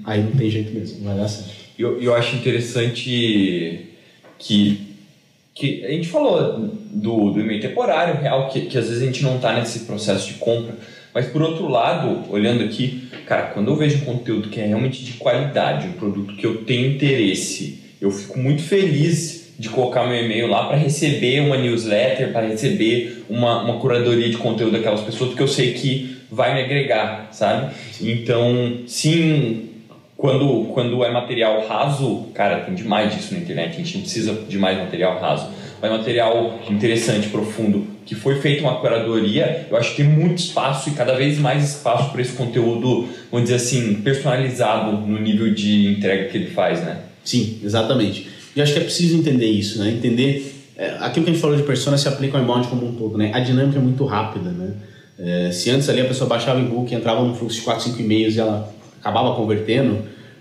aí 0.05 0.23
não 0.23 0.33
tem 0.33 0.51
jeito 0.51 0.73
mesmo, 0.73 0.99
não 0.99 1.07
vai 1.07 1.17
dar 1.17 1.29
certo. 1.29 1.51
Eu, 1.79 2.01
eu 2.01 2.15
acho 2.15 2.37
interessante 2.37 3.89
que, 4.39 4.81
que 5.55 5.85
a 5.85 5.91
gente 5.91 6.09
falou 6.09 6.71
do, 6.93 7.31
do 7.31 7.41
e-mail 7.41 7.61
temporário, 7.61 8.21
real, 8.21 8.49
que, 8.49 8.63
que 8.63 8.77
às 8.79 8.87
vezes 8.89 9.03
a 9.03 9.07
gente 9.07 9.23
não 9.23 9.37
está 9.37 9.55
nesse 9.55 9.81
processo 9.81 10.29
de 10.29 10.35
compra. 10.35 10.77
Mas 11.19 11.27
por 11.27 11.43
outro 11.43 11.67
lado, 11.67 12.31
olhando 12.31 12.63
aqui, 12.63 13.09
cara, 13.27 13.49
quando 13.49 13.73
eu 13.73 13.75
vejo 13.75 13.97
um 13.97 14.05
conteúdo 14.05 14.51
que 14.51 14.61
é 14.61 14.67
realmente 14.67 15.05
de 15.05 15.15
qualidade, 15.15 15.89
um 15.89 15.93
produto 15.95 16.37
que 16.37 16.47
eu 16.47 16.63
tenho 16.63 16.93
interesse, 16.93 17.83
eu 18.01 18.09
fico 18.13 18.39
muito 18.39 18.63
feliz 18.63 19.53
de 19.59 19.69
colocar 19.69 20.07
meu 20.07 20.25
e-mail 20.25 20.47
lá 20.47 20.69
para 20.69 20.77
receber 20.77 21.41
uma 21.41 21.57
newsletter, 21.57 22.31
para 22.31 22.47
receber 22.47 23.25
uma, 23.29 23.65
uma 23.65 23.81
curadoria 23.81 24.31
de 24.31 24.37
conteúdo 24.37 24.75
daquelas 24.75 25.01
pessoas, 25.01 25.31
porque 25.31 25.43
eu 25.43 25.49
sei 25.49 25.73
que 25.73 26.19
vai 26.31 26.55
me 26.55 26.63
agregar, 26.63 27.31
sabe? 27.33 27.75
Então, 28.01 28.83
sim, 28.87 29.71
quando, 30.17 30.67
quando 30.73 31.03
é 31.03 31.11
material 31.11 31.67
raso, 31.67 32.29
cara, 32.33 32.61
tem 32.61 32.77
demais 32.77 33.13
disso 33.13 33.35
na 33.35 33.41
internet, 33.41 33.73
a 33.73 33.79
gente 33.79 33.97
não 33.97 34.03
precisa 34.03 34.35
de 34.35 34.57
mais 34.57 34.79
material 34.79 35.19
raso. 35.19 35.49
Mas 35.81 35.91
material 35.91 36.61
interessante, 36.69 37.29
profundo, 37.29 37.87
que 38.05 38.15
foi 38.15 38.41
feita 38.41 38.63
uma 38.63 38.81
curadoria, 38.81 39.67
eu 39.71 39.77
acho 39.77 39.91
que 39.91 40.03
tem 40.03 40.11
muito 40.11 40.39
espaço 40.39 40.89
e 40.89 40.93
cada 40.93 41.15
vez 41.15 41.39
mais 41.39 41.77
espaço 41.77 42.11
para 42.11 42.21
esse 42.21 42.33
conteúdo, 42.33 43.07
vamos 43.31 43.49
dizer 43.49 43.57
assim, 43.57 43.95
personalizado 44.03 44.93
no 44.93 45.21
nível 45.21 45.53
de 45.53 45.93
entrega 45.93 46.29
que 46.29 46.37
ele 46.37 46.51
faz, 46.51 46.81
né? 46.81 47.01
Sim, 47.25 47.61
exatamente. 47.63 48.29
E 48.57 48.63
acho 48.63 48.73
que 48.73 48.79
é 48.79 48.83
preciso 48.83 49.17
entender 49.17 49.47
isso, 49.47 49.79
né? 49.79 49.91
Entender 49.91 50.55
é, 50.77 50.97
aquilo 51.01 51.25
que 51.25 51.31
a 51.31 51.35
gente 51.35 51.43
falou 51.43 51.57
de 51.57 51.63
persona 51.63 51.99
se 51.99 52.09
aplica 52.09 52.39
ao 52.39 52.43
inbound 52.43 52.69
como 52.69 52.87
um 52.87 52.93
todo, 52.93 53.19
né? 53.19 53.31
A 53.35 53.41
dinâmica 53.41 53.79
é 53.79 53.83
muito 53.83 54.05
rápida, 54.05 54.51
né? 54.51 54.73
É, 55.19 55.51
se 55.51 55.71
antes 55.71 55.89
ali 55.89 56.01
a 56.01 56.05
pessoa 56.05 56.29
baixava 56.29 56.61
o 56.61 56.63
e-book, 56.63 56.95
entrava 56.95 57.23
num 57.23 57.35
fluxo 57.35 57.59
de 57.59 57.63
4, 57.63 57.85
5 57.85 58.01
e-mails 58.01 58.37
e 58.37 58.41
ela 58.41 58.73
acabava 59.01 59.35
convertendo, 59.35 59.99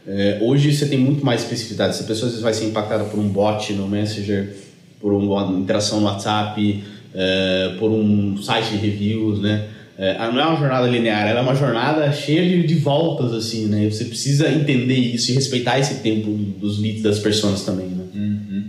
é, 0.08 0.38
hoje 0.42 0.74
você 0.74 0.86
tem 0.86 0.98
muito 0.98 1.26
mais 1.26 1.42
especificidade. 1.42 1.96
Se 1.96 2.04
a 2.04 2.06
pessoa 2.06 2.28
às 2.28 2.34
vezes 2.34 2.42
vai 2.42 2.54
ser 2.54 2.66
impactada 2.66 3.04
por 3.06 3.20
um 3.20 3.28
bot 3.28 3.74
no 3.74 3.88
Messenger, 3.88 4.56
por 5.00 5.14
uma 5.14 5.60
interação 5.60 6.00
no 6.00 6.08
WhatsApp, 6.08 6.84
é, 7.14 7.76
por 7.80 7.92
um 7.92 8.42
site 8.42 8.72
de 8.72 8.78
reviews, 8.78 9.42
né? 9.42 9.70
É, 9.98 10.14
não 10.32 10.40
é 10.40 10.46
uma 10.46 10.60
jornada 10.60 10.88
linear, 10.88 11.28
ela 11.28 11.40
é 11.40 11.42
uma 11.42 11.56
jornada 11.56 12.12
cheia 12.12 12.48
de, 12.48 12.68
de 12.68 12.76
voltas, 12.76 13.34
assim, 13.34 13.66
né? 13.66 13.90
Você 13.90 14.06
precisa 14.06 14.48
entender 14.52 14.94
isso 14.96 15.32
e 15.32 15.34
respeitar 15.34 15.80
esse 15.80 15.96
tempo 15.96 16.30
dos 16.30 16.80
leads 16.80 17.02
das 17.02 17.18
pessoas 17.18 17.64
também, 17.64 17.88
né? 17.88 18.06
Uhum. 18.14 18.64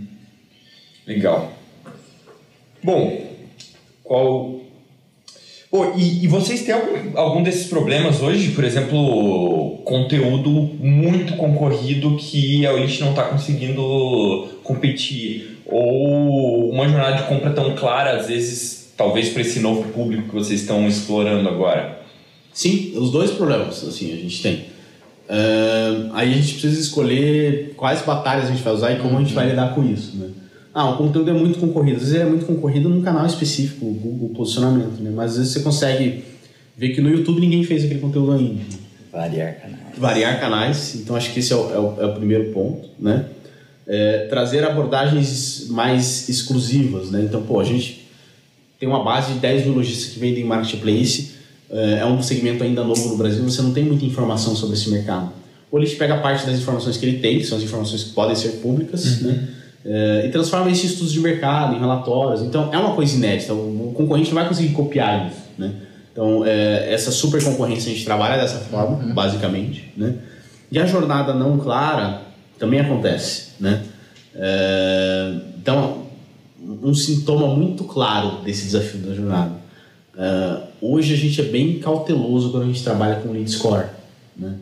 Legal. 1.05 1.53
Bom, 2.83 3.29
qual... 4.03 4.59
Pô, 5.69 5.93
e, 5.95 6.23
e 6.23 6.27
vocês 6.27 6.63
têm 6.63 6.73
algum, 6.73 7.15
algum 7.15 7.43
desses 7.43 7.67
problemas 7.67 8.21
hoje? 8.21 8.49
Por 8.53 8.63
exemplo, 8.63 9.77
conteúdo 9.85 10.49
muito 10.49 11.35
concorrido 11.35 12.17
que 12.17 12.65
a 12.65 12.73
Olist 12.73 13.01
não 13.01 13.11
está 13.11 13.25
conseguindo 13.25 14.49
competir? 14.63 15.58
Ou 15.71 16.71
uma 16.71 16.87
jornada 16.87 17.17
de 17.17 17.23
compra 17.23 17.51
tão 17.51 17.75
clara, 17.75 18.17
às 18.17 18.27
vezes 18.27 18.93
talvez 18.97 19.29
para 19.29 19.41
esse 19.41 19.59
novo 19.59 19.83
público 19.93 20.29
que 20.29 20.35
vocês 20.35 20.61
estão 20.61 20.87
explorando 20.87 21.47
agora? 21.47 21.99
Sim, 22.53 22.93
os 22.97 23.11
dois 23.11 23.31
problemas 23.31 23.83
assim 23.83 24.13
a 24.13 24.17
gente 24.17 24.41
tem. 24.41 24.55
Uh, 25.29 26.09
aí 26.13 26.33
a 26.33 26.35
gente 26.35 26.53
precisa 26.53 26.79
escolher 26.79 27.73
quais 27.77 28.01
batalhas 28.01 28.45
a 28.45 28.47
gente 28.47 28.63
vai 28.63 28.73
usar 28.73 28.91
e 28.91 28.97
como 28.97 29.11
uhum. 29.11 29.17
a 29.17 29.19
gente 29.21 29.33
vai 29.33 29.45
uhum. 29.45 29.51
lidar 29.51 29.75
com 29.75 29.83
isso, 29.83 30.17
né? 30.17 30.29
Ah, 30.73 30.89
o 30.89 30.97
conteúdo 30.97 31.29
é 31.29 31.33
muito 31.33 31.59
concorrido. 31.59 31.97
Às 31.97 32.03
vezes 32.03 32.15
ele 32.15 32.23
é 32.23 32.27
muito 32.27 32.45
concorrido 32.45 32.89
num 32.89 33.01
canal 33.01 33.25
específico, 33.25 33.85
o 33.85 33.93
Google 33.93 34.29
Posicionamento, 34.29 35.01
né? 35.01 35.11
Mas 35.13 35.31
às 35.31 35.37
vezes 35.37 35.53
você 35.53 35.59
consegue 35.61 36.23
ver 36.75 36.89
que 36.89 37.01
no 37.01 37.09
YouTube 37.09 37.39
ninguém 37.39 37.63
fez 37.63 37.85
aquele 37.85 37.99
conteúdo 37.99 38.31
ainda. 38.31 38.61
Variar 39.11 39.61
canais. 39.61 39.97
Variar 39.97 40.39
canais. 40.39 40.95
Então 40.95 41.15
acho 41.15 41.33
que 41.33 41.39
esse 41.39 41.53
é 41.53 41.55
o, 41.55 41.73
é 41.73 41.79
o, 41.79 42.01
é 42.01 42.05
o 42.05 42.13
primeiro 42.13 42.51
ponto, 42.51 42.89
né? 42.99 43.25
É, 43.91 44.27
trazer 44.29 44.63
abordagens 44.63 45.65
mais 45.69 46.29
exclusivas, 46.29 47.09
né? 47.09 47.23
Então, 47.23 47.41
pô, 47.41 47.59
a 47.59 47.63
gente 47.63 48.07
tem 48.79 48.87
uma 48.87 49.03
base 49.03 49.33
de 49.33 49.39
10 49.39 49.65
mil 49.65 49.75
lojistas 49.75 50.13
que 50.13 50.19
vendem 50.19 50.43
marketplace, 50.43 51.31
eh, 51.69 51.99
é 51.99 52.05
um 52.05 52.21
segmento 52.21 52.63
ainda 52.63 52.83
novo 52.83 53.09
no 53.09 53.17
Brasil, 53.17 53.43
você 53.43 53.61
não 53.61 53.73
tem 53.73 53.83
muita 53.83 54.05
informação 54.05 54.55
sobre 54.55 54.75
esse 54.75 54.89
mercado. 54.89 55.31
O 55.71 55.77
List 55.77 55.97
pega 55.97 56.17
parte 56.17 56.45
das 56.45 56.57
informações 56.57 56.97
que 56.97 57.05
ele 57.05 57.19
tem, 57.19 57.37
que 57.37 57.45
são 57.45 57.57
as 57.57 57.63
informações 57.63 58.05
que 58.05 58.11
podem 58.11 58.35
ser 58.35 58.59
públicas, 58.61 59.21
uhum. 59.21 59.27
né? 59.27 59.49
É, 59.85 60.25
e 60.25 60.29
transforma 60.29 60.69
isso 60.69 60.85
em 60.85 60.89
estudos 60.89 61.13
de 61.13 61.19
mercado, 61.19 61.75
em 61.75 61.79
relatórios. 61.79 62.41
Então, 62.41 62.69
é 62.73 62.77
uma 62.77 62.95
coisa 62.95 63.15
inédita. 63.15 63.53
O 63.53 63.93
concorrente 63.95 64.29
não 64.29 64.35
vai 64.35 64.47
conseguir 64.47 64.73
copiar 64.73 65.27
isso, 65.27 65.41
né? 65.57 65.73
Então, 66.11 66.45
é, 66.45 66.91
essa 66.91 67.11
super 67.11 67.41
concorrência 67.43 67.89
a 67.91 67.93
gente 67.93 68.03
trabalha 68.03 68.41
dessa 68.41 68.59
forma, 68.59 68.97
uhum. 68.97 69.13
basicamente, 69.13 69.93
né? 69.95 70.15
E 70.71 70.79
a 70.79 70.85
jornada 70.85 71.33
não 71.33 71.57
clara 71.57 72.21
também 72.59 72.79
acontece, 72.79 73.51
né? 73.59 73.81
É, 74.35 75.33
então, 75.57 76.03
um 76.83 76.93
sintoma 76.93 77.47
muito 77.47 77.83
claro 77.83 78.41
desse 78.43 78.65
desafio 78.65 78.99
da 78.99 79.15
jornada. 79.15 79.51
Uh, 80.15 80.63
hoje 80.81 81.13
a 81.13 81.17
gente 81.17 81.39
é 81.39 81.45
bem 81.45 81.79
cauteloso 81.79 82.51
quando 82.51 82.63
a 82.63 82.65
gente 82.67 82.83
trabalha 82.83 83.15
com 83.17 83.31
lead 83.31 83.49
score. 83.49 83.85
Né? 84.35 84.55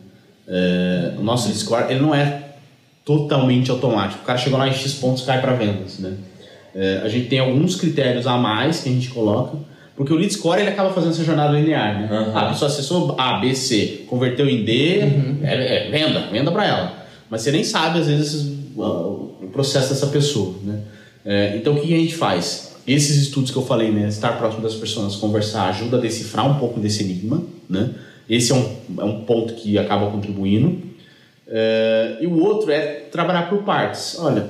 Uh, 0.46 1.20
o 1.20 1.24
nosso 1.24 1.48
lead 1.48 1.58
score 1.58 1.90
ele 1.90 2.00
não 2.00 2.14
é 2.14 2.44
totalmente 3.04 3.70
automático. 3.70 4.22
O 4.22 4.24
cara 4.24 4.38
chegou 4.38 4.58
lá 4.58 4.68
em 4.68 4.72
X 4.72 4.94
pontos 4.94 5.24
cai 5.24 5.40
para 5.40 5.54
vendas. 5.54 5.98
Né? 5.98 6.14
A 7.02 7.08
gente 7.08 7.28
tem 7.28 7.40
alguns 7.40 7.74
critérios 7.74 8.26
a 8.26 8.36
mais 8.36 8.80
que 8.80 8.88
a 8.88 8.92
gente 8.92 9.08
coloca, 9.08 9.56
porque 9.96 10.12
o 10.12 10.16
lead 10.16 10.32
score 10.32 10.60
ele 10.60 10.70
acaba 10.70 10.90
fazendo 10.90 11.10
essa 11.10 11.24
jornada 11.24 11.58
linear. 11.58 12.02
Né? 12.02 12.08
Uhum. 12.08 12.36
Ah, 12.36 12.42
a 12.42 12.48
pessoa 12.50 12.70
acessou 12.70 13.16
A, 13.18 13.38
B, 13.38 13.52
C, 13.52 14.04
converteu 14.08 14.48
em 14.48 14.62
D, 14.62 15.00
uhum. 15.02 15.38
é, 15.42 15.88
é, 15.88 15.90
venda, 15.90 16.28
venda 16.30 16.52
para 16.52 16.66
ela. 16.66 17.07
Mas 17.30 17.42
você 17.42 17.52
nem 17.52 17.64
sabe, 17.64 17.98
às 17.98 18.06
vezes, 18.06 18.58
o 18.76 19.48
processo 19.52 19.90
dessa 19.90 20.06
pessoa. 20.06 20.54
Né? 20.62 20.80
É, 21.24 21.56
então, 21.56 21.74
o 21.74 21.80
que 21.80 21.92
a 21.94 21.98
gente 21.98 22.14
faz? 22.14 22.76
Esses 22.86 23.16
estudos 23.16 23.50
que 23.50 23.56
eu 23.56 23.64
falei, 23.64 23.90
né, 23.90 24.08
estar 24.08 24.38
próximo 24.38 24.62
das 24.62 24.74
pessoas, 24.74 25.16
conversar, 25.16 25.68
ajuda 25.68 25.98
a 25.98 26.00
decifrar 26.00 26.50
um 26.50 26.58
pouco 26.58 26.80
desse 26.80 27.02
enigma. 27.02 27.42
Né? 27.68 27.90
Esse 28.28 28.52
é 28.52 28.54
um, 28.54 28.76
é 28.98 29.04
um 29.04 29.20
ponto 29.20 29.54
que 29.54 29.78
acaba 29.78 30.10
contribuindo. 30.10 30.80
É, 31.46 32.18
e 32.20 32.26
o 32.26 32.42
outro 32.42 32.70
é 32.70 33.06
trabalhar 33.10 33.48
por 33.48 33.62
partes. 33.62 34.18
Olha, 34.18 34.48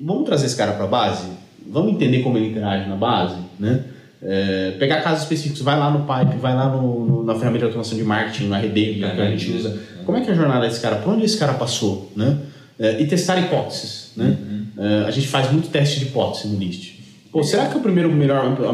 vamos 0.00 0.24
trazer 0.24 0.46
esse 0.46 0.56
cara 0.56 0.72
para 0.72 0.84
a 0.84 0.88
base? 0.88 1.28
Vamos 1.68 1.92
entender 1.92 2.22
como 2.22 2.36
ele 2.38 2.48
interage 2.48 2.88
na 2.88 2.96
base? 2.96 3.36
Né? 3.58 3.84
É, 4.22 4.72
pegar 4.78 5.00
casos 5.02 5.22
específicos, 5.22 5.62
vai 5.62 5.78
lá 5.78 5.90
no 5.90 6.00
Pipe, 6.00 6.36
vai 6.38 6.54
lá 6.54 6.68
no, 6.68 7.04
no, 7.04 7.24
na 7.24 7.34
ferramenta 7.34 7.60
de 7.60 7.64
automação 7.66 7.96
de 7.96 8.04
marketing, 8.04 8.48
no 8.48 8.54
RD 8.54 8.94
que 8.94 9.04
a 9.04 9.30
gente 9.30 9.52
usa. 9.52 9.80
Como 10.04 10.18
é 10.18 10.20
que 10.20 10.30
é 10.30 10.32
a 10.32 10.36
jornada 10.36 10.66
desse 10.66 10.80
cara? 10.80 10.96
Por 10.96 11.12
onde 11.14 11.24
esse 11.24 11.36
cara 11.36 11.54
passou? 11.54 12.10
Né? 12.16 12.38
É, 12.78 13.00
e 13.00 13.06
testar 13.06 13.38
hipóteses. 13.38 14.12
Né? 14.16 14.24
Uhum. 14.26 14.66
Uh, 14.76 15.06
a 15.06 15.10
gente 15.10 15.28
faz 15.28 15.50
muito 15.52 15.68
teste 15.68 15.98
de 15.98 16.06
hipótese 16.06 16.48
no 16.48 16.58
list. 16.58 17.00
Pô, 17.32 17.44
será 17.44 17.66
que 17.66 17.76
o 17.76 17.80
primeiro 17.80 18.10
melhor, 18.10 18.44
a 18.44 18.72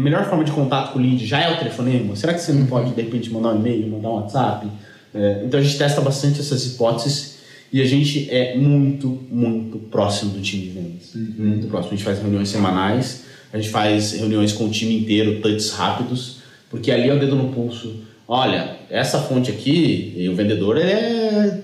melhor 0.00 0.24
forma 0.26 0.44
de 0.44 0.52
contato 0.52 0.92
com 0.92 0.98
o 0.98 1.02
lead 1.02 1.24
já 1.24 1.40
é 1.40 1.52
o 1.54 1.56
telefonema? 1.56 2.14
Será 2.16 2.34
que 2.34 2.40
você 2.40 2.52
não 2.52 2.66
pode, 2.66 2.90
de 2.90 3.00
repente, 3.00 3.30
mandar 3.30 3.54
um 3.54 3.58
e-mail, 3.58 3.88
mandar 3.88 4.10
um 4.10 4.14
WhatsApp? 4.16 4.66
É, 5.14 5.42
então 5.46 5.58
a 5.58 5.62
gente 5.62 5.78
testa 5.78 6.00
bastante 6.02 6.40
essas 6.40 6.66
hipóteses 6.66 7.38
e 7.72 7.80
a 7.80 7.84
gente 7.86 8.28
é 8.30 8.56
muito, 8.56 9.08
muito 9.30 9.78
próximo 9.78 10.32
do 10.32 10.42
time 10.42 10.64
de 10.64 10.70
vendas. 10.70 11.14
Uhum. 11.14 11.34
Muito 11.38 11.66
próximo. 11.68 11.94
A 11.94 11.96
gente 11.96 12.04
faz 12.04 12.18
reuniões 12.18 12.48
semanais, 12.48 13.24
a 13.52 13.56
gente 13.56 13.70
faz 13.70 14.12
reuniões 14.12 14.52
com 14.52 14.66
o 14.66 14.70
time 14.70 14.98
inteiro, 14.98 15.40
touches 15.40 15.70
rápidos, 15.70 16.38
porque 16.68 16.90
ali 16.90 17.08
é 17.08 17.14
o 17.14 17.18
dedo 17.18 17.36
no 17.36 17.52
pulso. 17.52 18.02
Olha, 18.26 18.76
essa 18.90 19.18
fonte 19.20 19.50
aqui, 19.50 20.14
e 20.16 20.28
o 20.28 20.34
vendedor 20.34 20.78
é 20.78 21.60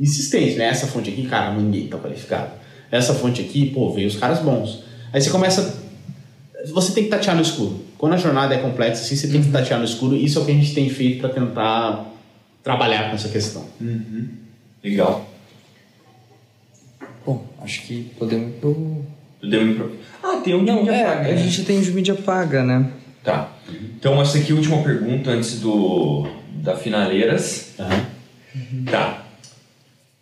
insistente, 0.00 0.56
né? 0.56 0.66
Essa 0.66 0.86
fonte 0.86 1.10
aqui, 1.10 1.26
cara, 1.26 1.52
ninguém 1.54 1.86
está 1.86 1.98
qualificado 1.98 2.64
essa 2.96 3.12
fonte 3.12 3.40
aqui, 3.40 3.70
pô, 3.70 3.92
veio 3.92 4.06
os 4.06 4.16
caras 4.16 4.40
bons. 4.40 4.84
Aí 5.12 5.20
você 5.20 5.30
começa. 5.30 5.82
Você 6.72 6.92
tem 6.92 7.04
que 7.04 7.10
tatear 7.10 7.34
no 7.34 7.42
escuro. 7.42 7.84
Quando 7.98 8.14
a 8.14 8.16
jornada 8.16 8.54
é 8.54 8.58
complexa, 8.58 9.02
assim, 9.02 9.16
você 9.16 9.28
tem 9.28 9.40
que 9.40 9.48
uhum. 9.48 9.52
tatear 9.52 9.78
no 9.78 9.84
escuro. 9.84 10.16
Isso 10.16 10.38
é 10.38 10.42
o 10.42 10.44
que 10.44 10.52
a 10.52 10.54
gente 10.54 10.74
tem 10.74 10.88
feito 10.88 11.20
para 11.20 11.28
tentar 11.30 12.06
trabalhar 12.62 13.10
com 13.10 13.16
essa 13.16 13.28
questão. 13.28 13.64
Uhum. 13.80 14.28
Legal. 14.82 15.28
Bom, 17.26 17.44
acho 17.62 17.82
que 17.82 18.12
podemos 18.18 18.48
ir 18.48 18.60
pro. 18.60 19.04
Podemos 19.40 19.76
pro. 19.76 19.92
Ah, 20.22 20.40
tem 20.42 20.54
um 20.54 20.62
Não, 20.62 20.78
mídia 20.78 20.92
é, 20.92 21.04
paga. 21.04 21.20
A 21.20 21.32
né? 21.32 21.36
gente 21.36 21.64
tem 21.64 21.78
o 21.78 21.82
de 21.82 21.90
mídia 21.90 22.14
paga, 22.14 22.62
né? 22.62 22.90
Tá. 23.22 23.52
Então, 23.68 24.20
essa 24.20 24.38
aqui 24.38 24.50
é 24.50 24.54
a 24.54 24.58
última 24.58 24.82
pergunta 24.82 25.30
antes 25.30 25.60
do 25.60 26.26
da 26.62 26.76
Finaleiras. 26.76 27.74
Uhum. 27.78 28.84
Tá. 28.84 29.24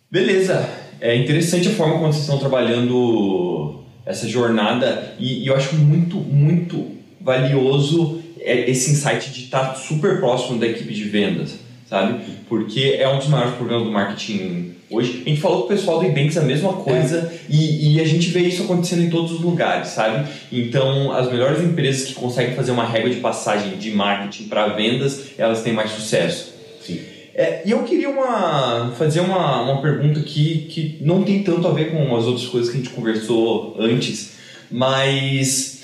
Beleza. 0.09 0.69
É 0.99 1.15
interessante 1.15 1.67
a 1.67 1.71
forma 1.71 1.95
como 1.95 2.07
vocês 2.13 2.23
estão 2.23 2.37
trabalhando 2.37 3.83
essa 4.05 4.27
jornada 4.27 5.15
e, 5.19 5.43
e 5.43 5.47
eu 5.47 5.55
acho 5.55 5.75
muito, 5.75 6.17
muito 6.17 6.91
valioso 7.19 8.21
é, 8.39 8.69
esse 8.69 8.91
insight 8.91 9.31
de 9.31 9.45
estar 9.45 9.75
super 9.75 10.19
próximo 10.19 10.59
da 10.59 10.67
equipe 10.67 10.93
de 10.93 11.03
vendas, 11.05 11.55
sabe? 11.93 12.21
Porque 12.49 12.95
é 12.97 13.07
um 13.07 13.19
dos 13.19 13.27
maiores 13.27 13.53
problemas 13.53 13.85
do 13.85 13.91
marketing 13.91 14.73
hoje. 14.89 15.21
A 15.23 15.29
gente 15.29 15.39
falou 15.39 15.59
com 15.59 15.65
o 15.65 15.67
pessoal 15.67 15.99
do 15.99 16.05
Ebanks 16.05 16.37
a 16.37 16.41
mesma 16.41 16.73
coisa 16.73 17.31
é. 17.31 17.39
e, 17.47 17.97
e, 17.97 18.01
a 18.01 18.03
gente 18.03 18.29
vê 18.29 18.39
isso 18.39 18.63
acontecendo 18.63 19.03
em 19.03 19.11
todos 19.11 19.31
os 19.31 19.41
lugares, 19.41 19.89
sabe? 19.89 20.27
Então, 20.51 21.11
as 21.11 21.31
melhores 21.31 21.63
empresas 21.63 22.07
que 22.07 22.15
conseguem 22.15 22.55
fazer 22.55 22.71
uma 22.71 22.83
régua 22.83 23.11
de 23.11 23.17
passagem 23.17 23.77
de 23.77 23.91
marketing 23.91 24.45
para 24.45 24.69
vendas, 24.69 25.25
elas 25.37 25.61
têm 25.61 25.71
mais 25.71 25.91
sucesso. 25.91 26.51
Sim. 26.81 26.99
É, 27.35 27.61
e 27.63 27.69
eu 27.69 27.83
queria 27.83 28.09
uma, 28.09 28.91
fazer 28.97 29.19
uma, 29.19 29.61
uma 29.61 29.79
pergunta 29.79 30.19
que, 30.21 30.67
que 30.69 30.97
não 31.01 31.21
tem 31.21 31.43
tanto 31.43 31.67
a 31.67 31.71
ver 31.71 31.91
com 31.91 32.15
as 32.15 32.25
outras 32.25 32.47
coisas 32.47 32.71
que 32.71 32.77
a 32.77 32.81
gente 32.81 32.93
conversou 32.93 33.75
antes, 33.79 34.33
mas 34.71 35.82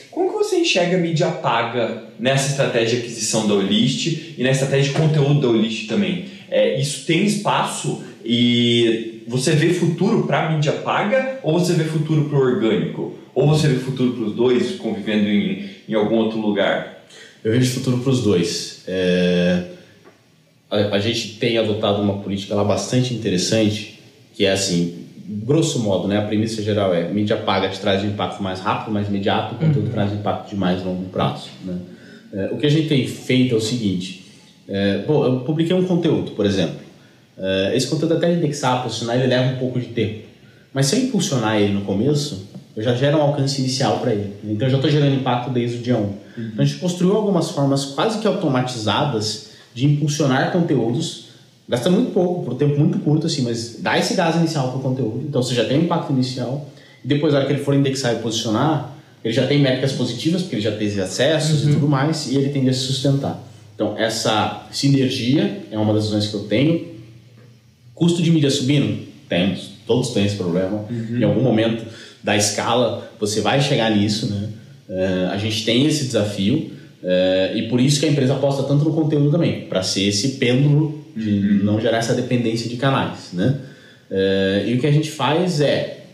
enxerga 0.59 0.97
a 0.97 0.99
mídia 0.99 1.27
paga 1.27 2.03
nessa 2.19 2.51
estratégia 2.51 2.97
de 2.97 3.05
aquisição 3.05 3.47
da 3.47 3.53
Olist 3.53 4.35
e 4.37 4.43
na 4.43 4.51
estratégia 4.51 4.93
de 4.93 4.99
conteúdo 4.99 5.41
da 5.41 5.47
Olist 5.47 5.87
também? 5.87 6.25
É, 6.49 6.79
isso 6.79 7.05
tem 7.05 7.25
espaço 7.25 8.03
e 8.23 9.23
você 9.27 9.51
vê 9.51 9.73
futuro 9.73 10.25
para 10.25 10.51
mídia 10.51 10.71
paga 10.71 11.39
ou 11.43 11.59
você 11.59 11.73
vê 11.73 11.83
futuro 11.83 12.25
para 12.25 12.37
o 12.37 12.41
orgânico? 12.41 13.17
Ou 13.33 13.47
você 13.47 13.67
vê 13.67 13.79
futuro 13.79 14.13
para 14.13 14.23
os 14.23 14.33
dois 14.33 14.71
convivendo 14.77 15.27
em, 15.27 15.69
em 15.87 15.93
algum 15.93 16.15
outro 16.15 16.39
lugar? 16.39 17.05
Eu 17.43 17.51
vejo 17.51 17.71
futuro 17.71 17.99
para 17.99 18.09
os 18.09 18.21
dois. 18.21 18.83
É 18.87 19.79
a, 20.69 20.95
a 20.95 20.99
gente 20.99 21.39
tem 21.39 21.57
adotado 21.57 22.01
uma 22.01 22.19
política 22.19 22.53
lá 22.53 22.63
bastante 22.63 23.13
interessante, 23.13 23.99
que 24.35 24.45
é 24.45 24.51
assim, 24.51 24.98
grosso 25.29 25.79
modo, 25.79 26.07
né, 26.07 26.17
a 26.17 26.23
premissa 26.23 26.61
geral 26.63 26.93
é 26.93 27.07
mídia 27.07 27.37
paga 27.37 27.69
te 27.69 27.79
traz 27.79 28.03
um 28.03 28.07
impacto 28.07 28.41
mais 28.41 28.59
rápido, 28.59 28.91
mais 28.91 29.07
imediato, 29.07 29.55
conteúdo 29.55 29.85
uhum. 29.85 29.91
traz 29.91 30.11
impacto 30.11 30.49
de 30.49 30.55
mais 30.55 30.83
longo 30.83 31.07
prazo. 31.09 31.49
Né? 31.63 31.77
É, 32.33 32.49
o 32.51 32.57
que 32.57 32.65
a 32.65 32.69
gente 32.69 32.87
tem 32.87 33.07
feito 33.07 33.53
é 33.53 33.57
o 33.57 33.61
seguinte, 33.61 34.25
é, 34.67 35.03
bom, 35.05 35.23
eu 35.23 35.39
publiquei 35.41 35.75
um 35.75 35.85
conteúdo, 35.85 36.31
por 36.31 36.45
exemplo, 36.45 36.79
é, 37.37 37.73
esse 37.75 37.87
conteúdo 37.87 38.15
até 38.15 38.33
indexar, 38.33 38.81
posicionar, 38.81 39.17
ele 39.17 39.27
leva 39.27 39.53
um 39.53 39.57
pouco 39.57 39.79
de 39.79 39.87
tempo, 39.87 40.23
mas 40.73 40.87
se 40.87 40.95
eu 40.95 41.03
impulsionar 41.03 41.57
ele 41.57 41.73
no 41.73 41.81
começo, 41.81 42.49
eu 42.75 42.81
já 42.81 42.95
gero 42.95 43.17
um 43.17 43.21
alcance 43.21 43.61
inicial 43.61 43.99
para 43.99 44.11
ele, 44.11 44.33
então 44.43 44.67
eu 44.67 44.71
já 44.71 44.77
estou 44.77 44.89
gerando 44.89 45.15
impacto 45.15 45.51
desde 45.51 45.77
o 45.77 45.81
dia 45.81 45.95
1. 45.95 45.99
Uhum. 45.99 46.17
Então 46.37 46.63
a 46.63 46.65
gente 46.65 46.79
construiu 46.79 47.15
algumas 47.15 47.51
formas 47.51 47.85
quase 47.85 48.19
que 48.19 48.27
automatizadas 48.27 49.49
de 49.75 49.85
impulsionar 49.85 50.51
conteúdos 50.51 51.28
Gasta 51.69 51.87
muito 51.91 52.11
pouco, 52.13 52.43
por 52.43 52.53
um 52.53 52.57
tempo 52.57 52.79
muito 52.79 52.97
curto, 52.97 53.27
assim, 53.27 53.43
mas 53.43 53.77
dá 53.79 53.95
esse 53.95 54.15
gás 54.15 54.35
inicial 54.35 54.69
para 54.69 54.79
o 54.79 54.81
conteúdo. 54.81 55.23
Então 55.29 55.43
você 55.43 55.53
já 55.53 55.63
tem 55.63 55.77
um 55.77 55.83
impacto 55.83 56.11
inicial. 56.11 56.67
E 57.05 57.07
depois, 57.07 57.31
na 57.31 57.39
hora 57.39 57.47
que 57.47 57.53
ele 57.53 57.63
for 57.63 57.75
indexar 57.75 58.15
e 58.15 58.17
posicionar, 58.17 58.97
ele 59.23 59.31
já 59.31 59.45
tem 59.45 59.59
métricas 59.59 59.91
positivas, 59.91 60.41
porque 60.41 60.55
ele 60.55 60.63
já 60.63 60.71
teve 60.71 60.99
acessos 60.99 61.63
uhum. 61.63 61.69
e 61.69 61.73
tudo 61.73 61.87
mais, 61.87 62.31
e 62.31 62.37
ele 62.37 62.49
tende 62.49 62.71
a 62.71 62.73
se 62.73 62.79
sustentar. 62.79 63.39
Então, 63.75 63.95
essa 63.99 64.67
sinergia 64.71 65.61
é 65.69 65.77
uma 65.77 65.93
das 65.93 66.05
visões 66.05 66.25
que 66.25 66.33
eu 66.33 66.45
tenho. 66.45 66.87
Custo 67.93 68.23
de 68.23 68.31
mídia 68.31 68.49
subindo? 68.49 69.07
Temos. 69.29 69.69
Todos 69.85 70.09
têm 70.09 70.25
esse 70.25 70.37
problema. 70.37 70.85
Uhum. 70.89 71.19
Em 71.19 71.23
algum 71.23 71.43
momento 71.43 71.85
da 72.23 72.35
escala, 72.35 73.11
você 73.19 73.41
vai 73.41 73.61
chegar 73.61 73.95
nisso, 73.95 74.25
né? 74.25 74.49
Uh, 74.89 75.31
a 75.31 75.37
gente 75.37 75.63
tem 75.65 75.85
esse 75.85 76.05
desafio. 76.05 76.71
Uh, 77.03 77.55
e 77.55 77.67
por 77.69 77.79
isso 77.79 77.99
que 77.99 78.07
a 78.07 78.09
empresa 78.09 78.33
aposta 78.33 78.63
tanto 78.63 78.85
no 78.85 78.93
conteúdo 78.93 79.29
também, 79.29 79.67
para 79.67 79.83
ser 79.83 80.07
esse 80.07 80.29
pêndulo 80.29 80.98
de 81.15 81.63
não 81.63 81.79
gerar 81.79 81.97
essa 81.97 82.13
dependência 82.13 82.69
de 82.69 82.77
canais, 82.77 83.31
né? 83.33 83.59
Uh, 84.09 84.67
e 84.67 84.73
o 84.73 84.79
que 84.79 84.87
a 84.87 84.91
gente 84.91 85.11
faz 85.11 85.61
é 85.61 86.05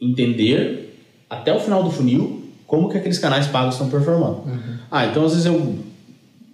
entender 0.00 0.96
até 1.28 1.52
o 1.52 1.58
final 1.58 1.82
do 1.82 1.90
funil 1.90 2.42
como 2.66 2.88
que 2.88 2.96
aqueles 2.96 3.18
canais 3.18 3.46
pagos 3.46 3.74
estão 3.74 3.88
performando. 3.88 4.42
Uhum. 4.46 4.76
Ah, 4.90 5.06
então 5.06 5.24
às 5.24 5.32
vezes 5.32 5.46
eu, 5.46 5.78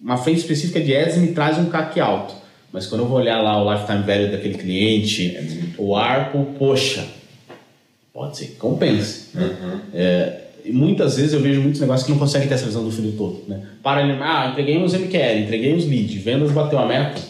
uma 0.03 0.16
frente 0.16 0.38
específica 0.38 0.80
de 0.80 0.96
ads 0.96 1.16
me 1.16 1.28
traz 1.28 1.59
um 1.59 1.66
CAC 1.66 2.01
alto, 2.01 2.34
mas 2.72 2.86
quando 2.86 3.03
eu 3.03 3.09
vou 3.09 3.18
olhar 3.18 3.40
lá 3.40 3.62
o 3.62 3.72
lifetime 3.72 4.03
value 4.03 4.30
daquele 4.30 4.55
cliente, 4.55 5.36
é 5.36 5.44
o 5.78 5.94
ARPO, 5.94 6.55
poxa, 6.59 7.07
pode 8.12 8.36
ser 8.36 8.46
que 8.46 8.57
compense. 8.57 9.36
Uhum. 9.36 9.80
É, 9.94 10.40
e 10.64 10.72
muitas 10.72 11.16
vezes 11.16 11.32
eu 11.32 11.40
vejo 11.40 11.61
muitos 11.61 11.80
negócios 11.80 12.05
que 12.05 12.12
não 12.12 12.18
conseguem 12.18 12.49
ter 12.49 12.55
essa 12.55 12.66
visão 12.66 12.84
do 12.84 12.90
funil 12.90 13.14
todo. 13.16 13.44
Né? 13.49 13.62
Para 13.82 14.03
ele, 14.03 14.18
ah, 14.20 14.49
entreguei 14.51 14.76
uns 14.76 14.92
MQL, 14.92 15.44
entreguei 15.44 15.74
uns 15.74 15.86
leads, 15.86 16.22
vendas 16.22 16.51
bateu 16.51 16.78
a 16.78 16.86
meta. 16.86 17.20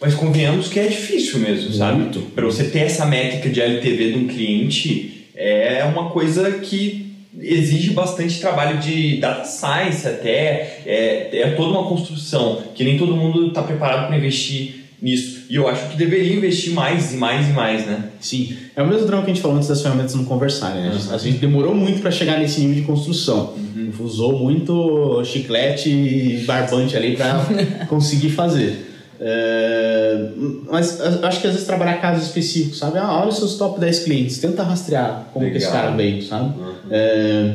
Mas 0.00 0.14
convenhamos 0.14 0.68
que 0.68 0.78
é 0.78 0.86
difícil 0.86 1.40
mesmo, 1.40 1.72
sabe? 1.72 2.20
Para 2.34 2.44
você 2.44 2.64
ter 2.64 2.80
essa 2.80 3.04
métrica 3.04 3.48
de 3.48 3.60
LTV 3.60 4.12
de 4.12 4.18
um 4.18 4.26
cliente, 4.28 5.26
é 5.34 5.84
uma 5.84 6.10
coisa 6.10 6.52
que 6.52 7.08
exige 7.40 7.90
bastante 7.90 8.40
trabalho 8.40 8.78
de 8.78 9.18
data 9.18 9.44
science 9.44 10.06
até, 10.06 10.82
é, 10.86 11.28
é 11.32 11.50
toda 11.56 11.70
uma 11.70 11.88
construção 11.88 12.62
que 12.74 12.82
nem 12.82 12.98
todo 12.98 13.16
mundo 13.16 13.48
está 13.48 13.62
preparado 13.62 14.06
para 14.06 14.16
investir 14.16 14.86
nisso. 15.00 15.46
E 15.48 15.54
eu 15.54 15.68
acho 15.68 15.90
que 15.90 15.96
deveria 15.96 16.34
investir 16.34 16.72
mais 16.72 17.12
e 17.12 17.16
mais 17.16 17.48
e 17.48 17.52
mais, 17.52 17.86
né? 17.86 18.04
Sim. 18.20 18.56
É 18.74 18.82
o 18.82 18.86
mesmo 18.86 19.06
drama 19.06 19.22
que 19.22 19.30
a 19.30 19.34
gente 19.34 19.42
falou 19.42 19.56
antes 19.56 19.68
das 19.68 19.80
ferramentas 19.80 20.14
não 20.14 20.24
conversarem, 20.24 20.82
né? 20.82 20.90
Uhum. 20.90 21.14
A 21.14 21.18
gente 21.18 21.38
demorou 21.38 21.74
muito 21.74 22.00
para 22.00 22.10
chegar 22.10 22.38
nesse 22.38 22.60
nível 22.60 22.76
de 22.76 22.82
construção. 22.82 23.54
Uhum. 23.56 23.92
Usou 24.00 24.38
muito 24.38 25.22
chiclete 25.24 25.88
e 25.88 26.44
barbante 26.44 26.96
ali 26.96 27.16
para 27.16 27.46
conseguir 27.88 28.30
fazer. 28.30 28.86
É, 29.20 30.28
mas 30.70 31.00
acho 31.00 31.40
que 31.40 31.46
às 31.46 31.52
vezes 31.52 31.66
trabalhar 31.66 32.00
casos 32.00 32.26
específicos, 32.26 32.78
sabe? 32.78 32.98
Ah, 32.98 33.18
olha 33.20 33.28
os 33.28 33.36
seus 33.36 33.56
top 33.56 33.80
10 33.80 34.04
clientes, 34.04 34.38
tenta 34.38 34.62
rastrear 34.62 35.28
como 35.32 35.44
Legal. 35.44 35.58
que 35.58 35.64
esse 35.64 35.72
cara 35.72 35.90
veio, 35.90 36.22
sabe? 36.22 36.58
Uhum. 36.58 36.74
É, 36.90 37.54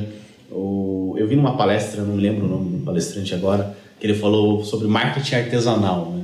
o, 0.51 1.15
eu 1.17 1.27
vi 1.27 1.35
numa 1.35 1.55
palestra, 1.55 2.01
não 2.01 2.15
lembro 2.15 2.45
o 2.45 2.49
nome 2.49 2.77
do 2.77 2.85
palestrante 2.85 3.33
agora, 3.33 3.75
que 3.99 4.05
ele 4.05 4.13
falou 4.13 4.63
sobre 4.63 4.87
marketing 4.87 5.35
artesanal, 5.35 6.11
né? 6.11 6.23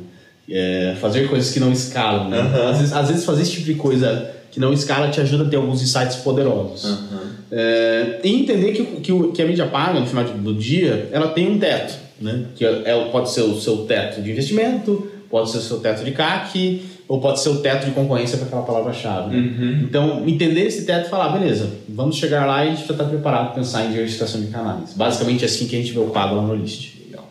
É, 0.51 0.95
fazer 0.99 1.29
coisas 1.29 1.51
que 1.53 1.59
não 1.59 1.71
escalam. 1.71 2.27
Né? 2.27 2.41
Uhum. 2.41 2.69
Às, 2.69 2.77
vezes, 2.77 2.93
às, 2.93 3.07
vezes, 3.07 3.23
fazer 3.23 3.43
esse 3.43 3.51
tipo 3.51 3.65
de 3.65 3.75
coisa 3.75 4.31
que 4.51 4.59
não 4.59 4.73
escala 4.73 5.09
te 5.09 5.21
ajuda 5.21 5.45
a 5.45 5.47
ter 5.47 5.57
alguns 5.57 5.81
insights 5.81 6.17
poderosos. 6.17 6.85
Uhum. 6.85 7.19
É, 7.51 8.19
e 8.23 8.41
entender 8.41 8.71
que, 8.73 8.83
que, 8.83 9.31
que, 9.31 9.41
a 9.41 9.45
mídia 9.45 9.67
paga, 9.67 9.99
no 9.99 10.07
final 10.07 10.23
do 10.23 10.53
dia, 10.55 11.07
ela 11.11 11.27
tem 11.29 11.51
um 11.51 11.59
teto. 11.59 11.93
Né? 12.19 12.45
Que 12.55 12.65
é, 12.65 12.81
é 12.85 13.09
pode 13.11 13.31
ser 13.31 13.41
o 13.41 13.59
seu 13.59 13.85
teto 13.85 14.21
de 14.21 14.31
investimento, 14.31 15.07
Pode 15.29 15.51
ser 15.51 15.59
o 15.59 15.61
seu 15.61 15.79
teto 15.79 16.03
de 16.03 16.11
CAC 16.11 16.81
ou 17.07 17.19
pode 17.19 17.39
ser 17.39 17.49
o 17.49 17.59
teto 17.61 17.85
de 17.85 17.91
concorrência 17.91 18.37
para 18.37 18.47
aquela 18.47 18.61
palavra-chave. 18.63 19.35
Uhum. 19.35 19.81
Então, 19.83 20.27
entender 20.27 20.65
esse 20.65 20.85
teto 20.85 21.07
e 21.07 21.09
falar, 21.09 21.29
beleza, 21.29 21.69
vamos 21.87 22.17
chegar 22.17 22.45
lá 22.45 22.65
e 22.65 22.69
a 22.69 22.75
gente 22.75 22.87
já 22.87 22.93
está 22.93 23.03
preparado 23.03 23.47
para 23.47 23.55
pensar 23.55 23.85
em 23.85 23.91
diversificação 23.91 24.41
de 24.41 24.47
canais. 24.47 24.93
Basicamente, 24.93 25.43
é 25.43 25.45
assim 25.45 25.67
que 25.67 25.75
a 25.75 25.79
gente 25.79 25.91
vê 25.91 25.99
o 25.99 26.09
pago 26.09 26.35
lá 26.35 26.41
no 26.43 26.55
list. 26.55 26.95
Legal. 27.05 27.29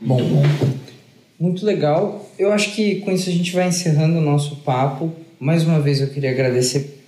Bom, 0.00 0.22
bom. 0.22 0.42
Muito 1.38 1.66
legal. 1.66 2.28
Eu 2.38 2.52
acho 2.52 2.74
que 2.74 2.96
com 2.96 3.12
isso 3.12 3.28
a 3.28 3.32
gente 3.32 3.52
vai 3.52 3.68
encerrando 3.68 4.18
o 4.18 4.22
nosso 4.22 4.56
papo. 4.56 5.12
Mais 5.38 5.64
uma 5.64 5.80
vez 5.80 6.00
eu 6.00 6.08
queria 6.08 6.30
agradecer 6.30 7.02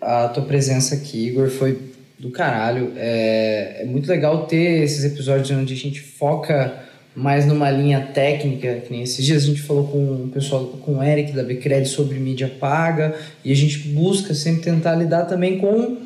a 0.00 0.28
tua 0.28 0.42
presença 0.42 0.94
aqui, 0.94 1.28
Igor. 1.28 1.48
Foi 1.48 1.78
do 2.18 2.30
caralho. 2.30 2.92
É, 2.96 3.78
é 3.82 3.84
muito 3.84 4.08
legal 4.08 4.46
ter 4.46 4.84
esses 4.84 5.04
episódios 5.04 5.50
onde 5.50 5.74
a 5.74 5.76
gente 5.76 6.00
foca 6.00 6.80
mais 7.14 7.46
numa 7.46 7.70
linha 7.70 8.00
técnica, 8.00 8.76
que 8.86 8.90
nem 8.90 9.02
esses 9.02 9.24
dias 9.24 9.42
a 9.42 9.46
gente 9.46 9.60
falou 9.60 9.86
com 9.88 9.98
o 9.98 10.28
pessoal, 10.32 10.64
com 10.64 10.98
o 10.98 11.02
Eric 11.02 11.32
da 11.32 11.42
Becred 11.42 11.86
sobre 11.86 12.18
mídia 12.18 12.50
paga, 12.58 13.14
e 13.44 13.52
a 13.52 13.56
gente 13.56 13.78
busca 13.88 14.34
sempre 14.34 14.62
tentar 14.62 14.94
lidar 14.94 15.26
também 15.26 15.58
com. 15.58 15.96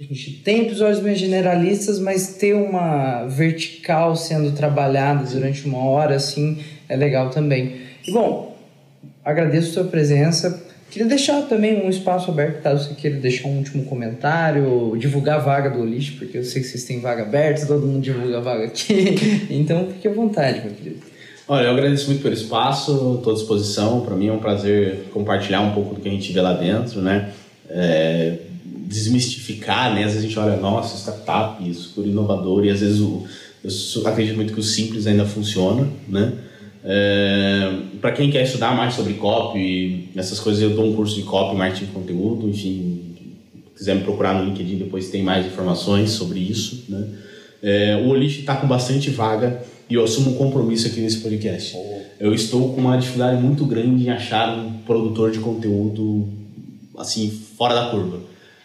A 0.00 0.02
gente 0.02 0.32
tem 0.44 0.62
episódios 0.62 1.00
mais 1.00 1.18
generalistas, 1.18 2.00
mas 2.00 2.34
ter 2.34 2.54
uma 2.54 3.24
vertical 3.26 4.16
sendo 4.16 4.50
trabalhada 4.50 5.30
durante 5.30 5.64
uma 5.64 5.78
hora, 5.84 6.16
assim, 6.16 6.58
é 6.88 6.96
legal 6.96 7.30
também. 7.30 7.82
E 8.06 8.10
bom, 8.10 8.56
agradeço 9.24 9.70
a 9.70 9.72
sua 9.74 9.84
presença. 9.84 10.71
Queria 10.92 11.08
deixar 11.08 11.40
também 11.48 11.82
um 11.82 11.88
espaço 11.88 12.30
aberto, 12.30 12.60
caso 12.60 12.86
você 12.86 12.94
queira 12.94 13.16
deixar 13.16 13.48
um 13.48 13.56
último 13.56 13.82
comentário, 13.86 14.94
divulgar 14.98 15.36
a 15.36 15.38
vaga 15.38 15.70
do 15.70 15.82
lixo, 15.86 16.18
porque 16.18 16.36
eu 16.36 16.44
sei 16.44 16.60
que 16.60 16.68
vocês 16.68 16.84
têm 16.84 17.00
vaga 17.00 17.22
aberta, 17.22 17.64
todo 17.64 17.86
mundo 17.86 18.02
divulga 18.02 18.36
a 18.36 18.40
vaga 18.42 18.66
aqui. 18.66 19.16
Então, 19.48 19.88
fique 19.90 20.06
à 20.06 20.12
vontade, 20.12 20.60
meu 20.60 20.74
querido. 20.74 20.98
Olha, 21.48 21.64
eu 21.64 21.70
agradeço 21.70 22.08
muito 22.08 22.22
pelo 22.22 22.34
espaço, 22.34 23.14
estou 23.16 23.32
à 23.32 23.34
disposição. 23.34 24.02
Para 24.02 24.14
mim 24.14 24.28
é 24.28 24.32
um 24.32 24.38
prazer 24.38 25.04
compartilhar 25.14 25.62
um 25.62 25.72
pouco 25.72 25.94
do 25.94 26.00
que 26.02 26.10
a 26.10 26.12
gente 26.12 26.30
vê 26.30 26.42
lá 26.42 26.52
dentro, 26.52 27.00
né? 27.00 27.32
É, 27.70 28.36
desmistificar, 28.62 29.94
né? 29.94 30.04
Às 30.04 30.12
vezes 30.12 30.18
a 30.18 30.28
gente 30.28 30.38
olha, 30.38 30.56
nossa, 30.56 30.94
startup, 30.98 31.74
super 31.74 32.04
inovador, 32.04 32.66
e 32.66 32.70
às 32.70 32.80
vezes 32.80 33.00
o, 33.00 33.24
eu 33.64 34.06
acredito 34.06 34.36
muito 34.36 34.52
que 34.52 34.60
o 34.60 34.62
simples 34.62 35.06
ainda 35.06 35.24
funciona, 35.24 35.88
né? 36.06 36.34
É, 36.84 37.72
para 38.00 38.12
quem 38.12 38.30
quer 38.30 38.42
estudar 38.42 38.76
mais 38.76 38.94
sobre 38.94 39.14
copy, 39.14 40.10
essas 40.16 40.40
coisas, 40.40 40.62
eu 40.62 40.70
dou 40.70 40.86
um 40.86 40.94
curso 40.94 41.14
de 41.14 41.22
copy, 41.22 41.56
marketing 41.56 41.86
de 41.86 41.92
conteúdo, 41.92 42.48
enfim, 42.48 43.02
quiser 43.76 43.94
me 43.94 44.02
procurar 44.02 44.34
no 44.34 44.44
LinkedIn 44.44 44.76
depois 44.76 45.10
tem 45.10 45.22
mais 45.22 45.46
informações 45.46 46.10
sobre 46.10 46.38
isso, 46.38 46.84
né? 46.88 47.04
É, 47.62 47.96
o 48.04 48.08
Olish 48.08 48.40
está 48.40 48.56
com 48.56 48.66
bastante 48.66 49.10
vaga 49.10 49.62
e 49.88 49.94
eu 49.94 50.02
assumo 50.02 50.32
um 50.32 50.34
compromisso 50.34 50.88
aqui 50.88 51.00
nesse 51.00 51.18
podcast. 51.18 51.76
Oh. 51.76 52.00
Eu 52.18 52.34
estou 52.34 52.72
com 52.72 52.80
uma 52.80 52.96
dificuldade 52.96 53.40
muito 53.40 53.64
grande 53.64 54.04
em 54.04 54.10
achar 54.10 54.56
um 54.56 54.78
produtor 54.78 55.30
de 55.30 55.38
conteúdo 55.38 56.28
assim 56.98 57.30
fora 57.56 57.74
da 57.74 57.86
curva. 57.86 58.20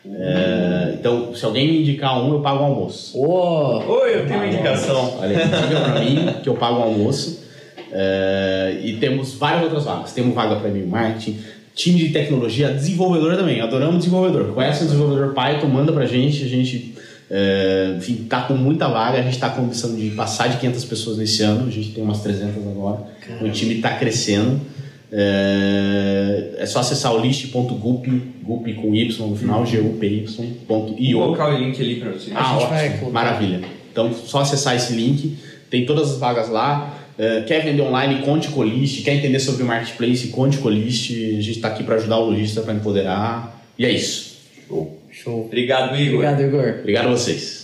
É, 0.09 0.95
então, 0.99 1.35
se 1.35 1.43
alguém 1.45 1.67
me 1.67 1.81
indicar 1.81 2.23
um, 2.23 2.33
eu 2.33 2.39
pago 2.39 2.63
o 2.63 2.65
almoço. 2.65 3.19
Oh. 3.19 3.77
Oi, 3.77 4.15
eu, 4.15 4.19
eu 4.19 4.27
tenho 4.27 4.39
uma 4.39 4.47
indicação. 4.47 5.17
Olha, 5.19 5.35
diga 5.35 5.81
para 5.81 5.99
mim 5.99 6.41
que 6.41 6.49
eu 6.49 6.55
pago 6.55 6.79
o 6.79 6.83
almoço. 6.83 7.46
Uh, 7.91 8.85
e 8.85 8.97
temos 8.99 9.33
várias 9.35 9.63
outras 9.63 9.85
vagas. 9.85 10.13
Temos 10.13 10.33
vaga 10.33 10.55
para 10.57 10.69
e-mail 10.69 10.87
marketing, 10.87 11.39
time 11.75 11.99
de 11.99 12.09
tecnologia, 12.09 12.69
desenvolvedor 12.69 13.35
também. 13.35 13.61
Adoramos 13.61 13.99
desenvolvedor. 13.99 14.53
Conhece 14.53 14.83
o 14.83 14.85
desenvolvedor 14.87 15.33
Python, 15.33 15.67
manda 15.67 15.91
pra 15.91 16.05
gente. 16.05 16.43
A 16.43 16.47
gente, 16.47 16.95
uh, 17.31 17.97
enfim, 17.97 18.25
tá 18.29 18.41
com 18.41 18.53
muita 18.53 18.87
vaga. 18.87 19.19
A 19.19 19.21
gente 19.21 19.39
tá 19.39 19.49
com 19.49 19.61
a 19.61 19.63
ambição 19.63 19.95
de 19.95 20.09
passar 20.11 20.47
de 20.47 20.57
500 20.57 20.85
pessoas 20.85 21.17
nesse 21.17 21.43
ano. 21.43 21.67
A 21.67 21.71
gente 21.71 21.91
tem 21.91 22.03
umas 22.03 22.21
300 22.21 22.55
agora. 22.67 23.03
Caramba. 23.25 23.45
O 23.45 23.51
time 23.51 23.75
tá 23.75 23.95
crescendo. 23.95 24.59
É, 25.09 26.55
é 26.57 26.65
só 26.65 26.79
acessar 26.79 27.13
o 27.13 27.19
list.gup, 27.19 28.07
gup 28.43 28.73
com 28.73 28.93
Y 28.93 29.17
no 29.19 29.35
final, 29.35 29.59
uhum. 29.61 29.65
G-U-P-Y.io. 29.65 31.17
Vou 31.17 31.27
colocar 31.27 31.53
o 31.53 31.57
link 31.57 31.81
ali 31.81 31.95
para 31.95 32.11
você. 32.11 32.31
Ah, 32.35 32.57
ótimo, 32.57 33.11
maravilha. 33.11 33.61
Então, 33.91 34.13
só 34.13 34.41
acessar 34.41 34.75
esse 34.75 34.93
link. 34.93 35.37
Tem 35.69 35.85
todas 35.85 36.11
as 36.11 36.17
vagas 36.17 36.49
lá. 36.49 36.93
Uh, 37.17 37.45
quer 37.45 37.63
vender 37.63 37.81
online, 37.81 38.21
conte 38.23 38.49
com 38.49 38.59
o 38.59 38.63
List. 38.63 39.03
Quer 39.03 39.15
entender 39.15 39.39
sobre 39.39 39.63
o 39.63 39.65
marketplace, 39.65 40.27
conte 40.27 40.57
com 40.59 40.67
o 40.67 40.71
List. 40.71 41.11
A 41.11 41.41
gente 41.41 41.51
está 41.51 41.69
aqui 41.69 41.83
para 41.83 41.95
ajudar 41.95 42.17
o 42.19 42.29
lojista 42.29 42.61
para 42.61 42.73
empoderar. 42.73 43.63
E 43.77 43.85
é 43.85 43.91
isso. 43.91 44.37
Show. 44.67 44.99
Show. 45.09 45.45
Obrigado, 45.45 45.95
Igor. 45.95 46.19
Obrigado, 46.19 46.41
Igor. 46.43 46.79
Obrigado 46.79 47.07
a 47.07 47.11
vocês. 47.11 47.56